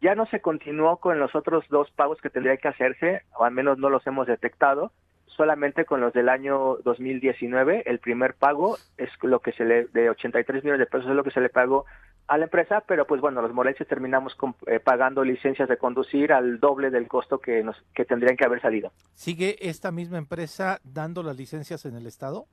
Ya 0.00 0.14
no 0.14 0.24
se 0.26 0.40
continuó 0.40 0.98
con 0.98 1.18
los 1.18 1.34
otros 1.34 1.64
dos 1.68 1.90
pagos 1.90 2.20
que 2.22 2.30
tendría 2.30 2.56
que 2.56 2.68
hacerse, 2.68 3.22
o 3.36 3.44
al 3.44 3.52
menos 3.52 3.76
no 3.78 3.90
los 3.90 4.06
hemos 4.06 4.28
detectado 4.28 4.92
solamente 5.36 5.84
con 5.84 6.00
los 6.00 6.12
del 6.12 6.28
año 6.28 6.76
2019. 6.84 7.84
El 7.86 7.98
primer 7.98 8.34
pago 8.34 8.76
es 8.96 9.10
lo 9.22 9.40
que 9.40 9.52
se 9.52 9.64
le, 9.64 9.86
de 9.86 10.10
83 10.10 10.62
millones 10.62 10.80
de 10.80 10.86
pesos 10.86 11.10
es 11.10 11.16
lo 11.16 11.24
que 11.24 11.30
se 11.30 11.40
le 11.40 11.48
pagó 11.48 11.84
a 12.28 12.38
la 12.38 12.44
empresa, 12.44 12.82
pero 12.86 13.06
pues 13.06 13.20
bueno, 13.20 13.42
los 13.42 13.52
morenses 13.52 13.86
terminamos 13.86 14.36
eh, 14.66 14.80
pagando 14.80 15.24
licencias 15.24 15.68
de 15.68 15.76
conducir 15.76 16.32
al 16.32 16.60
doble 16.60 16.90
del 16.90 17.08
costo 17.08 17.38
que, 17.38 17.62
nos, 17.62 17.76
que 17.94 18.04
tendrían 18.04 18.36
que 18.36 18.44
haber 18.44 18.60
salido. 18.60 18.92
¿Sigue 19.14 19.56
esta 19.60 19.90
misma 19.90 20.18
empresa 20.18 20.80
dando 20.84 21.22
las 21.22 21.36
licencias 21.36 21.84
en 21.84 21.96
el 21.96 22.06
Estado? 22.06 22.46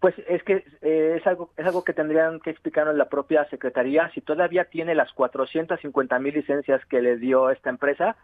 Pues 0.00 0.14
es 0.28 0.42
que 0.42 0.64
eh, 0.82 1.16
es 1.18 1.26
algo 1.26 1.50
es 1.56 1.64
algo 1.64 1.82
que 1.82 1.94
tendrían 1.94 2.40
que 2.40 2.50
explicarnos 2.50 2.94
la 2.94 3.08
propia 3.08 3.48
Secretaría 3.48 4.10
si 4.12 4.20
todavía 4.20 4.66
tiene 4.66 4.94
las 4.94 5.10
450 5.12 6.18
mil 6.18 6.34
licencias 6.34 6.84
que 6.86 7.00
le 7.00 7.16
dio 7.16 7.50
esta 7.50 7.70
empresa 7.70 8.16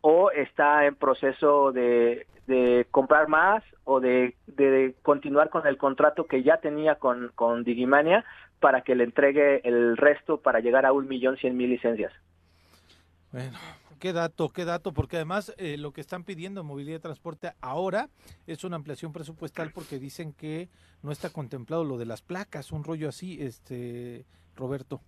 o 0.00 0.30
está 0.30 0.86
en 0.86 0.94
proceso 0.94 1.72
de, 1.72 2.26
de 2.46 2.86
comprar 2.90 3.28
más 3.28 3.62
o 3.84 4.00
de, 4.00 4.36
de, 4.46 4.94
continuar 5.02 5.50
con 5.50 5.66
el 5.66 5.76
contrato 5.76 6.26
que 6.26 6.42
ya 6.42 6.58
tenía 6.58 6.96
con, 6.96 7.30
con 7.34 7.64
Digimania 7.64 8.24
para 8.60 8.82
que 8.82 8.94
le 8.94 9.04
entregue 9.04 9.66
el 9.68 9.96
resto 9.96 10.40
para 10.40 10.60
llegar 10.60 10.86
a 10.86 10.92
un 10.92 11.08
millón 11.08 11.36
cien 11.36 11.56
mil 11.56 11.70
licencias. 11.70 12.12
Bueno, 13.32 13.58
qué 14.00 14.12
dato, 14.12 14.48
qué 14.48 14.64
dato, 14.64 14.92
porque 14.92 15.16
además 15.16 15.54
eh, 15.58 15.76
lo 15.78 15.92
que 15.92 16.00
están 16.00 16.24
pidiendo 16.24 16.62
en 16.62 16.66
movilidad 16.66 16.98
y 16.98 17.02
transporte 17.02 17.52
ahora 17.60 18.08
es 18.46 18.64
una 18.64 18.76
ampliación 18.76 19.12
presupuestal 19.12 19.70
porque 19.72 19.98
dicen 19.98 20.32
que 20.32 20.68
no 21.02 21.12
está 21.12 21.30
contemplado 21.30 21.84
lo 21.84 21.98
de 21.98 22.06
las 22.06 22.22
placas, 22.22 22.72
un 22.72 22.84
rollo 22.84 23.08
así, 23.08 23.38
este 23.40 24.24
Roberto. 24.56 25.00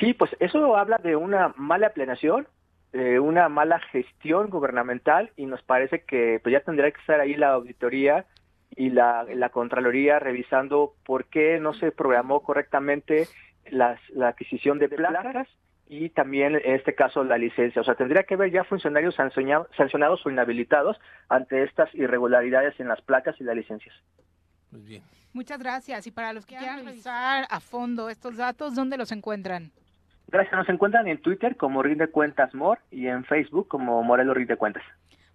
Sí, 0.00 0.14
pues 0.14 0.30
eso 0.40 0.76
habla 0.76 0.98
de 0.98 1.14
una 1.14 1.54
mala 1.56 1.90
planeación, 1.90 2.48
eh, 2.94 3.18
una 3.18 3.48
mala 3.48 3.80
gestión 3.80 4.50
gubernamental 4.50 5.32
y 5.36 5.46
nos 5.46 5.60
parece 5.64 6.04
que 6.04 6.38
pues 6.40 6.52
ya 6.52 6.60
tendría 6.60 6.92
que 6.92 7.00
estar 7.00 7.18
ahí 7.18 7.34
la 7.34 7.48
auditoría 7.48 8.24
y 8.76 8.90
la, 8.90 9.24
la 9.34 9.48
Contraloría 9.48 10.20
revisando 10.20 10.94
por 11.04 11.24
qué 11.24 11.58
no 11.58 11.74
se 11.74 11.90
programó 11.90 12.44
correctamente 12.44 13.26
las, 13.68 13.98
la 14.10 14.28
adquisición 14.28 14.78
de 14.78 14.88
placas 14.88 15.48
y 15.88 16.10
también 16.10 16.54
en 16.54 16.76
este 16.76 16.94
caso 16.94 17.24
la 17.24 17.36
licencia. 17.36 17.82
O 17.82 17.84
sea, 17.84 17.96
tendría 17.96 18.22
que 18.22 18.34
haber 18.34 18.52
ya 18.52 18.62
funcionarios 18.62 19.16
sancionados 19.16 20.24
o 20.24 20.30
inhabilitados 20.30 20.96
ante 21.28 21.64
estas 21.64 21.92
irregularidades 21.96 22.78
en 22.78 22.86
las 22.86 23.00
placas 23.02 23.34
y 23.40 23.44
las 23.44 23.56
licencias. 23.56 23.94
Muy 24.70 24.82
bien. 24.82 25.02
Muchas 25.32 25.58
gracias. 25.58 26.06
Y 26.06 26.12
para 26.12 26.32
los 26.32 26.46
que 26.46 26.54
quieran 26.56 26.86
revisar 26.86 27.44
a 27.50 27.58
fondo 27.58 28.08
estos 28.08 28.36
datos, 28.36 28.76
¿dónde 28.76 28.96
los 28.96 29.10
encuentran? 29.10 29.72
Gracias, 30.34 30.52
nos 30.56 30.68
encuentran 30.68 31.06
en 31.06 31.22
Twitter 31.22 31.56
como 31.56 31.80
Rinde 31.80 32.08
Cuentas 32.08 32.52
Mor 32.54 32.80
y 32.90 33.06
en 33.06 33.24
Facebook 33.24 33.68
como 33.68 34.02
Morelos 34.02 34.36
Rinde 34.36 34.56
Cuentas. 34.56 34.82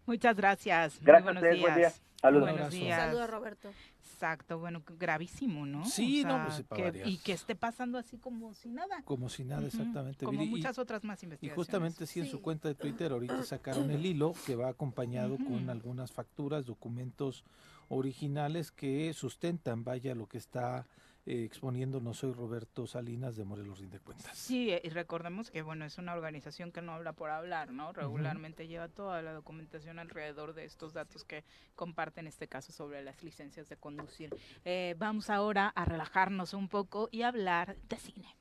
Muchas 0.05 0.35
gracias. 0.35 0.99
Gracias 1.01 1.23
buenos 1.23 1.41
días. 1.41 1.61
Buen 1.61 1.91
Saludos. 2.17 2.49
Buenos 2.51 2.71
días. 2.73 2.99
Saludos, 2.99 3.29
Roberto. 3.29 3.69
Exacto, 4.03 4.59
bueno, 4.59 4.83
gravísimo, 4.99 5.65
¿no? 5.65 5.85
Sí, 5.85 6.25
no, 6.25 6.43
pues 6.43 6.65
que, 6.75 7.03
Y 7.05 7.17
que 7.19 7.31
esté 7.31 7.55
pasando 7.55 7.97
así 7.97 8.17
como 8.17 8.53
si 8.53 8.67
nada. 8.67 9.01
Como 9.05 9.29
si 9.29 9.45
nada, 9.45 9.65
exactamente. 9.65 10.25
Como 10.25 10.45
muchas 10.45 10.77
otras 10.77 11.05
más 11.05 11.23
investigaciones. 11.23 11.55
Y 11.55 11.55
justamente 11.55 12.05
sí, 12.05 12.19
en 12.19 12.25
su 12.25 12.41
cuenta 12.41 12.67
de 12.67 12.75
Twitter 12.75 13.13
ahorita 13.13 13.43
sacaron 13.43 13.89
el 13.91 14.05
hilo 14.05 14.33
que 14.45 14.57
va 14.57 14.67
acompañado 14.67 15.37
con 15.37 15.69
algunas 15.69 16.11
facturas, 16.11 16.65
documentos 16.65 17.45
originales 17.87 18.73
que 18.73 19.13
sustentan, 19.13 19.85
vaya, 19.85 20.13
lo 20.13 20.27
que 20.27 20.39
está 20.39 20.87
eh, 21.29 21.43
exponiendo 21.43 22.01
No 22.01 22.15
Soy 22.15 22.33
Roberto 22.33 22.87
Salinas 22.87 23.35
de 23.35 23.45
Morelos 23.45 23.77
Rinde 23.77 23.99
Cuentas. 23.99 24.35
Sí, 24.35 24.71
y 24.83 24.89
recordemos 24.89 25.51
que 25.51 25.61
bueno, 25.61 25.85
es 25.85 25.99
una 25.99 26.13
organización 26.13 26.71
que 26.71 26.81
no 26.81 26.93
habla 26.93 27.13
por 27.13 27.29
hablar, 27.29 27.71
¿no? 27.71 27.93
Regularmente 27.93 28.67
lleva 28.67 28.87
toda 28.87 29.21
la 29.21 29.31
documentación 29.31 29.99
alrededor 29.99 30.55
de 30.55 30.65
estos 30.65 30.93
datos 30.93 31.23
que 31.25 31.43
comparten 31.75 32.25
este 32.25 32.47
caso 32.47 32.71
sobre 32.71 33.03
las 33.03 33.21
licencias 33.21 33.69
de 33.69 33.77
conducir. 33.77 34.35
Eh, 34.65 34.95
vamos 34.97 35.29
ahora 35.29 35.67
a 35.67 35.85
relajarnos 35.85 36.55
un 36.55 36.67
poco 36.67 37.09
y 37.11 37.21
hablar 37.21 37.75
de 37.87 37.97
cine. 37.97 38.35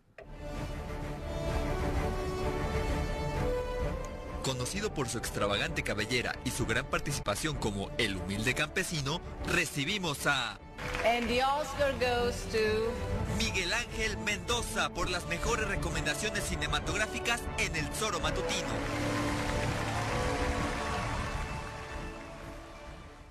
Conocido 4.42 4.94
por 4.94 5.10
su 5.10 5.18
extravagante 5.18 5.82
cabellera 5.82 6.32
y 6.46 6.50
su 6.52 6.64
gran 6.64 6.86
participación 6.86 7.56
como 7.58 7.90
el 7.98 8.16
humilde 8.16 8.54
campesino, 8.54 9.20
recibimos 9.46 10.26
a... 10.26 10.58
And 11.04 11.28
the 11.28 11.42
Oscar 11.42 11.92
goes 12.00 12.44
to... 12.52 12.92
Miguel 13.38 13.72
Ángel 13.72 14.16
Mendoza 14.18 14.90
por 14.90 15.08
las 15.08 15.26
mejores 15.28 15.68
recomendaciones 15.68 16.44
cinematográficas 16.44 17.40
en 17.58 17.76
El 17.76 17.86
Zoro 17.94 18.20
Matutino. 18.20 18.68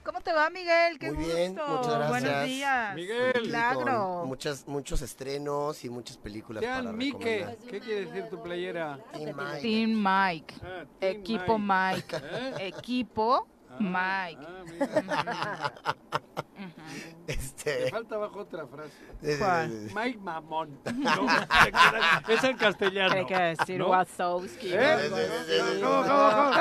¿Cómo 0.08 0.22
te 0.22 0.32
va, 0.32 0.50
Miguel? 0.50 0.98
Qué 0.98 1.12
Muy 1.12 1.26
bien, 1.26 1.54
muchas 1.56 1.88
gracias. 1.88 2.10
Buenos 2.10 2.46
días. 2.46 2.96
Miguel. 2.96 3.42
Milagro. 3.42 4.24
Muchas, 4.26 4.66
muchos 4.66 5.02
estrenos 5.02 5.84
y 5.84 5.90
muchas 5.90 6.16
películas 6.16 6.64
para 6.64 6.94
Mike. 6.94 7.58
¿Qué 7.70 7.82
quiere 7.82 8.06
decir 8.06 8.30
tu 8.30 8.42
playera? 8.42 8.98
Team 9.12 9.36
Mike. 9.36 9.62
Team 9.62 10.02
Mike. 10.02 10.56
Ah, 10.64 10.86
Equipo 11.02 11.60
Mike. 11.60 12.16
¿Eh? 12.24 12.54
Equipo 12.68 13.48
ah, 13.70 13.78
Mike. 13.82 14.48
Ah, 15.10 15.74
este... 17.28 17.90
falta 17.90 18.16
abajo 18.16 18.40
otra 18.40 18.66
frase. 18.68 18.94
Mike 19.94 20.20
Mamón. 20.20 20.80
es 22.28 22.44
en 22.44 22.58
castellano. 22.58 23.16
Hay 23.16 23.26
que 23.26 23.38
decir 23.38 23.80
¿no? 23.80 23.90
Wazowski. 23.90 24.74
¿Eh? 24.74 25.10
¿Cómo, 25.82 26.04
cómo, 26.04 26.32
cómo? 26.34 26.52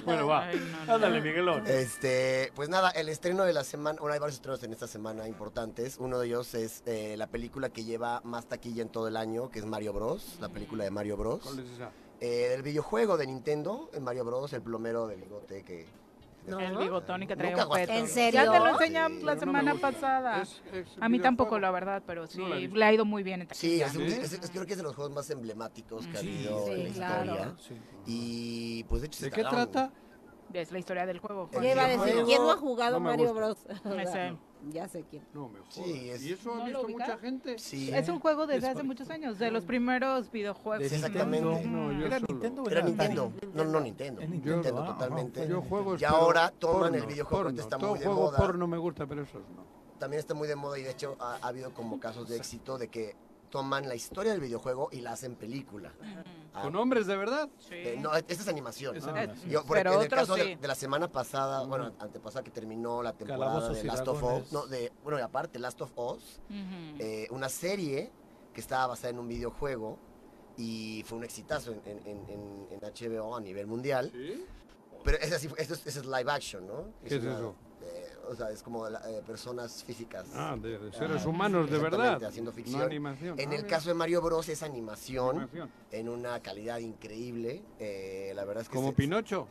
bueno, 0.04 0.26
va. 0.26 0.48
Ándale, 0.88 1.20
Miguelón. 1.20 1.66
Este, 1.66 2.52
pues 2.54 2.68
nada, 2.68 2.90
el 2.90 3.08
estreno 3.08 3.44
de 3.44 3.52
la 3.52 3.64
semana, 3.64 3.98
bueno, 4.00 4.14
hay 4.14 4.20
varios 4.20 4.36
estrenos 4.36 4.62
en 4.62 4.72
esta 4.72 4.86
semana 4.86 5.28
importantes. 5.28 5.96
Uno 5.98 6.18
de 6.18 6.26
ellos 6.26 6.54
es 6.54 6.82
eh, 6.86 7.16
la 7.16 7.28
película 7.28 7.70
que 7.70 7.84
lleva 7.84 8.20
más 8.24 8.46
taquilla 8.46 8.82
en 8.82 8.88
todo 8.88 9.08
el 9.08 9.16
año, 9.16 9.50
que 9.50 9.58
es 9.58 9.64
Mario 9.64 9.92
Bros. 9.92 10.38
La 10.40 10.48
película 10.48 10.84
de 10.84 10.90
Mario 10.90 11.16
Bros. 11.16 11.40
¿Cuál 11.42 11.60
es 11.60 11.70
esa? 11.70 11.90
Eh, 12.24 12.50
del 12.50 12.62
videojuego 12.62 13.16
de 13.16 13.26
Nintendo, 13.26 13.90
en 13.92 14.04
Mario 14.04 14.24
Bros, 14.24 14.52
el 14.52 14.62
plomero 14.62 15.08
de 15.08 15.16
bigote 15.16 15.64
que... 15.64 15.88
No. 16.46 16.58
El 16.58 16.76
bigotón 16.76 17.22
y 17.22 17.26
que 17.28 17.36
trae 17.36 17.54
un 17.54 17.70
peto. 17.72 17.92
¿En 17.92 18.08
serio? 18.08 18.42
Ya 18.44 18.50
te 18.50 18.58
lo 18.58 18.68
enseñamos 18.70 19.22
la 19.22 19.38
semana 19.38 19.74
pasada. 19.76 20.42
Es- 20.42 20.60
es 20.72 20.86
a 21.00 21.08
mí 21.08 21.20
tampoco, 21.20 21.58
la 21.58 21.70
verdad, 21.70 22.02
pero 22.04 22.26
sí, 22.26 22.40
No 22.42 22.76
le 22.76 22.84
ha 22.84 22.92
ido 22.92 23.04
muy 23.04 23.22
bien. 23.22 23.42
en 23.42 23.48
Sí, 23.54 23.80
es, 23.80 23.94
un- 23.94 24.02
es- 24.02 24.32
es- 24.32 24.50
creo 24.50 24.66
que 24.66 24.72
es 24.72 24.78
de 24.78 24.82
los 24.82 24.94
juegos 24.96 25.12
más 25.14 25.30
emblemáticos 25.30 26.06
que 26.08 26.16
ha 26.18 26.20
Sí, 26.20 26.28
habido 26.28 26.64
sí, 26.66 26.72
en 26.72 26.84
la 26.88 26.92
claro. 26.94 27.24
historia. 27.24 27.54
Sí. 27.58 27.74
Y 28.06 28.84
pues 28.84 29.02
de 29.02 29.06
hecho 29.06 29.18
se 29.20 29.24
¿De 29.26 29.30
qué 29.30 29.42
trata? 29.44 29.92
Es 30.52 30.72
la 30.72 30.78
historia 30.80 31.06
del 31.06 31.18
juego. 31.20 31.48
¿Quién 31.48 31.76
no 32.42 32.50
ha 32.50 32.56
jugado 32.56 32.94
no 32.98 33.00
Mario. 33.00 33.32
Bros? 33.34 33.58
Ya 34.70 34.86
sé 34.88 35.04
quién. 35.10 35.24
No, 35.34 35.48
mejor. 35.48 35.66
Sí, 35.70 36.10
es- 36.10 36.22
¿Y 36.22 36.32
eso 36.34 36.54
¿No 36.54 36.62
ha 36.62 36.66
visto 36.66 36.88
mucha 36.88 37.18
gente? 37.18 37.58
Sí. 37.58 37.90
Es 37.92 38.08
un 38.08 38.20
juego 38.20 38.46
desde 38.46 38.68
hace 38.68 38.82
muchos 38.82 39.10
años, 39.10 39.38
de 39.38 39.50
los 39.50 39.64
primeros 39.64 40.30
videojuegos. 40.30 40.90
Exactamente. 40.92 41.64
No, 41.66 41.90
yo 41.92 42.06
¿Era 42.06 42.20
solo- 42.20 42.28
Nintendo 42.32 42.70
Era 42.70 42.82
Nintendo. 42.82 43.32
No, 43.54 43.64
no, 43.64 43.80
Nintendo. 43.80 44.20
Nintendo, 44.20 44.54
Nintendo, 44.54 44.82
ah, 44.82 44.86
totalmente. 44.86 45.48
Yo 45.48 45.62
Y 45.98 46.04
ahora 46.04 46.50
toman 46.58 46.80
porno, 46.92 46.96
el 46.96 47.06
videojuego, 47.06 47.44
porno. 47.44 47.60
está 47.60 47.76
Todo 47.78 47.90
muy 47.90 47.98
de 47.98 48.04
juego 48.06 48.22
moda. 48.22 48.38
porno 48.38 48.66
me 48.66 48.78
gusta, 48.78 49.06
pero 49.06 49.22
esos 49.22 49.42
no. 49.50 49.64
También 49.98 50.18
está 50.20 50.34
muy 50.34 50.46
de 50.48 50.56
moda 50.56 50.78
y 50.78 50.82
de 50.82 50.90
hecho 50.90 51.16
ha, 51.20 51.38
ha 51.42 51.46
habido 51.48 51.72
como 51.74 51.98
casos 52.00 52.28
de 52.28 52.36
éxito 52.36 52.78
de 52.78 52.88
que 52.88 53.14
toman 53.52 53.86
la 53.86 53.94
historia 53.94 54.32
del 54.32 54.40
videojuego 54.40 54.88
y 54.92 55.02
la 55.02 55.12
hacen 55.12 55.36
película. 55.36 55.92
Ah, 56.54 56.62
¿Con 56.62 56.74
hombres 56.74 57.06
de 57.06 57.16
verdad? 57.18 57.50
eh, 57.70 57.96
no, 58.00 58.14
esta 58.16 58.32
es 58.32 58.48
animación. 58.48 58.96
Es 58.96 59.04
¿no? 59.04 59.10
animación. 59.14 59.50
Yo, 59.50 59.62
por 59.64 59.76
Pero 59.76 59.92
en 59.92 60.00
el 60.00 60.08
caso 60.08 60.34
de, 60.34 60.42
sí. 60.42 60.54
de 60.54 60.66
la 60.68 60.74
semana 60.74 61.06
pasada, 61.12 61.62
bueno, 61.64 61.92
antepasada 62.00 62.42
que 62.42 62.50
terminó 62.50 63.02
la 63.02 63.12
temporada 63.12 63.44
Calabozos 63.52 63.76
de 63.76 63.84
Last 63.84 64.08
of. 64.08 64.22
Us, 64.22 64.52
no, 64.52 64.66
de, 64.66 64.90
bueno, 65.04 65.18
y 65.18 65.22
aparte, 65.22 65.58
Last 65.58 65.80
of 65.82 65.92
Us, 65.98 66.40
Ujú. 66.48 66.96
eh, 66.98 67.28
una 67.30 67.50
serie 67.50 68.10
que 68.54 68.60
estaba 68.62 68.86
basada 68.88 69.10
en 69.10 69.18
un 69.18 69.28
videojuego 69.28 69.98
y 70.56 71.02
fue 71.06 71.18
un 71.18 71.24
exitazo 71.24 71.72
en, 71.72 71.82
en- 71.84 72.06
en- 72.06 72.30
en- 72.30 72.66
en 72.70 72.80
HBO 72.80 73.36
a 73.36 73.40
nivel 73.40 73.66
mundial. 73.66 74.10
¿Sí? 74.14 74.44
Pero 75.04 75.18
es 75.18 75.30
así, 75.32 75.48
esto 75.58 75.74
es, 75.74 75.86
eso 75.86 76.00
es 76.00 76.06
live 76.06 76.30
action, 76.30 76.66
¿no? 76.66 76.84
¿Qué 77.04 77.16
es 77.16 77.22
una, 77.22 77.34
eso? 77.34 77.54
O 78.32 78.36
sea, 78.36 78.50
es 78.50 78.62
como 78.62 78.86
eh, 78.88 78.92
personas 79.26 79.84
físicas. 79.84 80.26
Ah, 80.34 80.56
de, 80.60 80.78
de 80.78 80.88
Ah, 80.88 80.98
seres 80.98 81.24
humanos 81.26 81.70
de 81.70 81.78
verdad. 81.78 82.22
haciendo 82.24 82.52
ficción. 82.52 82.80
No 82.80 82.86
animación. 82.86 83.38
En 83.38 83.50
Ah, 83.50 83.54
el 83.54 83.60
bien. 83.62 83.70
caso 83.70 83.88
de 83.90 83.94
Mario 83.94 84.20
Bros 84.22 84.48
es 84.48 84.62
animación, 84.62 85.30
Animación. 85.36 85.70
en 85.90 86.08
una 86.08 86.40
calidad 86.40 86.78
increíble. 86.78 87.62
eh, 87.78 88.32
la 88.34 88.44
verdad 88.44 88.62
es 88.62 88.68
que 88.68 88.74
Como 88.76 88.88
se- 88.90 88.94
Pinocho. 88.96 89.46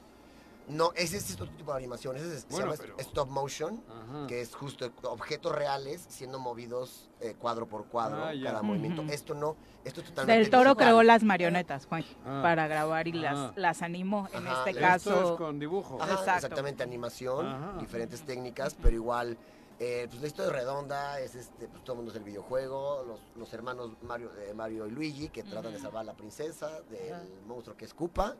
No, 0.71 0.91
ese 0.95 1.17
es 1.17 1.31
otro 1.33 1.47
tipo 1.49 1.71
de 1.71 1.77
animación, 1.77 2.15
ese 2.17 2.33
es, 2.35 2.41
se 2.41 2.47
Bueno, 2.49 2.65
llama 2.71 2.77
pero- 2.81 2.97
stop 2.99 3.29
motion, 3.29 3.83
Ajá. 3.89 4.27
que 4.27 4.41
es 4.41 4.55
justo 4.55 4.91
objetos 5.03 5.53
reales 5.53 6.05
siendo 6.09 6.39
movidos 6.39 7.09
eh, 7.19 7.35
cuadro 7.37 7.67
por 7.67 7.85
cuadro, 7.85 8.23
Ah, 8.25 8.31
cada 8.43 8.61
movimiento. 8.63 9.03
Esto 9.03 9.35
no, 9.35 9.55
esto 9.83 10.01
es 10.01 10.07
totalmente 10.07 10.39
Del 10.41 10.49
Toro 10.49 10.75
creó 10.75 11.03
las 11.03 11.23
marionetas, 11.23 11.85
Juan, 11.85 12.03
Ah. 12.25 12.39
para 12.41 12.67
grabar 12.67 13.07
y 13.07 13.11
las, 13.13 13.37
Ah. 13.37 13.53
las 13.55 13.81
animó. 13.83 14.27
En 14.33 14.47
Ajá, 14.47 14.59
este 14.69 14.79
caso, 14.79 15.13
Esto 15.13 15.31
es 15.33 15.37
con 15.37 15.59
dibujo. 15.59 16.01
Ajá, 16.01 16.13
Exacto. 16.13 16.31
exactamente, 16.35 16.81
animación, 16.83 17.45
Ajá. 17.47 17.77
diferentes 17.79 18.21
técnicas, 18.23 18.75
pero 18.81 18.95
igual, 18.95 19.37
eh, 19.79 20.07
pues 20.09 20.21
la 20.21 20.27
historia 20.27 20.49
es 20.51 20.55
redonda, 20.57 21.19
es 21.19 21.35
este, 21.35 21.67
pues 21.67 21.83
todo 21.83 21.93
el 21.93 21.97
mundo 21.97 22.11
es 22.11 22.17
el 22.17 22.23
videojuego, 22.23 23.03
los, 23.07 23.19
los 23.35 23.53
hermanos 23.53 23.91
Mario, 24.03 24.31
eh, 24.39 24.53
Mario 24.53 24.87
y 24.87 24.91
Luigi 24.91 25.29
que 25.29 25.43
tratan 25.43 25.73
de 25.73 25.79
salvar 25.79 26.01
a 26.01 26.05
la 26.05 26.13
princesa 26.13 26.81
del 26.89 27.43
monstruo 27.47 27.75
que 27.75 27.85
es 27.85 27.93
Koopa. 27.93 28.35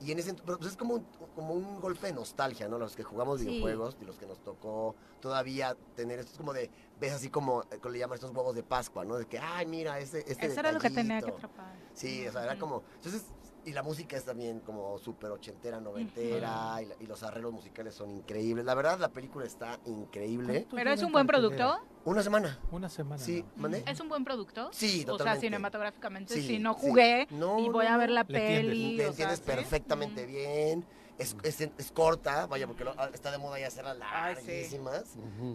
Y 0.00 0.12
en 0.12 0.18
ese 0.18 0.32
pues 0.32 0.58
es 0.64 0.76
como 0.76 0.94
un, 0.94 1.04
como 1.34 1.52
un 1.52 1.78
golpe 1.78 2.06
de 2.06 2.14
nostalgia, 2.14 2.68
¿no? 2.68 2.78
Los 2.78 2.96
que 2.96 3.02
jugamos 3.02 3.38
Sí. 3.38 3.46
videojuegos 3.46 3.96
y 4.00 4.04
los 4.06 4.16
que 4.16 4.26
nos 4.26 4.38
tocó 4.42 4.96
todavía 5.20 5.76
tener 5.94 6.18
esto 6.18 6.32
es 6.32 6.38
como 6.38 6.54
de, 6.54 6.70
ves 6.98 7.12
así 7.12 7.28
como, 7.28 7.62
eh, 7.64 7.78
le 7.90 7.98
llaman 7.98 8.14
estos 8.14 8.30
huevos 8.30 8.54
de 8.54 8.62
Pascua, 8.62 9.04
¿no? 9.04 9.16
De 9.16 9.26
que, 9.26 9.38
ay, 9.38 9.66
mira, 9.66 9.98
este, 9.98 10.20
este 10.30 10.46
eso 10.46 10.60
era 10.60 10.72
lo 10.72 10.80
que 10.80 10.88
tenía 10.88 11.20
que 11.20 11.26
detallito". 11.26 11.46
atrapar. 11.48 11.76
Sí, 11.92 12.26
o 12.26 12.32
sea, 12.32 12.44
era 12.44 12.58
como. 12.58 12.82
Entonces, 12.94 13.24
y 13.64 13.72
la 13.72 13.82
música 13.82 14.16
es 14.16 14.24
también 14.24 14.60
como 14.60 14.98
súper 14.98 15.30
ochentera, 15.30 15.80
noventera, 15.80 16.80
y, 16.82 16.86
la- 16.86 16.94
y 17.00 17.06
los 17.06 17.22
arreglos 17.22 17.52
musicales 17.52 17.94
son 17.94 18.10
increíbles. 18.10 18.64
La 18.64 18.74
verdad, 18.74 18.98
la 18.98 19.08
película 19.10 19.44
está 19.44 19.78
increíble. 19.86 20.52
¿Cuánto 20.52 20.76
¿Pero 20.76 20.90
es 20.92 21.02
un 21.02 21.12
buen 21.12 21.26
producto? 21.26 21.78
Una 22.04 22.22
semana. 22.22 22.58
Una 22.70 22.88
semana. 22.88 23.22
Sí, 23.22 23.44
¿no? 23.56 23.62
¿mandé? 23.62 23.84
¿Es 23.86 24.00
un 24.00 24.08
buen 24.08 24.24
producto? 24.24 24.70
Sí, 24.72 24.86
O 25.02 25.04
sea, 25.04 25.04
totalmente. 25.18 25.46
cinematográficamente, 25.46 26.34
Sí, 26.34 26.46
si 26.46 26.58
no 26.58 26.74
sí. 26.74 26.80
jugué 26.80 27.26
No, 27.30 27.58
y 27.58 27.68
voy 27.68 27.86
no, 27.86 27.92
a 27.92 27.96
ver 27.98 28.10
la 28.10 28.24
Le 28.26 28.38
entiendes, 28.38 28.74
peli. 28.76 28.96
Sea, 28.96 29.06
entiendes 29.08 29.38
¿sí? 29.38 29.44
perfectamente 29.44 30.26
bien. 30.26 30.86
Es, 31.20 31.36
es, 31.42 31.60
es 31.60 31.92
corta, 31.92 32.46
vaya, 32.46 32.66
porque 32.66 32.84
lo- 32.84 32.94
está 33.12 33.30
de 33.30 33.38
moda 33.38 33.58
ya 33.60 33.66
hacerlas 33.68 33.98
Ay, 34.00 34.36
sí. 34.36 34.46
larguísimas. 34.46 35.04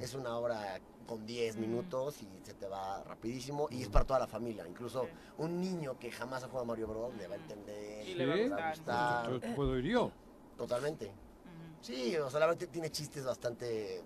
Es 0.01 0.13
una 0.13 0.37
hora 0.37 0.79
con 1.07 1.25
10 1.25 1.57
Mm. 1.57 1.59
minutos 1.59 2.21
y 2.21 2.27
se 2.43 2.53
te 2.53 2.67
va 2.67 3.03
rapidísimo. 3.03 3.67
Y 3.71 3.81
es 3.81 3.89
para 3.89 4.05
toda 4.05 4.19
la 4.19 4.27
familia. 4.27 4.67
Incluso 4.67 5.07
un 5.37 5.59
niño 5.59 5.97
que 5.99 6.11
jamás 6.11 6.43
ha 6.43 6.47
jugado 6.47 6.63
a 6.63 6.67
Mario 6.67 6.87
Bros. 6.87 7.15
le 7.15 7.27
va 7.27 7.33
a 7.33 7.37
entender. 7.37 8.07
Y 8.07 8.13
le 8.13 8.47
va 8.47 8.57
a 8.57 8.69
gustar. 8.71 9.55
¿Puedo 9.55 9.77
ir 9.79 9.85
yo? 9.85 10.11
Totalmente. 10.57 11.11
Sí, 11.81 12.15
o 12.17 12.29
sea, 12.29 12.39
la 12.39 12.47
verdad 12.47 12.67
tiene 12.71 12.89
chistes 12.91 13.23
bastante 13.25 14.01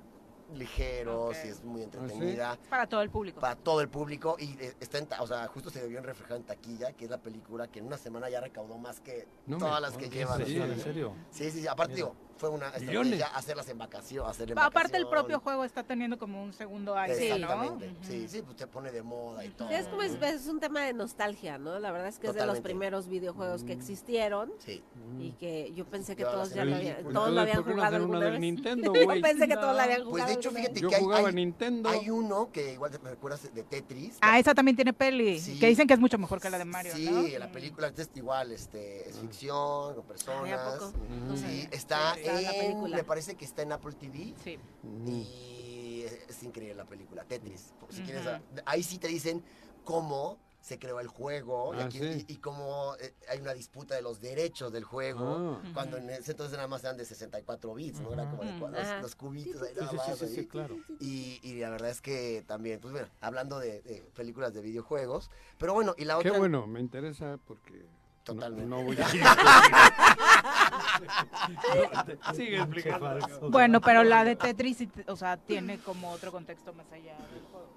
ligeros 0.54 1.36
Ok. 1.38 1.46
y 1.46 1.48
es 1.48 1.64
muy 1.64 1.84
entretenida. 1.84 2.54
Es 2.62 2.68
para 2.68 2.88
todo 2.88 3.02
el 3.02 3.10
público. 3.10 3.40
Para 3.40 3.56
todo 3.56 3.82
el 3.82 3.90
público 3.90 4.36
y 4.40 4.52
eh, 4.60 4.74
está 4.80 4.98
en, 4.98 5.08
ta- 5.08 5.22
o 5.22 5.28
sea, 5.28 5.48
justo 5.48 5.70
se 5.70 5.86
vio 5.88 5.98
en 5.98 6.04
reflejado 6.04 6.38
en 6.38 6.44
taquilla, 6.44 6.92
que 6.94 7.06
es 7.06 7.12
la 7.12 7.18
película 7.20 7.68
que 7.68 7.80
en 7.80 7.86
una 7.88 7.98
semana 7.98 8.30
ya 8.30 8.42
recaudó 8.42 8.78
más 8.78 9.00
que 9.00 9.28
No 9.46 9.58
me 9.58 9.66
todas 9.66 9.82
las 9.82 9.98
que 9.98 10.10
llevan. 10.10 10.46
Sí, 10.46 10.58
¿En 10.58 10.80
serio? 10.80 11.14
Sí, 11.32 11.50
sí, 11.52 11.62
sí, 11.62 11.68
aparte 11.68 11.94
Mira. 11.94 12.08
digo, 12.08 12.16
fue 12.38 12.48
una 12.50 12.68
estrategia 12.70 13.28
hacerlas 13.36 13.68
en 13.68 13.78
vacación, 13.78 14.26
hacer 14.26 14.50
en 14.52 14.58
Aparte 14.60 14.96
el 14.96 15.08
propio 15.10 15.42
juego 15.42 15.66
está 15.66 15.84
teniendo 15.84 16.18
como 16.18 16.42
un 16.42 16.54
segundo 16.54 16.98
aire, 16.98 17.30
¿no? 17.32 17.36
Exactamente, 17.36 17.96
sí, 18.02 18.28
sí, 18.30 18.42
pues 18.42 18.56
te 18.56 18.66
pone 18.66 18.92
de 18.92 19.02
moda 19.04 19.44
y 19.44 19.50
todo. 19.50 19.68
Sí, 19.68 19.74
es 19.74 19.88
como 19.90 20.02
es, 20.04 20.14
es 20.22 20.48
un 20.48 20.60
tema 20.62 20.86
de 20.86 20.94
nostalgia, 20.94 21.58
¿no? 21.58 21.78
La 21.80 21.92
verdad 21.92 22.08
es 22.08 22.18
que 22.18 22.28
es 22.28 22.34
de 22.36 22.46
los 22.46 22.62
primeros 22.62 23.10
videojuegos 23.10 23.64
que 23.66 23.74
existieron 23.74 24.54
Sí. 24.60 24.82
y 25.20 25.32
que 25.34 25.74
yo 25.74 25.86
pensé 25.86 26.16
que 26.16 26.24
Yo 26.24 26.32
todos 26.32 26.54
ya 26.54 26.64
lo 26.64 26.76
habían, 26.78 27.04
Pues 27.04 27.14
todos 27.14 27.30
lo 27.30 27.42
entonces, 27.42 27.42
habían 27.42 27.56
¿por 27.58 27.66
qué 27.66 27.70
no 27.72 27.76
jugado 27.76 27.96
alguna 27.98 28.20
vez. 28.30 28.40
Nintendo, 28.40 28.94
Yo 28.96 29.22
pensé 29.22 29.48
que 29.50 29.56
todos 29.56 29.76
lo 29.76 29.82
habían 29.82 30.04
jugado. 30.06 30.26
Pues 30.26 30.36
de 30.38 30.39
hecho, 30.40 30.52
fíjate 30.52 30.80
Yo 30.80 30.90
que 30.90 30.96
hay, 30.96 31.02
jugaba 31.02 31.28
hay- 31.30 31.36
Nintendo. 31.36 31.90
hay 31.90 32.10
uno 32.10 32.52
que 32.52 32.74
igual 32.74 32.92
te 32.92 32.98
recuerdas 32.98 33.54
de 33.54 33.64
Tetris. 33.64 34.18
Ah, 34.22 34.40
esa 34.40 34.54
también 34.56 34.76
tiene 34.76 34.94
peli, 34.94 35.40
Sí. 35.40 35.60
que 35.60 35.68
dicen 35.68 35.88
que 35.88 35.94
es 35.94 36.00
mucho 36.00 36.18
mejor 36.18 36.40
que 36.42 36.50
la 36.50 36.58
de 36.58 36.66
Mario, 36.66 36.94
Sí, 36.96 37.10
¿no? 37.10 37.22
la 37.40 37.52
película 37.52 37.92
es 37.96 38.10
igual, 38.16 38.52
este, 38.52 39.10
es 39.10 39.18
ficción, 39.20 39.96
con 39.96 40.04
Ay, 40.04 40.04
¿a 40.04 40.08
personas. 40.08 40.78
poco? 40.80 40.94
Sí, 41.38 41.68
está 41.72 42.14
Sí, 42.16 42.22
está 42.22 42.34
la 42.42 42.52
en, 42.54 42.60
película. 42.62 42.98
me 42.98 43.04
parece 43.04 43.36
que 43.36 43.46
está 43.46 43.62
en 43.62 43.72
Apple 43.72 43.94
TV 43.94 44.34
Sí. 44.44 44.58
Y 45.06 46.02
es, 46.06 46.14
es 46.30 46.44
increíble 46.44 46.76
la 46.76 46.86
película, 46.86 47.24
Tetris. 47.26 47.74
Si 47.90 48.02
quieres, 48.02 48.24
ahí 48.66 48.84
sí 48.84 48.98
te 48.98 49.08
dicen 49.08 49.44
cómo 49.84 50.38
se 50.62 50.78
creó 50.78 51.00
el 51.00 51.08
juego 51.08 51.74
y, 51.74 51.80
Ah, 51.80 51.86
aquí- 51.86 52.00
sí. 52.00 52.26
y- 52.28 52.34
y 52.34 52.38
cómo 52.38 52.94
eh, 53.00 53.14
hay 53.30 53.40
una 53.40 53.54
disputa 53.54 53.96
de 53.96 54.02
los 54.02 54.20
derechos 54.20 54.74
del 54.74 54.84
juego. 54.84 55.62
Ah. 55.64 55.70
Cuando 55.74 55.98
en 55.98 56.10
ese 56.10 56.32
entonces 56.32 56.58
nada 56.58 56.68
más 56.68 56.84
eran 56.84 56.98
de 56.98 57.06
64 57.06 57.74
bits, 57.74 58.02
¿no? 58.02 58.12
Era 58.14 58.30
como 58.30 58.44
de 58.44 58.60
los, 59.02 59.16
cubitos 59.16 59.62
ahí 59.62 59.74
nada 59.76 59.90
sí, 59.90 59.98
sí, 60.04 60.10
más 60.10 60.20
sí, 60.20 60.26
ahí. 60.26 60.36
sí, 60.36 60.48
claro. 60.48 60.76
Y, 61.00 61.40
y 61.44 61.60
la 61.60 61.70
verdad 61.70 61.90
es 61.90 62.02
que 62.02 62.44
también, 62.46 62.80
pues 62.82 62.92
bueno, 62.92 63.08
hablando 63.22 63.58
de, 63.60 63.82
de 63.82 64.02
películas 64.16 64.54
de 64.54 64.62
videojuegos, 64.62 65.32
pero 65.58 65.74
bueno, 65.74 65.96
y 65.98 66.04
la 66.06 66.20
Qué 66.20 66.28
otra... 66.30 66.40
bueno, 66.40 66.68
me 66.68 66.82
interesa 66.82 67.40
porque 67.46 67.86
Totalmente. 68.24 68.68
no, 68.70 68.84
voy 68.84 68.98
a 68.98 69.10
ir. 69.16 69.24
Sigue 72.36 72.58
explicando. 72.58 73.50
Bueno, 73.50 73.82
pero 73.82 74.04
la 74.04 74.24
de 74.24 74.36
Tetris, 74.36 74.78
o 75.08 75.16
sea, 75.16 75.38
tiene 75.38 75.80
como 75.80 76.12
otro 76.12 76.32
contexto 76.32 76.74
más 76.74 76.86
allá 76.92 77.16
del 77.34 77.44
juego. 77.52 77.69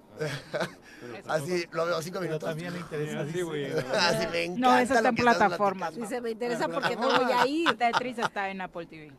Así, 1.27 1.67
lo 1.73 1.87
veo 1.87 2.01
cinco 2.03 2.19
Pero 2.21 2.29
minutos. 2.31 2.49
también 2.49 2.73
le 2.73 2.81
interesa. 2.81 3.27
Sí, 3.33 3.43
güey. 3.43 3.73
Así 3.73 4.27
me 4.31 4.45
encanta 4.45 4.61
No, 4.61 4.79
esa 4.79 4.83
está 4.95 5.03
lo 5.03 5.09
en 5.09 5.15
plataformas. 5.17 5.91
platicando. 5.91 6.09
Dice, 6.09 6.21
me 6.21 6.31
interesa 6.31 6.69
porque 6.69 6.95
no 6.97 7.03
plataforma. 7.09 7.29
voy 7.29 7.33
a 7.41 7.47
ir. 7.71 7.77
Tetris 7.79 8.19
está 8.19 8.49
en 8.51 8.61
Apple 8.61 8.87
TV. 8.87 9.13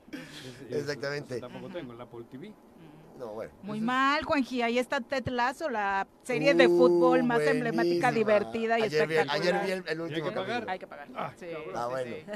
Exactamente. 0.70 1.40
Tampoco 1.40 1.70
tengo 1.70 1.94
la 1.94 2.04
Apple 2.06 2.24
TV. 2.32 2.54
No, 3.18 3.28
bueno. 3.28 3.52
Muy 3.62 3.80
mal, 3.80 4.24
Juanji. 4.24 4.62
Ahí 4.64 4.80
está 4.80 5.00
Ted 5.00 5.28
Lasso, 5.28 5.70
la 5.70 6.08
serie 6.24 6.54
de 6.56 6.68
fútbol 6.68 7.24
más 7.24 7.40
Uh, 7.40 7.50
emblemática, 7.50 8.10
buenísima. 8.10 8.12
divertida 8.12 8.80
y 8.80 8.84
ayer 8.84 9.08
vi, 9.08 9.16
espectacular. 9.16 9.56
ayer 9.56 9.66
vi 9.66 9.72
el, 9.72 9.84
el 9.88 10.02
último 10.02 10.30
que 10.30 10.36
pagar. 10.36 10.66
Hay 10.70 10.80
que 10.80 10.88
pagar. 10.88 11.08
sí, 11.08 11.14
Ah, 11.16 11.32
sí, 11.38 11.48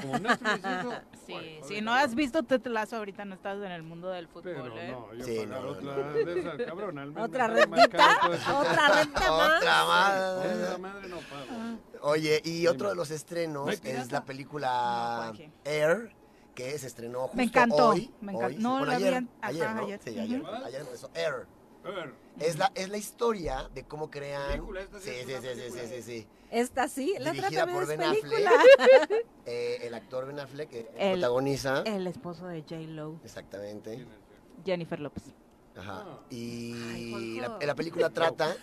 bueno. 0.06 0.30
sí. 0.34 0.42
Como. 0.82 0.92
Sí, 1.26 1.32
Joder, 1.34 1.64
si 1.64 1.80
no 1.80 1.92
has 1.94 2.14
visto 2.14 2.42
Ted 2.44 2.64
Lasso 2.66 2.96
ahorita 2.96 3.24
no 3.24 3.34
estás 3.34 3.56
en 3.58 3.72
el 3.72 3.82
mundo 3.82 4.08
del 4.10 4.28
fútbol, 4.28 4.42
Pero 4.54 4.78
¿eh? 4.78 4.90
no, 4.92 5.14
yo 5.14 5.24
Sí, 5.24 5.44
no, 5.46 5.60
no, 5.62 5.68
otra 5.70 5.96
no. 5.96 6.12
de 6.12 6.40
esas, 6.40 6.56
cabrón. 6.66 6.98
al 6.98 7.18
Otra 7.18 7.48
rentita, 7.48 8.18
otra 8.58 8.88
renta 8.94 9.30
más. 9.30 9.56
Otra 9.58 9.84
más. 9.84 10.20
Otra 10.46 10.78
madre 10.78 11.08
no 11.08 11.16
pago. 11.18 11.78
Oye, 12.02 12.40
y 12.44 12.66
otro 12.68 12.88
de 12.90 12.94
los 12.94 13.10
estrenos 13.10 13.66
¿No 13.66 13.70
hay 13.72 13.78
es 13.82 14.12
la 14.12 14.24
película. 14.24 15.32
Air, 15.64 16.12
que 16.58 16.76
se 16.76 16.88
estrenó 16.88 17.20
justo 17.22 17.36
Me 17.36 17.44
encantó, 17.44 17.90
hoy. 17.90 18.10
me 18.20 18.32
hoy, 18.32 18.36
encantó. 18.36 18.56
sí, 18.56 18.62
No, 18.62 18.70
bueno, 18.78 18.86
la 18.86 18.98
vi 18.98 19.04
ayer, 19.04 19.14
ajá, 19.14 19.26
ayer, 19.48 19.70
¿no? 19.74 19.82
ayer. 19.84 20.00
Sí, 20.02 20.18
ayer, 20.18 20.40
Ujú. 20.42 20.50
ayer 20.64 20.80
empezó 20.80 21.10
Air. 21.14 21.46
A 21.84 21.90
ver, 21.90 22.14
Es 22.40 22.58
la, 22.58 22.72
es 22.74 22.88
la 22.88 22.96
historia 22.96 23.68
de 23.72 23.84
cómo 23.84 24.10
crean... 24.10 24.48
Película, 24.50 24.80
esta 24.80 24.98
sí 24.98 25.10
sí, 25.10 25.10
es 25.10 25.26
sí, 25.26 25.32
sí, 25.32 25.38
sí, 25.40 25.60
película. 25.60 25.82
sí, 25.86 26.02
sí. 26.02 26.26
Esta 26.50 26.88
sí, 26.88 27.14
la 27.20 27.30
Dirigida 27.30 27.66
por 27.68 27.82
es 27.84 27.88
Ben 27.88 28.00
película. 28.00 28.50
Affleck. 28.50 29.26
Eh, 29.50 29.86
el 29.86 29.94
actor 29.94 30.26
Ben 30.26 30.40
Affleck 30.40 30.68
que 30.68 30.90
El- 30.98 31.12
protagoniza. 31.12 31.82
El 31.86 32.06
esposo 32.08 32.46
de 32.48 32.60
J-Lo, 32.62 33.20
Exactamente. 33.24 34.04
Jennifer 34.66 34.98
López. 35.00 35.22
Ajá. 35.76 36.04
Ah. 36.06 36.20
Y 36.28 36.74
Ay, 36.92 37.40
la, 37.40 37.58
la 37.64 37.74
película 37.76 38.10
trata 38.10 38.54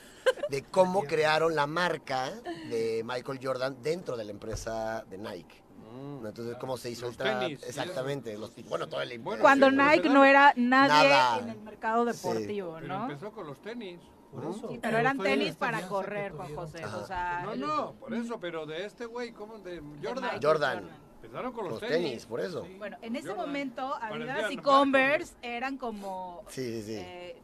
de 0.49 0.61
cómo 0.63 1.03
crearon 1.05 1.55
la 1.55 1.65
marca 1.65 2.29
de 2.69 3.01
Michael 3.05 3.39
Jordan 3.41 3.81
dentro 3.81 4.15
de 4.17 4.25
la 4.25 4.31
empresa 4.31 5.03
de 5.09 5.17
Nike. 5.17 5.63
¿No? 5.95 6.27
Entonces, 6.27 6.57
cómo 6.57 6.77
se 6.77 6.91
hizo 6.91 7.07
el 7.07 7.15
tenis, 7.17 7.63
Exactamente. 7.63 8.37
Los, 8.37 8.51
bueno, 8.67 8.87
todo 8.87 9.01
el 9.01 9.19
Bueno, 9.19 9.41
Cuando 9.41 9.69
sí, 9.69 9.75
Nike 9.75 10.01
pero 10.03 10.13
no 10.13 10.25
era 10.25 10.53
nadie 10.55 11.09
Nada. 11.09 11.39
en 11.39 11.49
el 11.49 11.61
mercado 11.61 12.11
Sí. 12.13 12.17
deportivo, 12.27 12.77
Pero 12.81 12.87
¿no? 12.87 13.03
empezó 13.05 13.31
con 13.31 13.47
los 13.47 13.59
tenis. 13.61 13.99
Por 14.31 14.43
eso. 14.43 14.67
Sí, 14.69 14.79
pero 14.81 14.97
eran 14.97 15.17
tenis 15.17 15.55
para 15.55 15.87
correr, 15.87 16.33
Juan. 16.33 16.53
José. 16.55 16.83
Ajá. 16.83 16.97
O 16.97 17.07
sea, 17.07 17.41
No, 17.45 17.55
no, 17.55 17.91
por 17.93 18.13
eso, 18.13 18.37
pero 18.39 18.65
de 18.65 18.85
este 18.85 19.05
güey, 19.05 19.31
¿cómo? 19.31 19.59
De 19.59 19.81
Jordan. 20.03 20.23
Michael 20.23 20.39
Jordan. 20.43 20.89
Empezaron 21.23 21.53
con 21.53 21.63
Los 21.69 21.81
los, 21.81 21.89
tenis, 21.89 22.25
por 22.25 22.39
eso. 22.41 22.67
Bueno, 22.77 22.97
en 23.01 23.15
ese 23.15 23.29
Jordan. 23.29 23.45
momento 23.47 23.95
Adidas 23.99 24.51
y 24.51 24.57
Converse 24.57 25.33
eran 25.41 25.77
como 25.77 26.43
Sí, 26.49 26.61
sí, 26.61 26.83
sí. 26.83 26.95
eh, 26.97 27.41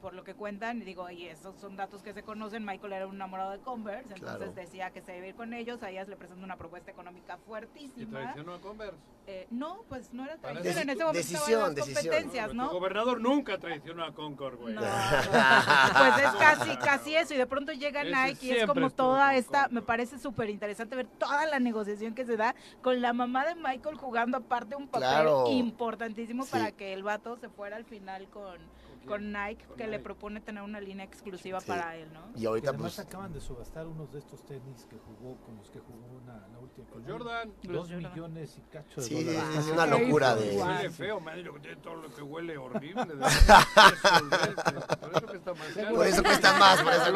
por 0.00 0.14
lo 0.14 0.24
que 0.24 0.34
cuentan, 0.34 0.80
digo, 0.80 1.08
y 1.10 1.26
esos 1.26 1.56
son 1.60 1.76
datos 1.76 2.02
que 2.02 2.12
se 2.12 2.22
conocen, 2.22 2.64
Michael 2.64 2.92
era 2.92 3.06
un 3.06 3.16
enamorado 3.16 3.52
de 3.52 3.58
Converse, 3.58 4.14
entonces 4.14 4.54
decía 4.54 4.90
que 4.90 5.00
se 5.02 5.16
iba 5.16 5.26
a 5.26 5.28
ir 5.28 5.34
con 5.34 5.52
ellos, 5.52 5.82
a 5.82 5.90
ellas 5.90 6.08
le 6.08 6.16
presentó 6.16 6.44
una 6.44 6.56
propuesta 6.56 6.90
económica 6.90 7.36
fuertísima. 7.46 8.02
¿Y 8.02 8.06
traicionó 8.06 8.54
a 8.54 8.60
Converse? 8.60 8.98
Eh, 9.28 9.46
no, 9.50 9.82
pues 9.88 10.12
no 10.12 10.24
era 10.24 10.36
traición, 10.36 10.66
en 10.66 10.90
ese 10.90 11.04
momento 11.04 11.12
decisión, 11.12 11.74
decisión. 11.74 12.04
competencias, 12.04 12.54
¿no? 12.54 12.64
El 12.66 12.70
gobernador 12.70 13.20
nunca 13.20 13.58
traicionó 13.58 14.04
a 14.04 14.14
Concord, 14.14 14.56
güey. 14.56 14.74
pues 14.76 16.18
es 16.18 16.32
casi, 16.38 16.76
casi 16.76 17.16
eso, 17.16 17.34
y 17.34 17.36
de 17.36 17.46
pronto 17.46 17.72
llega 17.72 18.04
Nike 18.04 18.46
y 18.46 18.50
es 18.52 18.66
como 18.66 18.90
toda 18.90 19.34
esta, 19.34 19.68
me 19.68 19.82
parece 19.82 20.18
súper 20.18 20.50
interesante 20.50 20.94
ver 20.94 21.06
toda 21.06 21.44
la 21.46 21.58
negociación 21.58 22.14
que 22.14 22.24
se 22.24 22.36
da 22.36 22.54
con 22.82 23.00
la 23.02 23.12
mamá 23.12 23.44
de 23.46 23.56
Michael 23.56 23.96
jugando 23.96 24.36
aparte 24.36 24.76
un 24.76 24.86
papel 24.86 25.28
importantísimo 25.52 26.46
para 26.46 26.70
que 26.70 26.92
el 26.92 27.02
vato 27.02 27.36
se 27.36 27.48
fuera 27.48 27.76
al 27.76 27.84
final 27.84 28.28
con 28.28 28.58
con 29.06 29.32
Nike 29.32 29.64
que 29.76 29.86
le 29.86 29.98
propone 29.98 30.40
tener 30.40 30.62
una 30.62 30.80
línea 30.80 31.04
exclusiva 31.04 31.60
para 31.60 31.96
él, 31.96 32.12
¿no? 32.12 32.20
Y 32.36 32.46
ahorita 32.46 32.70
además 32.70 32.96
pues, 32.96 33.06
acaban 33.06 33.32
de 33.32 33.40
subastar 33.40 33.86
unos 33.86 34.12
de 34.12 34.18
estos 34.18 34.44
tenis 34.44 34.86
que 34.90 34.96
jugó 34.96 35.36
con 35.44 35.56
los 35.56 35.70
que 35.70 35.78
jugó 35.78 36.20
una, 36.22 36.46
la 36.48 36.58
última 36.58 36.88
con 36.88 37.04
Jordan. 37.06 37.52
Dos 37.62 37.90
millones 37.90 38.58
y 38.58 38.60
cacho 38.72 39.00
de 39.00 39.06
sí, 39.06 39.24
dólares. 39.24 39.56
es 39.58 39.66
una 39.66 39.86
locura 39.86 40.34
de. 40.36 40.56
Huele 40.56 40.90
feo, 40.90 41.20
madre, 41.20 41.42
lo 41.42 41.54
que 41.54 41.60
tiene 41.60 41.76
todo 41.76 41.96
lo 41.96 42.14
que 42.14 42.22
huele 42.22 42.58
horrible. 42.58 43.06
por 45.00 45.12
eso 45.16 45.26
cuesta 45.26 45.54
más. 45.54 45.68
Por 45.94 46.06
eso 46.06 46.22
cuesta 46.22 46.58
más, 46.58 46.82
por 46.82 46.92
eso 46.92 47.12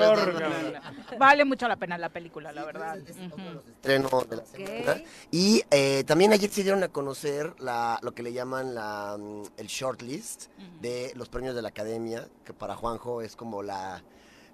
Vale 1.19 1.45
mucho 1.45 1.69
la 1.69 1.77
pena 1.77 1.99
la 1.99 2.09
película, 2.09 2.53
la 2.53 2.65
verdad. 2.65 2.99
Es, 2.99 3.17
estreno 3.17 4.09
de 4.29 4.37
la 4.37 4.45
semana. 4.47 5.03
Y 5.31 5.63
eh, 5.71 6.05
también 6.05 6.33
ayer 6.33 6.51
se 6.51 6.63
dieron 6.63 6.83
a 6.83 6.89
conocer 6.89 7.55
la, 7.61 7.99
lo 8.03 8.13
que 8.13 8.23
le 8.23 8.33
llaman 8.33 8.75
la, 8.75 9.17
mm, 9.19 9.43
el 9.57 9.67
shortlist 9.67 10.51
de 10.81 11.13
los 11.15 11.29
premios 11.29 11.55
de 11.55 11.63
la 11.63 11.71
academia, 11.81 12.29
que 12.45 12.53
para 12.53 12.77
Juanjo 12.77 13.23
es 13.23 13.37
como 13.37 13.63
la 13.63 14.03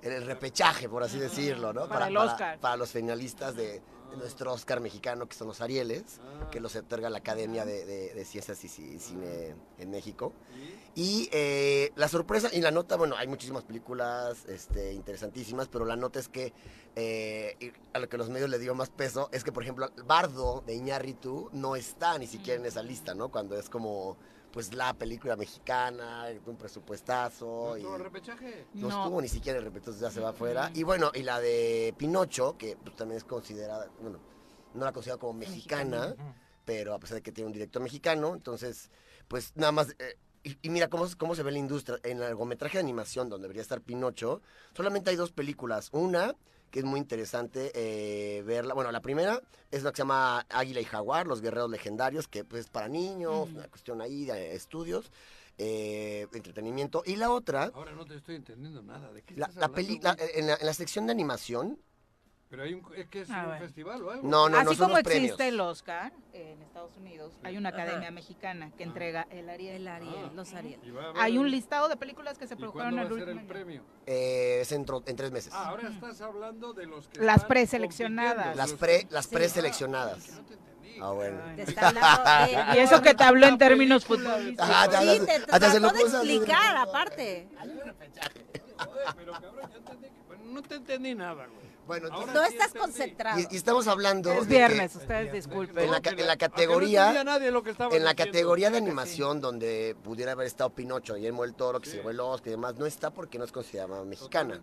el 0.02 0.24
repechaje, 0.24 0.88
por 0.88 1.02
así 1.02 1.18
decirlo, 1.18 1.72
¿no? 1.72 1.88
Para, 1.88 2.08
el 2.08 2.16
Oscar. 2.16 2.58
Para, 2.60 2.76
los 2.76 2.90
finalistas 2.90 3.56
de, 3.56 3.82
nuestro 4.16 4.52
Oscar 4.52 4.80
mexicano, 4.80 5.28
que 5.28 5.34
son 5.34 5.48
los 5.48 5.60
Arieles, 5.60 6.20
que 6.50 6.60
los 6.60 6.74
otorga 6.76 7.10
la 7.10 7.18
Academia 7.18 7.64
de, 7.64 8.24
Ciencias 8.24 8.62
y, 8.64 8.68
Cine 8.68 9.54
en 9.78 9.90
México. 9.90 10.32
Y 10.94 11.28
eh, 11.32 11.92
la 11.96 12.08
sorpresa 12.08 12.48
y 12.52 12.60
la 12.60 12.70
nota, 12.70 12.96
bueno, 12.96 13.16
hay 13.16 13.26
muchísimas 13.26 13.64
películas 13.64 14.44
este, 14.46 14.92
interesantísimas, 14.92 15.68
pero 15.68 15.84
la 15.84 15.96
nota 15.96 16.18
es 16.18 16.28
que 16.28 16.52
eh, 16.94 17.72
a 17.92 17.98
lo 17.98 18.08
que 18.08 18.16
los 18.16 18.30
medios 18.30 18.48
le 18.48 18.58
dio 18.58 18.74
más 18.74 18.88
peso 18.88 19.28
es 19.32 19.44
que, 19.44 19.52
por 19.52 19.62
ejemplo, 19.62 19.90
Bardo 20.06 20.62
de 20.66 20.74
Iñárritu 20.74 21.50
no 21.52 21.76
está 21.76 22.16
ni 22.18 22.26
siquiera 22.26 22.60
en 22.60 22.66
esa 22.66 22.82
lista, 22.82 23.14
¿no? 23.14 23.30
Cuando 23.30 23.58
es 23.58 23.68
como 23.68 24.16
pues 24.56 24.72
la 24.72 24.94
película 24.94 25.36
mexicana, 25.36 26.28
un 26.46 26.56
presupuestazo. 26.56 27.74
¿No 27.76 27.82
tuvo 27.82 27.98
repechaje? 27.98 28.64
No, 28.72 28.88
estuvo 28.88 29.20
ni 29.20 29.28
siquiera 29.28 29.58
el 29.58 29.66
repechaje, 29.66 29.98
ya 30.00 30.10
se 30.10 30.18
va 30.18 30.30
afuera. 30.30 30.70
Y 30.72 30.82
bueno, 30.82 31.10
y 31.12 31.24
la 31.24 31.40
de 31.40 31.94
Pinocho, 31.98 32.56
que 32.56 32.74
pues, 32.74 32.96
también 32.96 33.18
es 33.18 33.24
considerada, 33.24 33.90
bueno, 34.00 34.18
no 34.72 34.82
la 34.82 34.92
considero 34.92 35.18
como 35.18 35.34
mexicana, 35.34 36.16
pero 36.64 36.94
a 36.94 36.98
pesar 36.98 37.16
de 37.16 37.22
que 37.22 37.32
tiene 37.32 37.48
un 37.48 37.52
director 37.52 37.82
mexicano, 37.82 38.32
entonces, 38.32 38.90
pues 39.28 39.52
nada 39.56 39.72
más... 39.72 39.94
Eh, 39.98 40.16
y, 40.62 40.70
mira 40.70 40.88
cómo, 40.88 41.06
cómo 41.18 41.34
se 41.34 41.42
ve 41.42 41.52
la 41.52 41.58
industria. 41.58 41.98
En 42.02 42.16
el 42.16 42.20
largometraje 42.20 42.78
de 42.78 42.82
animación, 42.82 43.28
donde 43.28 43.42
debería 43.42 43.60
estar 43.60 43.82
Pinocho, 43.82 44.40
solamente 44.74 45.10
hay 45.10 45.16
dos 45.16 45.32
películas. 45.32 45.90
Una 45.92 46.34
que 46.70 46.80
es 46.80 46.84
muy 46.84 47.00
interesante 47.00 47.72
eh, 47.74 48.42
verla. 48.42 48.74
Bueno, 48.74 48.92
la 48.92 49.00
primera 49.00 49.40
es 49.70 49.82
la 49.82 49.90
que 49.90 49.96
se 49.96 50.02
llama 50.02 50.46
Águila 50.48 50.80
y 50.80 50.84
Jaguar, 50.84 51.26
los 51.26 51.40
guerreros 51.40 51.70
legendarios, 51.70 52.28
que 52.28 52.44
pues 52.44 52.66
es 52.66 52.70
para 52.70 52.88
niños, 52.88 53.48
una 53.50 53.68
cuestión 53.68 54.00
ahí 54.00 54.24
de 54.24 54.54
estudios. 54.54 55.10
Eh, 55.58 56.26
entretenimiento 56.34 57.02
y 57.06 57.16
la 57.16 57.30
otra 57.30 57.70
ahora 57.72 57.92
no 57.92 58.04
te 58.04 58.14
estoy 58.14 58.34
entendiendo 58.34 58.82
nada 58.82 59.10
de 59.10 59.22
qué 59.22 59.36
la, 59.36 59.50
la 59.56 59.70
película 59.70 60.14
en 60.18 60.48
la 60.48 60.74
sección 60.74 61.06
de 61.06 61.12
animación 61.12 61.78
pero 62.56 62.68
hay 62.68 62.72
un, 62.72 62.86
es 62.96 63.06
que 63.08 63.20
es 63.20 63.30
ah, 63.30 63.50
un 63.52 63.58
festival 63.58 64.02
o 64.02 64.10
algo. 64.10 64.26
No, 64.26 64.48
no, 64.48 64.56
Así 64.56 64.76
como 64.76 64.96
existe 64.96 65.48
el 65.48 65.60
Oscar 65.60 66.10
en 66.32 66.62
Estados 66.62 66.96
Unidos, 66.96 67.34
hay 67.42 67.58
una 67.58 67.68
academia 67.68 68.10
mexicana 68.10 68.70
que 68.78 68.82
entrega 68.82 69.26
el 69.30 69.50
Ariel. 69.50 69.76
El 69.76 69.88
Ariel, 69.88 70.30
los 70.34 70.54
Ariel. 70.54 70.80
Hay 71.16 71.36
un 71.36 71.50
listado 71.50 71.90
de 71.90 71.98
películas 71.98 72.38
que 72.38 72.46
se 72.46 72.56
produjeron 72.56 72.98
en 72.98 73.12
el, 73.12 73.28
el 73.28 73.46
premio? 73.46 73.82
Eh, 74.06 74.60
es 74.62 74.72
en, 74.72 74.86
tres 74.86 75.30
meses. 75.32 75.52
Ah, 75.54 75.68
ahora 75.68 75.88
estás 75.88 76.22
hablando 76.22 76.72
de 76.72 76.86
los 76.86 77.08
que 77.08 77.20
Las 77.20 77.44
preseleccionadas. 77.44 78.56
Las 78.56 78.72
pre, 78.72 79.06
las 79.10 79.26
preseleccionadas. 79.26 80.40
Ah, 80.98 81.10
bueno. 81.10 81.38
y 82.74 82.78
eso 82.78 83.02
que 83.02 83.12
te 83.12 83.22
habló 83.22 83.48
en 83.48 83.58
términos 83.58 84.06
futbolísticos. 84.06 84.66
Ah, 84.66 84.88
sí, 84.98 85.20
te, 85.26 85.40
te 85.40 85.46
trató 85.46 85.92
de 85.92 86.00
explicar, 86.00 86.74
aparte. 86.78 87.48
pero 89.14 89.32
cabrón, 89.32 89.70
yo 89.70 89.76
entendí 89.76 90.08
bueno, 90.26 90.44
no 90.46 90.62
te 90.62 90.76
entendí 90.76 91.14
nada, 91.14 91.46
güey. 91.46 91.75
Bueno, 91.86 92.08
no 92.08 92.44
estás 92.44 92.72
concentrado. 92.72 93.40
Y, 93.50 93.56
estamos 93.56 93.86
hablando. 93.86 94.32
Es 94.32 94.46
viernes, 94.46 94.94
ustedes 94.96 95.32
disculpen. 95.32 95.84
En 95.84 95.90
la, 95.90 96.00
en 96.04 96.26
la 96.26 96.36
categoría. 96.36 97.24
en 97.90 98.04
la 98.04 98.14
categoría 98.14 98.70
de 98.70 98.78
animación 98.78 99.40
donde 99.40 99.96
pudiera 100.02 100.32
haber 100.32 100.46
estado 100.46 100.70
Pinocho, 100.70 101.14
Guillermo 101.14 101.44
el 101.44 101.54
Toro, 101.54 101.80
que 101.80 101.88
se 101.88 101.96
llevó 101.96 102.10
el 102.10 102.20
Oscar 102.20 102.48
y 102.48 102.50
demás, 102.50 102.76
no 102.76 102.86
está 102.86 103.10
porque 103.10 103.38
no 103.38 103.44
es 103.44 103.52
considerada 103.52 104.04
mexicana. 104.04 104.60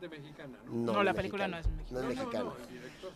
¿no? 0.71 1.03
la 1.03 1.13
película 1.13 1.47
no 1.47 1.57
es 1.57 1.67
mexicana. 1.67 2.01
No 2.01 2.09
es 2.09 2.17
mexicana. 2.17 2.51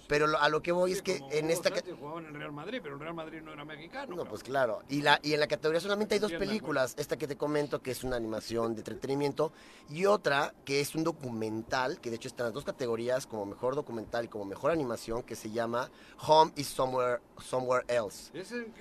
Pero 0.07 0.39
a 0.39 0.49
lo 0.49 0.61
que 0.61 0.71
voy 0.71 0.93
es 0.93 1.01
que 1.01 1.21
en 1.31 1.49
esta 1.49 1.71
jugaban 1.99 2.25
en 2.25 2.35
el 2.35 2.39
Real 2.39 2.53
Madrid, 2.53 2.79
pero 2.81 2.95
el 2.95 3.01
Real 3.01 3.13
Madrid 3.13 3.41
no 3.41 3.53
era 3.53 3.65
mexicano. 3.65 4.15
No, 4.15 4.25
pues 4.25 4.43
claro. 4.43 4.83
Y 4.89 5.01
la 5.01 5.19
y 5.21 5.33
en 5.33 5.39
la 5.39 5.47
categoría 5.47 5.81
solamente 5.81 6.15
hay 6.15 6.19
dos 6.19 6.33
películas, 6.33 6.95
esta 6.97 7.17
que 7.17 7.27
te 7.27 7.35
comento 7.35 7.81
que 7.81 7.91
es 7.91 8.03
una 8.03 8.15
animación 8.15 8.73
de 8.73 8.81
entretenimiento 8.81 9.51
y 9.89 10.05
otra 10.05 10.53
que 10.65 10.79
es 10.79 10.95
un 10.95 11.03
documental, 11.03 11.99
que 11.99 12.09
de 12.09 12.15
hecho 12.15 12.27
está 12.27 12.43
en 12.43 12.47
las 12.47 12.53
dos 12.53 12.65
categorías 12.65 13.27
como 13.27 13.45
mejor 13.45 13.75
documental 13.75 14.25
y 14.25 14.27
como 14.27 14.45
mejor 14.45 14.71
animación 14.71 15.23
que 15.23 15.35
se 15.35 15.51
llama 15.51 15.89
Home 16.25 16.51
is 16.55 16.67
Somewhere 16.67 17.19
Somewhere 17.41 17.85
Else. 17.87 18.31
Es 18.33 18.51
en, 18.51 18.73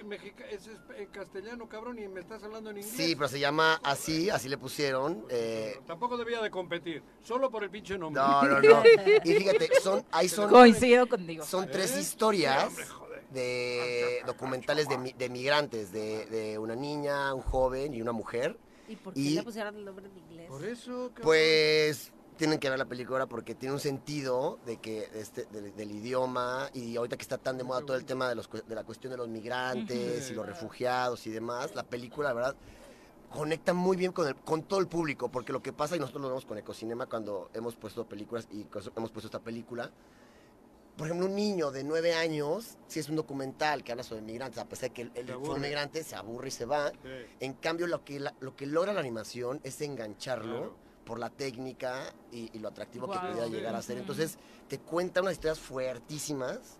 es 0.50 0.68
en 0.96 1.06
castellano, 1.06 1.68
cabrón, 1.68 1.98
y 1.98 2.08
me 2.08 2.20
estás 2.20 2.42
hablando 2.42 2.70
en 2.70 2.78
inglés. 2.78 2.94
Sí, 2.96 3.14
pero 3.16 3.28
se 3.28 3.40
llama 3.40 3.80
así, 3.82 4.30
así 4.30 4.48
le 4.48 4.58
pusieron. 4.58 5.24
Eh... 5.28 5.78
Tampoco 5.86 6.16
debía 6.16 6.40
de 6.40 6.50
competir, 6.50 7.02
solo 7.22 7.50
por 7.50 7.64
el 7.64 7.70
pinche 7.70 7.98
nombre. 7.98 8.22
No, 8.22 8.42
no, 8.42 8.60
no. 8.60 8.82
y 9.24 9.34
fíjate, 9.34 9.70
son 9.82 10.04
ahí 10.10 10.28
son 10.28 10.50
Coincido 10.50 11.06
contigo. 11.06 11.44
Son 11.44 11.68
tres 11.70 11.96
historias 11.96 12.72
de 13.30 14.22
documentales 14.26 14.88
de, 14.88 15.14
de 15.16 15.28
migrantes, 15.28 15.92
de, 15.92 16.26
de, 16.26 16.58
una 16.58 16.74
niña, 16.74 17.34
un 17.34 17.42
joven 17.42 17.94
y 17.94 18.00
una 18.00 18.12
mujer. 18.12 18.56
¿Y 18.88 18.96
por 18.96 19.14
qué 19.14 19.20
le 19.20 19.42
pusieron 19.42 19.76
el 19.76 19.84
nombre 19.84 20.06
en 20.06 20.16
inglés? 20.16 20.48
Por 20.48 20.64
eso. 20.64 21.10
Pues 21.22 22.12
tienen 22.36 22.58
que 22.58 22.68
ver 22.68 22.78
la 22.78 22.84
película 22.84 23.26
porque 23.26 23.54
tiene 23.54 23.74
un 23.74 23.80
sentido 23.80 24.58
de 24.66 24.76
que 24.76 25.08
este 25.14 25.46
del, 25.46 25.90
idioma 25.90 26.68
y 26.74 26.96
ahorita 26.96 27.16
que 27.16 27.22
está 27.22 27.38
tan 27.38 27.56
de 27.56 27.64
moda 27.64 27.80
todo 27.80 27.96
el 27.96 28.04
tema 28.04 28.28
de, 28.28 28.34
los, 28.34 28.50
de 28.50 28.74
la 28.74 28.84
cuestión 28.84 29.10
de 29.10 29.16
los 29.16 29.28
migrantes 29.28 30.30
y 30.30 30.34
los 30.34 30.46
refugiados 30.46 31.26
y 31.26 31.30
demás, 31.30 31.74
la 31.74 31.82
película, 31.82 32.28
la 32.28 32.34
verdad, 32.34 32.56
conecta 33.32 33.72
muy 33.72 33.96
bien 33.96 34.12
con, 34.12 34.28
el, 34.28 34.36
con 34.36 34.62
todo 34.62 34.80
el 34.80 34.86
público 34.86 35.30
porque 35.30 35.52
lo 35.52 35.62
que 35.62 35.72
pasa, 35.72 35.96
y 35.96 35.98
nosotros 35.98 36.22
lo 36.22 36.28
vemos 36.28 36.44
con 36.44 36.58
Ecocinema 36.58 37.06
cuando 37.06 37.50
hemos 37.54 37.74
puesto 37.74 38.06
películas 38.06 38.48
y 38.52 38.66
hemos 38.96 39.10
puesto 39.10 39.26
esta 39.28 39.40
película, 39.40 39.90
por 40.96 41.06
ejemplo, 41.06 41.26
un 41.26 41.34
niño 41.34 41.70
de 41.70 41.84
nueve 41.84 42.14
años, 42.14 42.78
si 42.86 43.00
es 43.00 43.08
un 43.10 43.16
documental 43.16 43.84
que 43.84 43.92
habla 43.92 44.02
sobre 44.02 44.22
migrantes, 44.22 44.58
a 44.58 44.66
pesar 44.66 44.88
de 44.88 44.94
que 44.94 45.02
el, 45.02 45.12
el 45.14 45.60
migrante 45.60 46.02
se 46.02 46.16
aburre 46.16 46.48
y 46.48 46.50
se 46.50 46.64
va, 46.64 46.90
en 47.40 47.52
cambio 47.54 47.86
lo 47.86 48.02
que, 48.02 48.18
lo 48.40 48.56
que 48.56 48.66
logra 48.66 48.94
la 48.94 49.00
animación 49.00 49.60
es 49.62 49.80
engancharlo 49.82 50.85
por 51.06 51.18
la 51.20 51.30
técnica 51.30 52.12
y, 52.32 52.58
lo 52.58 52.68
atractivo 52.68 53.08
que 53.10 53.18
pudiera 53.18 53.46
llegar 53.46 53.74
a 53.74 53.80
ser. 53.80 53.96
Entonces, 53.96 54.36
te 54.68 54.78
cuenta 54.80 55.22
unas 55.22 55.34
historias 55.34 55.60
fuertísimas. 55.60 56.78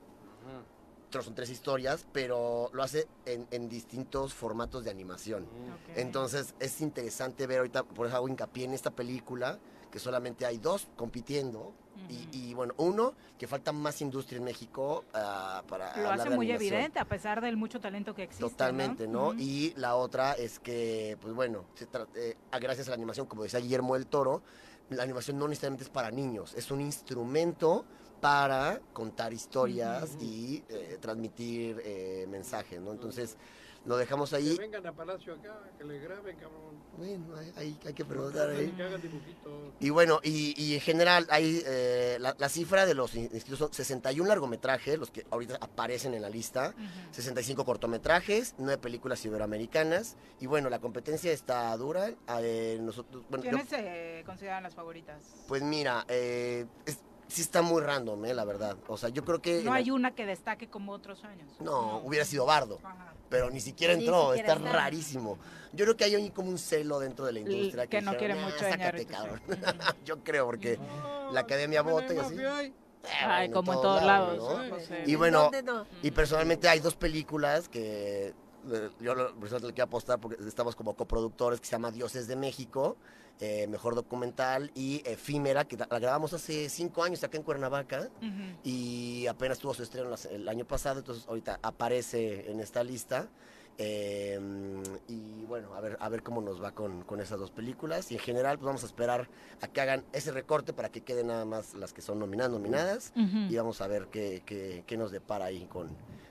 Son 1.11 1.35
tres 1.35 1.49
historias, 1.49 2.07
pero 2.13 2.69
lo 2.75 2.83
hace 2.83 3.07
en, 3.25 3.69
distintos 3.71 4.35
formatos 4.35 4.85
de 4.85 4.91
animación. 4.91 5.47
Entonces, 5.95 6.55
es 6.61 6.83
interesante 6.83 7.47
ver 7.47 7.59
ahorita, 7.59 7.85
por 7.85 8.09
eso 8.09 8.17
hago 8.17 8.29
hincapié 8.29 8.65
en 8.65 8.75
esta 8.75 8.91
película, 8.91 9.59
que 9.97 10.01
solamente 10.01 10.45
hay 10.45 10.59
dos 10.59 10.89
compitiendo. 10.95 11.73
y, 12.11 12.53
bueno, 12.53 12.75
uno, 12.77 13.15
que 13.39 13.47
falta 13.47 13.73
más 13.73 14.03
industria 14.03 14.37
en 14.37 14.45
México 14.45 15.05
uh, 15.09 15.67
para... 15.67 15.97
Lo 15.97 16.11
hace 16.11 16.29
muy 16.29 16.53
evidente, 16.53 16.99
a 16.99 17.07
pesar 17.07 17.41
del 17.41 17.57
mucho 17.57 17.81
talento 17.81 18.15
que 18.15 18.25
existe. 18.25 18.45
Totalmente, 18.45 19.09
¿no? 19.09 19.33
Y 19.33 19.73
la 19.77 19.97
otra 19.97 20.35
es 20.35 20.59
que, 20.59 21.17
pues 21.23 21.33
bueno, 21.33 21.65
se 21.75 21.89
eh, 22.15 22.37
gracias 22.61 22.89
a 22.89 22.91
la 22.91 22.97
animación, 22.97 23.25
como 23.25 23.45
decía 23.45 23.59
Guillermo 23.59 23.95
del 23.95 24.07
Toro, 24.07 24.43
la 24.91 25.03
animación 25.03 25.39
no 25.39 25.49
necesariamente 25.49 25.85
es 25.85 25.91
para 25.91 26.11
niños, 26.11 26.53
es 26.53 26.71
un 26.71 26.83
instrumento 26.83 27.87
para 28.21 28.79
contar 28.93 29.33
historias 29.33 30.19
y 30.21 30.63
eh, 30.69 30.99
transmitir 31.01 31.81
eh, 31.83 32.27
mensajes, 32.29 32.83
¿no? 32.83 32.93
Entonces, 32.93 33.39
lo 33.87 33.97
dejamos 33.97 34.33
ahí. 34.33 34.57
Que 34.57 34.63
vengan 34.63 34.87
a 34.87 34.93
Palacio 34.93 35.35
acá, 35.35 35.59
que 35.79 35.85
le 35.85 35.99
graben, 36.01 36.37
cabrón. 36.37 36.77
Bueno, 36.97 37.27
hay, 37.57 37.79
hay 37.85 37.93
que 37.93 38.05
preguntar 38.05 38.51
ahí. 38.51 38.75
Y 39.81 39.91
bueno, 39.91 40.21
y, 40.23 40.75
en 40.75 40.81
general 40.81 41.27
hay 41.31 41.63
eh, 41.67 42.19
la, 42.19 42.49
cifra 42.49 42.87
de 42.87 42.95
los 42.95 43.15
inscritos 43.15 43.59
son 43.59 43.73
61 43.73 44.29
largometrajes, 44.29 44.99
los 44.99 45.11
que 45.11 45.27
ahorita 45.31 45.59
aparecen 45.61 46.15
en 46.15 46.23
la 46.23 46.31
lista, 46.31 46.75
65 47.13 47.65
cortometrajes, 47.65 48.55
9 48.59 48.79
películas 48.79 49.25
iberoamericanas. 49.25 50.17
Y 50.41 50.47
bueno, 50.47 50.69
la 50.69 50.81
competencia 50.81 51.33
está 51.33 51.77
dura. 51.77 52.11
Eh, 52.41 52.79
nosotros, 52.81 53.25
¿Quiénes 53.41 53.69
se 53.69 54.23
consideran 54.27 54.63
las 54.63 54.75
favoritas? 54.75 55.23
Pues 55.47 55.63
mira, 55.63 56.05
eh, 56.09 56.67
sí 57.29 57.43
está 57.43 57.63
muy 57.63 57.83
random, 57.83 58.25
eh, 58.27 58.35
la 58.35 58.45
verdad. 58.45 58.77
O 58.89 58.97
sea, 58.97 59.09
yo 59.09 59.25
creo 59.25 59.41
que... 59.41 59.63
No 59.63 59.73
hay 59.73 59.91
una 59.91 60.15
que 60.15 60.27
destaque 60.27 60.69
como 60.69 60.93
otros 60.93 61.25
años. 61.25 61.49
No, 61.61 61.99
hubiera 61.99 62.25
sido 62.25 62.47
Bardo. 62.47 62.79
Pero 63.29 63.51
ni 63.51 63.61
siquiera 63.61 63.93
entró, 63.93 64.35
está 64.35 64.55
rarísimo. 64.55 65.39
Yo 65.73 65.85
creo 65.85 65.97
que 65.97 66.05
hay 66.05 66.31
como 66.31 66.49
un 66.49 66.59
celo 66.59 67.01
dentro 67.01 67.27
de 67.27 67.33
la 67.33 67.41
industria. 67.41 67.87
que, 67.87 68.01
no 68.01 68.17
quiere 68.17 68.35
mucho 68.35 68.59
sácate, 68.59 69.07
yo 70.05 70.23
creo, 70.23 70.47
porque 70.47 70.79
la 71.33 71.41
academia 71.41 71.83
vota 71.83 72.15
y 72.15 72.19
así. 72.19 72.37
Ay, 73.25 73.51
como 73.51 73.73
en 73.73 73.81
todos 73.81 74.03
lados. 74.03 74.61
Y 75.07 75.15
bueno, 75.17 75.51
y 76.03 76.11
personalmente 76.11 76.69
hay 76.69 76.81
dos 76.81 76.95
películas 76.95 77.69
que 77.69 78.29
eh, 78.29 78.91
yo 79.01 79.15
personalmente 79.15 79.67
le 79.67 79.73
quiero 79.73 79.85
apostar 79.85 80.21
porque 80.21 80.43
estamos 80.47 80.75
como 80.75 80.95
coproductores 80.95 81.61
que 81.61 81.67
se 81.67 81.73
llama 81.73 81.91
Dioses 81.91 82.27
de 82.27 82.37
México 82.37 82.97
eh, 83.41 83.67
mejor 83.67 83.95
documental 83.95 84.71
y 84.75 85.03
Efímera, 85.05 85.67
que 85.67 85.77
la 85.77 85.87
grabamos 85.87 86.33
hace 86.33 86.69
cinco 86.71 87.03
años 87.03 87.23
acá 87.23 87.37
en 87.37 87.43
Cuernavaca 87.43 88.09
y 88.65 89.27
apenas 89.27 89.59
tuvo 89.59 89.75
su 89.75 89.83
estreno 89.83 90.15
el 90.31 90.49
año 90.49 90.65
pasado, 90.65 91.01
entonces 91.01 91.27
ahorita 91.29 91.59
aparece 91.63 92.51
en 92.51 92.61
esta 92.61 92.83
lista. 92.83 93.29
Eh, 93.79 94.41
y 95.07 95.45
bueno, 95.45 95.75
a 95.75 95.81
ver, 95.83 95.99
a 96.01 96.09
ver 96.09 96.23
cómo 96.23 96.41
nos 96.41 96.63
va 96.63 96.73
con, 96.73 97.03
con, 97.03 97.21
esas 97.21 97.39
dos 97.39 97.51
películas. 97.51 98.11
Y 98.11 98.15
en 98.15 98.21
general, 98.21 98.57
pues 98.57 98.67
vamos 98.67 98.83
a 98.83 98.87
esperar 98.87 99.29
a 99.61 99.69
que 99.69 99.81
hagan 99.83 100.03
ese 100.15 100.33
recorte 100.33 100.73
para 100.73 100.89
que 100.91 101.03
queden 101.03 101.27
nada 101.27 101.45
más 101.45 101.75
las 101.75 101.93
que 101.93 102.01
son 102.01 102.19
nominadas, 102.19 102.53
nominadas. 102.53 103.13
Y 103.15 103.55
vamos 103.55 103.83
a 103.83 103.87
ver 103.87 104.07
qué, 104.11 104.43
qué, 104.47 104.83
qué 104.87 104.97
nos 104.97 105.11
depara 105.11 105.45
ahí 105.45 105.67
con, 105.67 105.91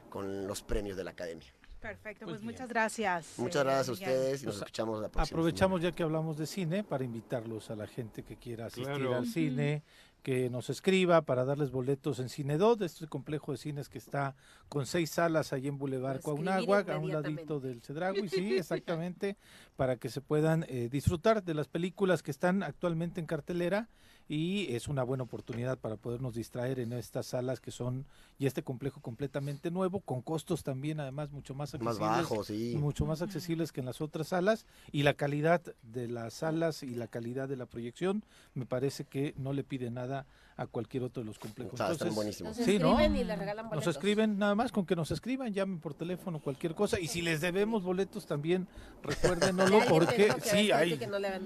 con 0.09 0.47
los 0.47 0.63
premios 0.63 0.97
de 0.97 1.03
la 1.03 1.11
academia. 1.11 1.53
Perfecto, 1.85 2.25
pues, 2.25 2.41
muchas 2.41 2.67
gracias. 2.67 3.33
Muchas 3.37 3.61
eh, 3.61 3.65
gracias 3.65 3.89
a 3.89 3.91
ustedes 3.91 4.43
y 4.43 4.45
nos 4.47 4.57
escuchamos 4.57 5.01
la 5.01 5.09
próxima. 5.09 5.35
Aprovechamos 5.35 5.81
ya 5.81 5.91
que 5.91 6.01
hablamos 6.01 6.37
de 6.37 6.47
cine 6.47 6.83
para 6.83 7.03
invitarlos 7.03 7.69
a 7.69 7.75
la 7.75 7.85
gente 7.85 8.23
que 8.23 8.37
quiera 8.37 8.65
asistir 8.65 9.07
al 9.07 9.27
cine, 9.27 9.83
que 10.23 10.49
nos 10.49 10.71
escriba 10.71 11.21
para 11.21 11.45
darles 11.45 11.69
boletos 11.69 12.17
en 12.17 12.29
Cinedot, 12.29 12.81
este 12.81 13.05
complejo 13.05 13.51
de 13.51 13.59
cines 13.59 13.87
que 13.87 13.99
está 13.99 14.35
con 14.67 14.87
seis 14.87 15.11
salas 15.11 15.53
ahí 15.53 15.67
en 15.67 15.77
Boulevard 15.77 16.21
Cuauhnagua, 16.21 16.79
a 16.79 16.97
un 16.97 17.11
ladito 17.11 17.59
del 17.59 17.83
Cedragui, 17.83 18.29
sí, 18.29 18.55
exactamente, 18.57 19.37
para 19.75 19.97
que 19.97 20.09
se 20.09 20.21
puedan 20.21 20.65
eh, 20.67 20.89
disfrutar 20.91 21.43
de 21.43 21.53
las 21.53 21.67
películas 21.67 22.23
que 22.23 22.31
están 22.31 22.63
actualmente 22.63 23.19
en 23.19 23.27
cartelera 23.27 23.89
y 24.27 24.73
es 24.73 24.87
una 24.87 25.03
buena 25.03 25.23
oportunidad 25.23 25.77
para 25.77 25.97
podernos 25.97 26.35
distraer 26.35 26.79
en 26.79 26.93
estas 26.93 27.27
salas 27.27 27.59
que 27.59 27.71
son 27.71 28.05
y 28.39 28.47
este 28.47 28.63
complejo 28.63 29.01
completamente 29.01 29.69
nuevo 29.69 29.99
con 29.99 30.21
costos 30.21 30.63
también 30.63 30.99
además 30.99 31.31
mucho 31.31 31.53
más 31.53 31.75
accesibles, 31.75 31.99
más 31.99 32.17
bajos, 32.17 32.47
sí. 32.47 32.75
mucho 32.77 33.05
más 33.05 33.21
accesibles 33.21 33.71
que 33.71 33.81
en 33.81 33.85
las 33.85 34.01
otras 34.01 34.29
salas 34.29 34.65
y 34.91 35.03
la 35.03 35.13
calidad 35.13 35.61
de 35.83 36.07
las 36.07 36.33
salas 36.33 36.81
y 36.81 36.95
la 36.95 37.07
calidad 37.07 37.47
de 37.47 37.57
la 37.57 37.67
proyección 37.67 38.23
me 38.55 38.65
parece 38.65 39.05
que 39.05 39.33
no 39.37 39.53
le 39.53 39.63
pide 39.63 39.91
nada 39.91 40.25
a 40.57 40.67
cualquier 40.67 41.03
otro 41.03 41.21
de 41.21 41.27
los 41.27 41.37
complejos. 41.37 41.79
están 41.79 42.15
buenísimos. 42.15 42.57
Nos 42.57 42.67
escriben 42.67 43.15
y 43.15 43.23
les 43.23 43.37
regalan 43.37 43.67
boletos. 43.67 43.85
Nos 43.85 43.95
escriben 43.95 44.37
nada 44.37 44.55
más 44.55 44.71
con 44.71 44.85
que 44.85 44.95
nos 44.95 45.11
escriban, 45.11 45.53
llamen 45.53 45.79
por 45.79 45.93
teléfono, 45.93 46.39
cualquier 46.39 46.75
cosa. 46.75 46.99
Y 46.99 47.07
si 47.07 47.21
les 47.21 47.41
debemos 47.41 47.83
boletos 47.83 48.25
también, 48.25 48.67
recuérdenoslo 49.03 49.79
porque 49.89 50.33
sí, 50.43 50.71
hay 50.71 50.97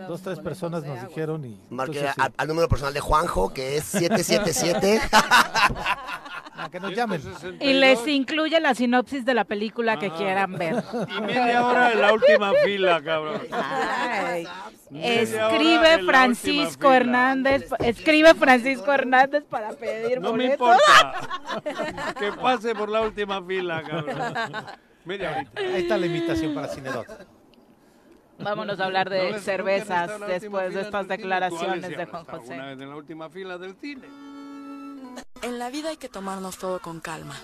dos, 0.07 0.22
tres 0.22 0.40
personas 0.40 0.84
nos 0.84 1.07
dijeron 1.07 1.44
y... 1.45 1.60
Marque 1.69 2.07
al, 2.38 2.48
número 2.48 2.68
personal 2.69 2.94
de 2.94 2.99
Juanjo, 2.99 3.52
que 3.53 3.77
es 3.77 3.86
777. 3.86 5.02
que 6.68 6.80
nos 6.80 6.94
llamen. 6.94 7.22
Y 7.61 7.73
les 7.73 8.06
incluye 8.07 8.60
la 8.60 8.76
sinopsis 8.76 9.23
de 9.23 9.34
la 9.34 9.45
película 9.45 9.98
que 9.98 10.07
ah. 10.07 10.18
quieran 10.18 10.57
ver. 10.57 10.84
Y 11.15 11.22
media 11.22 11.65
hora 11.65 11.94
en 11.94 12.02
la 12.02 12.14
última 12.14 12.52
fila, 12.65 13.02
cabrón. 13.02 13.41
Escribe 14.94 16.03
Francisco 16.03 16.91
Hernández, 16.91 17.69
escribe 17.80 18.34
Francisco 18.34 18.91
Hernández 18.91 19.44
para 19.45 19.72
pedir 19.73 20.19
No 20.19 20.34
me 20.34 20.45
importa. 20.45 20.81
que 22.19 22.31
pase 22.34 22.73
por 22.76 22.90
la 22.90 23.02
última 23.02 23.41
fila, 23.44 23.84
cabrón. 23.84 24.34
Media 25.06 25.31
horita. 25.31 25.61
Ahí 25.61 25.81
está 25.84 25.98
la 25.98 26.06
invitación 26.07 26.53
para 26.53 26.68
Cinedot. 26.68 27.40
Vámonos 28.40 28.80
a 28.80 28.86
hablar 28.86 29.10
de 29.10 29.38
cervezas 29.40 30.19
después 30.27 30.73
de 30.73 30.81
estas 30.81 31.07
declaraciones 31.07 31.90
de 31.90 32.06
Juan 32.06 32.26
José. 32.26 32.53
Una 32.53 32.68
vez 32.68 32.81
en 32.81 32.90
la 32.90 32.95
última 32.95 33.30
fila 33.30 33.57
del 33.57 33.76
cine. 33.76 34.07
En 35.41 35.60
la 35.60 35.70
vida 35.70 35.90
hay 35.90 35.98
que 35.98 36.10
tomarnos 36.10 36.57
todo 36.57 36.80
con 36.82 36.99
calma. 36.99 37.36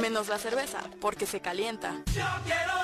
Menos 0.00 0.28
la 0.28 0.38
cerveza, 0.38 0.80
porque 1.00 1.26
se 1.26 1.40
calienta. 1.40 2.02
Yo 2.14 2.24
quiero 2.44 2.74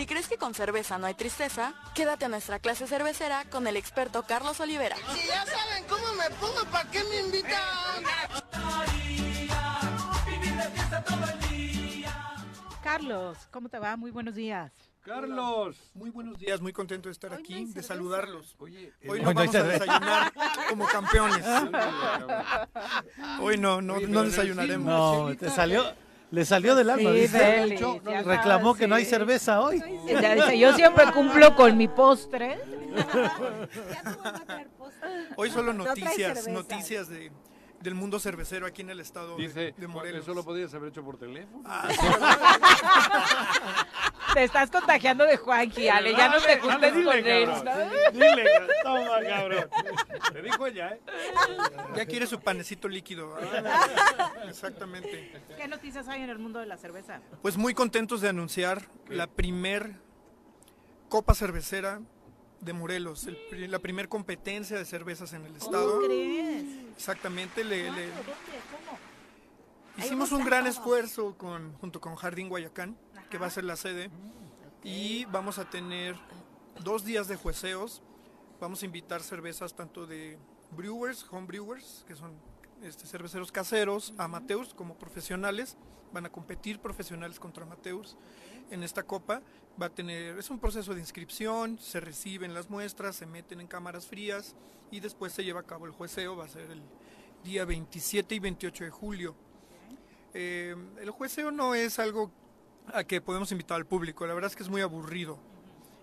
si 0.00 0.06
crees 0.06 0.28
que 0.28 0.38
con 0.38 0.54
cerveza 0.54 0.96
no 0.96 1.06
hay 1.06 1.12
tristeza, 1.12 1.74
quédate 1.94 2.24
a 2.24 2.28
nuestra 2.28 2.58
clase 2.58 2.86
cervecera 2.86 3.44
con 3.50 3.66
el 3.66 3.76
experto 3.76 4.22
Carlos 4.22 4.58
Olivera. 4.58 4.96
Si 5.12 5.26
ya 5.26 5.44
saben 5.44 5.84
cómo 5.86 6.14
me 6.14 6.30
pongo, 6.36 6.64
¿para 6.70 6.90
qué 6.90 7.04
me 7.04 7.20
invitan? 7.20 7.50
Carlos, 12.82 13.36
¿cómo 13.50 13.68
te 13.68 13.78
va? 13.78 13.94
Muy 13.98 14.10
buenos 14.10 14.34
días. 14.34 14.72
Carlos. 15.02 15.76
Muy 15.94 16.10
buenos 16.10 16.38
días, 16.38 16.60
muy 16.60 16.72
contento 16.72 17.08
de 17.08 17.12
estar 17.12 17.32
aquí, 17.32 17.64
de 17.64 17.82
saludarlos. 17.82 18.54
Oye, 18.58 18.92
hoy 19.08 19.20
no 19.20 19.32
vamos 19.32 19.54
a 19.54 19.62
desayunar 19.62 20.32
como 20.68 20.86
campeones. 20.86 21.44
Hoy 23.40 23.56
no, 23.56 23.80
no, 23.80 23.98
no 23.98 24.24
desayunaremos. 24.24 24.86
No, 24.86 25.34
te 25.36 25.48
salió, 25.48 25.84
le 26.30 26.44
salió 26.44 26.74
del 26.74 26.90
alma. 26.90 27.10
reclamó 28.24 28.74
que 28.74 28.86
no 28.86 28.94
hay 28.94 29.06
cerveza 29.06 29.62
hoy. 29.62 29.82
yo 30.58 30.74
siempre 30.74 31.10
cumplo 31.12 31.56
con 31.56 31.78
mi 31.78 31.88
postre. 31.88 32.60
hoy 35.36 35.50
solo 35.50 35.72
noticias, 35.72 36.46
noticias 36.46 37.08
de, 37.08 37.32
del 37.80 37.94
mundo 37.94 38.20
cervecero 38.20 38.66
aquí 38.66 38.82
en 38.82 38.90
el 38.90 39.00
estado 39.00 39.36
de, 39.36 39.74
Morelos. 39.88 40.22
Eso 40.22 40.34
lo 40.34 40.44
podías 40.44 40.72
haber 40.74 40.90
hecho 40.90 41.02
por 41.02 41.18
teléfono. 41.18 41.62
Ah, 41.64 41.88
te 44.34 44.44
estás 44.44 44.70
contagiando 44.70 45.24
de 45.24 45.38
Juanqui, 45.38 45.88
Ale, 45.88 46.12
ya 46.12 46.28
no 46.28 46.40
te 46.40 46.60
juntes 46.60 46.92
con 46.92 47.26
él. 47.26 47.50
Dile, 48.12 48.44
toma, 48.82 49.20
cabrón. 49.26 49.70
Te 50.32 50.42
dijo 50.42 50.66
ella, 50.66 50.90
¿eh? 50.90 51.00
Ya 51.96 52.04
quiere 52.04 52.26
su 52.26 52.40
panecito 52.40 52.86
líquido. 52.86 53.36
Exactamente. 54.46 55.40
¿Qué 55.56 55.66
noticias 55.66 56.06
hay 56.08 56.22
en 56.22 56.30
el 56.30 56.38
mundo 56.38 56.60
de 56.60 56.66
la 56.66 56.76
cerveza? 56.76 57.22
Pues 57.40 57.56
muy 57.56 57.72
contentos 57.72 58.20
de 58.20 58.28
anunciar 58.28 58.82
la 59.08 59.26
primer 59.26 59.94
copa 61.08 61.34
cervecera 61.34 62.00
de 62.60 62.72
Morelos, 62.72 63.26
la 63.52 63.78
primer 63.78 64.08
competencia 64.08 64.76
de 64.76 64.84
cervezas 64.84 65.32
en 65.32 65.44
el 65.46 65.56
estado. 65.56 65.94
¿Cómo 65.94 66.06
crees? 66.06 66.64
Exactamente, 66.96 67.64
le, 67.64 67.90
hicimos 69.96 70.32
un 70.32 70.44
gran 70.44 70.66
esfuerzo 70.66 71.36
con, 71.36 71.72
junto 71.74 72.00
con 72.00 72.16
Jardín 72.16 72.48
Guayacán, 72.48 72.96
que 73.30 73.38
va 73.38 73.46
a 73.46 73.50
ser 73.50 73.64
la 73.64 73.76
sede, 73.76 74.10
y 74.82 75.24
vamos 75.26 75.58
a 75.58 75.68
tener 75.68 76.16
dos 76.82 77.04
días 77.04 77.28
de 77.28 77.36
jueceos. 77.36 78.02
Vamos 78.60 78.82
a 78.82 78.86
invitar 78.86 79.22
cervezas 79.22 79.74
tanto 79.74 80.06
de 80.06 80.38
brewers, 80.76 81.26
home 81.30 81.46
brewers, 81.46 82.04
que 82.06 82.14
son 82.14 82.32
este, 82.82 83.06
cerveceros 83.06 83.50
caseros, 83.52 84.12
amateurs 84.18 84.74
como 84.74 84.96
profesionales. 84.98 85.76
Van 86.12 86.26
a 86.26 86.32
competir 86.32 86.80
profesionales 86.80 87.38
contra 87.38 87.64
amateurs 87.64 88.16
en 88.70 88.82
esta 88.82 89.02
copa 89.02 89.42
va 89.80 89.86
a 89.86 89.90
tener, 89.90 90.38
es 90.38 90.50
un 90.50 90.58
proceso 90.58 90.94
de 90.94 91.00
inscripción, 91.00 91.78
se 91.78 92.00
reciben 92.00 92.54
las 92.54 92.70
muestras, 92.70 93.16
se 93.16 93.26
meten 93.26 93.60
en 93.60 93.66
cámaras 93.66 94.06
frías 94.06 94.54
y 94.90 95.00
después 95.00 95.32
se 95.32 95.44
lleva 95.44 95.60
a 95.60 95.64
cabo 95.64 95.86
el 95.86 95.92
jueceo, 95.92 96.36
va 96.36 96.44
a 96.44 96.48
ser 96.48 96.70
el 96.70 96.82
día 97.44 97.64
27 97.64 98.34
y 98.34 98.38
28 98.38 98.84
de 98.84 98.90
julio. 98.90 99.34
Eh, 100.34 100.76
el 101.00 101.10
jueceo 101.10 101.50
no 101.50 101.74
es 101.74 101.98
algo 101.98 102.30
a 102.92 103.04
que 103.04 103.20
podemos 103.20 103.50
invitar 103.52 103.76
al 103.76 103.86
público, 103.86 104.26
la 104.26 104.34
verdad 104.34 104.50
es 104.50 104.56
que 104.56 104.62
es 104.62 104.68
muy 104.68 104.82
aburrido. 104.82 105.38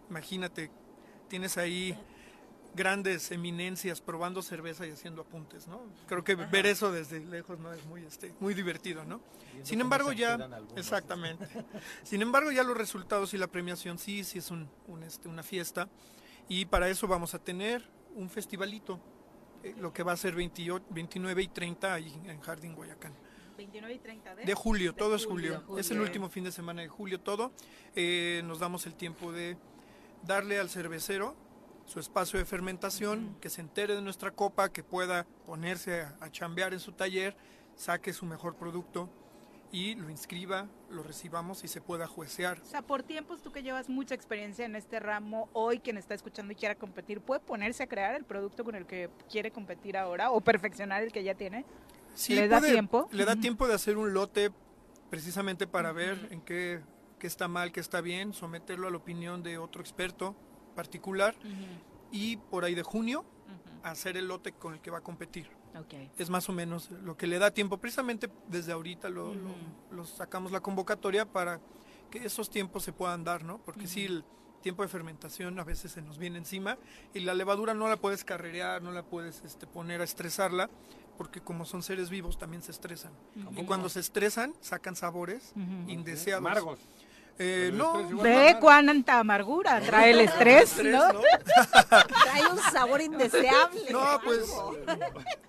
Imagínate, 0.09 0.71
tienes 1.27 1.57
ahí 1.57 1.97
grandes 2.77 3.31
eminencias 3.31 3.99
probando 3.99 4.41
cerveza 4.41 4.87
y 4.87 4.91
haciendo 4.91 5.23
apuntes, 5.23 5.67
¿no? 5.67 5.81
Creo 6.07 6.23
que 6.23 6.35
ver 6.35 6.65
eso 6.65 6.91
desde 6.91 7.19
lejos 7.19 7.59
no 7.59 7.73
es 7.73 7.83
muy 7.85 8.05
este 8.05 8.33
muy 8.39 8.53
divertido, 8.53 9.03
¿no? 9.03 9.19
Sin 9.63 9.81
embargo 9.81 10.13
ya 10.13 10.37
exactamente. 10.77 11.45
Sin 12.03 12.21
embargo 12.21 12.51
ya 12.51 12.63
los 12.63 12.77
resultados 12.77 13.33
y 13.33 13.37
la 13.37 13.47
premiación 13.47 13.97
sí 13.97 14.23
sí 14.23 14.37
es 14.37 14.51
un, 14.51 14.69
este, 15.05 15.27
una 15.27 15.43
fiesta 15.43 15.89
y 16.47 16.65
para 16.65 16.87
eso 16.87 17.07
vamos 17.07 17.33
a 17.33 17.39
tener 17.39 17.83
un 18.15 18.29
festivalito 18.29 18.99
eh, 19.63 19.75
lo 19.77 19.91
que 19.91 20.03
va 20.03 20.13
a 20.13 20.17
ser 20.17 20.35
28, 20.35 20.85
29 20.91 21.41
y 21.41 21.47
30 21.49 21.93
ahí 21.93 22.21
en 22.25 22.39
Jardín 22.39 22.75
Guayacán. 22.75 23.13
29 23.57 23.95
y 23.95 23.99
30 23.99 24.35
de, 24.35 24.53
julio, 24.53 24.93
todo 24.93 25.15
es 25.15 25.25
julio. 25.25 25.63
Es 25.79 25.89
el 25.89 25.99
último 25.99 26.29
fin 26.29 26.43
de 26.43 26.51
semana 26.51 26.83
de 26.83 26.87
julio 26.87 27.19
todo. 27.19 27.51
Eh, 27.95 28.43
nos 28.45 28.59
damos 28.59 28.85
el 28.85 28.93
tiempo 28.93 29.31
de 29.31 29.57
darle 30.23 30.59
al 30.59 30.69
cervecero 30.69 31.35
su 31.87 31.99
espacio 31.99 32.37
de 32.37 32.45
fermentación, 32.45 33.35
que 33.41 33.49
se 33.49 33.61
entere 33.61 33.95
de 33.95 34.01
nuestra 34.01 34.31
copa, 34.31 34.69
que 34.69 34.83
pueda 34.83 35.25
ponerse 35.45 36.01
a, 36.01 36.17
a 36.19 36.29
chambear 36.29 36.73
en 36.73 36.79
su 36.79 36.91
taller, 36.91 37.35
saque 37.75 38.11
su 38.11 38.25
mejor 38.25 38.55
producto 38.55 39.09
y 39.71 39.95
lo 39.95 40.09
inscriba, 40.09 40.67
lo 40.89 41.01
recibamos 41.01 41.63
y 41.63 41.69
se 41.69 41.81
pueda 41.81 42.05
juecear. 42.05 42.59
O 42.61 42.65
sea, 42.65 42.81
por 42.81 43.03
tiempos, 43.03 43.41
tú 43.41 43.51
que 43.51 43.63
llevas 43.63 43.89
mucha 43.89 44.15
experiencia 44.15 44.65
en 44.65 44.75
este 44.75 44.99
ramo, 44.99 45.49
hoy 45.53 45.79
quien 45.79 45.97
está 45.97 46.13
escuchando 46.13 46.51
y 46.51 46.55
quiera 46.55 46.75
competir, 46.75 47.21
¿puede 47.21 47.39
ponerse 47.39 47.83
a 47.83 47.87
crear 47.87 48.15
el 48.15 48.25
producto 48.25 48.63
con 48.65 48.75
el 48.75 48.85
que 48.85 49.09
quiere 49.29 49.51
competir 49.51 49.97
ahora 49.97 50.31
o 50.31 50.41
perfeccionar 50.41 51.03
el 51.03 51.11
que 51.11 51.23
ya 51.23 51.35
tiene? 51.35 51.65
Sí, 52.15 52.35
¿Le 52.35 52.47
da 52.49 52.61
tiempo? 52.61 53.07
Le 53.11 53.23
da 53.23 53.35
tiempo 53.35 53.67
de 53.67 53.75
hacer 53.75 53.97
un 53.97 54.13
lote 54.13 54.51
precisamente 55.09 55.67
para 55.67 55.93
ver 55.93 56.27
en 56.31 56.41
qué, 56.41 56.81
qué, 57.17 57.27
está 57.27 57.47
mal, 57.47 57.71
qué 57.71 57.79
está 57.79 58.01
bien, 58.01 58.33
someterlo 58.33 58.87
a 58.87 58.91
la 58.91 58.97
opinión 58.97 59.41
de 59.41 59.57
otro 59.57 59.81
experto 59.81 60.35
particular 60.77 61.33
y 62.11 62.37
por 62.37 62.63
ahí 62.63 62.75
de 62.75 62.83
junio 62.83 63.25
hacer 63.83 64.15
el 64.15 64.27
lote 64.27 64.51
con 64.51 64.75
el 64.75 64.79
que 64.79 64.91
va 64.91 64.99
a 64.99 65.01
competir. 65.01 65.49
Es 66.17 66.29
más 66.29 66.47
o 66.49 66.53
menos 66.53 66.91
lo 67.03 67.17
que 67.17 67.27
le 67.27 67.39
da 67.39 67.51
tiempo. 67.51 67.77
Precisamente 67.77 68.29
desde 68.47 68.71
ahorita 68.71 69.09
lo, 69.09 69.33
sacamos 70.05 70.51
la 70.51 70.61
convocatoria 70.61 71.25
para 71.25 71.59
que 72.11 72.19
esos 72.19 72.49
tiempos 72.49 72.83
se 72.83 72.93
puedan 72.93 73.23
dar, 73.23 73.43
¿no? 73.43 73.57
Porque 73.59 73.87
si 73.87 74.05
el 74.05 74.23
tiempo 74.61 74.83
de 74.83 74.89
fermentación 74.89 75.59
a 75.59 75.63
veces 75.63 75.91
se 75.91 76.01
nos 76.01 76.17
viene 76.17 76.37
encima 76.37 76.77
y 77.13 77.21
la 77.21 77.33
levadura 77.33 77.73
no 77.73 77.87
la 77.87 77.97
puedes 77.97 78.23
carrerear, 78.23 78.81
no 78.81 78.91
la 78.91 79.03
puedes 79.03 79.43
este, 79.43 79.67
poner 79.67 80.01
a 80.01 80.03
estresarla, 80.03 80.69
porque 81.17 81.41
como 81.41 81.65
son 81.65 81.83
seres 81.83 82.09
vivos 82.09 82.37
también 82.37 82.61
se 82.61 82.71
estresan. 82.71 83.11
Y 83.55 83.63
cuando 83.63 83.89
se 83.89 83.99
estresan 83.99 84.53
sacan 84.61 84.95
sabores 84.95 85.53
indeseados. 85.87 86.45
Amargos. 86.45 86.79
Eh, 87.39 87.71
no. 87.73 88.07
Ve 88.21 88.57
cuánta 88.59 89.19
amargura 89.19 89.79
trae 89.81 90.11
el 90.11 90.21
estrés, 90.21 90.83
¿no? 90.83 91.07
trae 91.89 92.47
un 92.51 92.57
sabor 92.71 93.01
indeseable. 93.01 93.91
No, 93.91 94.19
pues 94.23 94.51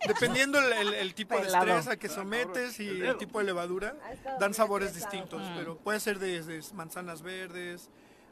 dependiendo 0.07 0.59
el, 0.59 1.15
tipo 1.15 1.39
de 1.39 1.47
estrés 1.47 1.89
a 1.89 1.97
que 1.97 2.09
sometes 2.09 2.79
y 2.81 3.01
el 3.01 3.17
tipo 3.17 3.39
de 3.39 3.47
levadura, 3.47 3.97
dan 4.39 4.53
sabores 4.53 4.95
distintos, 4.95 5.43
pero 5.57 5.79
puede 5.79 6.01
ser 6.01 6.19
desde 6.19 6.61
manzanas 6.75 7.23
verdes 7.23 7.89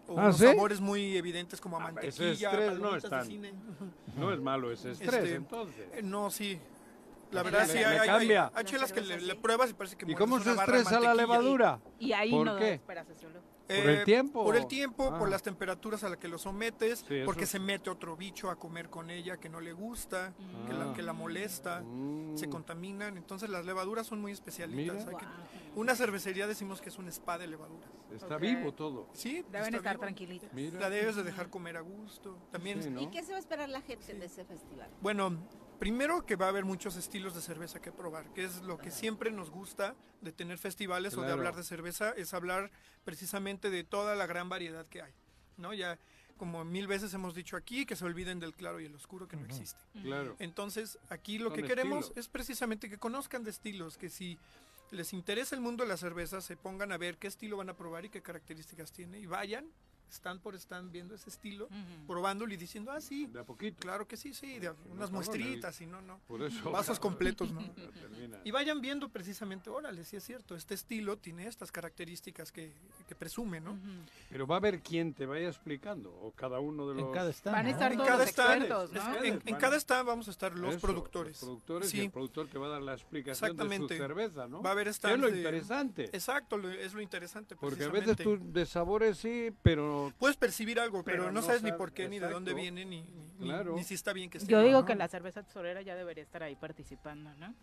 o 0.08 0.20
ah, 0.20 0.32
sabores 0.32 0.80
muy 0.80 1.16
evidentes 1.16 1.60
como 1.60 1.78
a 1.78 1.80
ah, 1.80 1.92
mantequilla, 1.92 2.52
no 2.74 2.94
es 2.94 3.04
no 4.16 4.32
es 4.32 4.40
malo 4.40 4.70
ese 4.70 4.92
estrés, 4.92 5.14
este, 5.14 5.34
entonces. 5.34 5.86
Eh, 5.94 6.02
no, 6.02 6.30
sí. 6.30 6.58
La 7.31 7.43
verdad 7.43 7.66
sí, 7.66 7.78
hay, 7.78 8.09
hay, 8.09 8.32
hay, 8.32 8.65
chelas 8.65 8.93
que 8.93 9.01
le, 9.01 9.35
pruebas 9.35 9.70
y 9.70 9.74
parece 9.74 9.97
que 9.97 10.11
¿Y 10.11 10.15
cómo 10.15 10.39
se 10.40 10.53
estresa 10.53 11.01
la 11.01 11.15
levadura? 11.15 11.81
Y 11.98 12.12
ahí 12.12 12.31
¿Por 12.31 12.47
no 12.47 12.57
qué? 12.57 12.81
¿Por 13.66 13.77
el 13.77 13.98
eh, 13.98 14.05
tiempo? 14.05 14.44
Por 14.44 14.57
el 14.57 14.66
tiempo, 14.66 15.11
por 15.19 15.27
ah. 15.27 15.31
las 15.31 15.43
temperaturas 15.43 16.05
a 16.05 16.09
las 16.09 16.19
que 16.19 16.28
lo 16.28 16.39
sometes, 16.39 17.05
porque 17.24 17.47
se 17.47 17.59
mete 17.59 17.90
otro 17.90 18.16
bicho 18.16 18.51
a 18.51 18.57
comer 18.57 18.89
con 18.90 19.11
ella 19.11 19.39
que 19.39 19.48
no 19.48 19.61
le 19.61 19.73
gusta, 19.73 20.32
que, 20.66 20.73
la, 20.73 20.93
que 20.93 21.03
la 21.03 21.12
molesta, 21.12 21.82
se 22.35 22.47
mm. 22.47 22.51
contaminan. 22.51 23.16
Entonces 23.16 23.51
las 23.51 23.66
levaduras 23.66 24.07
son 24.07 24.20
muy 24.20 24.32
especialitas. 24.32 25.07
una 25.74 25.97
cervecería 25.97 26.47
decimos 26.47 26.81
que 26.81 26.90
es 26.90 26.98
un 26.98 27.09
spa 27.09 27.39
de 27.39 27.48
levaduras. 27.48 27.90
Está 28.15 28.39
vivo 28.39 28.73
todo. 28.73 29.09
Sí, 29.12 29.44
deben 29.51 29.74
estar 29.74 29.98
tranquilitas. 29.98 30.51
La 30.55 30.89
debes 30.89 31.16
de 31.16 31.24
dejar 31.24 31.51
comer 31.51 31.77
a 31.77 31.81
gusto. 31.81 32.39
También. 32.53 32.98
¿Y 33.01 33.09
qué 33.09 33.23
se 33.24 33.32
va 33.32 33.36
a 33.36 33.40
esperar 33.40 33.69
la 33.69 33.81
gente 33.81 34.12
en 34.12 34.23
ese 34.23 34.44
festival? 34.44 34.89
Bueno, 35.01 35.36
Primero 35.78 36.24
que 36.24 36.36
va 36.36 36.47
a 36.47 36.48
haber 36.48 36.65
muchos 36.65 36.97
estilos 36.97 37.35
de 37.35 37.43
cerveza 37.43 37.81
que 37.81 37.93
probar, 37.93 38.32
que 38.32 38.44
es 38.44 38.62
lo 38.62 38.78
que 38.78 38.90
siempre 38.90 39.31
nos 39.31 39.51
gusta 39.51 39.94
de 40.23 40.32
tener 40.32 40.59
festivales 40.59 41.16
o 41.16 41.23
de 41.23 41.32
hablar 41.32 41.55
de 41.55 41.62
cerveza, 41.62 42.12
es 42.12 42.32
hablar 42.35 42.70
precisamente 43.05 43.70
de 43.70 43.85
toda 43.85 44.16
la 44.16 44.27
gran 44.27 44.48
variedad 44.48 44.86
que 44.86 45.03
hay, 45.03 45.12
¿no? 45.57 45.74
Ya 45.74 45.98
como 46.36 46.65
mil 46.65 46.86
veces 46.86 47.12
hemos 47.15 47.35
dicho 47.35 47.57
aquí, 47.57 47.86
que 47.86 47.97
se 47.97 48.05
olviden 48.05 48.40
del 48.40 48.55
claro 48.55 48.81
y 48.81 48.85
el 48.85 48.94
oscuro 48.94 49.27
que 49.27 49.36
no 49.36 49.47
existe. 49.47 49.81
Claro. 50.03 50.36
Entonces, 50.39 50.98
aquí 51.09 51.39
lo 51.39 51.53
que 51.53 51.62
queremos 51.62 52.12
es 52.15 52.28
precisamente 52.28 52.89
que 52.89 52.98
conozcan 52.98 53.43
de 53.43 53.51
estilos, 53.51 53.97
que 53.97 54.11
si 54.11 54.39
les 54.90 55.12
interesa 55.12 55.55
el 55.55 55.61
mundo 55.61 55.82
de 55.85 55.89
la 55.89 55.97
cerveza, 55.97 56.40
se 56.40 56.57
pongan 56.57 56.93
a 56.93 56.98
ver 56.98 57.16
qué 57.16 57.27
estilo 57.27 57.57
van 57.57 57.70
a 57.70 57.74
probar 57.74 58.05
y 58.05 58.11
qué 58.11 58.23
características 58.23 58.93
tiene 58.93 59.19
y 59.19 59.27
vayan 59.27 59.66
están 60.10 60.38
por 60.40 60.54
están 60.54 60.90
viendo 60.92 61.14
ese 61.14 61.30
estilo, 61.30 61.68
probándolo 62.06 62.52
y 62.52 62.56
diciendo, 62.56 62.90
ah, 62.90 63.00
sí. 63.00 63.26
De 63.26 63.40
a 63.40 63.44
poquito. 63.44 63.78
Claro 63.80 64.06
que 64.06 64.16
sí, 64.16 64.34
sí, 64.34 64.58
de 64.58 64.72
unas 64.90 65.10
muestritas 65.10 65.80
y 65.80 65.86
no, 65.86 66.00
no. 66.00 66.20
Por 66.26 66.42
eso. 66.42 66.70
Vasos 66.70 66.98
completos, 66.98 67.52
¿no? 67.52 67.60
y 68.44 68.50
vayan 68.50 68.80
viendo 68.80 69.08
precisamente, 69.08 69.70
órale, 69.70 70.04
sí 70.04 70.16
es 70.16 70.24
cierto, 70.24 70.54
este 70.54 70.74
estilo 70.74 71.18
tiene 71.18 71.46
estas 71.46 71.72
características 71.72 72.52
que, 72.52 72.72
que 73.08 73.14
presume, 73.14 73.60
¿no? 73.60 73.78
Pero 74.30 74.46
va 74.46 74.56
a 74.56 74.58
haber 74.58 74.80
quien 74.80 75.14
te 75.14 75.26
vaya 75.26 75.48
explicando, 75.48 76.10
o 76.22 76.32
cada 76.32 76.60
uno 76.60 76.88
de 76.88 76.94
los... 76.94 77.04
En 77.04 77.12
cada 77.12 77.30
stand. 77.30 77.56
Van 77.56 77.66
a 77.66 77.70
estar 77.70 77.96
todos 77.96 78.08
los 78.08 78.28
expertos, 78.28 78.92
¿no? 78.92 79.24
En, 79.24 79.56
cada 79.56 79.76
stand 79.76 80.06
vamos 80.06 80.28
a 80.28 80.30
estar 80.30 80.56
los 80.56 80.76
productores. 80.76 81.32
Los 81.32 81.40
productores 81.40 81.94
y 81.94 82.00
el 82.00 82.10
productor 82.10 82.48
que 82.48 82.58
va 82.58 82.66
a 82.66 82.70
dar 82.70 82.82
la 82.82 82.94
explicación 82.94 83.50
Exactamente. 83.50 83.94
de 83.94 84.00
su 84.00 84.06
cerveza, 84.06 84.46
¿no? 84.46 84.62
Va 84.62 84.70
a 84.70 84.72
haber 84.72 84.92
stands 84.92 85.16
Es 85.16 85.30
lo 85.30 85.36
interesante. 85.36 86.04
Exacto, 86.04 86.56
es 86.70 86.94
lo 86.94 87.00
interesante, 87.00 87.56
Porque 87.56 87.84
a 87.84 87.88
veces 87.88 88.16
tú 88.16 88.38
de 88.40 88.66
sabores 88.66 89.18
sí, 89.18 89.52
pero 89.62 89.95
Puedes 90.18 90.36
percibir 90.36 90.81
algo, 90.81 91.02
pero, 91.02 91.31
no, 91.32 91.43
sabes 91.43 91.62
ni 91.62 91.73
por 91.73 91.93
qué, 91.93 92.09
ni 92.09 92.18
de 92.18 92.28
dónde 92.28 92.55
viene, 92.55 92.85
ni, 92.85 93.05
ni, 93.39 93.85
si 93.85 93.94
está 93.94 94.12
bien 94.12 94.31
que 94.31 94.39
esté. 94.39 94.51
Yo 94.51 94.62
digo 94.62 94.85
que 94.85 94.94
la 94.94 95.09
cerveza 95.09 95.43
tesorera 95.43 95.82
ya 95.82 95.94
debería 95.94 96.23
estar 96.23 96.43
ahí 96.43 96.56
participando, 96.56 97.32
¿no? 97.35 97.55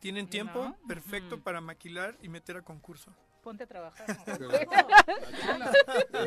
Tienen 0.00 0.28
tiempo 0.28 0.76
perfecto 0.88 1.40
para 1.40 1.60
maquilar 1.60 2.16
y 2.22 2.28
meter 2.28 2.56
a 2.56 2.62
concurso 2.62 3.12
ponte 3.42 3.64
a 3.64 3.66
trabajar. 3.66 4.06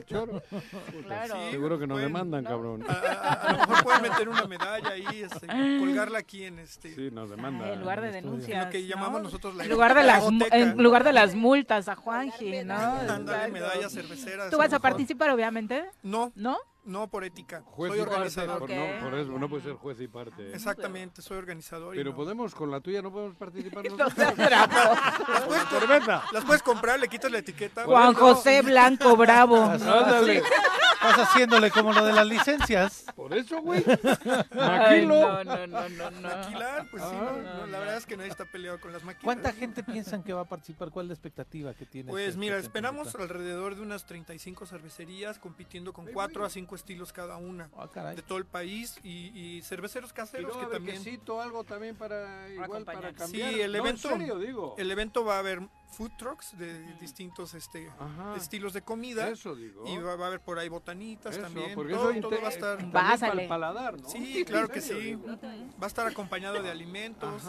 claro. 0.06 0.42
Seguro 1.52 1.80
que 1.80 1.88
nos 1.88 2.00
demandan, 2.00 2.44
cabrón. 2.44 2.84
A, 2.88 3.52
lo 3.52 3.58
mejor 3.60 3.84
pueden 3.84 4.02
meter 4.02 4.30
una 4.30 4.46
medalla 4.46 4.90
ahí, 4.90 5.24
este, 5.24 5.48
colgarla 5.48 6.20
aquí 6.20 6.44
en 6.44 6.60
este. 6.60 6.94
Sí, 6.94 7.10
nos 7.12 7.30
demandan. 7.30 7.70
en 7.70 7.80
lugar 7.80 8.02
de 8.02 8.12
denuncias. 8.12 8.66
Lo 8.66 8.72
que 8.72 8.86
llamamos 8.86 9.24
nosotros 9.24 9.56
la 9.56 9.64
en 9.64 9.70
lugar 9.70 9.96
de 9.96 10.04
las 10.04 10.24
En 10.52 10.84
lugar 10.84 11.04
de 11.04 11.14
las 11.14 11.36
multas 11.36 11.88
a 11.88 11.96
Juanji, 11.96 12.64
¿no? 12.64 13.04
Dándole 13.06 13.48
medallas 13.48 13.94
cerveceras. 13.94 14.52
¿Tú 14.52 14.58
vas 14.58 14.74
a 14.74 14.80
participar, 14.80 15.32
obviamente? 15.32 15.86
No. 16.04 16.32
¿No? 16.36 16.58
No 16.86 17.08
por 17.08 17.24
ética. 17.24 17.64
Juez 17.66 17.92
soy 17.92 18.02
organizador. 18.02 18.60
Parte, 18.60 18.76
no, 18.76 19.04
por 19.04 19.20
eso 19.20 19.32
no 19.40 19.50
puede 19.50 19.64
ser 19.64 19.74
juez 19.74 20.00
y 20.00 20.08
parte. 20.08 20.54
Exactamente, 20.54 21.22
soy 21.24 21.38
organizador. 21.38 21.96
Pero 21.96 22.16
podemos, 22.16 22.54
con 22.54 22.70
la 22.70 22.80
tuya 22.80 23.02
no 23.02 23.12
podemos 23.12 23.36
participar 23.36 23.86
nosotros. 23.90 24.16
las, 24.38 25.44
puedes, 25.46 26.08
las 26.32 26.46
puedes 26.46 26.62
comprar, 26.62 27.00
le 27.00 27.08
quitas 27.08 27.32
la 27.32 27.40
etiqueta. 27.40 27.86
Juan 27.86 28.14
José 28.14 28.62
Blanco 28.62 29.18
Bravo. 29.18 29.64
Ándale. 29.64 30.44
Estás 30.94 31.30
haciéndole 31.30 31.70
como 31.70 31.94
lo 31.94 32.04
de 32.04 32.14
las 32.14 32.26
licencias. 32.26 33.06
Por 33.16 33.36
eso, 33.38 33.62
güey. 33.62 33.84
Maquilo. 34.56 35.22
No, 35.22 35.44
no, 35.44 35.68
no, 35.68 35.90
no, 35.90 36.12
no. 36.12 36.22
Maquilar, 36.22 36.88
pues 36.90 37.04
sí. 37.04 37.16
No, 37.16 37.68
la 37.68 37.80
verdad 37.80 37.98
es 37.98 38.06
que 38.08 38.18
nadie 38.18 38.32
está 38.32 38.46
peleado 38.46 38.80
con 38.80 38.92
las 38.92 39.04
máquinas. 39.04 39.24
¿Cuánta 39.24 39.54
gente 39.54 39.84
piensan 39.84 40.24
que 40.24 40.34
va 40.34 40.42
a 40.42 40.46
participar? 40.46 40.90
¿Cuál 40.90 41.06
es 41.06 41.10
la 41.10 41.14
expectativa 41.14 41.74
que 41.74 41.86
tiene? 41.86 42.10
Pues 42.10 42.30
este 42.30 42.40
mira, 42.40 42.58
esperamos 42.58 43.14
alrededor 43.16 43.76
de 43.76 43.82
unas 43.82 44.06
35 44.06 44.66
cervecerías 44.66 45.38
compitiendo 45.38 45.94
con 45.94 46.08
4 46.08 46.46
a 46.46 46.50
5 46.50 46.75
estilos 46.76 47.14
cada 47.14 47.38
una 47.38 47.70
ah, 47.78 47.88
de 48.14 48.22
todo 48.22 48.38
el 48.38 48.46
país 48.46 49.00
y, 49.04 49.62
cerveceros 49.64 50.14
caseros 50.14 50.56
que 50.58 50.66
también 50.66 51.02
algo 51.42 51.64
también 51.64 51.96
para 51.96 52.50
igual 52.50 52.84
para 52.84 53.14
cambiar. 53.14 53.54
Sí, 53.54 53.62
el 53.62 53.76
evento 53.76 54.16
digo. 54.18 54.76
El 54.78 54.92
evento 54.92 55.24
va 55.26 55.36
a 55.36 55.40
haber 55.40 55.62
food 55.96 56.12
trucks 56.18 56.58
de 56.58 56.94
distintos 57.00 57.54
este 57.54 57.90
estilos 58.36 58.74
de 58.74 58.82
comida 58.82 59.30
eso 59.30 59.56
digo. 59.56 59.86
y 59.88 59.98
va, 59.98 60.12
a 60.12 60.28
haber 60.28 60.42
por 60.42 60.60
ahí 60.60 60.68
botanitas 60.68 61.40
también 61.40 61.74
porque 61.74 61.94
todo, 61.94 62.12
eso 62.12 62.30
va 62.42 62.48
a 62.48 62.52
estar 62.52 62.92
para 62.92 63.42
el 63.42 63.48
paladar 63.48 64.02
¿no? 64.02 64.10
sí 64.10 64.44
claro 64.48 64.68
que 64.68 64.82
sí. 64.82 65.16
va 65.16 65.86
a 65.86 65.88
estar 65.88 66.06
acompañado 66.06 66.62
de 66.62 66.70
alimentos 66.70 67.44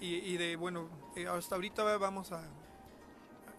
y, 0.00 0.16
y, 0.16 0.36
de 0.36 0.56
bueno 0.56 0.88
eh, 1.16 1.26
hasta 1.26 1.54
ahorita 1.54 1.96
vamos 1.96 2.32
a 2.32 2.42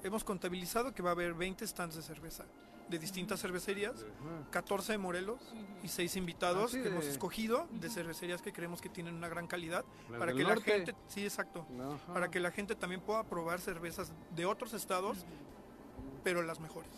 hemos 0.03 0.23
contabilizado 0.23 0.94
que 0.94 1.02
va 1.02 1.10
a 1.10 1.14
haber 1.14 1.34
20 1.34 1.65
stands 1.65 1.95
de 1.95 2.03
cerveza 2.03 2.45
de 2.89 2.99
distintas 2.99 3.41
cervecerías, 3.41 4.05
14 4.51 4.93
de 4.93 4.97
Morelos 4.97 5.39
y 5.84 5.88
6 5.88 6.15
invitados 6.15 6.72
que 6.72 6.88
hemos 6.88 7.05
escogido 7.05 7.68
de 7.72 7.89
cervecerías 7.89 8.41
que 8.41 8.53
creemos 8.53 8.81
que 8.81 8.89
tienen 8.89 9.15
una 9.15 9.27
gran 9.27 9.47
calidad 9.47 9.84
para 10.18 10.34
que 10.34 10.43
la 10.43 10.55
gente, 10.57 10.95
sí, 11.07 11.23
exacto, 11.23 11.65
para 12.14 12.30
que 12.30 12.39
la 12.39 12.51
gente 12.51 12.76
también 12.76 13.01
pueda 13.01 13.23
probar 13.23 13.59
cervezas 13.59 14.11
de 14.35 14.45
otros 14.45 14.73
estados, 14.73 15.26
pero 16.23 16.41
las 16.41 16.59
mejores. 16.59 16.91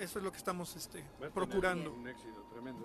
Eso 0.00 0.18
es 0.18 0.24
lo 0.24 0.30
que 0.30 0.38
estamos 0.38 0.74
este, 0.76 1.04
procurando. 1.32 1.94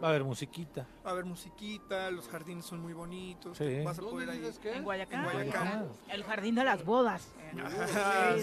Va 0.01 0.07
a 0.07 0.09
haber 0.09 0.23
musiquita. 0.23 0.85
Va 1.05 1.09
a 1.09 1.13
haber 1.13 1.25
musiquita, 1.25 2.11
los 2.11 2.27
jardines 2.27 2.65
son 2.65 2.81
muy 2.81 2.93
bonitos. 2.93 3.59
Vas 3.83 3.99
a 3.99 4.01
poder 4.01 4.29
ahí. 4.29 4.51
En 4.63 4.83
Guayacán. 4.83 5.89
El 6.09 6.23
jardín 6.23 6.55
de 6.55 6.63
las 6.63 6.83
bodas. 6.85 7.27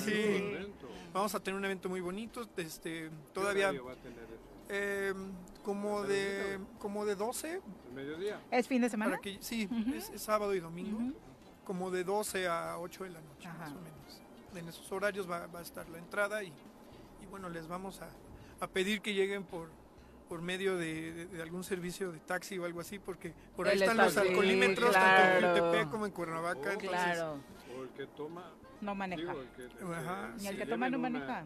sí. 0.05 0.73
Vamos 1.13 1.35
a 1.35 1.41
tener 1.41 1.59
un 1.59 1.65
evento 1.65 1.89
muy 1.89 2.01
bonito. 2.01 2.49
Este, 2.57 3.11
todavía. 3.33 3.73
Eh, 4.71 5.15
como 5.63 6.03
de 6.03 6.59
como 6.79 7.07
de 7.07 7.17
12 7.17 7.63
mediodía 7.95 8.39
es 8.51 8.69
fin 8.69 8.83
de 8.83 8.91
semana 8.91 9.19
sí 9.41 9.67
es, 9.95 10.21
sábado 10.21 10.55
y 10.55 10.61
domingo 10.61 11.15
como 11.69 11.91
de 11.91 12.03
12 12.03 12.49
a 12.49 12.79
8 12.79 13.05
de 13.05 13.11
la 13.11 13.21
noche, 13.21 13.47
más 13.47 13.73
o 13.73 13.81
menos. 13.83 14.23
En 14.55 14.67
esos 14.67 14.91
horarios 14.91 15.31
va, 15.31 15.47
a 15.53 15.61
estar 15.61 15.87
la 15.91 15.99
entrada 15.99 16.43
y, 16.43 16.51
bueno, 17.29 17.51
les 17.51 17.69
vamos 17.69 18.01
a, 18.01 18.09
pedir 18.67 19.01
que 19.01 19.15
lleguen 19.15 19.45
por, 19.45 19.71
por 20.29 20.43
medio 20.43 20.77
de, 20.77 21.29
algún 21.41 21.65
servicio 21.65 22.13
de 22.13 22.19
taxi 22.19 22.59
o 22.59 22.65
algo 22.65 22.81
así, 22.81 22.99
porque 22.99 23.33
por 23.57 23.69
ahí 23.69 23.81
están 23.81 23.97
los 23.97 24.17
alcoholímetros, 24.17 24.93
tanto 24.93 25.47
en 25.47 25.85
UTP 25.85 25.91
como 25.91 26.07
en 26.07 26.13
Cuernavaca. 26.13 26.75
Oh, 26.75 26.79
claro. 26.79 27.39
O 27.79 27.85
el 27.85 27.89
que 27.91 28.07
toma 28.07 28.53
no 28.81 28.95
maneja. 28.95 29.35
Ni 30.41 30.47
el 30.47 30.57
que 30.57 30.67
toma 30.67 30.91
no 30.91 30.99
maneja. 30.99 31.45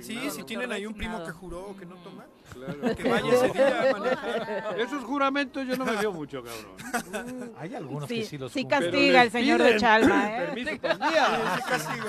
sí, 0.00 0.30
si 0.30 0.42
tienen 0.44 0.72
ahí 0.72 0.86
un 0.86 0.94
primo 0.94 1.24
que 1.24 1.30
juró 1.30 1.68
o 1.68 1.76
que 1.76 1.86
no 1.86 1.96
toma, 1.96 2.24
claro. 2.52 2.96
que 2.96 3.08
vaya 3.08 3.32
ese 3.32 3.48
día 3.50 3.90
a 3.90 3.92
manejar. 3.92 4.78
Esos 4.84 5.04
juramentos 5.04 5.66
yo 5.66 5.76
no 5.76 5.84
me 5.84 5.96
veo 5.96 6.12
mucho, 6.12 6.42
cabrón. 6.42 7.52
Hay 7.58 7.74
algunos 7.74 8.08
que 8.08 8.24
sí 8.24 8.38
los 8.38 8.52
Sí 8.52 8.64
castiga 8.64 9.22
el 9.22 9.30
señor 9.30 9.62
de 9.62 9.76
Chalma, 9.76 10.36
¿eh? 10.36 10.46
Permiso. 10.46 10.70
Sí 10.70 10.78
castiga. 10.78 11.56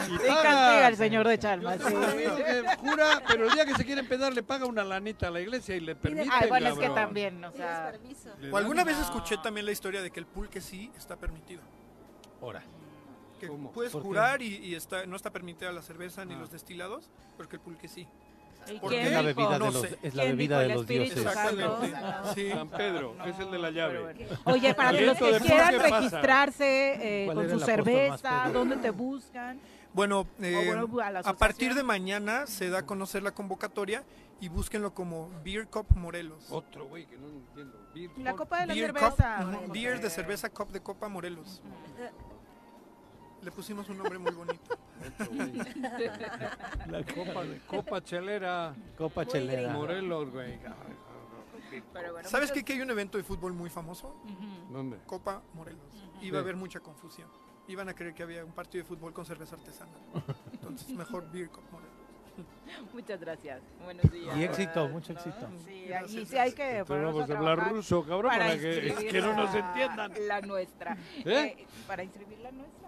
Sí 0.05 0.27
castiga 0.27 0.87
el 0.87 0.95
señor 0.97 1.27
de 1.27 1.39
Chalma, 1.39 1.77
sí. 1.77 1.93
Jura, 2.79 3.23
pero 3.27 3.47
el 3.47 3.53
día 3.53 3.65
que 3.65 3.75
se 3.75 3.85
quiere 3.85 4.01
empedar 4.01 4.33
le 4.33 4.43
paga 4.43 4.65
una 4.65 4.83
lanita 4.83 5.27
a 5.27 5.31
la 5.31 5.41
iglesia 5.41 5.75
y 5.75 5.79
le 5.79 5.95
permite, 5.95 6.29
Ah, 6.31 6.45
bueno, 6.47 6.69
es 6.69 6.79
que 6.79 6.89
también, 6.89 7.43
o 7.43 7.51
sea... 7.51 7.93
O 8.51 8.57
alguna 8.57 8.83
vez 8.83 8.97
escuché 8.99 9.37
también 9.37 9.65
la 9.65 9.71
historia 9.71 10.01
de 10.01 10.11
que 10.11 10.19
el 10.19 10.25
pulque 10.25 10.61
sí 10.61 10.91
está 10.97 11.15
permitido. 11.15 11.61
Ahora 12.41 12.63
que 13.47 13.69
puedes 13.73 13.93
jurar 13.93 14.41
y, 14.41 14.75
está, 14.75 15.05
no 15.05 15.15
está 15.15 15.31
permitida 15.31 15.71
la 15.71 15.81
cerveza 15.81 16.25
ni 16.25 16.33
ah. 16.33 16.39
los 16.39 16.51
destilados, 16.51 17.09
porque 17.37 17.57
el 17.57 17.61
pulque 17.61 17.87
sí. 17.87 18.07
Porque 18.81 19.03
es 19.03 19.11
la 19.11 19.21
bebida 19.21 19.49
de 19.51 19.59
los, 19.59 19.87
es 20.01 20.15
la 20.15 20.23
bebida 20.23 20.59
de 20.59 20.69
los 20.69 20.87
dioses. 20.87 21.25
Sí. 22.33 22.49
San 22.49 22.69
Pedro, 22.69 23.15
es 23.25 23.39
el 23.39 23.51
de 23.51 23.59
la 23.59 23.71
llave. 23.71 24.27
Oye, 24.45 24.73
para 24.73 24.91
los 24.91 25.17
que 25.17 25.39
quieran 25.39 25.79
registrarse 25.79 27.25
eh, 27.25 27.33
con 27.33 27.49
su 27.49 27.59
cerveza, 27.59 28.49
¿dónde 28.51 28.77
te 28.77 28.89
buscan? 28.89 29.59
Bueno, 29.93 30.27
eh, 30.41 30.75
a, 31.23 31.33
partir 31.33 31.73
de 31.73 31.81
mañana 31.81 32.47
se 32.47 32.69
da 32.69 32.79
a 32.79 32.85
conocer 32.85 33.23
la 33.23 33.31
convocatoria 33.31 34.03
y 34.41 34.49
búsquenlo 34.49 34.93
como 34.93 35.29
Beer 35.41 35.67
Cup 35.67 35.85
Morelos. 35.95 36.47
Otro 36.49 36.87
güey 36.87 37.05
que 37.05 37.15
no 37.15 37.27
entiendo. 37.27 37.77
la 38.17 38.33
copa 38.33 38.59
de 38.59 38.67
la 38.67 38.73
cerveza. 38.73 39.47
beer 39.71 40.01
de 40.01 40.09
cerveza 40.09 40.49
Cup 40.49 40.69
de 40.71 40.81
Copa 40.81 41.07
Morelos. 41.07 41.61
Le 43.45 43.51
pusimos 43.51 43.87
un 43.89 43.99
nombre 43.99 44.17
muy 44.17 44.31
bonito. 44.31 44.75
La 46.89 47.03
copa, 47.03 47.43
de, 47.43 47.59
copa 47.67 48.03
chelera. 48.03 48.73
Copa 48.97 49.23
chelera. 49.23 49.71
Morelos, 49.71 50.31
güey. 50.31 50.57
¿Sabes 52.23 52.51
qué? 52.51 52.63
Que 52.63 52.73
hay 52.73 52.81
un 52.81 52.89
evento 52.89 53.19
de 53.19 53.23
fútbol 53.23 53.53
muy 53.53 53.69
famoso. 53.69 54.15
¿Dónde? 54.71 54.97
Copa 55.05 55.43
Morelos. 55.53 55.79
Iba 56.23 56.39
a 56.39 56.41
haber 56.41 56.55
mucha 56.55 56.79
confusión. 56.79 57.27
Iban 57.67 57.87
a 57.87 57.93
creer 57.93 58.15
que 58.15 58.23
había 58.23 58.43
un 58.43 58.51
partido 58.51 58.83
de 58.83 58.87
fútbol 58.87 59.13
con 59.13 59.27
cerveza 59.27 59.55
artesana. 59.55 59.91
Entonces, 60.51 60.89
mejor 60.89 61.29
Beer 61.31 61.49
Cup 61.49 61.65
Morelos. 61.71 61.93
Muchas 62.93 63.19
gracias. 63.19 63.61
Buenos 63.83 64.11
días. 64.11 64.35
Y 64.35 64.43
éxito, 64.43 64.87
mucho 64.89 65.13
éxito. 65.13 65.47
Sí, 65.65 65.87
y 66.17 66.25
sí 66.25 66.35
hay 66.35 66.51
que 66.51 66.83
Pero 66.87 67.13
vamos 67.13 67.29
a 67.29 67.37
hablar 67.37 67.69
ruso, 67.69 68.03
cabrón, 68.03 68.31
para, 68.31 68.57
que, 68.57 69.07
que, 69.11 69.21
no 69.21 69.35
nos 69.35 69.53
entiendan. 69.53 70.11
La 70.27 70.41
nuestra. 70.41 70.97
¿Eh? 71.23 71.57
Eh, 71.59 71.67
para 71.85 72.03
inscribir 72.03 72.39
la 72.39 72.51
nuestra 72.51 72.84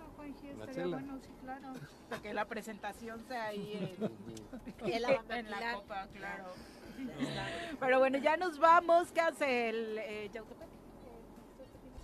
bueno, 0.90 1.20
sí, 1.20 1.30
claro. 1.42 1.74
Para 2.10 2.22
que 2.24 2.34
la 2.34 2.46
presentación 2.46 3.24
sea 3.28 3.48
ahí 3.48 3.96
en, 4.82 5.02
la, 5.02 5.74
copa, 5.74 6.08
claro. 6.14 6.46
Pero 7.80 8.00
bueno, 8.00 8.18
ya 8.18 8.38
nos 8.38 8.60
vamos. 8.60 9.12
¿Qué 9.12 9.22
hace 9.22 9.70
el 9.70 9.98
eh, 10.00 10.30
Yautepec? 10.34 10.68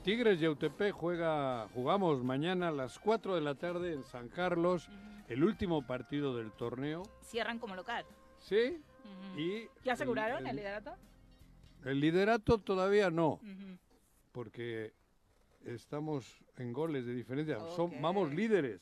Tigres 0.03 0.39
Yautepec 0.39 0.93
juega, 0.93 1.69
jugamos 1.73 2.23
mañana 2.23 2.67
a 2.67 2.71
las 2.71 2.99
4 2.99 3.35
de 3.35 3.41
la 3.41 3.55
tarde 3.55 3.93
en 3.93 4.03
San 4.03 4.27
Carlos, 4.27 4.89
el 5.29 5.43
último 5.43 5.87
partido 5.87 6.35
del 6.35 6.51
torneo. 6.51 7.03
Cierran 7.21 7.57
como 7.57 7.75
local. 7.75 8.05
Sí. 8.39 8.81
y 9.37 9.69
¿Ya 9.85 9.93
aseguraron 9.93 10.45
el, 10.45 10.57
liderato? 10.57 10.93
El 11.85 12.01
liderato 12.01 12.57
todavía 12.57 13.09
no, 13.09 13.39
porque 14.33 14.93
estamos 15.65 16.43
en 16.57 16.73
goles 16.73 17.05
de 17.05 17.13
diferencia. 17.13 17.59
Son, 17.75 17.91
vamos 18.01 18.33
líderes, 18.33 18.81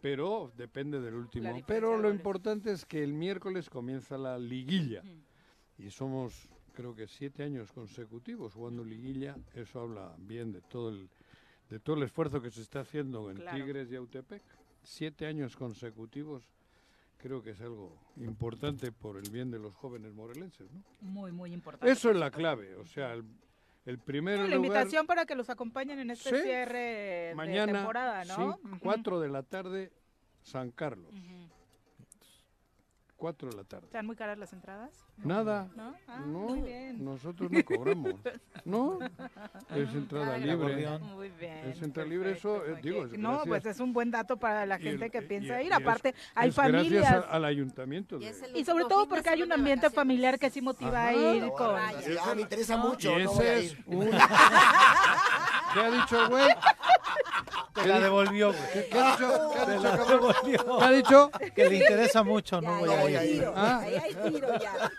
pero 0.00 0.52
depende 0.56 1.00
del 1.00 1.14
último. 1.14 1.62
Pero 1.66 1.96
lo 1.96 2.10
importante 2.10 2.72
es 2.72 2.84
que 2.84 3.02
el 3.02 3.12
miércoles 3.12 3.68
comienza 3.68 4.18
la 4.18 4.38
liguilla. 4.38 5.02
Y 5.78 5.90
somos, 5.90 6.48
creo 6.72 6.94
que 6.94 7.06
siete 7.06 7.42
años 7.42 7.72
consecutivos 7.72 8.54
jugando 8.54 8.84
liguilla. 8.84 9.36
Eso 9.54 9.80
habla 9.80 10.14
bien 10.18 10.52
de 10.52 10.60
todo 10.60 10.90
el, 10.90 11.08
de 11.70 11.80
todo 11.80 11.96
el 11.96 12.02
esfuerzo 12.04 12.40
que 12.40 12.50
se 12.50 12.62
está 12.62 12.80
haciendo 12.80 13.30
en 13.30 13.38
Tigres 13.52 13.90
y 13.90 13.96
Autepec. 13.96 14.42
Siete 14.82 15.26
años 15.26 15.56
consecutivos 15.56 16.48
creo 17.18 17.40
que 17.40 17.50
es 17.50 17.60
algo 17.60 17.96
importante 18.16 18.90
por 18.90 19.16
el 19.16 19.30
bien 19.30 19.50
de 19.50 19.58
los 19.60 19.74
jóvenes 19.76 20.12
morelenses, 20.12 20.68
¿no? 20.72 20.82
Muy, 21.00 21.30
muy 21.30 21.52
importante. 21.52 21.90
Eso 21.90 22.10
es 22.10 22.16
la 22.16 22.32
clave, 22.32 22.74
o 22.74 22.84
sea, 22.84 23.12
el, 23.12 23.24
el 23.84 23.98
primero 23.98 24.46
La 24.46 24.56
invitación 24.56 25.06
para 25.06 25.26
que 25.26 25.34
los 25.34 25.50
acompañen 25.50 25.98
en 25.98 26.10
este 26.10 26.42
cierre 26.42 27.34
de 27.34 27.66
temporada, 27.66 28.24
¿no? 28.24 28.58
Sí, 28.62 28.78
4 28.80 29.20
de 29.20 29.28
la 29.28 29.42
tarde, 29.42 29.92
San 30.42 30.70
Carlos. 30.70 31.12
4 33.22 33.50
de 33.50 33.56
la 33.56 33.62
tarde. 33.62 33.86
¿Están 33.86 34.04
muy 34.04 34.16
caras 34.16 34.36
las 34.36 34.52
entradas? 34.52 34.90
Nada. 35.18 35.68
¿No? 35.76 35.94
Ah, 36.08 36.18
muy 36.26 36.60
bien. 36.60 37.04
nosotros 37.04 37.52
no 37.52 37.64
cobramos. 37.64 38.14
¿No? 38.64 38.98
Es 39.70 39.94
entrada 39.94 40.36
libre. 40.38 40.98
Muy 40.98 41.28
bien. 41.38 41.58
Es 41.68 41.80
entrada 41.82 42.08
libre, 42.08 42.32
eso, 42.32 42.66
eh, 42.66 42.80
digo, 42.82 43.06
No, 43.16 43.42
pues 43.46 43.64
es 43.64 43.78
un 43.78 43.92
buen 43.92 44.10
dato 44.10 44.36
para 44.38 44.66
la 44.66 44.76
gente 44.76 45.08
que 45.08 45.22
piensa 45.22 45.62
ir. 45.62 45.72
Aparte, 45.72 46.16
hay 46.34 46.50
familias. 46.50 47.02
Gracias 47.08 47.24
al 47.30 47.44
ayuntamiento. 47.44 48.18
Y, 48.56 48.64
sobre 48.64 48.86
todo 48.86 49.08
porque 49.08 49.30
hay 49.30 49.42
un 49.42 49.52
ambiente 49.52 49.88
familiar 49.88 50.36
que 50.40 50.50
sí 50.50 50.60
motiva 50.60 51.06
a 51.06 51.14
ir 51.14 51.48
con. 51.56 51.76
me 52.34 52.42
interesa 52.42 52.76
mucho. 52.76 53.16
Y 53.20 53.22
ese 53.22 53.58
es 53.60 53.76
un... 53.86 54.10
¿Qué 55.74 55.80
ha 55.80 55.90
dicho 55.92 56.22
el 56.24 56.28
güey? 56.28 56.48
Te 57.82 57.86
la 57.86 58.00
devolvió. 58.00 58.54
¿Qué, 58.72 58.98
ha 58.98 59.12
dicho? 59.12 59.50
¿Qué 59.52 59.58
ha 59.58 59.66
dicho? 59.66 59.82
La 59.82 59.96
devolvió. 60.04 60.78
¿Qué 60.78 60.84
ha 60.84 60.90
dicho? 60.90 61.30
Que 61.54 61.68
le 61.68 61.76
interesa 61.76 62.22
mucho, 62.22 62.60
no 62.60 62.78
voy 62.80 63.14
a 63.14 63.24
ir. 63.24 63.46
¿Ah? 63.54 63.80
Ahí 63.82 63.94
hay 63.94 64.30
tiro 64.30 64.48
ya. 64.58 64.90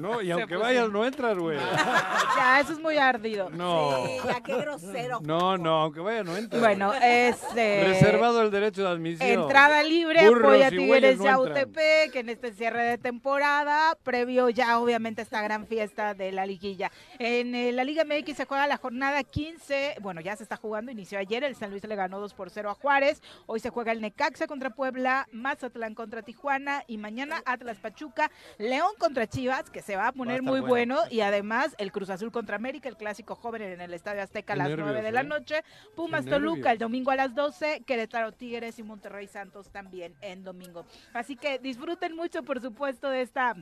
No, 0.00 0.20
y 0.20 0.30
aunque 0.30 0.56
vayas 0.56 0.90
no 0.90 1.04
entras, 1.04 1.38
güey. 1.38 1.58
Ya, 2.36 2.60
eso 2.60 2.72
es 2.72 2.80
muy 2.80 2.98
ardido. 2.98 3.48
No. 3.50 4.04
Sí, 4.06 4.18
ya 4.26 4.40
qué 4.42 4.56
grosero. 4.56 5.20
No, 5.22 5.56
no, 5.56 5.82
aunque 5.82 6.00
vayas 6.00 6.24
no 6.24 6.36
entras. 6.36 6.60
Bueno, 6.60 6.92
es... 6.94 7.36
Eh, 7.56 7.84
Reservado 7.86 8.42
el 8.42 8.50
derecho 8.50 8.82
de 8.82 8.88
admisión. 8.88 9.28
Entrada 9.28 9.82
libre, 9.82 10.20
apoya 10.20 10.66
a 10.66 10.70
Tigres 10.70 11.18
de 11.18 11.36
UTP, 11.36 12.12
que 12.12 12.20
en 12.20 12.28
este 12.28 12.52
cierre 12.52 12.82
de 12.82 12.98
temporada, 12.98 13.96
previo 14.02 14.50
ya 14.50 14.78
obviamente 14.78 15.22
esta 15.22 15.40
gran 15.40 15.66
fiesta 15.66 16.14
de 16.14 16.32
la 16.32 16.44
liguilla. 16.44 16.90
En 17.18 17.54
eh, 17.54 17.72
la 17.72 17.84
Liga 17.84 18.04
MX 18.04 18.36
se 18.36 18.44
juega 18.44 18.66
la 18.66 18.76
jornada 18.76 19.22
15, 19.22 19.96
bueno, 20.00 20.20
ya 20.20 20.36
se 20.36 20.42
está 20.42 20.56
jugando, 20.56 20.92
inició 20.92 21.18
ayer, 21.18 21.42
el 21.44 21.56
San 21.56 21.70
Luis 21.70 21.75
le 21.84 21.96
ganó 21.96 22.20
2 22.20 22.34
por 22.34 22.50
0 22.50 22.70
a 22.70 22.74
Juárez, 22.74 23.22
hoy 23.46 23.60
se 23.60 23.70
juega 23.70 23.92
el 23.92 24.00
Necaxa 24.00 24.46
contra 24.46 24.70
Puebla, 24.70 25.28
Mazatlán 25.32 25.94
contra 25.94 26.22
Tijuana 26.22 26.84
y 26.86 26.98
mañana 26.98 27.42
Atlas 27.44 27.78
Pachuca, 27.78 28.30
León 28.58 28.92
contra 28.98 29.26
Chivas, 29.26 29.70
que 29.70 29.82
se 29.82 29.96
va 29.96 30.08
a 30.08 30.12
poner 30.12 30.42
muy 30.42 30.60
bueno, 30.60 30.98
y 31.10 31.20
además 31.20 31.74
el 31.78 31.92
Cruz 31.92 32.10
Azul 32.10 32.32
contra 32.32 32.56
América, 32.56 32.88
el 32.88 32.96
clásico 32.96 33.34
joven 33.34 33.62
en 33.62 33.80
el 33.80 33.94
Estadio 33.94 34.22
Azteca 34.22 34.54
a 34.54 34.56
las 34.56 34.70
9 34.70 35.02
de 35.02 35.12
la 35.12 35.20
¿eh? 35.20 35.24
noche, 35.24 35.64
Pumas 35.94 36.24
Toluca 36.24 36.72
el 36.72 36.78
domingo 36.78 37.10
a 37.10 37.16
las 37.16 37.34
12, 37.34 37.82
Querétaro 37.86 38.32
Tigres 38.32 38.78
y 38.78 38.82
Monterrey 38.82 39.26
Santos 39.26 39.70
también 39.70 40.14
en 40.20 40.44
domingo. 40.44 40.84
Así 41.12 41.36
que 41.36 41.58
disfruten 41.58 42.14
mucho, 42.14 42.42
por 42.42 42.60
supuesto, 42.60 43.10
de 43.10 43.22
esta 43.22 43.56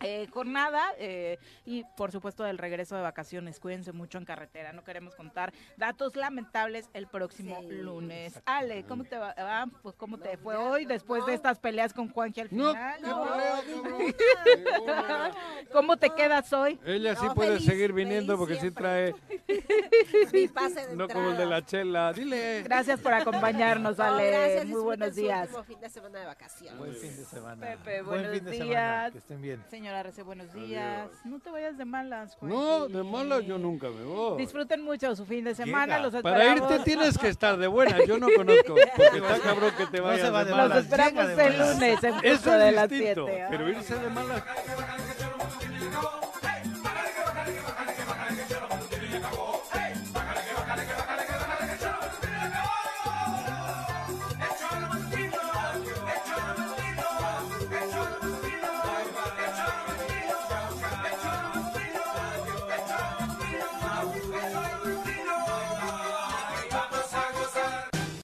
eh, 0.00 0.26
jornada 0.32 0.82
eh, 0.98 1.38
y 1.64 1.84
por 1.96 2.12
supuesto 2.12 2.44
del 2.44 2.58
regreso 2.58 2.96
de 2.96 3.02
vacaciones. 3.02 3.60
Cuídense 3.60 3.92
mucho 3.92 4.18
en 4.18 4.24
carretera, 4.24 4.72
no 4.72 4.84
queremos 4.84 5.14
contar 5.14 5.52
datos 5.76 6.16
lamentables 6.16 6.88
el 6.94 7.06
próximo 7.06 7.60
lunes. 7.68 8.40
Ale, 8.46 8.84
¿cómo 8.84 9.04
te 9.04 9.18
va? 9.18 9.34
Ah, 9.36 9.66
pues 9.82 9.94
cómo 9.96 10.18
te 10.18 10.36
fue 10.36 10.56
hoy 10.56 10.86
después 10.86 11.24
de 11.26 11.34
estas 11.34 11.58
peleas 11.58 11.92
con 11.92 12.08
Juanji 12.08 12.40
al 12.40 12.48
final. 12.48 13.02
No, 13.02 13.26
¿Cómo 15.72 15.96
te 15.96 16.10
quedas 16.10 16.52
hoy? 16.52 16.78
Ella 16.84 17.14
sí 17.16 17.26
puede 17.34 17.60
seguir 17.60 17.92
viniendo 17.92 18.36
porque 18.36 18.56
sí 18.56 18.70
trae 18.70 19.14
mi 20.32 20.48
pase 20.48 20.88
de 20.88 20.96
no 20.96 21.08
como 21.08 21.30
el 21.30 21.36
de 21.36 21.46
la 21.46 21.64
chela. 21.64 22.12
Dile. 22.12 22.62
Gracias 22.62 23.00
por 23.00 23.12
acompañarnos, 23.12 23.98
Ale. 24.00 24.64
Muy 24.64 24.82
buenos 24.82 25.14
días. 25.14 25.48
fin 25.66 25.80
de 25.80 25.88
semana 25.88 26.20
de 26.20 26.26
vacaciones. 26.26 26.78
Buen 26.78 26.94
fin 26.94 27.16
de 27.16 27.24
semana. 27.24 27.66
Pepe, 27.66 28.02
buenos 28.02 28.28
Buen 28.28 28.40
fin 28.40 28.44
de 28.44 28.50
días. 28.50 28.68
Semana. 28.68 29.10
Que 29.10 29.18
estén 29.18 29.42
bien. 29.42 29.64
Señor 29.70 29.89
señora 29.90 30.24
buenos 30.24 30.52
días. 30.52 31.08
No 31.24 31.40
te 31.40 31.50
vayas 31.50 31.76
de 31.76 31.84
malas, 31.84 32.36
Juan. 32.36 32.52
No, 32.52 32.86
de 32.86 33.02
malas 33.02 33.44
yo 33.44 33.58
nunca 33.58 33.88
me 33.90 34.04
voy. 34.04 34.38
Disfruten 34.38 34.82
mucho 34.82 35.16
su 35.16 35.26
fin 35.26 35.44
de 35.44 35.54
semana. 35.54 35.98
Los 35.98 36.14
Para 36.22 36.54
irte 36.54 36.78
tienes 36.84 37.18
que 37.18 37.28
estar 37.28 37.56
de 37.56 37.66
buenas. 37.66 38.06
Yo 38.06 38.16
no 38.18 38.28
conozco. 38.36 38.76
Porque 38.96 39.18
está 39.18 39.40
cabrón 39.40 39.72
que 39.76 39.86
te 39.86 40.00
vayas 40.00 40.46
de 40.46 40.52
malas. 40.52 40.68
Los 40.68 40.84
esperamos 40.84 41.38
el 41.38 41.58
lunes 41.58 42.04
en 42.04 42.14
Eso 42.22 42.50
de 42.52 42.68
es 42.68 42.74
las 42.74 42.88
distinto. 42.88 43.26
Pero 43.50 43.68
irse 43.68 43.94
de 43.96 44.10
malas 44.10 44.42